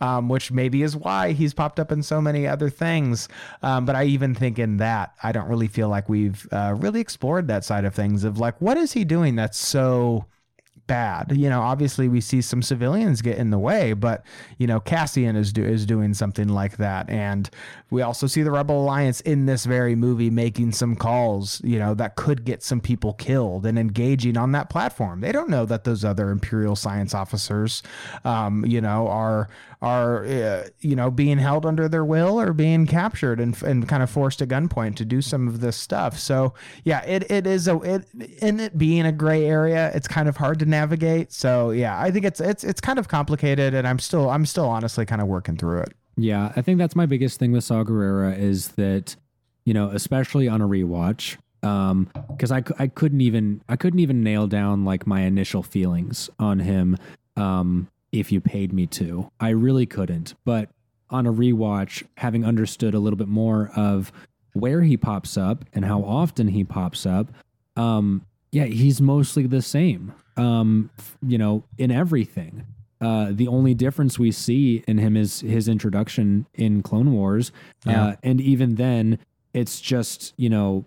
um, 0.00 0.28
which 0.28 0.50
maybe 0.50 0.82
is 0.82 0.96
why 0.96 1.32
he's 1.32 1.54
popped 1.54 1.78
up 1.78 1.92
in 1.92 2.02
so 2.02 2.20
many 2.20 2.48
other 2.48 2.68
things. 2.68 3.28
Um, 3.62 3.84
but 3.86 3.94
I 3.94 4.04
even 4.04 4.34
think 4.34 4.58
in 4.58 4.78
that, 4.78 5.14
I 5.22 5.30
don't 5.30 5.48
really 5.48 5.68
feel 5.68 5.88
like 5.88 6.08
we've 6.08 6.48
uh, 6.50 6.74
really 6.76 7.00
explored 7.00 7.46
that 7.46 7.64
side 7.64 7.84
of 7.84 7.94
things 7.94 8.24
of 8.24 8.38
like, 8.38 8.60
what 8.60 8.76
is 8.76 8.92
he 8.92 9.04
doing 9.04 9.36
that's 9.36 9.58
so 9.58 10.24
bad. 10.88 11.30
You 11.36 11.48
know, 11.48 11.60
obviously 11.60 12.08
we 12.08 12.20
see 12.20 12.42
some 12.42 12.62
civilians 12.62 13.22
get 13.22 13.38
in 13.38 13.50
the 13.50 13.58
way, 13.58 13.92
but 13.92 14.24
you 14.58 14.66
know, 14.66 14.80
Cassian 14.80 15.36
is 15.36 15.52
do, 15.52 15.62
is 15.62 15.86
doing 15.86 16.14
something 16.14 16.48
like 16.48 16.78
that, 16.78 17.08
and 17.08 17.48
we 17.90 18.02
also 18.02 18.26
see 18.26 18.42
the 18.42 18.50
Rebel 18.50 18.82
Alliance 18.82 19.20
in 19.20 19.46
this 19.46 19.64
very 19.64 19.94
movie 19.94 20.30
making 20.30 20.72
some 20.72 20.96
calls, 20.96 21.60
you 21.62 21.78
know, 21.78 21.94
that 21.94 22.16
could 22.16 22.44
get 22.44 22.62
some 22.62 22.80
people 22.80 23.12
killed 23.14 23.64
and 23.64 23.78
engaging 23.78 24.36
on 24.36 24.52
that 24.52 24.68
platform. 24.68 25.20
They 25.20 25.32
don't 25.32 25.48
know 25.48 25.64
that 25.66 25.84
those 25.84 26.04
other 26.04 26.30
Imperial 26.30 26.74
science 26.74 27.14
officers, 27.14 27.82
um, 28.24 28.64
you 28.66 28.80
know, 28.80 29.08
are 29.08 29.48
are 29.80 30.24
uh, 30.24 30.68
you 30.80 30.96
know 30.96 31.10
being 31.10 31.38
held 31.38 31.64
under 31.64 31.88
their 31.88 32.04
will 32.04 32.40
or 32.40 32.52
being 32.52 32.86
captured 32.86 33.38
and, 33.38 33.60
and 33.62 33.88
kind 33.88 34.02
of 34.02 34.10
forced 34.10 34.42
at 34.42 34.48
gunpoint 34.48 34.96
to 34.96 35.04
do 35.04 35.22
some 35.22 35.46
of 35.46 35.60
this 35.60 35.76
stuff. 35.76 36.18
So 36.18 36.54
yeah, 36.84 37.02
it, 37.04 37.30
it 37.30 37.46
is 37.46 37.68
a 37.68 37.76
it 37.80 38.06
in 38.42 38.60
it 38.60 38.76
being 38.76 39.06
a 39.06 39.12
gray 39.12 39.46
area, 39.46 39.90
it's 39.94 40.08
kind 40.08 40.28
of 40.28 40.36
hard 40.36 40.58
to 40.60 40.66
navigate. 40.66 41.32
So 41.32 41.70
yeah, 41.70 42.00
I 42.00 42.10
think 42.10 42.24
it's 42.24 42.40
it's 42.40 42.64
it's 42.64 42.80
kind 42.80 42.98
of 42.98 43.08
complicated, 43.08 43.74
and 43.74 43.86
I'm 43.86 43.98
still 43.98 44.30
I'm 44.30 44.46
still 44.46 44.68
honestly 44.68 45.06
kind 45.06 45.22
of 45.22 45.28
working 45.28 45.56
through 45.56 45.80
it. 45.82 45.92
Yeah, 46.16 46.52
I 46.56 46.62
think 46.62 46.78
that's 46.78 46.96
my 46.96 47.06
biggest 47.06 47.38
thing 47.38 47.52
with 47.52 47.62
Saw 47.62 47.84
Gerrera 47.84 48.36
is 48.36 48.68
that 48.72 49.14
you 49.64 49.74
know, 49.74 49.90
especially 49.90 50.48
on 50.48 50.60
a 50.60 50.66
rewatch, 50.66 51.36
um 51.62 52.08
because 52.30 52.52
I, 52.52 52.62
I 52.78 52.86
couldn't 52.86 53.20
even 53.20 53.62
i 53.68 53.74
couldn't 53.74 53.98
even 53.98 54.22
nail 54.22 54.46
down 54.46 54.84
like 54.84 55.08
my 55.08 55.22
initial 55.22 55.64
feelings 55.64 56.30
on 56.38 56.60
him 56.60 56.96
um 57.36 57.88
if 58.12 58.32
you 58.32 58.40
paid 58.40 58.72
me 58.72 58.86
to. 58.86 59.30
I 59.40 59.50
really 59.50 59.86
couldn't. 59.86 60.34
But 60.44 60.70
on 61.10 61.26
a 61.26 61.32
rewatch, 61.32 62.04
having 62.16 62.44
understood 62.44 62.94
a 62.94 62.98
little 62.98 63.16
bit 63.16 63.28
more 63.28 63.70
of 63.74 64.12
where 64.52 64.82
he 64.82 64.96
pops 64.96 65.36
up 65.36 65.64
and 65.72 65.84
how 65.84 66.02
often 66.02 66.48
he 66.48 66.64
pops 66.64 67.06
up, 67.06 67.28
um, 67.76 68.22
yeah, 68.50 68.64
he's 68.64 69.00
mostly 69.00 69.46
the 69.46 69.62
same. 69.62 70.12
Um, 70.36 70.90
you 71.20 71.36
know, 71.36 71.64
in 71.78 71.90
everything. 71.90 72.64
Uh, 73.00 73.28
the 73.30 73.46
only 73.46 73.74
difference 73.74 74.18
we 74.18 74.32
see 74.32 74.82
in 74.88 74.98
him 74.98 75.16
is 75.16 75.40
his 75.40 75.68
introduction 75.68 76.46
in 76.54 76.82
Clone 76.82 77.12
Wars, 77.12 77.52
yeah. 77.86 78.04
uh, 78.04 78.16
and 78.24 78.40
even 78.40 78.74
then, 78.74 79.18
it's 79.54 79.80
just 79.80 80.34
you 80.36 80.48
know, 80.48 80.84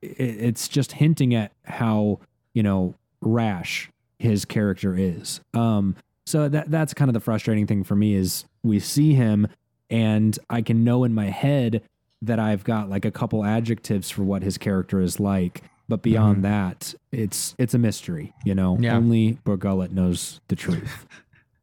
it, 0.00 0.20
it's 0.20 0.68
just 0.68 0.92
hinting 0.92 1.34
at 1.34 1.52
how 1.64 2.20
you 2.54 2.62
know 2.62 2.94
rash 3.20 3.90
his 4.20 4.44
character 4.44 4.94
is. 4.96 5.40
Um, 5.52 5.96
so 6.28 6.48
that 6.48 6.70
that's 6.70 6.94
kind 6.94 7.08
of 7.08 7.14
the 7.14 7.20
frustrating 7.20 7.66
thing 7.66 7.84
for 7.84 7.96
me 7.96 8.14
is 8.14 8.44
we 8.62 8.78
see 8.80 9.14
him 9.14 9.48
and 9.90 10.38
I 10.50 10.62
can 10.62 10.84
know 10.84 11.04
in 11.04 11.14
my 11.14 11.26
head 11.26 11.82
that 12.22 12.38
I've 12.38 12.64
got 12.64 12.90
like 12.90 13.04
a 13.04 13.10
couple 13.10 13.44
adjectives 13.44 14.10
for 14.10 14.22
what 14.22 14.42
his 14.42 14.58
character 14.58 15.00
is 15.00 15.18
like. 15.18 15.62
But 15.88 16.02
beyond 16.02 16.38
mm-hmm. 16.38 16.52
that, 16.52 16.94
it's 17.12 17.54
it's 17.58 17.72
a 17.72 17.78
mystery, 17.78 18.34
you 18.44 18.54
know. 18.54 18.76
Yeah. 18.78 18.96
Only 18.96 19.38
Bor 19.44 19.56
Gullet 19.56 19.90
knows 19.90 20.40
the 20.48 20.56
truth. 20.56 21.06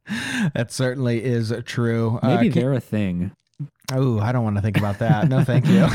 that 0.54 0.72
certainly 0.72 1.22
is 1.22 1.54
true. 1.64 2.18
Maybe 2.24 2.50
uh, 2.50 2.52
they're 2.52 2.72
a 2.72 2.80
thing. 2.80 3.30
Oh, 3.92 4.18
I 4.18 4.32
don't 4.32 4.42
want 4.42 4.56
to 4.56 4.62
think 4.62 4.76
about 4.76 4.98
that. 4.98 5.28
No, 5.28 5.44
thank 5.44 5.66
you. 5.66 5.86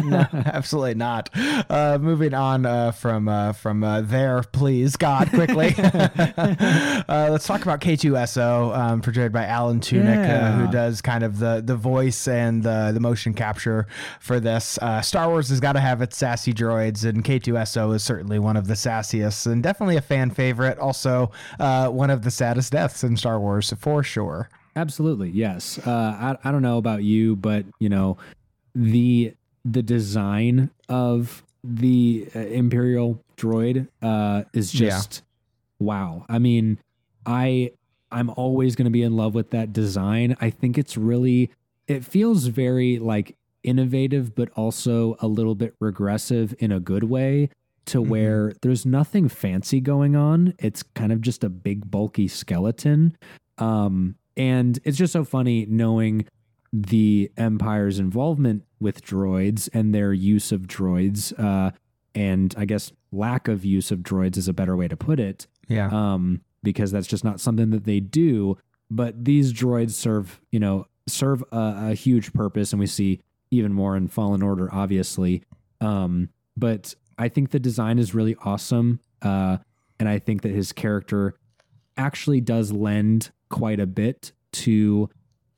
no, 0.08 0.24
absolutely 0.46 0.94
not. 0.94 1.28
Uh, 1.68 1.98
moving 2.00 2.32
on 2.32 2.64
uh, 2.64 2.92
from 2.92 3.28
uh, 3.28 3.52
from 3.52 3.82
uh, 3.82 4.02
there, 4.02 4.42
please, 4.52 4.96
God, 4.96 5.28
quickly. 5.30 5.74
Uh, 7.08 7.28
let's 7.30 7.46
talk 7.46 7.62
about 7.62 7.80
K2SO, 7.80 8.76
um, 8.76 9.00
portrayed 9.00 9.32
by 9.32 9.44
Alan 9.46 9.80
Tudyk, 9.80 10.18
uh, 10.18 10.22
yeah. 10.22 10.52
who 10.58 10.70
does 10.70 11.00
kind 11.00 11.24
of 11.24 11.38
the 11.38 11.62
the 11.64 11.76
voice 11.76 12.28
and 12.28 12.62
the 12.62 12.90
the 12.92 13.00
motion 13.00 13.32
capture 13.32 13.86
for 14.20 14.40
this. 14.40 14.78
Star 15.02 15.28
Wars 15.28 15.48
has 15.48 15.60
got 15.60 15.72
to 15.72 15.80
have 15.80 16.02
its 16.02 16.16
sassy 16.16 16.52
droids, 16.52 17.04
and 17.04 17.24
K2SO 17.24 17.94
is 17.94 18.02
certainly 18.02 18.38
one 18.38 18.56
of 18.56 18.66
the 18.66 18.74
sassiest 18.74 19.46
and 19.46 19.62
definitely 19.62 19.96
a 19.96 20.00
fan 20.02 20.30
favorite. 20.30 20.78
Also, 20.78 21.30
one 21.58 22.10
of 22.10 22.22
the 22.22 22.30
saddest 22.30 22.72
deaths 22.72 23.02
in 23.02 23.16
Star 23.16 23.40
Wars 23.40 23.72
for 23.78 24.02
sure. 24.02 24.50
Absolutely, 24.76 25.30
yes. 25.30 25.78
Uh, 25.84 26.36
I 26.42 26.48
I 26.48 26.52
don't 26.52 26.62
know 26.62 26.78
about 26.78 27.02
you, 27.02 27.36
but 27.36 27.64
you 27.78 27.88
know, 27.88 28.16
the 28.74 29.34
the 29.64 29.82
design 29.82 30.70
of 30.88 31.42
the 31.64 32.28
uh, 32.34 32.40
Imperial 32.40 33.22
droid 33.36 33.88
uh, 34.02 34.44
is 34.52 34.70
just 34.70 35.22
yeah. 35.80 35.84
wow. 35.86 36.26
I 36.28 36.38
mean, 36.38 36.78
I 37.26 37.72
I'm 38.10 38.30
always 38.30 38.76
going 38.76 38.84
to 38.84 38.90
be 38.90 39.02
in 39.02 39.16
love 39.16 39.34
with 39.34 39.50
that 39.50 39.72
design. 39.72 40.36
I 40.40 40.50
think 40.50 40.78
it's 40.78 40.96
really 40.96 41.50
it 41.86 42.04
feels 42.04 42.46
very 42.46 42.98
like 42.98 43.36
innovative, 43.62 44.34
but 44.34 44.50
also 44.54 45.16
a 45.20 45.26
little 45.26 45.54
bit 45.54 45.74
regressive 45.80 46.54
in 46.58 46.72
a 46.72 46.80
good 46.80 47.04
way. 47.04 47.50
To 47.86 48.02
mm-hmm. 48.02 48.10
where 48.10 48.52
there's 48.60 48.84
nothing 48.84 49.30
fancy 49.30 49.80
going 49.80 50.14
on. 50.14 50.52
It's 50.58 50.82
kind 50.82 51.10
of 51.10 51.22
just 51.22 51.42
a 51.42 51.48
big 51.48 51.90
bulky 51.90 52.28
skeleton. 52.28 53.16
Um, 53.56 54.16
and 54.38 54.78
it's 54.84 54.96
just 54.96 55.12
so 55.12 55.24
funny 55.24 55.66
knowing 55.68 56.26
the 56.72 57.30
Empire's 57.36 57.98
involvement 57.98 58.64
with 58.80 59.02
droids 59.02 59.68
and 59.74 59.94
their 59.94 60.12
use 60.12 60.52
of 60.52 60.62
droids, 60.62 61.38
uh, 61.38 61.72
and 62.14 62.54
I 62.56 62.64
guess 62.64 62.92
lack 63.12 63.48
of 63.48 63.64
use 63.64 63.90
of 63.90 64.00
droids 64.00 64.36
is 64.36 64.48
a 64.48 64.52
better 64.52 64.76
way 64.76 64.88
to 64.88 64.96
put 64.96 65.20
it. 65.20 65.46
Yeah. 65.68 65.88
Um, 65.92 66.40
because 66.62 66.90
that's 66.90 67.06
just 67.06 67.24
not 67.24 67.40
something 67.40 67.70
that 67.70 67.84
they 67.84 68.00
do. 68.00 68.58
But 68.90 69.24
these 69.24 69.52
droids 69.52 69.92
serve, 69.92 70.40
you 70.50 70.58
know, 70.58 70.86
serve 71.06 71.42
a, 71.52 71.90
a 71.90 71.94
huge 71.94 72.32
purpose, 72.32 72.72
and 72.72 72.80
we 72.80 72.86
see 72.86 73.20
even 73.50 73.72
more 73.72 73.96
in 73.96 74.08
Fallen 74.08 74.42
Order, 74.42 74.72
obviously. 74.72 75.42
Um, 75.80 76.30
but 76.56 76.94
I 77.18 77.28
think 77.28 77.50
the 77.50 77.60
design 77.60 77.98
is 77.98 78.14
really 78.14 78.36
awesome, 78.44 79.00
uh, 79.22 79.58
and 80.00 80.08
I 80.08 80.18
think 80.18 80.42
that 80.42 80.52
his 80.52 80.72
character 80.72 81.34
actually 81.98 82.40
does 82.40 82.72
lend 82.72 83.30
quite 83.50 83.80
a 83.80 83.86
bit 83.86 84.32
to 84.52 85.10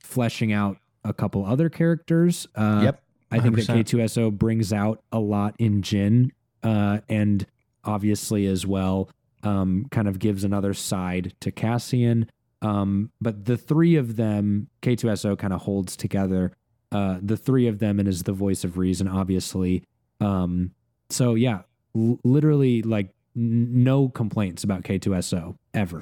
fleshing 0.03 0.53
out 0.53 0.79
a 1.05 1.13
couple 1.13 1.45
other 1.45 1.69
characters. 1.69 2.47
Uh, 2.55 2.81
yep. 2.85 3.03
100%. 3.31 3.39
I 3.39 3.41
think 3.41 3.57
that 3.57 3.67
K2SO 3.69 4.37
brings 4.37 4.73
out 4.73 5.03
a 5.13 5.21
lot 5.21 5.55
in 5.59 5.83
Jyn 5.83 6.31
uh, 6.65 6.99
and 7.09 7.47
obviously 7.85 8.47
as 8.47 8.67
well, 8.67 9.09
um, 9.43 9.87
kind 9.91 10.09
of 10.09 10.19
gives 10.19 10.43
another 10.45 10.75
side 10.75 11.35
to 11.41 11.51
Cassian. 11.53 12.29
Um, 12.63 13.11
but 13.21 13.45
the 13.45 13.57
three 13.57 13.97
of 13.97 14.17
them, 14.17 14.69
K2SO 14.83 15.39
kind 15.39 15.53
of 15.53 15.63
holds 15.63 15.97
together. 15.97 16.53
Uh, 16.93 17.19
the 17.23 17.37
three 17.37 17.69
of 17.69 17.79
them 17.79 18.01
and 18.01 18.09
is 18.09 18.25
the 18.25 18.33
voice 18.33 18.65
of 18.65 18.77
reason, 18.77 19.07
obviously. 19.09 19.85
Um, 20.21 20.73
so 21.09 21.35
yeah, 21.35 21.63
l- 21.97 22.19
literally 22.25 22.83
like 22.83 23.15
n- 23.37 23.85
no 23.85 24.09
complaints 24.09 24.65
about 24.65 24.83
K2SO 24.83 25.57
ever. 25.73 26.01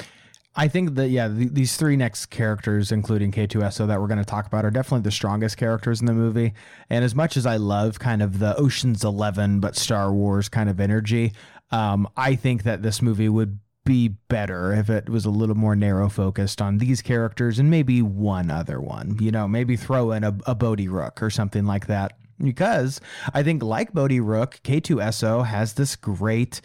I 0.58 0.66
think 0.66 0.96
that 0.96 1.10
yeah, 1.10 1.28
th- 1.28 1.52
these 1.52 1.76
three 1.76 1.96
next 1.96 2.26
characters, 2.26 2.90
including 2.90 3.30
K2SO, 3.30 3.86
that 3.86 4.00
we're 4.00 4.08
going 4.08 4.18
to 4.18 4.24
talk 4.24 4.44
about, 4.44 4.64
are 4.64 4.72
definitely 4.72 5.04
the 5.04 5.12
strongest 5.12 5.56
characters 5.56 6.00
in 6.00 6.06
the 6.06 6.12
movie. 6.12 6.52
And 6.90 7.04
as 7.04 7.14
much 7.14 7.36
as 7.36 7.46
I 7.46 7.58
love 7.58 8.00
kind 8.00 8.20
of 8.22 8.40
the 8.40 8.56
Ocean's 8.56 9.04
Eleven 9.04 9.60
but 9.60 9.76
Star 9.76 10.12
Wars 10.12 10.48
kind 10.48 10.68
of 10.68 10.80
energy, 10.80 11.32
um, 11.70 12.08
I 12.16 12.34
think 12.34 12.64
that 12.64 12.82
this 12.82 13.00
movie 13.00 13.28
would 13.28 13.60
be 13.84 14.08
better 14.08 14.72
if 14.72 14.90
it 14.90 15.08
was 15.08 15.24
a 15.24 15.30
little 15.30 15.54
more 15.54 15.76
narrow 15.76 16.08
focused 16.08 16.60
on 16.60 16.78
these 16.78 17.02
characters 17.02 17.60
and 17.60 17.70
maybe 17.70 18.02
one 18.02 18.50
other 18.50 18.80
one. 18.80 19.16
You 19.20 19.30
know, 19.30 19.46
maybe 19.46 19.76
throw 19.76 20.10
in 20.10 20.24
a, 20.24 20.36
a 20.44 20.56
Bodhi 20.56 20.88
Rook 20.88 21.22
or 21.22 21.30
something 21.30 21.66
like 21.66 21.86
that. 21.86 22.18
Because 22.42 23.00
I 23.32 23.44
think, 23.44 23.62
like 23.62 23.92
Bodhi 23.92 24.18
Rook, 24.18 24.58
K2SO 24.64 25.46
has 25.46 25.74
this 25.74 25.94
great, 25.94 26.60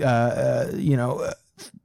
uh, 0.00 0.04
uh, 0.04 0.70
you 0.74 0.96
know, 0.96 1.32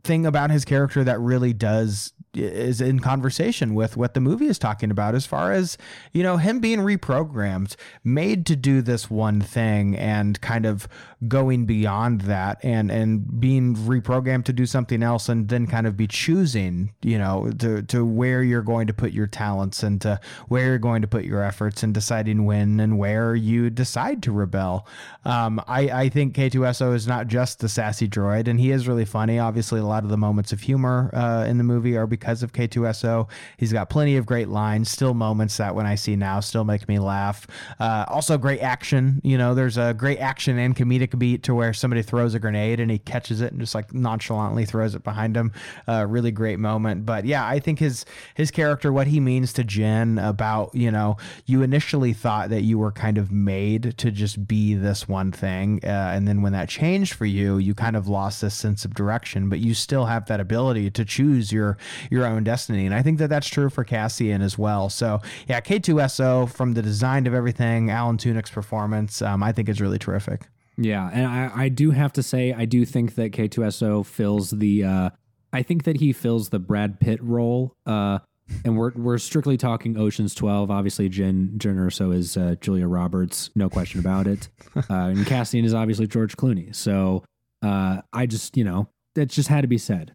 thing 0.04 0.26
about 0.26 0.52
his 0.52 0.66
character 0.66 1.04
that 1.04 1.20
really 1.20 1.54
does 1.54 2.14
is 2.34 2.82
in 2.82 3.00
conversation 3.00 3.74
with 3.74 3.96
what 3.96 4.14
the 4.14 4.20
movie 4.20 4.48
is 4.48 4.60
talking 4.60 4.92
about 4.92 5.16
as 5.16 5.26
far 5.26 5.52
as 5.52 5.78
you 6.12 6.22
know 6.22 6.38
him 6.38 6.60
being 6.60 6.80
reprogrammed 6.80 7.76
made 8.04 8.46
to 8.46 8.56
do 8.56 8.82
this 8.82 9.10
one 9.10 9.40
thing 9.40 9.96
and 9.96 10.42
kind 10.42 10.66
of 10.66 10.88
going 11.28 11.66
beyond 11.66 12.22
that 12.22 12.58
and 12.64 12.92
and 12.92 13.40
being 13.40 13.76
reprogrammed 13.76 14.46
to 14.46 14.54
do 14.54 14.66
something 14.66 15.02
else 15.02 15.30
and 15.30 15.50
then 15.50 15.66
kind 15.66 15.88
of 15.88 15.96
be 15.96 16.08
choosing 16.08 16.92
you 17.02 17.18
know 17.18 17.52
to 17.58 17.82
to 17.84 18.06
where 18.06 18.44
you're 18.44 18.62
going 18.62 18.88
to 18.88 18.94
put 18.94 19.12
your 19.12 19.28
talents 19.28 19.84
and 19.84 20.02
to 20.02 20.20
where 20.48 20.66
you're 20.66 20.78
going 20.78 21.02
to 21.02 21.08
put 21.08 21.24
your 21.24 21.42
efforts 21.42 21.84
and 21.84 21.94
deciding 21.94 22.46
when 22.46 22.80
and 22.80 22.98
where 22.98 23.36
you 23.36 23.70
decide 23.70 24.22
to 24.22 24.32
rebel 24.32 24.88
um, 25.26 25.60
I, 25.68 25.82
I 25.90 26.10
think 26.10 26.36
K2SO 26.36 26.94
is 26.94 27.08
not 27.08 27.28
just 27.28 27.60
the 27.60 27.70
sassy 27.70 28.08
droid 28.08 28.48
and 28.48 28.60
he 28.60 28.72
is 28.72 28.88
really 28.88 29.06
funny 29.06 29.40
obviously 29.40 29.80
a 29.80 29.86
lot 29.86 30.04
of 30.04 30.10
the 30.10 30.18
moments 30.18 30.52
of 30.52 30.62
humor 30.62 31.10
uh, 31.14 31.46
in 31.48 31.58
the 31.58 31.64
movie 31.64 31.98
are 31.98 32.08
because 32.08 32.44
of 32.44 32.54
K2SO. 32.54 33.30
He's 33.58 33.74
got 33.74 33.90
plenty 33.90 34.18
of 34.18 34.26
great 34.26 34.50
lines, 34.50 34.90
still 34.90 35.14
moments 35.14 35.58
that 35.58 35.76
when 35.76 35.86
I 35.86 35.96
see 35.96 36.16
now 36.16 36.40
still 36.40 36.64
make 36.64 36.88
me 36.88 37.00
laugh. 37.00 37.48
Uh, 37.80 38.06
also, 38.08 38.38
great 38.38 38.60
action. 38.60 39.22
You 39.24 39.38
know, 39.38 39.54
there's 39.54 39.78
a 39.78 39.94
great 39.94 40.20
action 40.20 40.58
and 40.58 40.76
comedic 40.76 41.05
beat 41.12 41.44
to 41.44 41.56
where 41.56 41.74
somebody 41.74 42.02
throws 42.02 42.34
a 42.34 42.40
grenade 42.40 42.80
and 42.80 42.92
he 42.92 42.98
catches 42.98 43.42
it 43.42 43.52
and 43.52 43.60
just 43.60 43.76
like 43.76 43.94
nonchalantly 43.94 44.66
throws 44.66 44.96
it 44.96 45.04
behind 45.04 45.36
him. 45.36 45.52
Uh, 45.88 46.06
really 46.08 46.32
great 46.32 46.60
moment. 46.60 47.06
But 47.06 47.26
yeah, 47.26 47.46
I 47.48 47.60
think 47.60 47.80
his 47.80 48.06
his 48.36 48.52
character, 48.52 48.92
what 48.92 49.08
he 49.08 49.20
means 49.20 49.54
to 49.54 49.64
Jyn 49.64 50.26
about 50.26 50.74
you 50.74 50.92
know, 50.92 51.18
you 51.46 51.62
initially 51.62 52.14
thought 52.14 52.50
that 52.50 52.62
you 52.62 52.78
were 52.78 52.92
kind 52.92 53.18
of 53.18 53.32
made 53.32 53.98
to 53.98 54.12
just 54.12 54.48
be 54.48 54.76
this 54.76 55.08
one 55.08 55.32
thing, 55.32 55.80
uh, 55.84 55.88
and 55.88 56.28
then 56.28 56.42
when 56.42 56.54
that 56.54 56.70
changed 56.70 57.14
for 57.14 57.26
you, 57.26 57.58
you 57.58 57.74
kind 57.74 57.96
of 57.96 58.08
lost 58.08 58.42
this 58.42 58.56
sense 58.56 58.86
of 58.86 58.94
direction. 58.94 59.50
But 59.50 59.60
you 59.60 59.74
still 59.74 60.06
have 60.06 60.26
that 60.28 60.40
ability 60.40 60.92
to 60.92 61.06
choose 61.06 61.52
your 61.52 61.78
your 62.10 62.26
own 62.26 62.44
destiny, 62.44 62.86
and 62.86 62.96
I 62.96 63.02
think 63.02 63.20
that 63.20 63.30
that's 63.30 63.48
true 63.48 63.70
for 63.70 63.84
Cassian 63.84 64.42
as 64.42 64.58
well. 64.58 64.90
So 64.90 65.22
yeah, 65.48 65.62
K2SO 65.62 66.52
from 66.52 66.74
the 66.74 66.82
design 66.82 67.28
of 67.28 67.34
everything, 67.34 67.90
Alan 67.90 68.18
Tudyk's 68.18 68.50
performance, 68.50 69.22
um, 69.22 69.44
I 69.44 69.52
think 69.52 69.70
is 69.70 69.82
really 69.82 70.00
terrific. 70.00 70.48
Yeah, 70.78 71.10
and 71.12 71.26
I, 71.26 71.52
I 71.56 71.70
do 71.70 71.92
have 71.92 72.14
to 72.14 72.24
say 72.24 72.54
I 72.54 72.66
do 72.66 72.86
think 72.86 73.16
that 73.16 73.32
K2SO 73.32 74.06
fills 74.06 74.52
the 74.52 74.84
uh, 74.84 75.10
I 75.54 75.64
think 75.64 75.84
that 75.86 75.98
he 75.98 76.12
fills 76.12 76.50
the 76.50 76.60
Brad 76.60 77.00
Pitt 77.00 77.22
role. 77.24 77.76
Uh, 77.86 78.20
and 78.64 78.78
we're 78.78 78.92
we're 78.96 79.18
strictly 79.18 79.58
talking 79.58 79.98
Ocean's 79.98 80.36
Twelve. 80.36 80.70
Obviously, 80.70 81.10
Jin 81.10 81.54
Jyn 81.58 81.78
Erso 81.78 82.14
is 82.14 82.38
uh, 82.38 82.56
Julia 82.62 82.88
Roberts, 82.88 83.50
no 83.56 83.70
question 83.70 84.00
about 84.00 84.28
it. 84.28 84.50
Uh, 84.90 85.08
and 85.08 85.26
Cassian 85.26 85.64
is 85.64 85.74
obviously 85.74 86.06
George 86.06 86.36
Clooney. 86.36 86.76
So 86.76 87.24
uh, 87.64 88.02
I 88.12 88.26
just 88.26 88.58
you 88.58 88.64
know 88.66 88.90
that 89.16 89.28
just 89.28 89.48
had 89.48 89.62
to 89.62 89.68
be 89.68 89.78
said. 89.78 90.14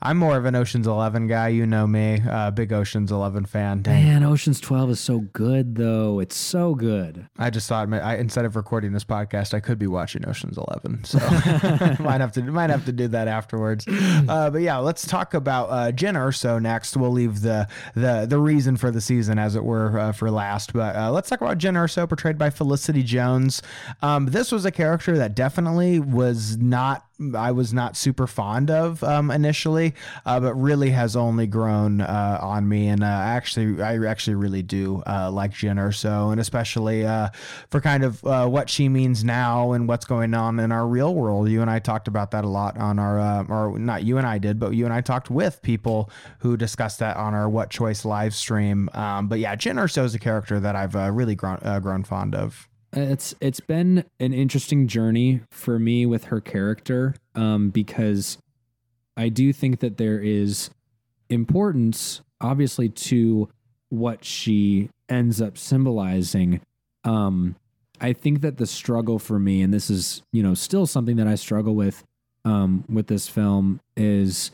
I'm 0.00 0.18
more 0.18 0.36
of 0.36 0.44
an 0.44 0.54
Ocean's 0.54 0.86
Eleven 0.86 1.26
guy. 1.26 1.48
You 1.48 1.66
know 1.66 1.86
me, 1.86 2.20
uh, 2.28 2.50
big 2.50 2.72
Ocean's 2.72 3.10
Eleven 3.10 3.44
fan. 3.46 3.82
Dang. 3.82 4.04
Man, 4.04 4.22
Ocean's 4.22 4.60
Twelve 4.60 4.90
is 4.90 5.00
so 5.00 5.20
good, 5.20 5.76
though. 5.76 6.20
It's 6.20 6.36
so 6.36 6.74
good. 6.74 7.28
I 7.38 7.50
just 7.50 7.68
thought, 7.68 7.92
I, 7.92 8.16
instead 8.16 8.44
of 8.44 8.56
recording 8.56 8.92
this 8.92 9.04
podcast, 9.04 9.54
I 9.54 9.60
could 9.60 9.78
be 9.78 9.86
watching 9.86 10.26
Ocean's 10.28 10.58
Eleven. 10.58 11.04
So 11.04 11.18
might 12.00 12.20
have 12.20 12.32
to 12.32 12.42
might 12.42 12.70
have 12.70 12.84
to 12.86 12.92
do 12.92 13.08
that 13.08 13.28
afterwards. 13.28 13.86
Uh, 14.26 14.50
but 14.50 14.60
yeah, 14.60 14.76
let's 14.78 15.06
talk 15.06 15.34
about 15.34 15.66
uh, 15.66 15.92
Erso 15.92 16.60
next. 16.60 16.96
We'll 16.96 17.10
leave 17.12 17.42
the 17.42 17.68
the 17.94 18.26
the 18.28 18.38
reason 18.38 18.76
for 18.76 18.90
the 18.90 19.00
season, 19.00 19.38
as 19.38 19.54
it 19.56 19.64
were, 19.64 19.98
uh, 19.98 20.12
for 20.12 20.30
last. 20.30 20.72
But 20.72 20.96
uh, 20.96 21.10
let's 21.10 21.28
talk 21.28 21.40
about 21.40 21.58
Jyn 21.58 21.74
Erso, 21.74 22.08
portrayed 22.08 22.38
by 22.38 22.50
Felicity 22.50 23.02
Jones. 23.02 23.62
Um, 24.02 24.26
this 24.26 24.52
was 24.52 24.64
a 24.64 24.70
character 24.70 25.16
that 25.18 25.34
definitely 25.34 26.00
was 26.00 26.56
not 26.56 27.06
I 27.34 27.52
was 27.52 27.72
not 27.72 27.96
super 27.96 28.26
fond 28.26 28.70
of 28.70 29.02
um, 29.02 29.30
initially, 29.30 29.94
uh, 30.26 30.38
but 30.40 30.54
really 30.54 30.90
has 30.90 31.16
only 31.16 31.46
grown 31.46 32.00
uh, 32.00 32.38
on 32.40 32.68
me. 32.68 32.88
And 32.88 33.02
uh, 33.02 33.06
actually, 33.06 33.82
I 33.82 33.98
actually 34.04 34.34
really 34.34 34.62
do 34.62 35.02
uh, 35.06 35.30
like 35.30 35.52
Jyn 35.52 35.76
Erso, 35.76 36.30
and 36.30 36.40
especially 36.40 37.06
uh, 37.06 37.30
for 37.70 37.80
kind 37.80 38.04
of 38.04 38.24
uh, 38.24 38.46
what 38.46 38.68
she 38.68 38.88
means 38.88 39.24
now 39.24 39.72
and 39.72 39.88
what's 39.88 40.04
going 40.04 40.34
on 40.34 40.60
in 40.60 40.72
our 40.72 40.86
real 40.86 41.14
world. 41.14 41.48
You 41.48 41.62
and 41.62 41.70
I 41.70 41.78
talked 41.78 42.06
about 42.08 42.32
that 42.32 42.44
a 42.44 42.48
lot 42.48 42.76
on 42.76 42.98
our, 42.98 43.46
or 43.50 43.78
not 43.78 44.04
you 44.04 44.18
and 44.18 44.26
I 44.26 44.38
did, 44.38 44.58
but 44.58 44.74
you 44.74 44.84
and 44.84 44.92
I 44.92 45.00
talked 45.00 45.30
with 45.30 45.62
people 45.62 46.10
who 46.40 46.56
discussed 46.56 46.98
that 46.98 47.16
on 47.16 47.34
our 47.34 47.48
What 47.48 47.70
Choice 47.70 48.04
live 48.04 48.34
stream. 48.34 48.90
Um, 48.92 49.28
but 49.28 49.38
yeah, 49.38 49.56
Jyn 49.56 49.76
Erso 49.76 50.04
is 50.04 50.14
a 50.14 50.18
character 50.18 50.60
that 50.60 50.76
I've 50.76 50.94
really 50.94 51.34
grown 51.34 51.56
grown 51.80 52.04
fond 52.04 52.34
of 52.34 52.68
it's 52.96 53.34
it's 53.40 53.60
been 53.60 54.04
an 54.18 54.32
interesting 54.32 54.88
journey 54.88 55.40
for 55.50 55.78
me 55.78 56.06
with 56.06 56.24
her 56.24 56.40
character 56.40 57.14
um, 57.34 57.70
because 57.70 58.38
I 59.16 59.28
do 59.28 59.52
think 59.52 59.80
that 59.80 59.98
there 59.98 60.18
is 60.18 60.70
importance, 61.28 62.22
obviously, 62.40 62.88
to 62.88 63.48
what 63.90 64.24
she 64.24 64.90
ends 65.08 65.40
up 65.40 65.58
symbolizing. 65.58 66.60
Um, 67.04 67.56
I 68.00 68.12
think 68.12 68.40
that 68.40 68.56
the 68.56 68.66
struggle 68.66 69.18
for 69.18 69.38
me, 69.38 69.62
and 69.62 69.72
this 69.72 69.90
is 69.90 70.22
you 70.32 70.42
know 70.42 70.54
still 70.54 70.86
something 70.86 71.16
that 71.16 71.26
I 71.26 71.34
struggle 71.34 71.74
with 71.74 72.02
um, 72.44 72.84
with 72.88 73.08
this 73.08 73.28
film, 73.28 73.80
is 73.96 74.52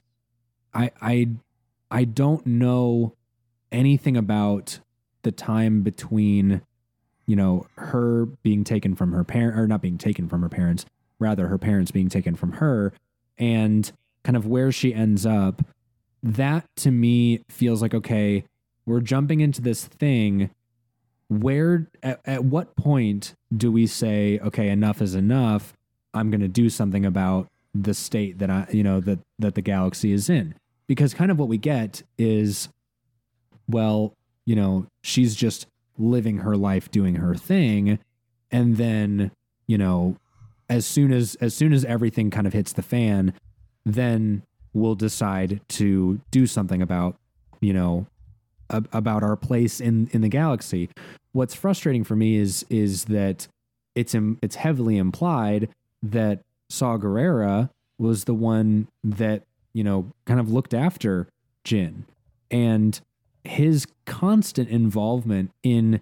I 0.74 0.90
I 1.00 1.28
I 1.90 2.04
don't 2.04 2.44
know 2.44 3.14
anything 3.70 4.16
about 4.16 4.80
the 5.22 5.32
time 5.32 5.82
between 5.82 6.62
you 7.32 7.36
know, 7.36 7.66
her 7.78 8.26
being 8.26 8.62
taken 8.62 8.94
from 8.94 9.12
her 9.12 9.24
parent 9.24 9.58
or 9.58 9.66
not 9.66 9.80
being 9.80 9.96
taken 9.96 10.28
from 10.28 10.42
her 10.42 10.50
parents, 10.50 10.84
rather 11.18 11.48
her 11.48 11.56
parents 11.56 11.90
being 11.90 12.10
taken 12.10 12.36
from 12.36 12.52
her 12.52 12.92
and 13.38 13.90
kind 14.22 14.36
of 14.36 14.46
where 14.46 14.70
she 14.70 14.92
ends 14.92 15.24
up, 15.24 15.62
that 16.22 16.66
to 16.76 16.90
me 16.90 17.42
feels 17.48 17.80
like 17.80 17.94
okay, 17.94 18.44
we're 18.84 19.00
jumping 19.00 19.40
into 19.40 19.62
this 19.62 19.86
thing 19.86 20.50
where 21.28 21.88
at, 22.02 22.20
at 22.26 22.44
what 22.44 22.76
point 22.76 23.34
do 23.56 23.72
we 23.72 23.86
say 23.86 24.38
okay, 24.40 24.68
enough 24.68 25.00
is 25.00 25.14
enough? 25.14 25.72
I'm 26.12 26.30
going 26.30 26.42
to 26.42 26.48
do 26.48 26.68
something 26.68 27.06
about 27.06 27.48
the 27.74 27.94
state 27.94 28.40
that 28.40 28.50
I, 28.50 28.66
you 28.70 28.82
know, 28.82 29.00
that 29.00 29.20
that 29.38 29.54
the 29.54 29.62
galaxy 29.62 30.12
is 30.12 30.28
in. 30.28 30.54
Because 30.86 31.14
kind 31.14 31.30
of 31.30 31.38
what 31.38 31.48
we 31.48 31.56
get 31.56 32.02
is 32.18 32.68
well, 33.66 34.12
you 34.44 34.54
know, 34.54 34.86
she's 35.02 35.34
just 35.34 35.66
living 36.02 36.38
her 36.38 36.56
life 36.56 36.90
doing 36.90 37.16
her 37.16 37.34
thing. 37.34 37.98
And 38.50 38.76
then 38.76 39.30
you 39.66 39.78
know 39.78 40.16
as 40.68 40.86
soon 40.86 41.12
as 41.12 41.36
as 41.36 41.54
soon 41.54 41.72
as 41.72 41.84
everything 41.84 42.30
kind 42.30 42.46
of 42.46 42.52
hits 42.52 42.72
the 42.72 42.82
fan 42.82 43.32
then 43.84 44.42
we'll 44.72 44.94
decide 44.94 45.60
to 45.68 46.20
do 46.30 46.46
something 46.46 46.80
about 46.82 47.16
you 47.60 47.72
know 47.72 48.06
ab- 48.70 48.88
about 48.92 49.22
our 49.22 49.36
place 49.36 49.80
in 49.80 50.08
in 50.12 50.20
the 50.20 50.28
galaxy. 50.28 50.88
What's 51.32 51.54
frustrating 51.54 52.04
for 52.04 52.16
me 52.16 52.36
is 52.36 52.64
is 52.70 53.06
that 53.06 53.48
it's 53.94 54.14
Im- 54.14 54.38
it's 54.42 54.56
heavily 54.56 54.98
implied 54.98 55.68
that 56.02 56.40
Saw 56.68 56.96
Gerrera 56.98 57.70
was 57.98 58.24
the 58.24 58.34
one 58.34 58.88
that 59.04 59.42
you 59.72 59.84
know 59.84 60.12
kind 60.26 60.40
of 60.40 60.50
looked 60.50 60.74
after 60.74 61.28
Jyn. 61.64 62.04
And 62.50 63.00
his 63.44 63.86
constant 64.06 64.68
involvement 64.68 65.50
in 65.62 66.00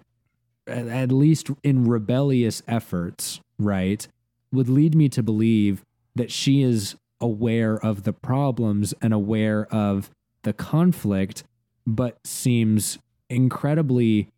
at 0.67 1.11
least 1.11 1.51
in 1.63 1.85
rebellious 1.85 2.63
efforts, 2.69 3.41
right, 3.59 4.07
would 4.53 4.69
lead 4.69 4.95
me 4.95 5.09
to 5.09 5.23
believe 5.23 5.85
that 6.15 6.31
she 6.31 6.63
is 6.63 6.97
aware 7.21 7.77
of 7.85 8.05
the 8.05 8.13
problems 8.13 8.95
and 9.03 9.13
aware 9.13 9.67
of 9.73 10.11
the 10.43 10.53
conflict, 10.53 11.45
but 11.87 12.19
seems 12.25 12.99
incredibly, 13.29 14.29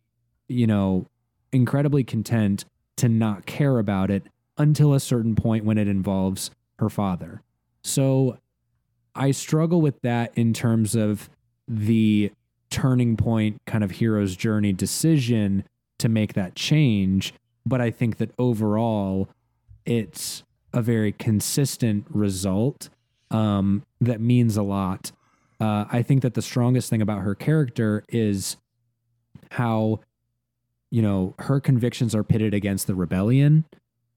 you 0.47 0.67
know, 0.67 1.05
incredibly 1.51 2.03
content 2.03 2.65
to 2.95 3.07
not 3.07 3.45
care 3.45 3.79
about 3.79 4.09
it 4.09 4.23
until 4.57 4.93
a 4.93 4.99
certain 4.99 5.35
point 5.35 5.65
when 5.65 5.77
it 5.77 5.87
involves 5.87 6.51
her 6.79 6.89
father. 6.89 7.41
So 7.83 8.37
I 9.15 9.31
struggle 9.31 9.81
with 9.81 10.01
that 10.01 10.31
in 10.35 10.53
terms 10.53 10.95
of 10.95 11.29
the 11.67 12.31
turning 12.73 13.15
point 13.15 13.61
kind 13.67 13.83
of 13.83 13.91
hero's 13.91 14.35
journey 14.35 14.73
decision 14.73 15.63
to 15.99 16.09
make 16.09 16.33
that 16.33 16.55
change. 16.55 17.33
But 17.65 17.79
I 17.79 17.91
think 17.91 18.17
that 18.17 18.31
overall, 18.39 19.29
it's 19.85 20.43
a 20.73 20.81
very 20.81 21.11
consistent 21.11 22.05
result 22.09 22.89
um, 23.29 23.83
that 24.01 24.19
means 24.19 24.57
a 24.57 24.63
lot. 24.63 25.11
Uh, 25.59 25.85
I 25.91 26.01
think 26.01 26.23
that 26.23 26.33
the 26.33 26.41
strongest 26.41 26.89
thing 26.89 27.01
about 27.01 27.21
her 27.21 27.35
character 27.35 28.03
is 28.09 28.57
how, 29.51 29.99
you 30.89 31.03
know, 31.03 31.35
her 31.39 31.59
convictions 31.59 32.15
are 32.15 32.23
pitted 32.23 32.55
against 32.55 32.87
the 32.87 32.95
rebellion 32.95 33.65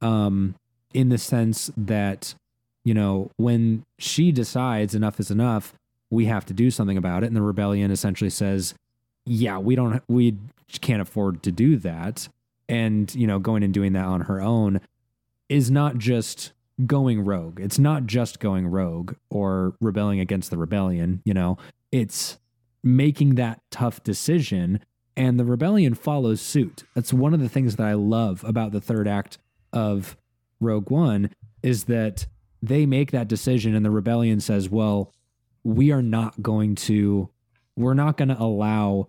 um, 0.01 0.55
in 0.95 1.11
the 1.11 1.19
sense 1.19 1.71
that, 1.77 2.35
you 2.85 2.95
know, 2.95 3.31
when 3.37 3.85
she 3.99 4.33
decides 4.33 4.95
enough 4.95 5.21
is 5.21 5.31
enough, 5.31 5.75
we 6.11 6.27
have 6.27 6.45
to 6.47 6.55
do 6.55 6.71
something 6.71 6.97
about 6.97 7.25
it. 7.25 7.27
And 7.27 7.37
the 7.37 7.43
rebellion 7.43 7.91
essentially 7.91 8.31
says, 8.31 8.75
yeah, 9.25 9.59
we 9.59 9.75
don't, 9.75 10.03
we 10.09 10.37
can't 10.81 11.03
afford 11.03 11.43
to 11.45 11.53
do 11.53 11.77
that. 11.79 12.29
And, 12.69 13.13
you 13.15 13.27
know, 13.27 13.39
going 13.39 13.63
and 13.63 13.73
doing 13.73 13.93
that 13.93 14.05
on 14.05 14.23
her 14.23 14.41
own 14.41 14.81
is 15.49 15.71
not 15.71 15.99
just 15.99 16.53
going 16.85 17.25
rogue. 17.25 17.61
It's 17.61 17.79
not 17.79 18.07
just 18.07 18.41
going 18.41 18.67
rogue 18.67 19.15
or 19.31 19.75
rebelling 19.81 20.21
against 20.21 20.51
the 20.51 20.59
rebellion, 20.59 21.23
you 21.25 21.33
know, 21.33 21.57
it's 21.91 22.39
making 22.83 23.37
that 23.37 23.61
tough 23.71 24.03
decision 24.03 24.81
and 25.17 25.41
the 25.41 25.45
rebellion 25.45 25.95
follows 25.95 26.41
suit. 26.41 26.85
That's 26.95 27.13
one 27.13 27.33
of 27.33 27.41
the 27.41 27.49
things 27.49 27.77
that 27.77 27.87
I 27.87 27.95
love 27.95 28.45
about 28.45 28.73
the 28.73 28.81
third 28.81 29.09
act 29.09 29.39
of 29.73 30.17
Rogue 30.61 30.91
One 30.91 31.31
is 31.63 31.85
that 31.85 32.27
they 32.63 32.85
make 32.85 33.13
that 33.13 33.29
decision 33.29 33.75
and 33.75 33.85
the 33.85 33.91
rebellion 33.91 34.41
says, 34.41 34.69
well, 34.69 35.13
we 35.67 35.91
are 35.91 36.03
not 36.03 36.41
going 36.41 36.75
to 36.75 37.29
we're 37.77 37.95
not 37.95 38.17
going 38.17 38.29
to 38.29 38.41
allow 38.41 39.09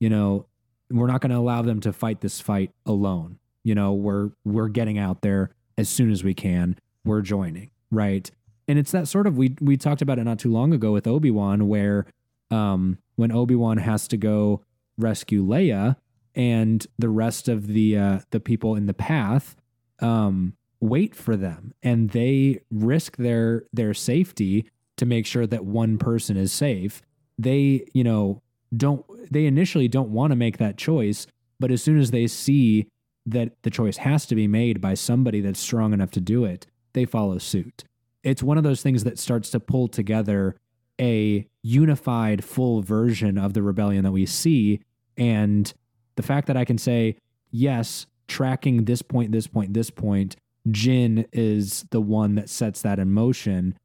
you 0.00 0.08
know 0.08 0.46
we're 0.90 1.08
not 1.08 1.20
going 1.20 1.30
to 1.30 1.36
allow 1.36 1.60
them 1.60 1.80
to 1.80 1.92
fight 1.92 2.20
this 2.20 2.40
fight 2.40 2.70
alone. 2.86 3.38
You 3.64 3.74
know 3.74 3.92
we're 3.92 4.30
we're 4.44 4.68
getting 4.68 4.98
out 4.98 5.22
there 5.22 5.50
as 5.76 5.88
soon 5.88 6.10
as 6.10 6.22
we 6.22 6.34
can. 6.34 6.76
We're 7.04 7.22
joining 7.22 7.70
right? 7.90 8.30
And 8.66 8.78
it's 8.78 8.90
that 8.92 9.08
sort 9.08 9.26
of 9.26 9.36
we 9.36 9.56
we 9.60 9.76
talked 9.76 10.02
about 10.02 10.18
it 10.18 10.24
not 10.24 10.38
too 10.38 10.52
long 10.52 10.72
ago 10.72 10.92
with 10.92 11.06
obi-wan 11.06 11.68
where 11.68 12.06
um, 12.50 12.98
when 13.16 13.32
Obi 13.32 13.54
Wan 13.54 13.78
has 13.78 14.08
to 14.08 14.16
go 14.16 14.62
rescue 14.96 15.44
Leia, 15.44 15.96
and 16.34 16.86
the 16.98 17.08
rest 17.08 17.48
of 17.48 17.66
the 17.66 17.98
uh, 17.98 18.20
the 18.30 18.40
people 18.40 18.74
in 18.74 18.86
the 18.86 18.94
path 18.94 19.56
um, 20.00 20.54
wait 20.80 21.14
for 21.14 21.36
them, 21.36 21.74
and 21.82 22.10
they 22.10 22.60
risk 22.70 23.16
their 23.16 23.64
their 23.72 23.92
safety 23.92 24.70
to 24.98 25.06
make 25.06 25.26
sure 25.26 25.46
that 25.46 25.64
one 25.64 25.98
person 25.98 26.36
is 26.36 26.52
safe. 26.52 27.02
They, 27.38 27.86
you 27.92 28.04
know, 28.04 28.42
don't 28.76 29.04
they 29.30 29.46
initially 29.46 29.88
don't 29.88 30.10
want 30.10 30.30
to 30.30 30.36
make 30.36 30.58
that 30.58 30.76
choice, 30.76 31.26
but 31.58 31.70
as 31.70 31.82
soon 31.82 31.98
as 31.98 32.10
they 32.10 32.26
see 32.26 32.88
that 33.26 33.52
the 33.62 33.70
choice 33.70 33.98
has 33.98 34.26
to 34.26 34.34
be 34.34 34.46
made 34.46 34.80
by 34.80 34.94
somebody 34.94 35.40
that's 35.40 35.60
strong 35.60 35.92
enough 35.92 36.10
to 36.12 36.20
do 36.20 36.44
it, 36.44 36.66
they 36.92 37.04
follow 37.04 37.38
suit. 37.38 37.84
It's 38.22 38.42
one 38.42 38.58
of 38.58 38.64
those 38.64 38.82
things 38.82 39.04
that 39.04 39.18
starts 39.18 39.50
to 39.50 39.60
pull 39.60 39.88
together 39.88 40.56
a 41.00 41.46
unified 41.62 42.44
full 42.44 42.82
version 42.82 43.38
of 43.38 43.54
the 43.54 43.62
rebellion 43.62 44.04
that 44.04 44.12
we 44.12 44.26
see 44.26 44.80
and 45.16 45.72
the 46.16 46.22
fact 46.22 46.46
that 46.48 46.56
I 46.56 46.64
can 46.64 46.78
say 46.78 47.16
yes, 47.50 48.06
tracking 48.26 48.84
this 48.84 49.02
point, 49.02 49.32
this 49.32 49.46
point, 49.46 49.74
this 49.74 49.90
point, 49.90 50.36
Jyn 50.68 51.26
is 51.32 51.86
the 51.90 52.00
one 52.00 52.34
that 52.34 52.48
sets 52.48 52.82
that 52.82 52.98
in 52.98 53.12
motion. 53.12 53.76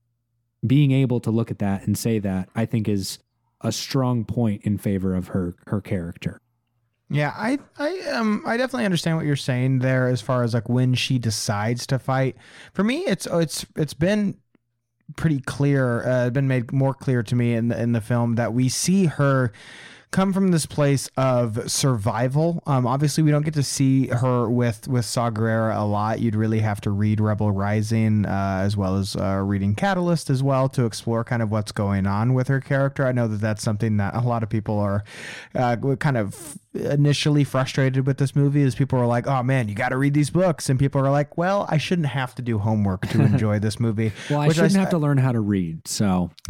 Being 0.65 0.91
able 0.91 1.19
to 1.21 1.31
look 1.31 1.51
at 1.51 1.59
that 1.59 1.85
and 1.85 1.97
say 1.97 2.19
that, 2.19 2.49
I 2.55 2.65
think, 2.65 2.87
is 2.87 3.19
a 3.61 3.71
strong 3.71 4.25
point 4.25 4.63
in 4.63 4.77
favor 4.77 5.15
of 5.15 5.29
her 5.29 5.55
her 5.67 5.81
character. 5.81 6.39
Yeah, 7.09 7.33
I 7.35 7.59
I 7.77 7.99
um 8.11 8.43
I 8.45 8.57
definitely 8.57 8.85
understand 8.85 9.17
what 9.17 9.25
you're 9.25 9.35
saying 9.35 9.79
there 9.79 10.07
as 10.07 10.21
far 10.21 10.43
as 10.43 10.53
like 10.53 10.69
when 10.69 10.93
she 10.95 11.19
decides 11.19 11.85
to 11.87 11.99
fight. 11.99 12.35
For 12.73 12.83
me, 12.83 12.99
it's 13.01 13.27
oh, 13.27 13.39
it's 13.39 13.65
it's 13.75 13.93
been 13.93 14.37
pretty 15.15 15.39
clear, 15.41 16.03
uh, 16.07 16.29
been 16.29 16.47
made 16.47 16.71
more 16.71 16.93
clear 16.93 17.23
to 17.23 17.35
me 17.35 17.53
in 17.53 17.67
the, 17.67 17.79
in 17.79 17.91
the 17.91 18.01
film 18.01 18.35
that 18.35 18.53
we 18.53 18.69
see 18.69 19.05
her 19.05 19.51
come 20.13 20.31
from 20.31 20.51
this 20.51 20.65
place 20.65 21.09
of 21.17 21.69
survival. 21.69 22.63
Um, 22.65 22.87
obviously, 22.87 23.23
we 23.23 23.31
don't 23.31 23.43
get 23.43 23.55
to 23.55 23.63
see 23.63 24.07
her 24.07 24.49
with 24.49 24.87
with 24.87 25.03
Saw 25.03 25.29
Gerrera 25.29 25.77
a 25.77 25.83
lot. 25.83 26.21
You'd 26.21 26.35
really 26.35 26.59
have 26.59 26.79
to 26.81 26.91
read 26.91 27.19
Rebel 27.19 27.51
Rising 27.51 28.25
uh, 28.25 28.61
as 28.63 28.77
well 28.77 28.95
as 28.95 29.17
uh, 29.17 29.41
reading 29.43 29.75
Catalyst 29.75 30.29
as 30.29 30.41
well 30.41 30.69
to 30.69 30.85
explore 30.85 31.23
kind 31.23 31.41
of 31.41 31.51
what's 31.51 31.73
going 31.73 32.07
on 32.07 32.33
with 32.33 32.47
her 32.47 32.61
character. 32.61 33.05
I 33.05 33.11
know 33.11 33.27
that 33.27 33.41
that's 33.41 33.63
something 33.63 33.97
that 33.97 34.15
a 34.15 34.21
lot 34.21 34.43
of 34.43 34.49
people 34.49 34.79
are 34.79 35.03
uh, 35.55 35.75
kind 35.99 36.17
of 36.17 36.57
initially 36.73 37.43
frustrated 37.43 38.07
with 38.07 38.17
this 38.17 38.35
movie 38.35 38.61
is 38.61 38.75
people 38.75 38.99
are 38.99 39.05
like, 39.05 39.27
"Oh 39.27 39.43
man, 39.43 39.69
you 39.69 39.75
got 39.75 39.89
to 39.89 39.97
read 39.97 40.13
these 40.13 40.29
books," 40.29 40.69
and 40.69 40.79
people 40.79 41.01
are 41.01 41.11
like, 41.11 41.37
"Well, 41.37 41.67
I 41.69 41.77
shouldn't 41.77 42.07
have 42.07 42.33
to 42.35 42.41
do 42.41 42.59
homework 42.59 43.07
to 43.09 43.21
enjoy 43.25 43.59
this 43.59 43.79
movie." 43.79 44.11
well, 44.29 44.41
I 44.41 44.49
shouldn't 44.49 44.75
I, 44.77 44.79
have 44.79 44.89
to 44.89 44.97
learn 44.97 45.17
how 45.17 45.31
to 45.31 45.39
read, 45.39 45.87
so 45.87 46.31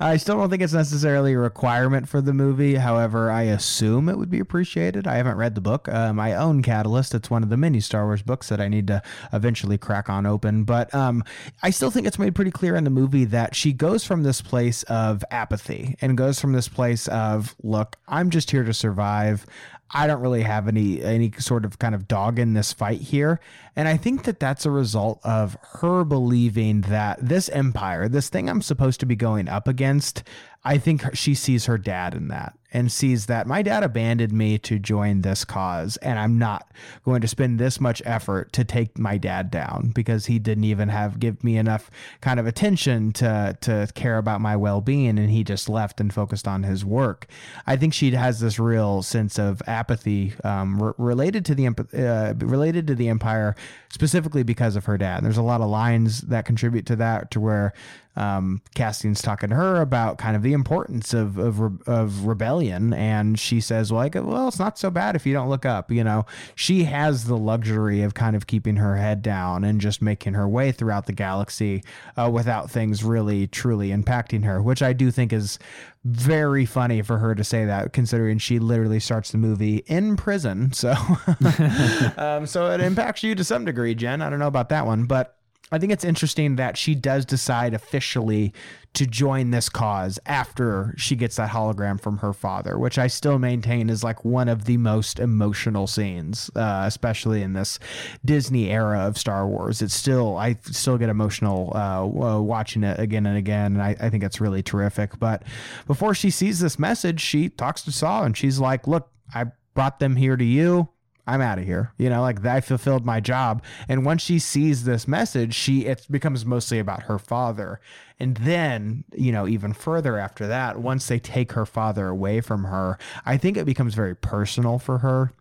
I 0.00 0.16
still 0.18 0.36
don't 0.36 0.50
think 0.50 0.62
it's 0.62 0.72
necessarily 0.72 1.32
a 1.32 1.38
requirement 1.38 2.08
for 2.08 2.20
the 2.20 2.32
movie. 2.32 2.76
However, 2.76 3.30
I 3.30 3.42
assume 3.42 4.08
it 4.08 4.18
would 4.18 4.30
be 4.30 4.40
appreciated. 4.40 5.06
I 5.06 5.16
haven't 5.16 5.36
read 5.36 5.54
the 5.54 5.60
book. 5.60 5.88
Um, 5.88 6.20
I 6.20 6.34
own 6.34 6.62
Catalyst. 6.62 7.14
It's 7.14 7.30
one 7.30 7.42
of 7.42 7.48
the 7.48 7.56
many 7.56 7.80
Star 7.80 8.04
Wars 8.04 8.22
books 8.22 8.48
that 8.48 8.60
I 8.60 8.68
need 8.68 8.86
to 8.88 9.02
eventually 9.32 9.78
crack 9.78 10.08
on 10.10 10.26
open. 10.26 10.64
But 10.64 10.94
um, 10.94 11.24
I 11.62 11.70
still 11.70 11.90
think 11.90 12.06
it's 12.06 12.18
made 12.18 12.34
pretty 12.34 12.50
clear 12.50 12.76
in 12.76 12.84
the 12.84 12.90
movie 12.90 13.24
that 13.26 13.54
she 13.54 13.72
goes 13.72 14.04
from 14.04 14.22
this 14.22 14.42
place 14.42 14.82
of 14.84 15.24
apathy 15.30 15.96
and 16.00 16.16
goes 16.16 16.38
from 16.38 16.52
this 16.52 16.68
place 16.68 17.08
of, 17.08 17.56
"Look, 17.62 17.96
I'm 18.06 18.28
just 18.30 18.50
here 18.50 18.64
to 18.64 18.74
serve." 18.74 18.89
Survive. 18.90 19.46
I 19.92 20.06
don't 20.06 20.20
really 20.20 20.42
have 20.42 20.68
any 20.68 21.02
any 21.02 21.32
sort 21.38 21.64
of 21.64 21.78
kind 21.78 21.94
of 21.94 22.06
dog 22.06 22.38
in 22.38 22.54
this 22.54 22.72
fight 22.72 23.00
here, 23.00 23.40
and 23.74 23.88
I 23.88 23.96
think 23.96 24.24
that 24.24 24.38
that's 24.38 24.64
a 24.64 24.70
result 24.70 25.20
of 25.24 25.56
her 25.80 26.04
believing 26.04 26.82
that 26.82 27.18
this 27.20 27.48
empire, 27.48 28.08
this 28.08 28.28
thing 28.28 28.48
I'm 28.48 28.62
supposed 28.62 29.00
to 29.00 29.06
be 29.06 29.16
going 29.16 29.48
up 29.48 29.66
against, 29.66 30.22
I 30.64 30.78
think 30.78 31.14
she 31.14 31.34
sees 31.34 31.66
her 31.66 31.76
dad 31.76 32.14
in 32.14 32.28
that 32.28 32.56
and 32.72 32.90
sees 32.90 33.26
that 33.26 33.46
my 33.46 33.62
dad 33.62 33.82
abandoned 33.82 34.32
me 34.32 34.58
to 34.58 34.78
join 34.78 35.22
this 35.22 35.44
cause 35.44 35.96
and 35.98 36.18
I'm 36.18 36.38
not 36.38 36.70
going 37.04 37.20
to 37.20 37.28
spend 37.28 37.58
this 37.58 37.80
much 37.80 38.02
effort 38.04 38.52
to 38.52 38.64
take 38.64 38.98
my 38.98 39.18
dad 39.18 39.50
down 39.50 39.92
because 39.94 40.26
he 40.26 40.38
didn't 40.38 40.64
even 40.64 40.88
have 40.88 41.18
give 41.18 41.42
me 41.42 41.56
enough 41.56 41.90
kind 42.20 42.38
of 42.40 42.46
attention 42.46 43.12
to 43.12 43.56
to 43.60 43.88
care 43.94 44.18
about 44.18 44.40
my 44.40 44.56
well-being 44.56 45.18
and 45.18 45.30
he 45.30 45.44
just 45.44 45.68
left 45.68 46.00
and 46.00 46.12
focused 46.12 46.46
on 46.46 46.62
his 46.62 46.84
work. 46.84 47.26
I 47.66 47.76
think 47.76 47.94
she 47.94 48.10
has 48.12 48.40
this 48.40 48.58
real 48.58 49.02
sense 49.02 49.38
of 49.38 49.62
apathy 49.66 50.32
um, 50.44 50.94
related 50.98 51.44
to 51.46 51.54
the 51.54 51.66
uh, 51.66 52.34
related 52.44 52.86
to 52.88 52.94
the 52.94 53.08
empire 53.08 53.56
specifically 53.92 54.42
because 54.42 54.76
of 54.76 54.84
her 54.86 54.96
dad. 54.96 55.18
And 55.18 55.26
there's 55.26 55.36
a 55.36 55.42
lot 55.42 55.60
of 55.60 55.68
lines 55.68 56.22
that 56.22 56.44
contribute 56.44 56.86
to 56.86 56.96
that 56.96 57.30
to 57.32 57.40
where 57.40 57.72
um, 58.16 58.60
Cassian's 58.74 59.22
talking 59.22 59.50
to 59.50 59.56
her 59.56 59.80
about 59.80 60.18
kind 60.18 60.36
of 60.36 60.42
the 60.42 60.52
importance 60.52 61.14
of 61.14 61.38
of, 61.38 61.82
of 61.88 62.26
rebellion, 62.26 62.59
and 62.68 63.38
she 63.38 63.60
says, 63.60 63.92
"Well, 63.92 64.02
like, 64.02 64.14
well, 64.14 64.48
it's 64.48 64.58
not 64.58 64.78
so 64.78 64.90
bad 64.90 65.16
if 65.16 65.24
you 65.24 65.32
don't 65.32 65.48
look 65.48 65.64
up." 65.64 65.90
You 65.90 66.04
know, 66.04 66.26
she 66.54 66.84
has 66.84 67.24
the 67.24 67.36
luxury 67.36 68.02
of 68.02 68.14
kind 68.14 68.36
of 68.36 68.46
keeping 68.46 68.76
her 68.76 68.96
head 68.96 69.22
down 69.22 69.64
and 69.64 69.80
just 69.80 70.02
making 70.02 70.34
her 70.34 70.48
way 70.48 70.72
throughout 70.72 71.06
the 71.06 71.12
galaxy 71.12 71.82
uh, 72.16 72.30
without 72.32 72.70
things 72.70 73.02
really 73.04 73.46
truly 73.46 73.88
impacting 73.88 74.44
her, 74.44 74.60
which 74.60 74.82
I 74.82 74.92
do 74.92 75.10
think 75.10 75.32
is 75.32 75.58
very 76.04 76.64
funny 76.64 77.02
for 77.02 77.18
her 77.18 77.34
to 77.34 77.44
say 77.44 77.64
that, 77.66 77.92
considering 77.92 78.38
she 78.38 78.58
literally 78.58 79.00
starts 79.00 79.32
the 79.32 79.38
movie 79.38 79.78
in 79.86 80.16
prison. 80.16 80.72
So, 80.72 80.92
um, 82.16 82.46
so 82.46 82.70
it 82.70 82.80
impacts 82.80 83.22
you 83.22 83.34
to 83.34 83.44
some 83.44 83.64
degree, 83.64 83.94
Jyn. 83.94 84.22
I 84.22 84.30
don't 84.30 84.38
know 84.38 84.46
about 84.46 84.70
that 84.70 84.86
one, 84.86 85.04
but 85.04 85.36
I 85.72 85.78
think 85.78 85.92
it's 85.92 86.04
interesting 86.04 86.56
that 86.56 86.76
she 86.76 86.94
does 86.94 87.24
decide 87.24 87.74
officially 87.74 88.52
to 88.92 89.06
join 89.06 89.52
this 89.52 89.68
cause 89.68 90.18
after 90.26 90.94
she 90.96 91.14
gets 91.14 91.36
that 91.36 91.50
hologram 91.50 92.00
from 92.00 92.18
her 92.18 92.32
father, 92.32 92.76
which 92.76 92.98
I 92.98 93.06
still 93.06 93.38
maintain 93.38 93.88
is 93.88 94.02
like 94.02 94.24
one 94.24 94.48
of 94.48 94.64
the 94.64 94.76
most 94.78 95.20
emotional 95.20 95.86
scenes, 95.86 96.50
uh, 96.56 96.82
especially 96.86 97.42
in 97.42 97.52
this 97.52 97.78
Disney 98.24 98.70
era 98.70 99.06
of 99.06 99.16
Star 99.16 99.46
Wars. 99.46 99.80
It's 99.80 99.94
still, 99.94 100.36
I 100.36 100.56
still 100.64 100.98
get 100.98 101.08
emotional 101.08 101.72
uh, 101.76 102.04
watching 102.40 102.82
it 102.82 102.98
again 102.98 103.26
and 103.26 103.36
again, 103.36 103.74
and 103.74 103.82
I, 103.82 103.94
I 104.00 104.10
think 104.10 104.24
it's 104.24 104.40
really 104.40 104.62
terrific. 104.62 105.20
But 105.20 105.44
before 105.86 106.14
she 106.14 106.30
sees 106.30 106.58
this 106.58 106.78
message, 106.78 107.20
she 107.20 107.48
talks 107.48 107.82
to 107.82 107.92
Saw 107.92 108.24
and 108.24 108.36
she's 108.36 108.58
like, 108.58 108.88
Look, 108.88 109.08
I 109.32 109.46
brought 109.74 110.00
them 110.00 110.16
here 110.16 110.36
to 110.36 110.44
you 110.44 110.88
I'm 111.30 111.40
out 111.40 111.58
of 111.58 111.64
here. 111.64 111.92
You 111.96 112.10
know, 112.10 112.22
like 112.22 112.44
I 112.44 112.60
fulfilled 112.60 113.06
my 113.06 113.20
job. 113.20 113.62
And 113.88 114.04
once 114.04 114.22
she 114.22 114.38
sees 114.38 114.84
this 114.84 115.06
message, 115.06 115.54
she 115.54 115.86
it 115.86 116.06
becomes 116.10 116.44
mostly 116.44 116.78
about 116.78 117.04
her 117.04 117.18
father. 117.18 117.80
And 118.18 118.36
then, 118.38 119.04
you 119.14 119.30
know, 119.30 119.46
even 119.46 119.72
further 119.72 120.18
after 120.18 120.46
that, 120.48 120.78
once 120.78 121.06
they 121.06 121.18
take 121.20 121.52
her 121.52 121.64
father 121.64 122.08
away 122.08 122.40
from 122.40 122.64
her, 122.64 122.98
I 123.24 123.36
think 123.36 123.56
it 123.56 123.64
becomes 123.64 123.94
very 123.94 124.16
personal 124.16 124.78
for 124.78 124.98
her 124.98 125.32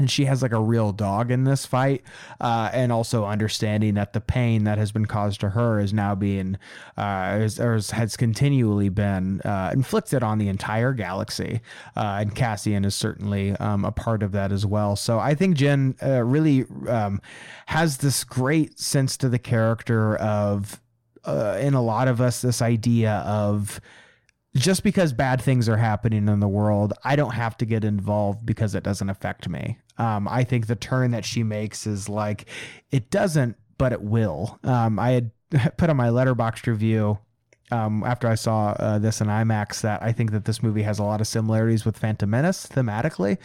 and 0.00 0.10
she 0.10 0.24
has 0.24 0.40
like 0.40 0.52
a 0.52 0.60
real 0.60 0.92
dog 0.92 1.30
in 1.30 1.44
this 1.44 1.66
fight 1.66 2.02
uh, 2.40 2.70
and 2.72 2.90
also 2.90 3.26
understanding 3.26 3.94
that 3.94 4.14
the 4.14 4.20
pain 4.20 4.64
that 4.64 4.78
has 4.78 4.90
been 4.90 5.04
caused 5.04 5.40
to 5.40 5.50
her 5.50 5.78
is 5.78 5.92
now 5.92 6.14
being 6.14 6.56
uh, 6.96 7.38
is, 7.38 7.60
or 7.60 7.74
has 7.74 8.16
continually 8.16 8.88
been 8.88 9.42
uh, 9.42 9.70
inflicted 9.74 10.22
on 10.22 10.38
the 10.38 10.48
entire 10.48 10.94
galaxy 10.94 11.60
uh, 11.96 12.16
and 12.18 12.34
cassian 12.34 12.84
is 12.84 12.94
certainly 12.94 13.52
um, 13.56 13.84
a 13.84 13.92
part 13.92 14.22
of 14.22 14.32
that 14.32 14.50
as 14.50 14.64
well 14.64 14.96
so 14.96 15.18
i 15.18 15.34
think 15.34 15.54
jyn 15.54 15.94
uh, 16.02 16.24
really 16.24 16.64
um, 16.88 17.20
has 17.66 17.98
this 17.98 18.24
great 18.24 18.80
sense 18.80 19.18
to 19.18 19.28
the 19.28 19.38
character 19.38 20.16
of 20.16 20.80
uh, 21.24 21.58
in 21.60 21.74
a 21.74 21.82
lot 21.82 22.08
of 22.08 22.22
us 22.22 22.40
this 22.40 22.62
idea 22.62 23.16
of 23.26 23.80
just 24.56 24.82
because 24.82 25.12
bad 25.12 25.40
things 25.40 25.68
are 25.68 25.76
happening 25.76 26.28
in 26.28 26.40
the 26.40 26.48
world, 26.48 26.92
I 27.04 27.16
don't 27.16 27.32
have 27.32 27.56
to 27.58 27.66
get 27.66 27.84
involved 27.84 28.44
because 28.44 28.74
it 28.74 28.82
doesn't 28.82 29.08
affect 29.08 29.48
me. 29.48 29.78
Um, 30.00 30.26
I 30.28 30.44
think 30.44 30.66
the 30.66 30.76
turn 30.76 31.10
that 31.10 31.26
she 31.26 31.42
makes 31.42 31.86
is 31.86 32.08
like, 32.08 32.46
it 32.90 33.10
doesn't, 33.10 33.56
but 33.76 33.92
it 33.92 34.00
will. 34.00 34.58
Um, 34.64 34.98
I 34.98 35.10
had 35.10 35.30
put 35.76 35.90
on 35.90 35.96
my 35.96 36.08
Letterboxd 36.08 36.66
review 36.66 37.18
um, 37.70 38.02
after 38.04 38.26
I 38.26 38.34
saw 38.34 38.70
uh, 38.70 38.98
this 38.98 39.20
in 39.20 39.26
IMAX 39.26 39.82
that 39.82 40.02
I 40.02 40.12
think 40.12 40.32
that 40.32 40.46
this 40.46 40.62
movie 40.62 40.82
has 40.84 40.98
a 40.98 41.04
lot 41.04 41.20
of 41.20 41.26
similarities 41.26 41.84
with 41.84 41.98
Phantom 41.98 42.30
Menace 42.30 42.66
thematically. 42.66 43.36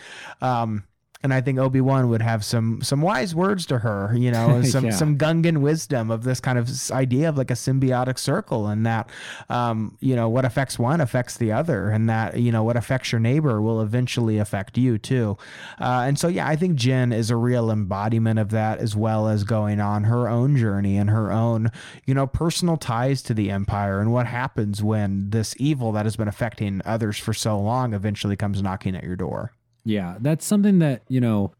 Um, 0.41 0.85
and 1.23 1.33
I 1.33 1.41
think 1.41 1.57
Obi 1.57 1.81
Wan 1.81 2.09
would 2.09 2.21
have 2.21 2.45
some 2.45 2.81
some 2.81 3.01
wise 3.01 3.33
words 3.33 3.65
to 3.67 3.79
her, 3.79 4.13
you 4.15 4.31
know, 4.31 4.61
some 4.63 4.85
yeah. 4.85 4.91
some 4.91 5.17
Gungan 5.17 5.57
wisdom 5.57 6.11
of 6.11 6.23
this 6.23 6.39
kind 6.39 6.59
of 6.59 6.69
idea 6.91 7.29
of 7.29 7.37
like 7.37 7.49
a 7.49 7.55
symbiotic 7.55 8.19
circle, 8.19 8.67
and 8.67 8.85
that 8.85 9.09
um, 9.49 9.97
you 10.01 10.15
know 10.15 10.29
what 10.29 10.45
affects 10.45 10.77
one 10.77 11.01
affects 11.01 11.37
the 11.37 11.51
other, 11.51 11.89
and 11.89 12.09
that 12.09 12.37
you 12.37 12.51
know 12.51 12.63
what 12.63 12.77
affects 12.77 13.11
your 13.11 13.19
neighbor 13.19 13.61
will 13.61 13.81
eventually 13.81 14.37
affect 14.37 14.77
you 14.77 14.97
too. 14.97 15.37
Uh, 15.79 16.03
and 16.05 16.19
so 16.19 16.27
yeah, 16.27 16.47
I 16.47 16.55
think 16.55 16.77
Jyn 16.77 17.13
is 17.13 17.31
a 17.31 17.35
real 17.35 17.71
embodiment 17.71 18.39
of 18.39 18.49
that, 18.51 18.79
as 18.79 18.95
well 18.95 19.27
as 19.27 19.43
going 19.43 19.79
on 19.79 20.03
her 20.03 20.27
own 20.27 20.57
journey 20.57 20.97
and 20.97 21.09
her 21.09 21.31
own 21.31 21.71
you 22.05 22.13
know 22.13 22.27
personal 22.27 22.77
ties 22.77 23.21
to 23.23 23.33
the 23.33 23.49
Empire, 23.49 23.99
and 23.99 24.11
what 24.11 24.27
happens 24.27 24.83
when 24.83 25.29
this 25.29 25.55
evil 25.57 25.91
that 25.93 26.05
has 26.05 26.15
been 26.15 26.27
affecting 26.27 26.81
others 26.85 27.17
for 27.17 27.33
so 27.33 27.59
long 27.59 27.93
eventually 27.93 28.35
comes 28.35 28.61
knocking 28.61 28.95
at 28.95 29.03
your 29.03 29.15
door. 29.15 29.53
Yeah, 29.85 30.17
that's 30.19 30.45
something 30.45 30.79
that, 30.79 31.03
you 31.07 31.21
know, 31.21 31.51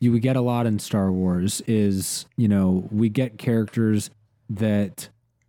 you 0.00 0.12
would 0.12 0.22
get 0.22 0.36
a 0.36 0.40
lot 0.40 0.66
in 0.66 0.78
Star 0.78 1.12
Wars 1.12 1.62
is, 1.66 2.26
you 2.36 2.48
know, 2.48 2.88
we 2.90 3.08
get 3.08 3.38
characters 3.38 4.10
that 4.48 5.08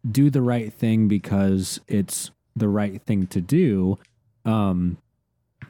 do 0.10 0.30
the 0.30 0.41
right 0.41 0.72
thing 0.72 1.07
because 1.07 1.80
it's 1.88 2.31
the 2.56 2.69
right 2.69 3.02
thing 3.02 3.27
to 3.27 3.41
do. 3.41 3.98
Um, 4.45 4.98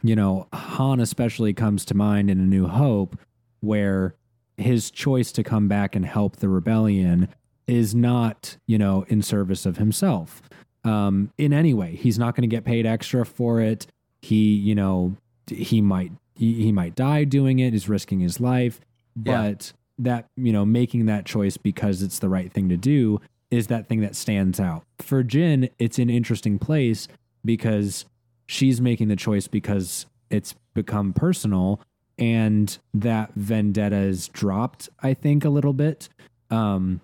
you 0.04 0.16
know, 0.16 0.48
Han 0.54 1.00
especially 1.00 1.54
comes 1.54 1.86
to 1.86 1.96
mind 1.96 2.30
in 2.30 2.40
A 2.40 2.44
New 2.44 2.68
Hope, 2.68 3.18
where 3.60 4.16
his 4.58 4.92
choice 4.92 5.32
to 5.34 5.44
come 5.44 5.68
back 5.68 5.96
and 5.96 6.06
help 6.06 6.38
the 6.38 6.50
rebellion 6.50 7.30
is 7.68 7.94
not, 7.96 8.58
you 8.68 8.78
know, 8.78 9.06
in 9.08 9.22
service 9.22 9.66
of 9.66 9.78
himself 9.78 10.42
um, 10.84 11.32
in 11.38 11.54
any 11.54 11.74
way. 11.74 11.96
He's 11.96 12.18
not 12.18 12.36
going 12.36 12.50
to 12.50 12.54
get 12.54 12.66
paid 12.66 12.86
extra 12.86 13.26
for 13.26 13.62
it. 13.62 13.88
He, 14.22 14.56
you 14.56 14.76
know, 14.76 15.16
he 15.48 15.82
might 15.82 16.12
he, 16.36 16.54
he 16.64 16.72
might 16.72 16.96
die 16.96 17.24
doing 17.24 17.60
it. 17.60 17.74
He's 17.74 17.90
risking 17.90 18.20
his 18.20 18.40
life, 18.40 18.80
but 19.16 19.74
yeah. 20.00 20.06
that 20.06 20.26
you 20.36 20.52
know, 20.52 20.66
making 20.66 21.06
that 21.08 21.26
choice 21.26 21.58
because 21.58 22.02
it's 22.02 22.20
the 22.20 22.30
right 22.30 22.52
thing 22.52 22.70
to 22.70 22.78
do 22.78 23.20
is 23.50 23.68
that 23.68 23.88
thing 23.88 24.02
that 24.02 24.16
stands 24.16 24.60
out. 24.60 24.84
For 25.00 25.24
Jyn, 25.24 25.70
it's 25.78 26.00
an 26.00 26.10
interesting 26.10 26.58
place 26.58 27.08
because 27.44 28.06
she's 28.48 28.80
making 28.80 29.10
the 29.10 29.16
choice 29.16 29.48
because 29.48 30.06
it's 30.30 30.56
become 30.74 31.14
personal 31.14 31.82
and 32.18 32.78
that 32.94 33.32
vendetta 33.36 33.98
is 33.98 34.28
dropped, 34.30 34.90
I 35.02 35.14
think, 35.14 35.44
a 35.44 35.50
little 35.50 35.74
bit. 35.74 36.08
Um, 36.50 37.02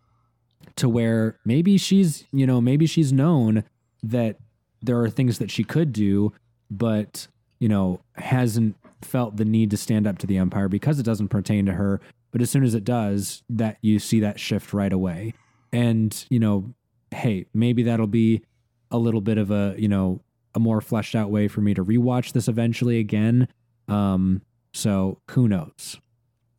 to 0.76 0.88
where 0.88 1.38
maybe 1.44 1.78
she's, 1.78 2.26
you 2.32 2.46
know, 2.46 2.62
maybe 2.62 2.86
she's 2.86 3.12
known 3.12 3.64
that 4.04 4.38
there 4.82 5.00
are 5.00 5.10
things 5.10 5.40
that 5.40 5.50
she 5.50 5.64
could 5.64 5.92
do, 5.92 6.32
but, 6.70 7.28
you 7.60 7.68
know, 7.68 8.00
hasn't 8.16 8.76
felt 9.02 9.38
the 9.38 9.46
need 9.46 9.72
to 9.72 9.78
stand 9.78 10.08
up 10.08 10.18
to 10.20 10.28
the 10.28 10.38
empire 10.38 10.68
because 10.68 11.00
it 11.00 11.04
doesn't 11.04 11.30
pertain 11.30 11.66
to 11.66 11.74
her. 11.74 12.02
But 12.32 12.42
as 12.42 12.50
soon 12.50 12.64
as 12.64 12.76
it 12.76 12.84
does, 12.84 13.44
that 13.50 13.78
you 13.82 14.00
see 14.00 14.20
that 14.20 14.40
shift 14.40 14.74
right 14.74 14.92
away. 14.92 15.34
And, 15.72 16.26
you 16.30 16.40
know, 16.40 16.74
hey, 17.12 17.46
maybe 17.54 17.84
that'll 17.84 18.08
be 18.08 18.44
a 18.92 18.98
little 18.98 19.22
bit 19.22 19.38
of 19.38 19.52
a, 19.52 19.76
you 19.78 19.88
know, 19.88 20.22
a 20.56 20.60
more 20.60 20.82
fleshed 20.82 21.16
out 21.16 21.30
way 21.30 21.48
for 21.48 21.62
me 21.62 21.74
to 21.74 21.84
rewatch 21.84 22.34
this 22.34 22.48
eventually 22.48 23.00
again. 23.00 23.48
Um, 23.88 24.42
so 24.74 25.22
who 25.32 25.48
knows? 25.48 25.98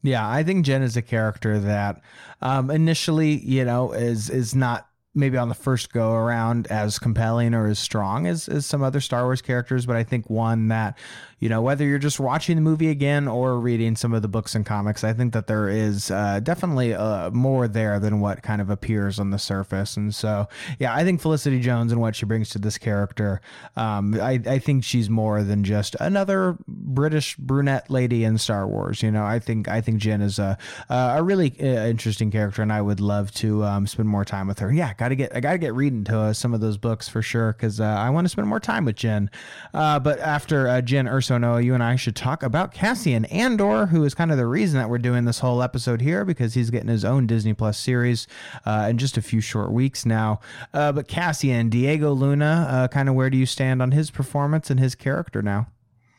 Yeah, 0.03 0.29
I 0.29 0.45
think 0.45 0.65
Jyn 0.65 0.83
is 0.83 0.97
a 0.97 1.03
character 1.03 1.59
that 1.59 2.01
um, 2.41 2.71
initially, 2.71 3.45
you 3.45 3.65
know, 3.65 3.93
is 3.93 4.31
is 4.31 4.55
not 4.55 4.88
maybe 5.19 5.37
on 5.37 5.49
the 5.49 5.55
first 5.55 5.93
go 5.93 6.13
around 6.13 6.67
as 6.69 6.99
compelling 6.99 7.55
or 7.55 7.67
as 7.67 7.79
strong 7.79 8.27
as, 8.27 8.49
as 8.49 8.65
some 8.65 8.83
other 8.83 9.01
Star 9.01 9.25
Wars 9.25 9.43
characters, 9.43 9.85
but 9.87 9.97
I 9.97 10.05
think 10.05 10.31
one 10.31 10.69
that 10.69 10.97
you 11.41 11.49
know, 11.49 11.63
whether 11.63 11.85
you're 11.85 11.99
just 11.99 12.19
watching 12.19 12.57
the 12.57 12.63
movie 12.63 12.89
again 12.89 13.29
or 13.29 13.61
reading 13.61 13.95
some 13.95 14.13
of 14.13 14.23
the 14.23 14.29
books 14.29 14.55
and 14.57 14.67
comics, 14.67 15.05
I 15.05 15.13
think 15.13 15.33
that 15.35 15.47
there 15.47 15.69
is 15.69 16.11
uh, 16.11 16.41
definitely 16.41 16.95
uh, 16.95 17.31
more 17.31 17.69
there 17.69 18.01
than 18.01 18.19
what 18.19 18.43
kind 18.43 18.61
of 18.61 18.71
appears 18.71 19.21
on 19.21 19.31
the 19.31 19.39
surface. 19.39 19.97
And 19.97 20.13
so, 20.13 20.49
yeah, 20.81 20.93
I 20.93 21.05
think 21.05 21.21
Felicity 21.21 21.61
Jones 21.61 21.93
and 21.93 22.01
what 22.01 22.17
she 22.17 22.27
brings 22.27 22.51
to 22.51 22.59
this 22.59 22.77
character, 22.77 23.41
um, 23.77 24.15
I, 24.21 24.41
I 24.47 24.59
think 24.59 24.83
she's 24.83 25.09
more 25.09 25.45
than 25.45 25.63
just 25.63 25.95
another 26.01 26.57
British 26.67 27.37
brunette 27.37 27.89
lady 27.89 28.25
in 28.25 28.39
Star 28.39 28.67
Wars. 28.67 29.03
You 29.03 29.13
know, 29.13 29.25
I 29.25 29.39
think 29.39 29.69
I 29.69 29.81
think 29.81 30.03
Jyn 30.03 30.23
is 30.23 30.41
a 30.41 30.59
a 30.89 31.23
really 31.23 31.55
uh, 31.61 31.87
interesting 31.87 32.33
character, 32.33 32.63
and 32.63 32.73
I 32.73 32.83
would 32.83 33.01
love 33.01 33.31
to 33.35 33.65
um, 33.65 33.87
spend 33.87 34.09
more 34.09 34.25
time 34.25 34.49
with 34.49 34.59
her. 34.59 34.73
Yeah, 34.73 34.93
got 35.09 35.11
to 35.11 35.17
get 35.17 35.37
I 35.37 35.41
got 35.41 35.53
to 35.53 35.59
get 35.59 35.75
reading 35.75 36.05
to 36.05 36.19
uh, 36.19 36.33
some 36.33 36.53
of 36.53 36.61
those 36.61 36.77
books 36.77 37.09
for 37.09 37.23
sure 37.23 37.53
because 37.53 37.81
uh, 37.81 37.85
I 37.85 38.11
want 38.11 38.27
to 38.27 38.29
spend 38.29 38.47
more 38.47 38.61
time 38.61 38.85
with 38.85 38.97
Jyn. 38.97 39.29
Uh, 39.73 39.99
but 39.99 40.19
after 40.21 40.65
Erso 40.65 41.25
so 41.25 41.39
Noah, 41.39 41.61
you 41.61 41.75
and 41.75 41.83
I 41.83 41.97
should 41.97 42.17
talk 42.17 42.43
about 42.43 42.73
Cassian 42.73 43.25
Andor, 43.27 43.87
who 43.87 44.05
is 44.05 44.15
kind 44.15 44.31
of 44.31 44.37
the 44.37 44.47
reason 44.47 44.79
that 44.79 44.91
we're 44.91 44.99
doing 44.99 45.25
this 45.25 45.39
whole 45.39 45.63
episode 45.63 46.01
here 46.01 46.25
because 46.25 46.55
he's 46.55 46.71
getting 46.71 46.89
his 46.89 47.05
own 47.05 47.27
Disney 47.27 47.55
Plus 47.55 47.79
series 47.79 48.27
uh, 48.67 48.87
in 48.91 48.99
just 48.99 49.17
a 49.17 49.23
few 49.23 49.41
short 49.41 49.73
weeks 49.73 50.05
now. 50.05 50.41
Uh, 50.75 50.93
but 50.93 51.09
Cassian, 51.09 51.69
Diego 51.69 52.13
Luna, 52.13 52.67
uh, 52.69 52.89
kind 52.89 53.09
of 53.09 53.15
where 53.15 53.31
do 53.31 53.39
you 53.39 53.47
stand 53.47 53.81
on 53.81 53.93
his 53.93 54.11
performance 54.11 54.71
and 54.71 54.79
his 54.79 54.95
character 54.95 55.43
now? 55.43 55.69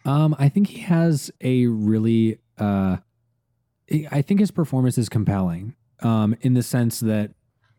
Um, 0.05 0.35
I 0.39 0.49
think 0.49 0.67
he 0.67 0.79
has 0.81 1.29
a 1.41 1.67
really, 1.67 2.39
uh, 2.57 2.97
I 4.11 4.21
think 4.21 4.39
his 4.39 4.51
performance 4.51 4.97
is 4.97 5.09
compelling 5.09 5.75
um, 6.01 6.35
in 6.41 6.53
the 6.53 6.63
sense 6.63 6.99
that 7.01 7.31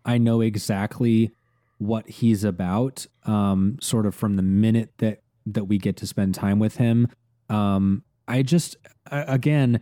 I 0.05 0.19
know 0.19 0.41
exactly 0.41 1.33
what 1.79 2.09
he's 2.09 2.45
about, 2.45 3.07
um, 3.25 3.79
sort 3.81 4.07
of 4.07 4.15
from 4.15 4.37
the 4.37 4.43
minute 4.43 4.93
that 4.99 5.23
that 5.47 5.65
we 5.65 5.79
get 5.79 5.97
to 5.97 6.07
spend 6.07 6.35
time 6.35 6.59
with 6.59 6.77
him. 6.77 7.09
Um, 7.49 8.05
I 8.29 8.43
just, 8.43 8.77
again, 9.11 9.81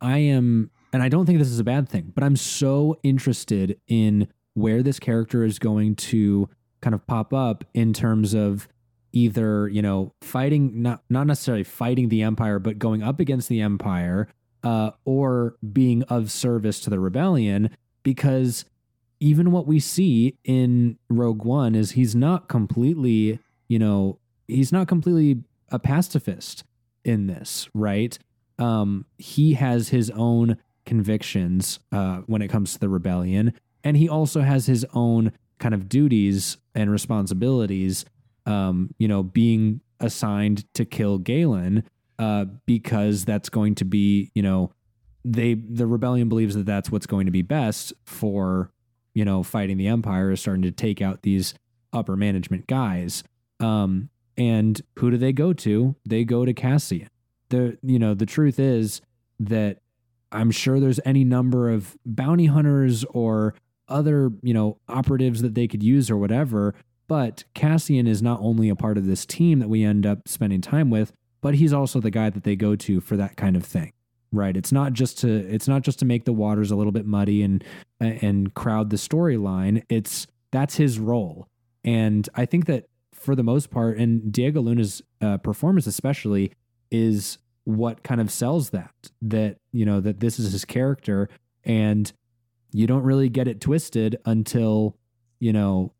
I 0.00 0.18
am, 0.18 0.70
and 0.92 1.02
I 1.02 1.08
don't 1.08 1.24
think 1.24 1.38
this 1.38 1.48
is 1.48 1.60
a 1.60 1.64
bad 1.64 1.88
thing, 1.88 2.12
but 2.14 2.22
I'm 2.24 2.36
so 2.36 2.98
interested 3.02 3.80
in 3.86 4.28
where 4.54 4.82
this 4.82 4.98
character 4.98 5.44
is 5.44 5.58
going 5.58 5.94
to 5.96 6.48
kind 6.80 6.94
of 6.94 7.06
pop 7.06 7.32
up 7.32 7.64
in 7.74 7.92
terms 7.92 8.34
of 8.34 8.68
either 9.12 9.66
you 9.68 9.80
know 9.80 10.12
fighting 10.20 10.82
not 10.82 11.02
not 11.08 11.26
necessarily 11.26 11.64
fighting 11.64 12.10
the 12.10 12.22
empire 12.22 12.58
but 12.58 12.78
going 12.78 13.02
up 13.02 13.18
against 13.18 13.48
the 13.48 13.62
empire 13.62 14.28
uh, 14.62 14.90
or 15.04 15.56
being 15.72 16.02
of 16.04 16.30
service 16.30 16.80
to 16.80 16.90
the 16.90 17.00
rebellion 17.00 17.70
because 18.02 18.66
even 19.20 19.50
what 19.50 19.66
we 19.66 19.80
see 19.80 20.36
in 20.44 20.98
rogue 21.08 21.44
one 21.44 21.74
is 21.74 21.92
he's 21.92 22.14
not 22.14 22.48
completely 22.48 23.38
you 23.68 23.78
know 23.78 24.18
he's 24.48 24.72
not 24.72 24.88
completely 24.88 25.42
a 25.70 25.78
pacifist 25.78 26.64
in 27.04 27.26
this, 27.26 27.68
right? 27.74 28.18
Um, 28.58 29.06
he 29.18 29.54
has 29.54 29.90
his 29.90 30.10
own 30.10 30.56
convictions 30.84 31.78
uh, 31.92 32.18
when 32.26 32.42
it 32.42 32.48
comes 32.48 32.72
to 32.74 32.78
the 32.78 32.88
rebellion, 32.88 33.52
and 33.84 33.96
he 33.96 34.08
also 34.08 34.40
has 34.40 34.66
his 34.66 34.84
own 34.94 35.32
kind 35.58 35.74
of 35.74 35.88
duties 35.88 36.58
and 36.74 36.90
responsibilities. 36.90 38.04
Um, 38.44 38.94
you 38.98 39.08
know, 39.08 39.22
being 39.22 39.80
assigned 39.98 40.72
to 40.74 40.84
kill 40.84 41.18
Galen 41.18 41.84
uh, 42.18 42.44
because 42.64 43.24
that's 43.24 43.48
going 43.48 43.74
to 43.76 43.84
be, 43.84 44.30
you 44.34 44.42
know, 44.42 44.70
they 45.24 45.54
the 45.54 45.86
rebellion 45.86 46.28
believes 46.28 46.54
that 46.54 46.66
that's 46.66 46.90
what's 46.90 47.06
going 47.06 47.26
to 47.26 47.32
be 47.32 47.42
best 47.42 47.92
for, 48.04 48.70
you 49.16 49.24
know, 49.24 49.42
fighting 49.42 49.78
the 49.78 49.86
empire 49.86 50.30
is 50.30 50.42
starting 50.42 50.60
to 50.60 50.70
take 50.70 51.00
out 51.00 51.22
these 51.22 51.54
upper 51.90 52.16
management 52.16 52.66
guys. 52.66 53.24
Um, 53.60 54.10
and 54.36 54.78
who 54.98 55.10
do 55.10 55.16
they 55.16 55.32
go 55.32 55.54
to? 55.54 55.96
They 56.06 56.22
go 56.22 56.44
to 56.44 56.52
Cassian. 56.52 57.08
The 57.48 57.78
you 57.82 57.98
know, 57.98 58.12
the 58.12 58.26
truth 58.26 58.58
is 58.60 59.00
that 59.40 59.78
I'm 60.30 60.50
sure 60.50 60.78
there's 60.78 61.00
any 61.06 61.24
number 61.24 61.70
of 61.70 61.96
bounty 62.04 62.44
hunters 62.44 63.04
or 63.04 63.54
other, 63.88 64.32
you 64.42 64.52
know, 64.52 64.76
operatives 64.86 65.40
that 65.40 65.54
they 65.54 65.66
could 65.66 65.82
use 65.82 66.10
or 66.10 66.18
whatever, 66.18 66.74
but 67.08 67.44
Cassian 67.54 68.06
is 68.06 68.20
not 68.20 68.40
only 68.42 68.68
a 68.68 68.76
part 68.76 68.98
of 68.98 69.06
this 69.06 69.24
team 69.24 69.60
that 69.60 69.68
we 69.70 69.82
end 69.82 70.04
up 70.04 70.28
spending 70.28 70.60
time 70.60 70.90
with, 70.90 71.12
but 71.40 71.54
he's 71.54 71.72
also 71.72 72.00
the 72.00 72.10
guy 72.10 72.28
that 72.28 72.44
they 72.44 72.56
go 72.56 72.76
to 72.76 73.00
for 73.00 73.16
that 73.16 73.36
kind 73.36 73.56
of 73.56 73.64
thing. 73.64 73.92
Right? 74.32 74.56
It's 74.56 74.72
not 74.72 74.92
just 74.92 75.18
to 75.20 75.28
it's 75.28 75.68
not 75.68 75.82
just 75.82 75.98
to 76.00 76.04
make 76.04 76.24
the 76.24 76.32
waters 76.32 76.70
a 76.70 76.76
little 76.76 76.92
bit 76.92 77.06
muddy 77.06 77.42
and 77.42 77.64
and 78.00 78.52
crowd 78.54 78.90
the 78.90 78.96
storyline. 78.96 79.82
It's 79.88 80.26
that's 80.50 80.76
his 80.76 80.98
role. 80.98 81.48
And 81.84 82.28
I 82.34 82.46
think 82.46 82.66
that 82.66 82.88
for 83.12 83.34
the 83.34 83.42
most 83.42 83.70
part, 83.70 83.98
and 83.98 84.30
Diego 84.32 84.60
Luna's 84.60 85.02
uh, 85.20 85.38
performance 85.38 85.86
especially 85.86 86.52
is 86.90 87.38
what 87.64 88.02
kind 88.02 88.20
of 88.20 88.30
sells 88.30 88.70
that 88.70 88.92
that 89.22 89.58
you 89.72 89.84
know 89.84 90.00
that 90.00 90.20
this 90.20 90.38
is 90.38 90.52
his 90.52 90.64
character, 90.64 91.28
and 91.64 92.12
you 92.72 92.86
don't 92.86 93.02
really 93.02 93.28
get 93.28 93.48
it 93.48 93.60
twisted 93.60 94.16
until 94.24 94.96
you 95.40 95.52
know 95.52 95.92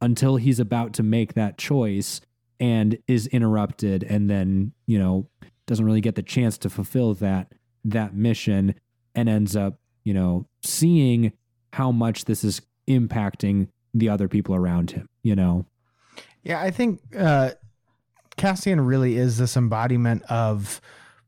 until 0.00 0.36
he's 0.36 0.60
about 0.60 0.92
to 0.94 1.02
make 1.02 1.34
that 1.34 1.58
choice 1.58 2.20
and 2.60 2.98
is 3.06 3.26
interrupted, 3.28 4.04
and 4.04 4.28
then 4.28 4.72
you 4.86 4.98
know 4.98 5.28
doesn't 5.66 5.84
really 5.84 6.00
get 6.00 6.14
the 6.14 6.22
chance 6.22 6.58
to 6.58 6.70
fulfill 6.70 7.14
that 7.14 7.52
that 7.84 8.14
mission, 8.14 8.74
and 9.14 9.28
ends 9.28 9.56
up 9.56 9.78
you 10.04 10.14
know 10.14 10.46
seeing 10.62 11.32
how 11.72 11.90
much 11.90 12.24
this 12.24 12.44
is 12.44 12.60
impacting 12.88 13.68
the 13.92 14.08
other 14.08 14.28
people 14.28 14.54
around 14.54 14.92
him. 14.92 15.08
You 15.22 15.36
know. 15.36 15.66
Yeah, 16.42 16.60
I 16.60 16.70
think 16.70 17.00
uh, 17.16 17.52
Cassian 18.36 18.80
really 18.80 19.16
is 19.16 19.38
this 19.38 19.56
embodiment 19.56 20.22
of 20.24 20.80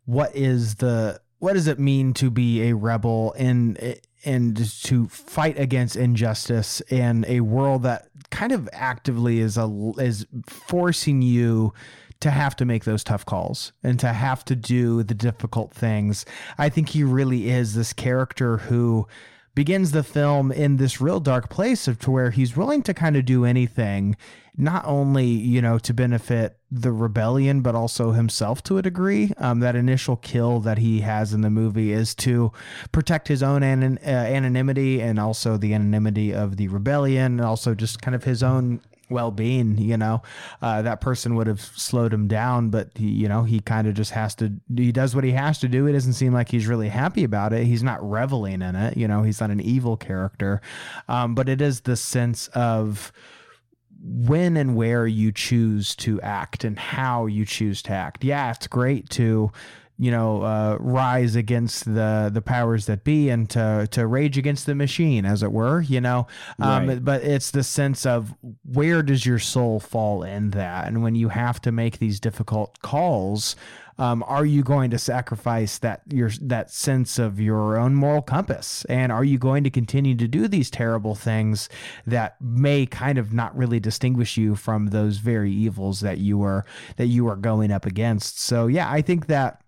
what 0.04 0.34
is 0.36 0.76
the 0.76 1.20
what 1.38 1.52
does 1.52 1.66
it 1.66 1.78
mean 1.78 2.14
to 2.14 2.30
be 2.30 2.68
a 2.68 2.74
rebel 2.74 3.34
and 3.38 3.78
and 4.26 4.56
to 4.82 5.06
fight 5.08 5.58
against 5.58 5.96
injustice 5.96 6.80
in 6.82 7.24
a 7.28 7.40
world 7.40 7.84
that 7.84 8.08
kind 8.30 8.52
of 8.52 8.68
actively 8.72 9.38
is 9.38 9.56
a 9.56 9.92
is 9.98 10.26
forcing 10.46 11.22
you 11.22 11.72
to 12.20 12.30
have 12.30 12.56
to 12.56 12.64
make 12.64 12.84
those 12.84 13.04
tough 13.04 13.24
calls 13.24 13.72
and 13.82 14.00
to 14.00 14.12
have 14.12 14.44
to 14.46 14.56
do 14.56 15.02
the 15.02 15.14
difficult 15.14 15.72
things. 15.72 16.24
I 16.58 16.68
think 16.68 16.88
he 16.88 17.04
really 17.04 17.50
is 17.50 17.74
this 17.74 17.92
character 17.92 18.56
who 18.58 19.06
begins 19.54 19.92
the 19.92 20.02
film 20.02 20.50
in 20.50 20.76
this 20.76 21.00
real 21.00 21.20
dark 21.20 21.48
place 21.48 21.88
of 21.88 21.98
to 22.00 22.10
where 22.10 22.30
he's 22.30 22.56
willing 22.56 22.82
to 22.82 22.92
kind 22.92 23.16
of 23.16 23.24
do 23.24 23.44
anything 23.44 24.16
not 24.56 24.84
only 24.86 25.26
you 25.26 25.60
know 25.60 25.78
to 25.78 25.92
benefit 25.92 26.55
the 26.82 26.92
rebellion 26.92 27.60
but 27.60 27.74
also 27.74 28.12
himself 28.12 28.62
to 28.64 28.78
a 28.78 28.82
degree. 28.82 29.32
Um, 29.38 29.60
that 29.60 29.76
initial 29.76 30.16
kill 30.16 30.60
that 30.60 30.78
he 30.78 31.00
has 31.00 31.32
in 31.32 31.40
the 31.40 31.50
movie 31.50 31.92
is 31.92 32.14
to 32.16 32.52
protect 32.92 33.28
his 33.28 33.42
own 33.42 33.62
an- 33.62 33.98
uh, 34.04 34.08
anonymity 34.08 35.00
and 35.00 35.18
also 35.18 35.56
the 35.56 35.74
anonymity 35.74 36.32
of 36.34 36.56
the 36.56 36.68
rebellion 36.68 37.32
and 37.32 37.40
also 37.40 37.74
just 37.74 38.02
kind 38.02 38.14
of 38.14 38.24
his 38.24 38.42
own 38.42 38.80
well-being 39.08 39.78
you 39.78 39.96
know? 39.96 40.20
Uh, 40.60 40.82
that 40.82 41.00
person 41.00 41.36
would 41.36 41.46
have 41.46 41.60
slowed 41.60 42.12
him 42.12 42.26
down 42.26 42.70
but 42.70 42.90
he 42.96 43.06
you 43.06 43.28
know 43.28 43.44
he 43.44 43.60
kind 43.60 43.86
of 43.86 43.94
just 43.94 44.10
has 44.10 44.34
to 44.34 44.52
he 44.74 44.90
does 44.90 45.14
what 45.14 45.24
he 45.24 45.32
has 45.32 45.58
to 45.58 45.68
do. 45.68 45.86
It 45.86 45.92
doesn't 45.92 46.14
seem 46.14 46.32
like 46.32 46.50
he's 46.50 46.66
really 46.66 46.88
happy 46.88 47.24
about 47.24 47.52
it. 47.52 47.64
He's 47.64 47.82
not 47.82 48.08
reveling 48.08 48.62
in 48.62 48.74
it 48.74 48.96
you 48.96 49.06
know? 49.06 49.22
He's 49.22 49.40
not 49.40 49.50
an 49.50 49.60
evil 49.60 49.96
character. 49.96 50.60
Um, 51.08 51.34
but 51.34 51.48
it 51.48 51.60
is 51.60 51.82
the 51.82 51.96
sense 51.96 52.48
of 52.48 53.12
when 54.02 54.56
and 54.56 54.76
where 54.76 55.06
you 55.06 55.32
choose 55.32 55.96
to 55.96 56.20
act 56.20 56.64
and 56.64 56.78
how 56.78 57.26
you 57.26 57.44
choose 57.44 57.82
to 57.82 57.92
act 57.92 58.24
yeah 58.24 58.50
it's 58.50 58.66
great 58.66 59.08
to 59.10 59.50
you 59.98 60.10
know, 60.10 60.42
uh, 60.42 60.76
rise 60.78 61.36
against 61.36 61.86
the 61.86 62.30
the 62.32 62.42
powers 62.42 62.86
that 62.86 63.02
be 63.02 63.30
and 63.30 63.48
to 63.50 63.88
to 63.92 64.06
rage 64.06 64.36
against 64.36 64.66
the 64.66 64.74
machine, 64.74 65.24
as 65.24 65.42
it 65.42 65.52
were. 65.52 65.80
You 65.80 66.00
know, 66.02 66.26
um, 66.58 66.88
right. 66.88 67.04
but 67.04 67.22
it's 67.22 67.50
the 67.50 67.62
sense 67.62 68.04
of 68.04 68.34
where 68.64 69.02
does 69.02 69.24
your 69.24 69.38
soul 69.38 69.80
fall 69.80 70.22
in 70.22 70.50
that, 70.50 70.86
and 70.86 71.02
when 71.02 71.14
you 71.14 71.30
have 71.30 71.60
to 71.62 71.72
make 71.72 71.98
these 71.98 72.20
difficult 72.20 72.80
calls. 72.82 73.56
Um, 73.98 74.24
are 74.26 74.44
you 74.44 74.62
going 74.62 74.90
to 74.90 74.98
sacrifice 74.98 75.78
that 75.78 76.02
your 76.08 76.30
that 76.42 76.70
sense 76.70 77.18
of 77.18 77.40
your 77.40 77.78
own 77.78 77.94
moral 77.94 78.22
compass? 78.22 78.84
And 78.86 79.10
are 79.10 79.24
you 79.24 79.38
going 79.38 79.64
to 79.64 79.70
continue 79.70 80.14
to 80.16 80.28
do 80.28 80.48
these 80.48 80.70
terrible 80.70 81.14
things 81.14 81.68
that 82.06 82.40
may 82.40 82.86
kind 82.86 83.18
of 83.18 83.32
not 83.32 83.56
really 83.56 83.80
distinguish 83.80 84.36
you 84.36 84.54
from 84.54 84.88
those 84.88 85.18
very 85.18 85.52
evils 85.52 86.00
that 86.00 86.18
you 86.18 86.42
are 86.42 86.64
that 86.96 87.06
you 87.06 87.26
are 87.28 87.36
going 87.36 87.70
up 87.72 87.86
against? 87.86 88.40
So 88.40 88.66
yeah 88.66 88.90
i 88.90 89.00
think 89.02 89.26
that 89.26 89.62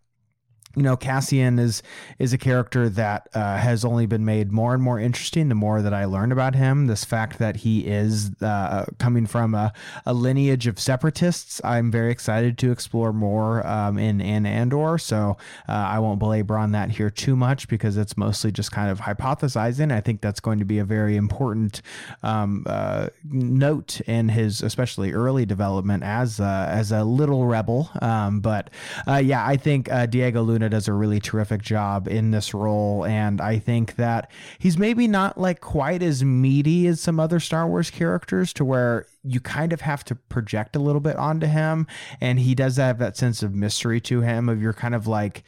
you 0.79 0.85
know 0.85 0.97
Cassian 0.97 1.59
is 1.59 1.83
is 2.21 2.33
a 2.33 2.39
character 2.39 2.89
that 2.89 3.29
uh, 3.35 3.57
has 3.57 3.85
only 3.85 4.07
been 4.07 4.25
made 4.25 4.53
more 4.53 4.75
and 4.75 4.83
more 4.83 5.01
interesting 5.01 5.49
the 5.49 5.57
more 5.57 5.83
that 5.83 5.93
I 5.93 6.05
learned 6.05 6.31
about 6.31 6.55
him. 6.55 6.87
This 6.87 7.05
fact 7.05 7.41
that 7.41 7.57
he 7.57 7.81
is 7.81 8.31
uh, 8.41 8.87
coming 8.99 9.27
from 9.27 9.57
a, 9.57 9.73
a, 10.07 10.15
lineage 10.15 10.69
of 10.69 10.79
separatists, 10.79 11.61
I'm 11.65 11.91
very 11.91 12.13
excited 12.13 12.59
to 12.59 12.71
explore 12.71 13.13
more 13.13 13.67
um, 13.67 13.99
in 13.99 14.21
in 14.21 14.47
Andor. 14.47 14.99
So 14.99 15.37
uh, 15.69 15.73
I 15.73 15.99
won't 15.99 16.21
belabor 16.21 16.57
on 16.57 16.71
that 16.73 16.91
here 16.91 17.11
too 17.11 17.35
much 17.35 17.67
because 17.67 17.97
it's 17.97 18.17
mostly 18.17 18.53
just 18.53 18.71
kind 18.71 18.89
of 18.89 19.01
hypothesizing. 19.01 19.93
I 19.93 20.01
think 20.01 20.21
that's 20.21 20.41
going 20.41 20.61
to 20.61 20.65
be 20.65 20.79
a 20.79 20.85
very 20.85 21.17
important 21.17 21.83
um, 22.23 22.65
uh, 22.67 23.09
note 23.25 24.01
in 24.03 24.29
his 24.29 24.63
especially 24.63 25.13
early 25.13 25.45
development 25.45 26.05
as 26.05 26.39
as 26.41 26.93
a 26.93 27.03
little 27.03 27.47
rebel. 27.47 27.91
Um, 28.01 28.39
but 28.41 28.71
uh, 29.09 29.17
yeah, 29.17 29.45
I 29.45 29.57
think 29.57 29.91
uh, 29.91 30.07
Diego 30.07 30.43
Luna 30.43 30.68
Does 30.69 30.89
a 30.89 30.93
really 30.93 31.21
terrific 31.21 31.63
job 31.63 32.09
in 32.09 32.31
this 32.31 32.55
role. 32.55 33.05
And 33.05 33.41
I 33.41 33.59
think 33.59 33.97
that 33.97 34.31
he's 34.59 34.79
maybe 34.79 35.09
not 35.09 35.39
like 35.39 35.61
quite 35.61 36.03
as 36.03 36.25
meaty 36.25 36.87
as 36.87 37.01
some 37.01 37.19
other 37.19 37.41
Star 37.41 37.67
Wars 37.67 37.91
characters 37.91 38.53
to 38.55 38.65
where 38.65 39.07
you 39.23 39.41
kind 39.41 39.73
of 39.73 39.81
have 39.83 40.05
to 40.05 40.15
project 40.15 40.77
a 40.77 40.79
little 40.79 41.01
bit 41.01 41.17
onto 41.17 41.47
him. 41.47 41.87
And 42.21 42.39
he 42.39 42.55
does 42.55 42.77
have 42.77 42.99
that 42.99 43.17
sense 43.17 43.43
of 43.43 43.55
mystery 43.55 44.01
to 44.03 44.21
him 44.21 44.49
of 44.49 44.61
you're 44.63 44.73
kind 44.73 44.95
of 44.95 45.07
like, 45.07 45.45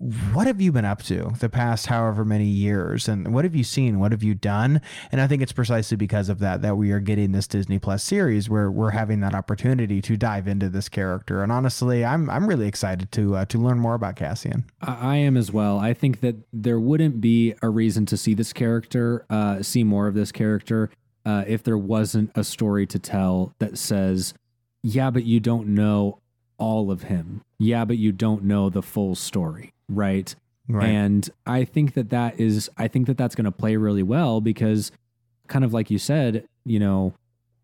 what 0.00 0.46
have 0.46 0.62
you 0.62 0.72
been 0.72 0.86
up 0.86 1.02
to 1.02 1.30
the 1.40 1.50
past 1.50 1.86
however 1.86 2.24
many 2.24 2.46
years? 2.46 3.06
And 3.06 3.34
what 3.34 3.44
have 3.44 3.54
you 3.54 3.64
seen? 3.64 4.00
What 4.00 4.12
have 4.12 4.22
you 4.22 4.34
done? 4.34 4.80
And 5.12 5.20
i 5.20 5.26
think 5.26 5.42
it's 5.42 5.52
precisely 5.52 5.96
because 5.98 6.30
of 6.30 6.38
that 6.38 6.62
that 6.62 6.78
we 6.78 6.90
are 6.90 7.00
getting 7.00 7.32
this 7.32 7.46
disney 7.46 7.78
plus 7.78 8.02
series 8.02 8.48
where 8.48 8.70
we're 8.70 8.90
having 8.90 9.20
that 9.20 9.34
opportunity 9.34 10.00
to 10.00 10.16
dive 10.16 10.48
into 10.48 10.70
this 10.70 10.88
character. 10.88 11.42
And 11.42 11.52
honestly 11.52 12.02
i'm 12.02 12.30
i'm 12.30 12.46
really 12.46 12.66
excited 12.66 13.12
to 13.12 13.36
uh, 13.36 13.44
to 13.46 13.58
learn 13.58 13.78
more 13.78 13.94
about 13.94 14.16
cassian. 14.16 14.64
I 14.80 15.16
am 15.16 15.36
as 15.36 15.52
well. 15.52 15.78
I 15.78 15.92
think 15.92 16.20
that 16.20 16.36
there 16.50 16.80
wouldn't 16.80 17.20
be 17.20 17.54
a 17.60 17.68
reason 17.68 18.06
to 18.06 18.16
see 18.16 18.32
this 18.32 18.54
character 18.54 19.26
uh, 19.28 19.62
see 19.62 19.84
more 19.84 20.08
of 20.08 20.14
this 20.14 20.32
character 20.32 20.90
uh, 21.26 21.44
if 21.46 21.62
there 21.62 21.76
wasn't 21.76 22.30
a 22.34 22.42
story 22.42 22.86
to 22.86 22.98
tell 22.98 23.54
that 23.58 23.76
says 23.76 24.32
yeah 24.82 25.10
but 25.10 25.24
you 25.24 25.40
don't 25.40 25.68
know 25.68 26.19
all 26.60 26.90
of 26.92 27.02
him 27.02 27.42
yeah 27.58 27.84
but 27.84 27.98
you 27.98 28.12
don't 28.12 28.44
know 28.44 28.70
the 28.70 28.82
full 28.82 29.16
story 29.16 29.72
right? 29.90 30.34
Right. 30.68 30.88
And 30.88 31.28
I 31.46 31.64
think 31.64 31.94
that 31.94 32.10
that 32.10 32.38
is, 32.38 32.70
I 32.78 32.88
think 32.88 33.06
that 33.08 33.18
that's 33.18 33.34
going 33.34 33.44
to 33.44 33.50
play 33.50 33.76
really 33.76 34.02
well 34.02 34.40
because, 34.40 34.92
kind 35.48 35.64
of 35.64 35.72
like 35.74 35.90
you 35.90 35.98
said, 35.98 36.46
you 36.64 36.78
know, 36.78 37.14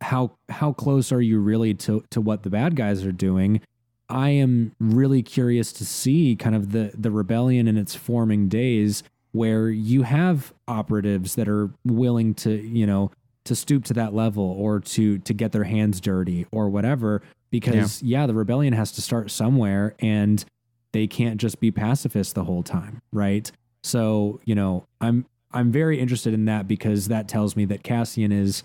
how 0.03 0.33
how 0.51 0.73
close 0.73 1.11
are 1.13 1.23
you 1.23 1.39
really 1.39 1.73
to 1.73 2.05
to 2.11 2.21
what 2.21 2.43
the 2.43 2.51
bad 2.51 2.77
guys 2.77 3.05
are 3.05 3.13
doing? 3.13 3.61
I 4.09 4.31
am 4.31 4.73
really 4.79 5.23
curious 5.23 5.73
to 5.75 5.87
see 5.87 6.37
kind 6.37 6.55
of 6.55 6.73
the 6.73 6.91
the 6.95 7.11
rebellion 7.11 7.69
in 7.69 7.77
its 7.77 7.95
forming 7.95 8.49
days, 8.49 9.05
where 9.33 9.71
you 9.71 10.03
have 10.03 10.53
operatives 10.67 11.37
that 11.37 11.49
are 11.49 11.71
willing 11.85 12.35
to, 12.35 12.51
you 12.51 12.87
know, 12.87 13.13
to 13.45 13.55
stoop 13.55 13.85
to 13.85 13.95
that 13.95 14.15
level 14.15 14.45
or 14.45 14.81
to 14.81 15.19
to 15.19 15.33
get 15.33 15.53
their 15.53 15.65
hands 15.65 16.01
dirty 16.01 16.45
or 16.51 16.69
whatever. 16.69 17.23
Because 17.51 18.03
yeah, 18.03 18.21
yeah 18.21 18.27
the 18.27 18.35
rebellion 18.35 18.73
has 18.73 18.93
to 18.93 19.03
start 19.03 19.31
somewhere, 19.31 19.95
and 20.01 20.45
they 20.93 21.07
can't 21.07 21.39
just 21.39 21.61
be 21.61 21.71
pacifists 21.71 22.33
the 22.33 22.45
whole 22.45 22.63
time, 22.63 23.01
right? 23.13 23.51
So, 23.83 24.41
you 24.45 24.55
know, 24.55 24.85
I'm 25.01 25.27
I'm 25.53 25.71
very 25.71 25.99
interested 26.01 26.35
in 26.35 26.45
that 26.47 26.67
because 26.67 27.09
that 27.09 27.29
tells 27.29 27.57
me 27.57 27.65
that 27.67 27.83
Cassian 27.83 28.33
is 28.33 28.63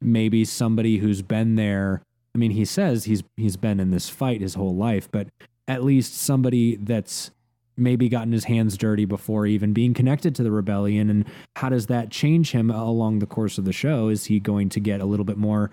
maybe 0.00 0.44
somebody 0.44 0.98
who's 0.98 1.22
been 1.22 1.56
there. 1.56 2.02
I 2.34 2.38
mean, 2.38 2.50
he 2.50 2.64
says 2.64 3.04
he's 3.04 3.22
he's 3.36 3.56
been 3.56 3.78
in 3.80 3.90
this 3.90 4.08
fight 4.08 4.40
his 4.40 4.54
whole 4.54 4.74
life, 4.74 5.08
but 5.10 5.28
at 5.68 5.84
least 5.84 6.14
somebody 6.14 6.76
that's 6.76 7.30
maybe 7.76 8.08
gotten 8.08 8.32
his 8.32 8.44
hands 8.44 8.76
dirty 8.76 9.04
before 9.04 9.46
even 9.46 9.72
being 9.72 9.94
connected 9.94 10.34
to 10.34 10.42
the 10.42 10.50
rebellion 10.50 11.10
and 11.10 11.24
how 11.56 11.68
does 11.68 11.86
that 11.86 12.08
change 12.08 12.52
him 12.52 12.70
along 12.70 13.18
the 13.18 13.26
course 13.26 13.58
of 13.58 13.64
the 13.64 13.72
show 13.72 14.08
is 14.08 14.26
he 14.26 14.38
going 14.38 14.68
to 14.68 14.78
get 14.78 15.00
a 15.00 15.04
little 15.04 15.24
bit 15.24 15.36
more 15.36 15.72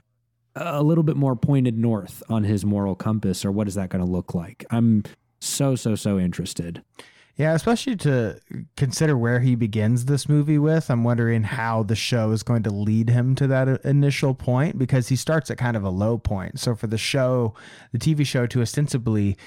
a 0.55 0.83
little 0.83 1.03
bit 1.03 1.15
more 1.15 1.35
pointed 1.35 1.77
north 1.77 2.21
on 2.29 2.43
his 2.43 2.65
moral 2.65 2.95
compass 2.95 3.45
or 3.45 3.51
what 3.51 3.67
is 3.67 3.75
that 3.75 3.89
going 3.89 4.03
to 4.03 4.11
look 4.11 4.33
like 4.33 4.65
i'm 4.71 5.03
so 5.41 5.75
so 5.75 5.95
so 5.95 6.19
interested. 6.19 6.83
Yeah, 7.37 7.55
especially 7.55 7.95
to 7.97 8.39
consider 8.77 9.17
where 9.17 9.39
he 9.39 9.55
begins 9.55 10.05
this 10.05 10.29
movie 10.29 10.59
with. 10.59 10.91
I'm 10.91 11.03
wondering 11.03 11.43
how 11.43 11.81
the 11.81 11.95
show 11.95 12.31
is 12.31 12.43
going 12.43 12.61
to 12.63 12.69
lead 12.69 13.09
him 13.09 13.35
to 13.35 13.47
that 13.47 13.83
initial 13.83 14.35
point 14.35 14.77
because 14.77 15.07
he 15.07 15.15
starts 15.15 15.49
at 15.49 15.57
kind 15.57 15.75
of 15.75 15.83
a 15.83 15.89
low 15.89 16.17
point. 16.17 16.59
So 16.59 16.75
for 16.75 16.87
the 16.87 16.99
show, 16.99 17.55
the 17.93 17.97
TV 17.97 18.25
show 18.27 18.45
to 18.47 18.61
ostensibly 18.61 19.37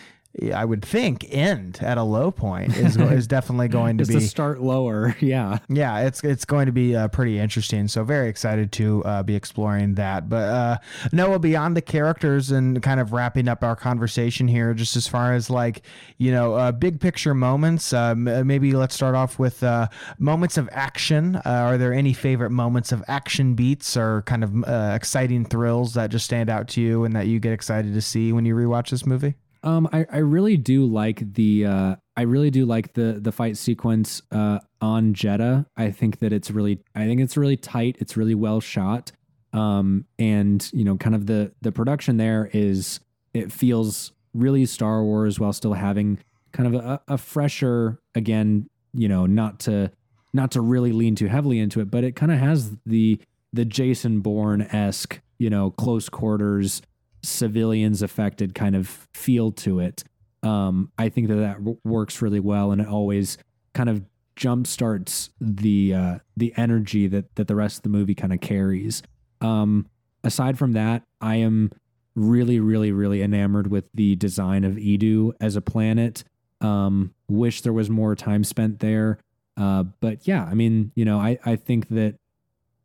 I 0.53 0.65
would 0.65 0.85
think 0.85 1.27
end 1.31 1.79
at 1.81 1.97
a 1.97 2.03
low 2.03 2.31
point 2.33 2.77
is 2.77 2.97
is 2.97 3.27
definitely 3.27 3.69
going 3.81 3.99
to 3.99 4.05
be 4.05 4.15
to 4.15 4.21
start 4.21 4.61
lower. 4.61 5.17
Yeah, 5.25 5.59
yeah, 5.69 6.01
it's 6.01 6.23
it's 6.23 6.45
going 6.45 6.67
to 6.67 6.73
be 6.73 6.95
uh, 6.95 7.09
pretty 7.09 7.39
interesting. 7.39 7.89
So 7.89 8.05
very 8.05 8.29
excited 8.29 8.73
to 8.73 9.03
uh, 9.05 9.23
be 9.23 9.35
exploring 9.35 9.95
that. 9.95 10.29
But 10.29 10.49
uh, 10.49 10.79
Noah, 11.13 11.39
beyond 11.39 11.77
the 11.77 11.81
characters 11.81 12.51
and 12.51 12.83
kind 12.83 13.01
of 13.01 13.13
wrapping 13.13 13.49
up 13.49 13.63
our 13.63 13.75
conversation 13.77 14.49
here, 14.49 14.75
just 14.75 14.97
as 14.97 15.07
far 15.07 15.33
as 15.33 15.49
like 15.49 15.83
you 16.19 16.31
know, 16.31 16.55
uh, 16.55 16.73
big 16.73 17.01
picture 17.01 17.33
moments. 17.33 17.93
Uh, 17.93 18.15
maybe 18.15 18.73
let's 18.73 18.95
start 18.95 19.15
off 19.15 19.39
with 19.39 19.63
uh, 19.63 19.89
moments 20.19 20.59
of 20.59 20.69
action. 20.73 21.37
are 21.45 21.79
there 21.79 21.95
any 21.95 22.13
favorite 22.13 22.51
moments 22.51 22.93
of 22.93 23.03
action 23.09 23.55
beats 23.55 23.97
or 23.97 24.23
kind 24.23 24.45
of 24.45 24.65
exciting 24.95 25.45
thrills 25.45 25.95
that 25.95 26.11
just 26.11 26.25
stand 26.25 26.51
out 26.51 26.69
to 26.69 26.81
you 26.81 27.05
and 27.05 27.15
that 27.17 27.29
you 27.29 27.41
get 27.41 27.53
excited 27.53 27.95
to 27.95 28.03
see 28.03 28.33
when 28.33 28.45
you 28.45 28.55
rewatch 28.55 28.91
this 28.91 29.07
movie? 29.07 29.35
Um, 29.65 29.89
I, 29.93 30.07
I 30.13 30.19
really 30.19 30.59
do 30.59 30.85
like 30.85 31.33
the 31.33 31.65
uh, 31.65 31.97
I 32.17 32.23
really 32.23 32.51
do 32.51 32.67
like 32.67 32.93
the 32.93 33.19
the 33.21 33.33
fight 33.33 33.57
sequence 33.57 34.21
uh, 34.31 34.59
on 34.83 35.15
Jedha. 35.15 35.65
I 35.75 35.91
think 35.91 36.19
that 36.19 36.35
it's 36.35 36.51
really 36.51 36.81
I 36.95 37.07
think 37.07 37.21
it's 37.21 37.37
really 37.37 37.57
tight. 37.57 37.97
It's 37.99 38.17
really 38.17 38.35
well 38.35 38.61
shot. 38.61 39.11
Um, 39.55 40.05
and 40.19 40.69
you 40.75 40.85
know, 40.85 40.99
kind 40.99 41.17
of 41.17 41.27
the 41.27 41.53
the 41.63 41.73
production 41.73 42.19
there 42.19 42.51
is 42.53 43.01
it 43.33 43.51
feels 43.51 44.13
really 44.35 44.67
Star 44.67 45.03
Wars 45.03 45.41
while 45.41 45.55
still 45.55 45.73
having 45.73 46.19
kind 46.53 46.75
of 46.75 46.85
a, 46.85 47.01
a 47.09 47.19
fresher 47.19 47.99
again. 48.15 48.69
You 48.93 49.09
know, 49.09 49.25
not 49.25 49.61
to 49.61 49.91
not 50.35 50.51
to 50.53 50.61
really 50.61 50.93
lean 50.93 51.15
too 51.15 51.29
heavily 51.29 51.59
into 51.59 51.81
it, 51.81 51.91
but 51.91 52.05
it 52.05 52.15
kind 52.17 52.31
of 52.31 52.39
has 52.39 52.77
the 52.85 53.19
the 53.55 53.65
Jason 53.65 54.21
Bourne 54.21 54.61
esque 54.61 55.23
you 55.39 55.49
know 55.49 55.71
close 55.71 56.11
quarters 56.11 56.83
civilians 57.25 58.03
affected 58.03 58.55
kind 58.55 58.77
of 58.77 59.09
feel 59.15 59.53
to 59.53 59.81
it. 59.81 60.05
Um, 60.43 60.93
I 60.99 61.09
think 61.09 61.29
that 61.29 61.37
that 61.37 61.77
works 61.85 62.21
really 62.21 62.41
well, 62.41 62.71
and 62.71 62.81
it 62.81 62.87
always 62.87 63.39
kind 63.73 63.89
of 63.89 64.05
jumpstarts 64.37 65.31
the 65.41 65.95
uh, 65.95 66.19
the 66.37 66.53
energy 66.57 67.07
that 67.09 67.35
that 67.37 67.49
the 67.49 67.55
rest 67.55 67.79
of 67.79 67.83
the 67.83 67.89
movie 67.89 68.15
kind 68.15 68.33
of 68.33 68.41
carries. 68.41 69.03
Um, 69.41 69.87
aside 70.23 70.59
from 70.59 70.73
that, 70.73 71.03
I 71.21 71.37
am 71.37 71.71
really, 72.15 72.61
really, 72.61 72.93
really 72.93 73.23
enamored 73.23 73.69
with 73.71 73.89
the 73.95 74.17
design 74.17 74.65
of 74.65 74.75
Eadu 74.75 75.33
as 75.41 75.57
a 75.57 75.61
planet. 75.61 76.25
Um, 76.61 77.15
wish 77.29 77.63
there 77.63 77.73
was 77.73 77.91
more 77.91 78.15
time 78.15 78.45
spent 78.45 78.81
there. 78.81 79.19
Uh, 79.57 79.85
but 80.01 80.27
yeah, 80.27 80.45
I 80.45 80.55
mean, 80.55 80.93
you 80.95 81.05
know, 81.05 81.19
I, 81.19 81.39
I 81.45 81.57
think 81.57 81.89
that 81.89 82.17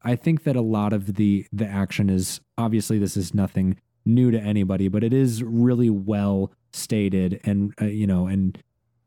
I 0.02 0.16
think 0.16 0.44
that 0.44 0.56
a 0.56 0.62
lot 0.62 0.94
of 0.94 1.16
the 1.16 1.46
the 1.52 1.66
action 1.66 2.10
is 2.10 2.42
obviously 2.58 3.00
this 3.00 3.18
is 3.18 3.34
nothing 3.34 3.80
new 4.16 4.32
to 4.32 4.40
anybody, 4.40 4.88
but 4.88 5.04
it 5.04 5.14
is 5.14 5.44
really 5.44 5.90
well 5.90 6.52
stated 6.72 7.40
and 7.44 7.74
uh, 7.82 7.86
you 7.86 8.06
know 8.06 8.28
and 8.28 8.62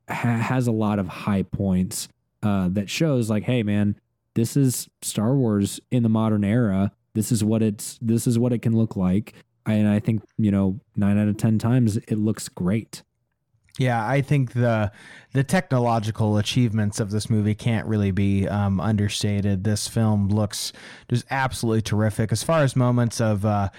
ha- 0.09 0.37
has 0.37 0.67
a 0.67 0.73
lot 0.73 0.99
of 0.99 1.09
high 1.09 1.43
points 1.43 2.09
uh, 2.43 2.69
that 2.71 2.91
shows 2.91 3.31
like, 3.31 3.45
hey 3.45 3.63
man, 3.63 3.97
this 4.35 4.57
is 4.57 4.89
Star 5.03 5.35
Wars 5.35 5.81
in 5.91 6.03
the 6.03 6.09
modern 6.09 6.45
era. 6.45 6.93
this 7.15 7.31
is 7.31 7.45
what 7.45 7.63
it's 7.63 7.99
this 8.01 8.27
is 8.27 8.39
what 8.39 8.53
it 8.53 8.63
can 8.63 8.77
look 8.77 8.97
like. 8.97 9.35
And 9.67 9.87
I 9.89 10.01
think 10.01 10.23
you 10.39 10.51
know 10.51 10.81
nine 10.97 11.19
out 11.19 11.29
of 11.29 11.37
ten 11.37 11.59
times 11.59 11.97
it 11.97 12.19
looks 12.19 12.49
great. 12.49 13.03
Yeah, 13.79 14.07
I 14.07 14.21
think 14.21 14.53
the 14.53 14.93
the 15.33 15.45
technological 15.45 16.37
achievements 16.37 17.01
of 17.01 17.11
this 17.11 17.31
movie 17.31 17.55
can't 17.55 17.87
really 17.87 18.11
be 18.11 18.47
um, 18.47 18.81
understated. 18.81 19.65
This 19.65 19.89
film 19.89 20.29
looks 20.29 20.73
just 21.09 21.25
absolutely 21.31 21.81
terrific. 21.81 22.33
As 22.33 22.43
far 22.43 22.63
as 22.63 22.77
moments 22.77 23.21
of 23.21 23.47
uh, 23.47 23.71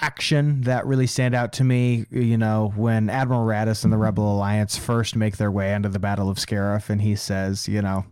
action 0.00 0.62
that 0.62 0.86
really 0.86 1.06
stand 1.06 1.34
out 1.34 1.52
to 1.54 1.64
me, 1.64 2.06
you 2.10 2.38
know, 2.38 2.72
when 2.76 3.10
Admiral 3.10 3.44
Raddus 3.46 3.84
and 3.84 3.92
the 3.92 3.98
Rebel 3.98 4.34
Alliance 4.34 4.76
first 4.76 5.16
make 5.16 5.36
their 5.36 5.50
way 5.50 5.74
into 5.74 5.88
the 5.88 5.98
Battle 5.98 6.30
of 6.30 6.38
Scarif, 6.38 6.88
and 6.90 7.02
he 7.02 7.14
says, 7.16 7.68
you 7.68 7.82
know, 7.82 8.04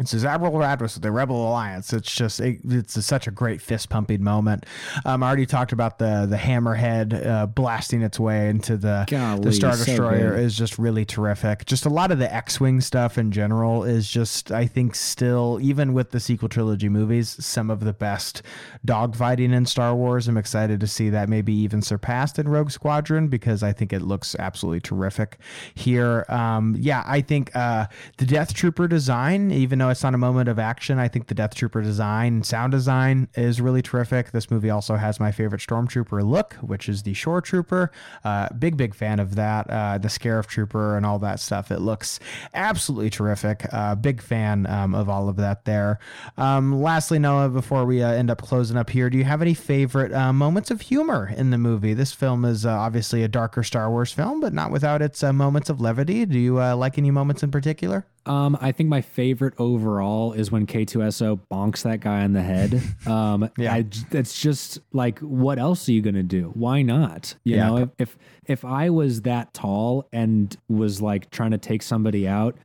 it's 0.00 0.12
his 0.12 0.24
Admiral 0.24 0.54
Raddus 0.54 0.94
with 0.94 1.02
the 1.02 1.12
Rebel 1.12 1.46
Alliance. 1.46 1.92
It's 1.92 2.10
just 2.10 2.40
it, 2.40 2.60
it's 2.64 2.96
a, 2.96 3.02
such 3.02 3.26
a 3.26 3.30
great 3.30 3.60
fist 3.60 3.90
pumping 3.90 4.24
moment. 4.24 4.64
Um, 5.04 5.22
I 5.22 5.26
already 5.26 5.46
talked 5.46 5.72
about 5.72 5.98
the 5.98 6.26
the 6.28 6.36
hammerhead 6.36 7.26
uh, 7.26 7.46
blasting 7.46 8.00
its 8.02 8.18
way 8.18 8.48
into 8.48 8.78
the 8.78 9.04
Golly, 9.08 9.42
the 9.42 9.52
Star 9.52 9.72
Destroyer 9.72 10.30
good. 10.30 10.40
is 10.40 10.56
just 10.56 10.78
really 10.78 11.04
terrific. 11.04 11.66
Just 11.66 11.84
a 11.84 11.90
lot 11.90 12.10
of 12.10 12.18
the 12.18 12.32
X 12.34 12.58
Wing 12.58 12.80
stuff 12.80 13.18
in 13.18 13.30
general 13.30 13.84
is 13.84 14.10
just 14.10 14.50
I 14.50 14.66
think 14.66 14.94
still 14.94 15.58
even 15.60 15.92
with 15.92 16.12
the 16.12 16.20
sequel 16.20 16.48
trilogy 16.48 16.88
movies 16.88 17.36
some 17.44 17.70
of 17.70 17.80
the 17.80 17.92
best 17.92 18.42
dogfighting 18.86 19.52
in 19.52 19.66
Star 19.66 19.94
Wars. 19.94 20.28
I'm 20.28 20.38
excited 20.38 20.80
to 20.80 20.86
see 20.86 21.10
that 21.10 21.28
maybe 21.28 21.52
even 21.52 21.82
surpassed 21.82 22.38
in 22.38 22.48
Rogue 22.48 22.70
Squadron 22.70 23.28
because 23.28 23.62
I 23.62 23.72
think 23.72 23.92
it 23.92 24.00
looks 24.00 24.34
absolutely 24.38 24.80
terrific 24.80 25.36
here. 25.74 26.24
Um, 26.30 26.74
yeah, 26.78 27.04
I 27.06 27.20
think 27.20 27.54
uh, 27.54 27.86
the 28.16 28.24
Death 28.24 28.54
Trooper 28.54 28.88
design, 28.88 29.50
even 29.50 29.78
though 29.78 29.89
it's 29.90 30.02
not 30.02 30.14
a 30.14 30.18
moment 30.18 30.48
of 30.48 30.58
action, 30.58 30.98
I 30.98 31.08
think 31.08 31.26
the 31.26 31.34
Death 31.34 31.54
Trooper 31.54 31.82
design 31.82 32.42
sound 32.42 32.72
design 32.72 33.28
is 33.34 33.60
really 33.60 33.82
terrific. 33.82 34.30
This 34.32 34.50
movie 34.50 34.70
also 34.70 34.96
has 34.96 35.20
my 35.20 35.32
favorite 35.32 35.60
Stormtrooper 35.60 36.22
look, 36.24 36.54
which 36.54 36.88
is 36.88 37.02
the 37.02 37.14
Shore 37.14 37.40
Trooper. 37.40 37.90
Uh, 38.24 38.48
big, 38.58 38.76
big 38.76 38.94
fan 38.94 39.20
of 39.20 39.34
that. 39.36 39.68
Uh, 39.70 39.98
the 39.98 40.08
Scarif 40.08 40.46
Trooper 40.46 40.96
and 40.96 41.04
all 41.04 41.18
that 41.18 41.40
stuff. 41.40 41.70
It 41.70 41.80
looks 41.80 42.20
absolutely 42.54 43.10
terrific. 43.10 43.66
Uh, 43.72 43.94
big 43.94 44.20
fan 44.22 44.66
um, 44.66 44.94
of 44.94 45.08
all 45.08 45.28
of 45.28 45.36
that 45.36 45.64
there. 45.64 45.98
Um, 46.36 46.80
lastly, 46.82 47.18
Noah, 47.18 47.48
before 47.48 47.84
we 47.84 48.02
uh, 48.02 48.10
end 48.10 48.30
up 48.30 48.42
closing 48.42 48.76
up 48.76 48.90
here, 48.90 49.10
do 49.10 49.18
you 49.18 49.24
have 49.24 49.42
any 49.42 49.54
favorite 49.54 50.12
uh, 50.12 50.32
moments 50.32 50.70
of 50.70 50.80
humor 50.80 51.32
in 51.36 51.50
the 51.50 51.58
movie? 51.58 51.94
This 51.94 52.12
film 52.12 52.44
is 52.44 52.64
uh, 52.64 52.70
obviously 52.70 53.22
a 53.22 53.28
darker 53.28 53.62
Star 53.62 53.90
Wars 53.90 54.12
film, 54.12 54.40
but 54.40 54.52
not 54.52 54.70
without 54.70 55.02
its 55.02 55.22
moments 55.22 55.70
of 55.70 55.80
levity. 55.80 56.24
Do 56.24 56.38
you 56.38 56.54
like 56.54 56.98
any 56.98 57.10
moments 57.10 57.42
in 57.42 57.50
particular? 57.50 58.06
Um, 58.26 58.56
I 58.60 58.70
think 58.72 58.88
my 58.88 59.00
favorite 59.00 59.54
overall 59.58 60.32
is 60.34 60.52
when 60.52 60.66
K2SO 60.66 61.40
bonks 61.50 61.82
that 61.82 62.00
guy 62.00 62.22
on 62.22 62.32
the 62.32 62.42
head. 62.42 62.80
Um, 63.06 63.50
Yeah. 63.56 63.72
I, 63.74 63.84
it's 64.12 64.38
just 64.40 64.78
like, 64.92 65.18
what 65.20 65.58
else 65.58 65.88
are 65.88 65.92
you 65.92 66.02
gonna 66.02 66.22
do? 66.22 66.50
Why 66.54 66.82
not? 66.82 67.34
You 67.44 67.56
Yeah. 67.56 67.66
know, 67.68 67.76
if, 67.78 67.88
if 67.98 68.18
if 68.46 68.64
I 68.64 68.90
was 68.90 69.22
that 69.22 69.54
tall 69.54 70.06
and 70.12 70.54
was 70.68 71.00
like 71.00 71.30
trying 71.30 71.52
to 71.52 71.58
take 71.58 71.82
somebody 71.82 72.28
out, 72.28 72.56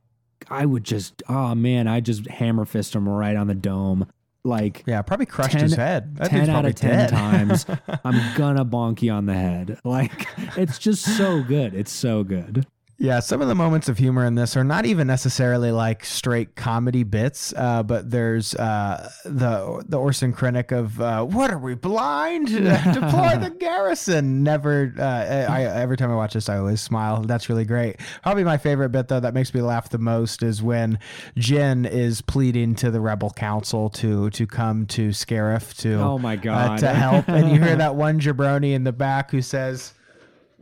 I 0.50 0.66
would 0.66 0.84
just, 0.84 1.22
oh 1.28 1.54
man, 1.54 1.88
I 1.88 2.00
just 2.00 2.28
hammer 2.28 2.64
fist 2.66 2.94
him 2.94 3.08
right 3.08 3.34
on 3.34 3.46
the 3.46 3.54
dome. 3.54 4.06
Like 4.44 4.84
Yeah, 4.86 5.02
probably 5.02 5.26
crushed 5.26 5.52
10 5.52 5.62
his 5.62 5.74
head. 5.74 6.16
That 6.18 6.30
10 6.30 6.48
out 6.50 6.66
of 6.66 6.74
10 6.76 6.90
dead. 6.90 7.08
times 7.08 7.66
I'm 8.04 8.36
gonna 8.36 8.64
bonk 8.64 9.02
you 9.02 9.10
on 9.10 9.26
the 9.26 9.34
head. 9.34 9.80
Like 9.84 10.28
it's 10.56 10.78
just 10.78 11.16
so 11.16 11.42
good. 11.42 11.74
It's 11.74 11.90
so 11.92 12.22
good. 12.22 12.66
Yeah, 12.98 13.20
some 13.20 13.42
of 13.42 13.48
the 13.48 13.54
moments 13.54 13.90
of 13.90 13.98
humor 13.98 14.24
in 14.24 14.36
this 14.36 14.56
are 14.56 14.64
not 14.64 14.86
even 14.86 15.06
necessarily 15.06 15.70
like 15.70 16.02
straight 16.02 16.54
comedy 16.56 17.02
bits, 17.02 17.52
uh, 17.54 17.82
but 17.82 18.10
there's 18.10 18.54
uh, 18.54 19.10
the 19.24 19.84
the 19.86 19.98
Orson 19.98 20.32
Krennic 20.32 20.72
of 20.72 20.98
uh, 20.98 21.22
"What 21.22 21.50
are 21.50 21.58
we 21.58 21.74
blind? 21.74 22.46
Deploy 22.48 23.36
the 23.38 23.54
garrison." 23.60 24.42
Never. 24.42 24.94
Uh, 24.98 25.02
I, 25.02 25.64
every 25.64 25.98
time 25.98 26.10
I 26.10 26.14
watch 26.14 26.32
this, 26.32 26.48
I 26.48 26.56
always 26.56 26.80
smile. 26.80 27.20
That's 27.20 27.50
really 27.50 27.66
great. 27.66 27.96
Probably 28.22 28.44
my 28.44 28.56
favorite 28.56 28.88
bit 28.92 29.08
though 29.08 29.20
that 29.20 29.34
makes 29.34 29.52
me 29.52 29.60
laugh 29.60 29.90
the 29.90 29.98
most 29.98 30.42
is 30.42 30.62
when 30.62 30.98
Jyn 31.36 31.86
is 31.86 32.22
pleading 32.22 32.76
to 32.76 32.90
the 32.90 33.00
Rebel 33.00 33.28
Council 33.28 33.90
to 33.90 34.30
to 34.30 34.46
come 34.46 34.86
to 34.86 35.10
Scarif 35.10 35.76
to 35.80 35.96
Oh 35.96 36.18
my 36.18 36.32
uh, 36.32 36.36
God. 36.36 36.78
to 36.78 36.88
help, 36.88 37.28
and 37.28 37.50
you 37.50 37.62
hear 37.62 37.76
that 37.76 37.94
one 37.94 38.20
jabroni 38.20 38.72
in 38.72 38.84
the 38.84 38.92
back 38.92 39.32
who 39.32 39.42
says. 39.42 39.92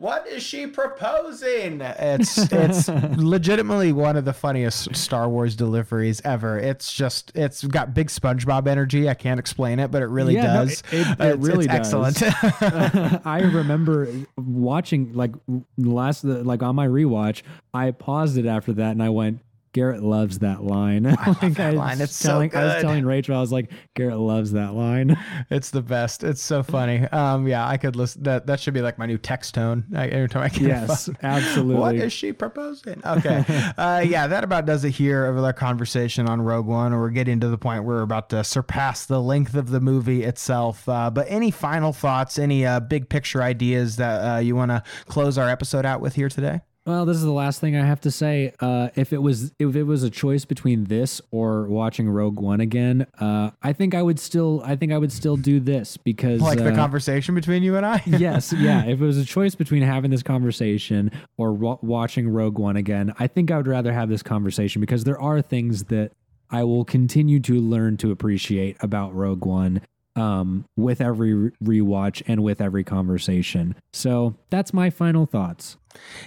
What 0.05 0.27
is 0.27 0.43
she 0.43 0.67
proposing? 0.67 1.81
It's 1.81 2.37
it's 2.53 2.89
legitimately 3.17 3.93
one 3.93 4.19
of 4.19 4.27
the 4.27 4.35
funniest 4.35 4.95
Star 4.95 5.31
Wars 5.31 5.57
deliveries 5.57 6.21
ever. 6.27 6.59
It's 6.59 6.93
just 6.93 7.33
it's 7.35 7.65
got 7.65 7.95
big 7.95 8.09
SpongeBob 8.09 8.67
energy. 8.69 9.09
I 9.09 9.15
can't 9.15 9.41
explain 9.41 9.79
it, 9.79 9.91
but 9.91 10.03
it 10.03 10.09
really 10.11 10.35
Yeah, 10.35 10.43
no, 10.43 10.65
does. 10.67 10.83
it- 10.93 10.93
it- 10.93 11.07
it 11.09 11.21
it's, 11.21 11.39
really 11.49 11.65
it's 11.71 11.91
does. 11.91 12.23
excellent. 12.23 13.23
I 13.27 13.41
remember 13.41 14.07
watching 14.37 15.15
like 15.15 15.33
last 15.79 16.23
like 16.25 16.63
on 16.63 16.77
my 16.77 16.87
rewatch, 16.87 17.41
I 17.73 17.91
paused 17.93 18.37
it 18.37 18.45
after 18.45 18.75
that 18.75 18.91
and 18.91 19.03
I 19.03 19.09
went, 19.09 19.41
Garrett 19.75 20.05
loves 20.05 20.39
that 20.39 20.63
line. 20.63 21.03
like 21.43 21.55
that 21.55 21.61
I 21.61 21.71
line. 21.71 21.99
was 21.99 22.09
It's 22.09 22.17
so 22.17 22.29
telling, 22.29 22.55
I 22.55 22.65
was 22.65 22.83
telling 22.83 23.05
Rachel, 23.05 23.37
I 23.37 23.41
was 23.41 23.51
like, 23.51 23.73
Garrett 23.95 24.19
loves 24.19 24.53
that 24.53 24.73
line. 24.73 25.19
it's 25.51 25.71
the 25.71 25.83
best. 25.83 26.23
It's 26.23 26.41
so 26.41 26.63
funny. 26.63 27.01
Um, 27.09 27.49
yeah, 27.49 27.67
I 27.67 27.77
could 27.77 27.97
listen. 27.97 28.23
That 28.23 28.47
that 28.47 28.61
should 28.61 28.73
be 28.73 28.83
like 28.83 28.99
my 28.99 29.07
new 29.07 29.19
text 29.19 29.55
tone 29.55 29.85
I, 29.95 30.07
every 30.07 30.29
time 30.29 30.45
I 30.45 30.49
get 30.49 30.63
yes, 30.63 31.07
phone. 31.07 31.19
absolutely. 31.25 31.75
What 31.75 31.97
is 31.97 32.13
she 32.13 32.33
proposing? 32.33 33.03
Okay. 33.05 33.45
uh, 33.77 34.05
yeah, 34.07 34.29
that 34.29 34.45
about 34.45 34.65
does 34.65 34.85
it 34.85 34.93
here 34.93 35.27
over 35.27 35.45
our 35.45 35.53
conversation 35.53 36.29
on 36.29 36.41
Rogue 36.41 36.67
One. 36.67 36.95
We're 36.95 37.11
getting 37.11 37.41
to 37.41 37.49
the 37.49 37.59
point 37.59 37.83
where 37.83 37.97
we're 37.97 38.03
about 38.03 38.31
to 38.31 38.45
surpass 38.45 39.07
the 39.07 39.21
length 39.21 39.57
of 39.57 39.71
the 39.71 39.81
movie 39.81 40.23
itself. 40.23 40.89
Uh, 40.89 41.11
but 41.11 41.27
any 41.29 41.51
final 41.51 41.93
thoughts, 41.93 42.39
any 42.39 42.65
uh, 42.65 42.79
big 42.79 43.09
picture 43.09 43.43
ideas 43.43 43.97
that 43.97 44.37
uh, 44.37 44.39
you 44.39 44.55
want 44.55 44.71
to 44.71 44.85
close 45.07 45.37
our 45.37 45.49
episode 45.49 45.85
out 45.85 46.01
with 46.01 46.15
here 46.15 46.29
today? 46.29 46.61
Well, 46.87 47.07
this 47.07 47.17
is 47.17 47.23
the 47.23 47.33
last 47.33 47.61
thing 47.61 47.77
I 47.77 47.87
have 47.87 48.03
to 48.03 48.11
say. 48.11 48.53
Uh, 48.61 48.91
if 48.95 49.15
it 49.15 49.23
was 49.23 49.55
if 49.59 49.75
it 49.75 49.85
was 49.85 50.03
a 50.03 50.11
choice 50.11 50.45
between 50.45 50.85
this 50.85 51.23
or 51.31 51.67
watching 51.67 52.09
Rogue 52.09 52.39
One 52.39 52.61
again, 52.61 53.07
uh, 53.19 53.53
I 53.63 53.73
think 53.73 53.95
I 53.95 54.03
would 54.03 54.21
still 54.21 54.63
I 54.65 54.77
think 54.77 54.93
I 54.93 54.99
would 54.99 55.13
still 55.13 55.37
do 55.37 55.61
this 55.61 55.97
because 55.97 56.43
Like 56.43 56.59
the 56.59 56.73
uh, 56.73 56.77
conversation 56.77 57.35
between 57.35 57.63
you 57.63 57.77
and 57.77 57.87
I? 57.87 58.03
yes, 58.07 58.53
yeah. 58.53 58.85
If 58.85 59.01
it 59.01 59.05
was 59.05 59.17
a 59.17 59.25
choice 59.25 59.55
between 59.55 59.83
having 59.83 60.11
this 60.11 60.23
conversation 60.23 61.11
or 61.39 61.53
wa- 61.55 61.79
watching 61.81 62.29
Rogue 62.29 62.59
One 62.59 62.77
again, 62.77 63.15
I 63.19 63.29
think 63.29 63.51
I 63.51 63.57
would 63.57 63.67
rather 63.67 63.93
have 63.93 64.11
this 64.11 64.23
conversation 64.23 64.81
because 64.81 65.05
there 65.05 65.21
are 65.21 65.41
things 65.41 65.85
that 65.85 66.13
I 66.51 66.65
will 66.65 66.85
continue 66.85 67.41
to 67.41 67.61
learn 67.61 67.97
to 67.99 68.11
appreciate 68.11 68.77
about 68.81 69.15
Rogue 69.15 69.47
One 69.47 69.81
um, 70.17 70.67
with 70.77 71.01
every 71.01 71.33
re- 71.35 71.51
rewatch 71.63 72.23
and 72.27 72.43
with 72.43 72.61
every 72.61 72.85
conversation. 72.85 73.75
So 73.93 74.37
that's 74.51 74.73
my 74.73 74.91
final 74.91 75.27
thoughts. 75.27 75.77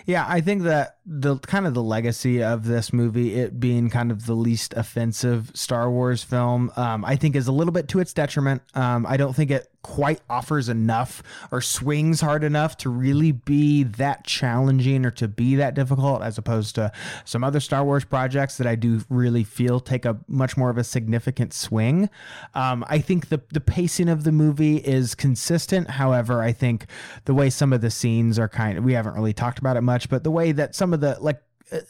Yeah, 0.06 0.26
I 0.28 0.42
think 0.42 0.64
that 0.64 0.98
the 1.06 1.38
kind 1.40 1.66
of 1.66 1.74
the 1.74 1.84
legacy 1.84 2.44
of 2.44 2.66
this 2.66 2.92
movie, 2.92 3.36
it 3.36 3.60
being 3.60 3.90
kind 3.90 4.12
of 4.12 4.26
the 4.26 4.34
least 4.34 4.74
offensive 4.76 5.52
Star 5.54 5.90
Wars 5.90 6.24
film, 6.24 6.72
um, 6.76 7.06
I 7.06 7.16
think 7.16 7.36
is 7.36 7.48
a 7.48 7.52
little 7.52 7.72
bit 7.72 7.88
to 7.90 8.00
its 8.00 8.14
detriment. 8.14 8.62
Um, 8.74 9.06
I 9.06 9.18
don't 9.18 9.34
think 9.34 9.52
it 9.52 9.70
quite 9.88 10.20
offers 10.30 10.68
enough 10.68 11.24
or 11.50 11.62
swings 11.62 12.20
hard 12.20 12.44
enough 12.44 12.76
to 12.76 12.90
really 12.90 13.32
be 13.32 13.84
that 13.84 14.26
challenging 14.26 15.06
or 15.06 15.12
to 15.12 15.30
be 15.30 15.56
that 15.56 15.76
difficult, 15.76 16.22
as 16.22 16.38
opposed 16.38 16.76
to 16.76 16.92
some 17.24 17.42
other 17.42 17.62
Star 17.62 17.86
Wars 17.86 18.04
projects 18.04 18.58
that 18.58 18.68
I 18.68 18.76
do 18.76 19.02
really 19.10 19.46
feel 19.46 19.80
take 19.80 20.04
a 20.04 20.18
much 20.28 20.58
more 20.58 20.70
of 20.70 20.78
a 20.78 20.84
significant 20.84 21.54
swing. 21.54 22.10
Um, 22.54 22.84
I 22.90 23.00
think 23.00 23.30
the 23.30 23.42
the 23.54 23.62
pacing 23.62 24.10
of 24.10 24.26
the 24.26 24.32
movie 24.34 24.78
is 24.78 25.16
consistent. 25.16 25.92
However, 25.92 26.42
I 26.42 26.52
think 26.52 26.88
the 27.24 27.34
way 27.34 27.50
some 27.50 27.72
of 27.72 27.80
the 27.80 27.90
scenes 27.90 28.38
are 28.38 28.50
kind 28.50 28.78
of 28.78 28.84
we 28.84 28.92
haven't 28.92 29.14
really 29.14 29.34
talked 29.34 29.57
about 29.58 29.78
it 29.78 29.82
much, 29.82 30.10
but 30.10 30.24
the 30.24 30.32
way 30.32 30.52
that 30.52 30.76
some 30.76 30.94
of 30.94 31.02
the 31.02 31.18
like 31.20 31.42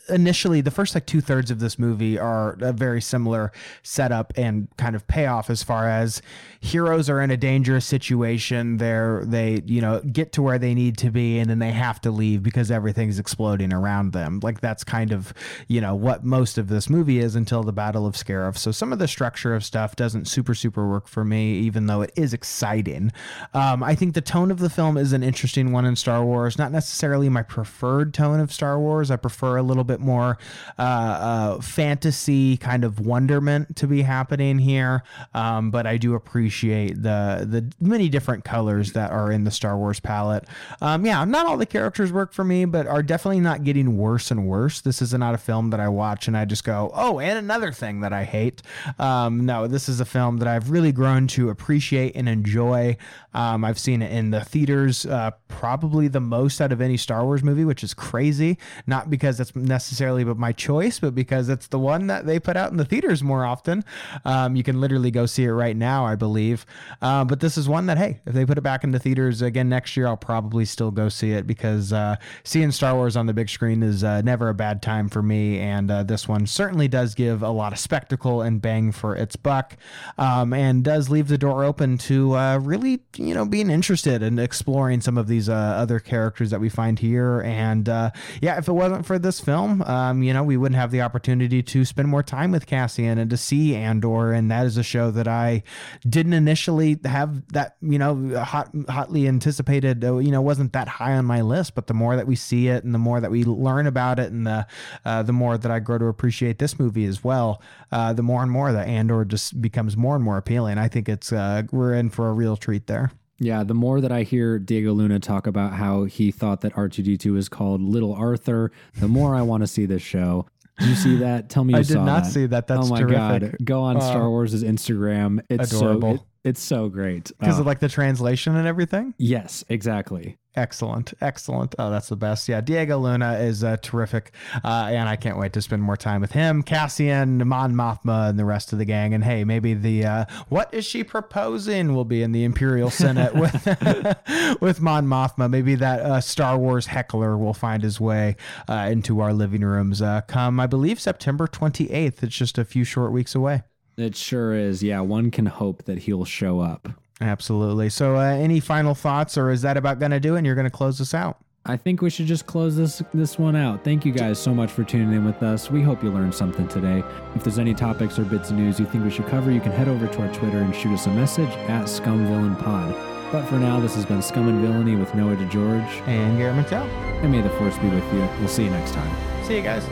initially 0.09 0.61
the 0.61 0.71
first 0.71 0.95
like 0.95 1.05
two 1.05 1.21
thirds 1.21 1.51
of 1.51 1.59
this 1.59 1.77
movie 1.77 2.17
are 2.17 2.57
a 2.61 2.73
very 2.73 3.01
similar 3.01 3.51
setup 3.83 4.33
and 4.35 4.67
kind 4.77 4.95
of 4.95 5.07
payoff 5.07 5.49
as 5.49 5.61
far 5.61 5.87
as 5.87 6.21
heroes 6.59 7.09
are 7.09 7.21
in 7.21 7.29
a 7.29 7.37
dangerous 7.37 7.85
situation. 7.85 8.77
They're 8.77 9.23
they 9.25 9.61
you 9.65 9.81
know 9.81 9.99
get 10.01 10.31
to 10.33 10.41
where 10.41 10.57
they 10.57 10.73
need 10.73 10.97
to 10.99 11.11
be 11.11 11.37
and 11.37 11.49
then 11.49 11.59
they 11.59 11.71
have 11.71 12.01
to 12.01 12.11
leave 12.11 12.41
because 12.41 12.71
everything's 12.71 13.19
exploding 13.19 13.71
around 13.71 14.13
them. 14.13 14.39
Like 14.41 14.61
that's 14.61 14.83
kind 14.83 15.11
of 15.11 15.33
you 15.67 15.79
know 15.79 15.93
what 15.93 16.23
most 16.23 16.57
of 16.57 16.69
this 16.69 16.89
movie 16.89 17.19
is 17.19 17.35
until 17.35 17.63
the 17.63 17.73
battle 17.73 18.07
of 18.07 18.15
scarif 18.15 18.57
so 18.57 18.71
some 18.71 18.91
of 18.91 18.99
the 18.99 19.07
structure 19.07 19.53
of 19.53 19.63
stuff 19.63 19.95
doesn't 19.95 20.25
super 20.25 20.55
super 20.55 20.87
work 20.87 21.07
for 21.07 21.23
me 21.23 21.53
even 21.59 21.85
though 21.85 22.01
it 22.01 22.11
is 22.15 22.33
exciting. 22.33 23.11
Um, 23.53 23.83
i 23.83 23.93
think 23.93 24.15
the 24.15 24.21
tone 24.21 24.49
of 24.49 24.59
the 24.59 24.69
film 24.69 24.97
is 24.97 25.13
an 25.13 25.23
interesting 25.23 25.71
one 25.71 25.85
in 25.85 25.95
star 25.95 26.23
wars. 26.25 26.57
Not 26.57 26.71
necessarily 26.71 27.29
my 27.29 27.43
preferred 27.43 28.13
tone 28.13 28.39
of 28.39 28.51
star 28.51 28.79
wars. 28.79 29.11
I 29.11 29.17
prefer 29.17 29.57
a 29.57 29.66
little 29.67 29.83
bit 29.83 29.99
more 29.99 30.37
uh, 30.79 30.81
uh, 30.81 31.61
fantasy 31.61 32.57
kind 32.57 32.83
of 32.83 32.99
wonderment 32.99 33.75
to 33.77 33.87
be 33.87 34.01
happening 34.01 34.57
here. 34.57 35.03
Um, 35.33 35.69
but 35.71 35.85
I 35.85 35.97
do 35.97 36.15
appreciate 36.15 37.01
the 37.01 37.45
the 37.47 37.71
many 37.79 38.09
different 38.09 38.43
colors 38.43 38.93
that 38.93 39.11
are 39.11 39.31
in 39.31 39.43
the 39.43 39.51
Star 39.51 39.77
Wars 39.77 39.99
palette. 39.99 40.45
Um, 40.81 41.05
yeah, 41.05 41.23
not 41.25 41.45
all 41.45 41.57
the 41.57 41.65
characters 41.65 42.11
work 42.11 42.33
for 42.33 42.43
me, 42.43 42.65
but 42.65 42.87
are 42.87 43.03
definitely 43.03 43.41
not 43.41 43.63
getting 43.63 43.97
worse 43.97 44.31
and 44.31 44.47
worse. 44.47 44.81
This 44.81 45.01
is 45.01 45.13
not 45.13 45.33
a 45.33 45.37
film 45.37 45.69
that 45.71 45.79
I 45.79 45.89
watch 45.89 46.27
and 46.27 46.37
I 46.37 46.45
just 46.45 46.63
go, 46.63 46.91
oh, 46.93 47.19
and 47.19 47.37
another 47.37 47.71
thing 47.71 48.01
that 48.01 48.13
I 48.13 48.23
hate. 48.23 48.61
Um, 48.99 49.45
no, 49.45 49.67
this 49.67 49.89
is 49.89 49.99
a 49.99 50.05
film 50.05 50.37
that 50.37 50.47
I've 50.47 50.69
really 50.69 50.91
grown 50.91 51.27
to 51.27 51.49
appreciate 51.49 52.15
and 52.15 52.29
enjoy. 52.29 52.97
Um, 53.33 53.63
I've 53.63 53.79
seen 53.79 54.01
it 54.01 54.11
in 54.11 54.31
the 54.31 54.43
theaters 54.43 55.05
uh, 55.05 55.31
probably 55.47 56.07
the 56.07 56.19
most 56.19 56.61
out 56.61 56.71
of 56.71 56.81
any 56.81 56.97
Star 56.97 57.23
Wars 57.23 57.43
movie, 57.43 57.65
which 57.65 57.83
is 57.83 57.93
crazy. 57.93 58.57
Not 58.85 59.09
because 59.09 59.39
it's 59.39 59.55
necessarily 59.65 60.23
but 60.23 60.37
my 60.37 60.51
choice, 60.51 60.99
but 60.99 61.15
because 61.15 61.49
it's 61.49 61.67
the 61.67 61.79
one 61.79 62.07
that 62.07 62.25
they 62.25 62.39
put 62.39 62.57
out 62.57 62.71
in 62.71 62.77
the 62.77 62.85
theaters 62.85 63.23
more 63.23 63.45
often. 63.45 63.83
Um, 64.25 64.55
you 64.55 64.63
can 64.63 64.79
literally 64.79 65.11
go 65.11 65.25
see 65.25 65.43
it 65.43 65.51
right 65.51 65.75
now, 65.75 66.05
I 66.05 66.15
believe. 66.15 66.65
Uh, 67.01 67.23
but 67.25 67.39
this 67.39 67.57
is 67.57 67.67
one 67.67 67.85
that, 67.87 67.97
hey, 67.97 68.19
if 68.25 68.33
they 68.33 68.45
put 68.45 68.57
it 68.57 68.61
back 68.61 68.83
into 68.83 68.99
theaters 68.99 69.41
again 69.41 69.69
next 69.69 69.95
year, 69.97 70.07
I'll 70.07 70.17
probably 70.17 70.65
still 70.65 70.91
go 70.91 71.09
see 71.09 71.31
it 71.31 71.47
because 71.47 71.93
uh, 71.93 72.15
seeing 72.43 72.71
Star 72.71 72.95
Wars 72.95 73.15
on 73.15 73.25
the 73.25 73.33
big 73.33 73.49
screen 73.49 73.83
is 73.83 74.03
uh, 74.03 74.21
never 74.21 74.49
a 74.49 74.53
bad 74.53 74.81
time 74.81 75.09
for 75.09 75.21
me. 75.21 75.59
And 75.59 75.89
uh, 75.89 76.03
this 76.03 76.27
one 76.27 76.47
certainly 76.47 76.87
does 76.87 77.15
give 77.15 77.43
a 77.43 77.49
lot 77.49 77.73
of 77.73 77.79
spectacle 77.79 78.41
and 78.41 78.61
bang 78.61 78.91
for 78.91 79.15
its 79.15 79.35
buck 79.35 79.77
um, 80.17 80.53
and 80.53 80.83
does 80.83 81.09
leave 81.09 81.27
the 81.27 81.37
door 81.37 81.63
open 81.63 81.97
to 81.99 82.35
uh, 82.35 82.57
really, 82.57 83.01
you 83.15 83.33
know, 83.33 83.45
being 83.45 83.69
interested 83.69 84.21
in 84.21 84.39
exploring 84.39 85.01
some 85.01 85.17
of 85.17 85.27
these 85.27 85.49
other 85.49 85.99
characters 85.99 86.49
that 86.51 86.59
we 86.59 86.69
find 86.69 86.99
here. 86.99 87.41
And 87.41 87.87
yeah, 87.87 88.57
if 88.57 88.67
it 88.67 88.73
wasn't 88.73 89.05
for 89.05 89.19
this 89.19 89.39
film, 89.47 89.81
um, 89.83 90.23
you 90.23 90.33
know, 90.33 90.43
we 90.43 90.57
wouldn't 90.57 90.75
have 90.77 90.91
the 90.91 90.99
opportunity 90.99 91.63
to 91.63 91.85
spend 91.85 92.09
more 92.09 92.21
time 92.21 92.51
with 92.51 92.65
Cassian 92.65 93.17
and 93.17 93.29
to 93.29 93.37
see 93.37 93.73
Andor. 93.75 94.33
And 94.33 94.51
that 94.51 94.65
is 94.65 94.75
a 94.75 94.83
show 94.83 95.09
that 95.11 95.25
I 95.25 95.63
didn't 96.05 96.33
initially 96.33 96.99
have 97.05 97.47
that, 97.53 97.77
you 97.81 97.97
know, 97.97 98.43
hot, 98.43 98.69
hotly 98.89 99.25
anticipated, 99.25 100.03
you 100.03 100.31
know, 100.31 100.41
wasn't 100.41 100.73
that 100.73 100.89
high 100.89 101.13
on 101.13 101.23
my 101.23 101.39
list. 101.39 101.75
But 101.75 101.87
the 101.87 101.93
more 101.93 102.17
that 102.17 102.27
we 102.27 102.35
see 102.35 102.67
it 102.67 102.83
and 102.83 102.93
the 102.93 102.99
more 102.99 103.21
that 103.21 103.31
we 103.31 103.45
learn 103.45 103.87
about 103.87 104.19
it 104.19 104.33
and 104.33 104.45
the, 104.45 104.67
uh, 105.05 105.23
the 105.23 105.31
more 105.31 105.57
that 105.57 105.71
I 105.71 105.79
grow 105.79 105.97
to 105.97 106.07
appreciate 106.07 106.59
this 106.59 106.77
movie 106.77 107.05
as 107.05 107.23
well, 107.23 107.61
uh, 107.93 108.11
the 108.11 108.23
more 108.23 108.43
and 108.43 108.51
more 108.51 108.73
that 108.73 108.85
Andor 108.85 109.23
just 109.23 109.61
becomes 109.61 109.95
more 109.95 110.15
and 110.15 110.25
more 110.25 110.37
appealing. 110.37 110.77
I 110.77 110.89
think 110.89 111.07
it's, 111.07 111.31
uh, 111.31 111.63
we're 111.71 111.93
in 111.93 112.09
for 112.09 112.27
a 112.27 112.33
real 112.33 112.57
treat 112.57 112.87
there. 112.87 113.11
Yeah, 113.39 113.63
the 113.63 113.73
more 113.75 114.01
that 114.01 114.11
I 114.11 114.23
hear 114.23 114.57
Diego 114.59 114.93
Luna 114.93 115.19
talk 115.19 115.45
about 115.47 115.73
how 115.73 116.05
he 116.05 116.31
thought 116.31 116.61
that 116.61 116.73
R2D2 116.73 117.31
was 117.33 117.49
called 117.49 117.81
Little 117.81 118.13
Arthur, 118.13 118.71
the 118.99 119.07
more 119.07 119.35
I 119.35 119.43
want 119.43 119.61
to 119.61 119.67
see 119.67 119.85
this 119.85 120.01
show. 120.01 120.47
Did 120.79 120.89
you 120.89 120.95
see 120.95 121.15
that? 121.17 121.49
Tell 121.49 121.63
me 121.63 121.73
you 121.75 121.79
I 121.79 121.83
did 121.83 121.95
not 121.97 122.23
that. 122.23 122.29
see 122.31 122.45
that. 122.47 122.67
That's 122.67 122.87
oh 122.87 122.89
my 122.89 122.99
terrific. 123.01 123.51
god! 123.51 123.55
Go 123.65 123.81
on 123.81 123.97
Uh, 123.97 124.01
Star 124.01 124.29
Wars' 124.29 124.63
Instagram. 124.63 125.39
It's 125.49 125.71
adorable. 125.71 126.09
so 126.09 126.15
it- 126.15 126.21
it's 126.43 126.61
so 126.61 126.87
great. 126.87 127.29
because 127.39 127.57
Uh, 127.57 127.61
of 127.61 127.65
like 127.65 127.79
the 127.79 127.89
translation 127.89 128.55
and 128.55 128.65
everything. 128.67 129.13
yes, 129.17 129.65
exactly. 129.67 130.37
Excellent, 130.57 131.13
excellent. 131.21 131.75
Oh, 131.77 131.91
that's 131.91 132.09
the 132.09 132.15
best. 132.15 132.49
Yeah, 132.49 132.61
Diego 132.61 132.97
Luna 132.97 133.33
is 133.33 133.63
uh, 133.63 133.77
terrific, 133.77 134.31
uh, 134.65 134.87
and 134.89 135.07
I 135.07 135.15
can't 135.15 135.37
wait 135.37 135.53
to 135.53 135.61
spend 135.61 135.83
more 135.83 135.95
time 135.95 136.19
with 136.19 136.31
him, 136.31 136.63
Cassian, 136.63 137.47
Mon 137.47 137.75
Mothma, 137.75 138.31
and 138.31 138.39
the 138.39 138.43
rest 138.43 138.73
of 138.73 138.79
the 138.79 138.85
gang. 138.85 139.13
And 139.13 139.23
hey, 139.23 139.43
maybe 139.43 139.75
the 139.75 140.03
uh, 140.05 140.25
"What 140.49 140.73
is 140.73 140.83
she 140.83 141.03
proposing?" 141.03 141.93
will 141.93 142.05
be 142.05 142.23
in 142.23 142.31
the 142.31 142.43
Imperial 142.43 142.89
Senate 142.89 143.35
with 143.35 143.65
with 144.59 144.81
Mon 144.81 145.05
Mothma. 145.05 145.47
Maybe 145.47 145.75
that 145.75 145.99
uh, 146.01 146.21
Star 146.21 146.57
Wars 146.57 146.87
heckler 146.87 147.37
will 147.37 147.53
find 147.53 147.83
his 147.83 148.01
way 148.01 148.35
uh, 148.67 148.89
into 148.89 149.19
our 149.19 149.33
living 149.33 149.61
rooms. 149.61 150.01
Uh, 150.01 150.21
come, 150.21 150.59
I 150.59 150.65
believe, 150.65 150.99
September 150.99 151.45
twenty 151.45 151.91
eighth. 151.91 152.23
It's 152.23 152.35
just 152.35 152.57
a 152.57 152.65
few 152.65 152.83
short 152.83 153.11
weeks 153.11 153.35
away. 153.35 153.61
It 153.95 154.15
sure 154.15 154.55
is. 154.55 154.81
Yeah, 154.81 155.01
one 155.01 155.29
can 155.29 155.45
hope 155.45 155.83
that 155.83 155.99
he'll 155.99 156.25
show 156.25 156.61
up. 156.61 156.89
Absolutely. 157.19 157.89
So, 157.89 158.15
uh, 158.17 158.21
any 158.21 158.59
final 158.59 158.93
thoughts, 158.93 159.37
or 159.37 159.49
is 159.49 159.61
that 159.63 159.75
about 159.77 159.99
going 159.99 160.11
to 160.11 160.19
do 160.19 160.35
it? 160.35 160.39
And 160.39 160.45
you're 160.45 160.55
going 160.55 160.65
to 160.65 160.71
close 160.71 161.01
us 161.01 161.13
out. 161.13 161.37
I 161.65 161.75
think 161.75 162.01
we 162.01 162.09
should 162.09 162.27
just 162.27 162.45
close 162.45 162.77
this 162.77 163.01
this 163.13 163.37
one 163.37 163.55
out. 163.55 163.83
Thank 163.83 164.05
you 164.05 164.13
guys 164.13 164.39
so 164.39 164.53
much 164.53 164.71
for 164.71 164.83
tuning 164.85 165.11
in 165.13 165.25
with 165.25 165.43
us. 165.43 165.69
We 165.69 165.81
hope 165.81 166.01
you 166.01 166.09
learned 166.11 166.33
something 166.33 166.65
today. 166.69 167.03
If 167.35 167.43
there's 167.43 167.59
any 167.59 167.73
topics 167.73 168.17
or 168.17 168.23
bits 168.23 168.51
of 168.51 168.55
news 168.57 168.79
you 168.79 168.85
think 168.85 169.03
we 169.03 169.09
should 169.11 169.27
cover, 169.27 169.51
you 169.51 169.59
can 169.59 169.73
head 169.73 169.89
over 169.89 170.07
to 170.07 170.21
our 170.21 170.33
Twitter 170.33 170.59
and 170.59 170.73
shoot 170.73 170.93
us 170.93 171.07
a 171.07 171.09
message 171.11 171.49
at 171.67 171.85
ScumVillainPod. 171.85 173.31
But 173.33 173.45
for 173.47 173.55
now, 173.59 173.81
this 173.81 173.95
has 173.95 174.05
been 174.05 174.21
Scum 174.21 174.47
and 174.47 174.61
Villainy 174.61 174.95
with 174.95 175.13
Noah 175.13 175.35
DeGeorge, 175.35 176.07
And 176.07 176.37
Garrett 176.37 176.65
McDowell. 176.65 176.87
and 177.21 177.31
may 177.31 177.41
the 177.41 177.49
force 177.51 177.77
be 177.79 177.89
with 177.89 178.13
you. 178.13 178.19
We'll 178.39 178.47
see 178.47 178.63
you 178.63 178.69
next 178.69 178.93
time. 178.93 179.43
See 179.43 179.57
you 179.57 179.63
guys. 179.63 179.83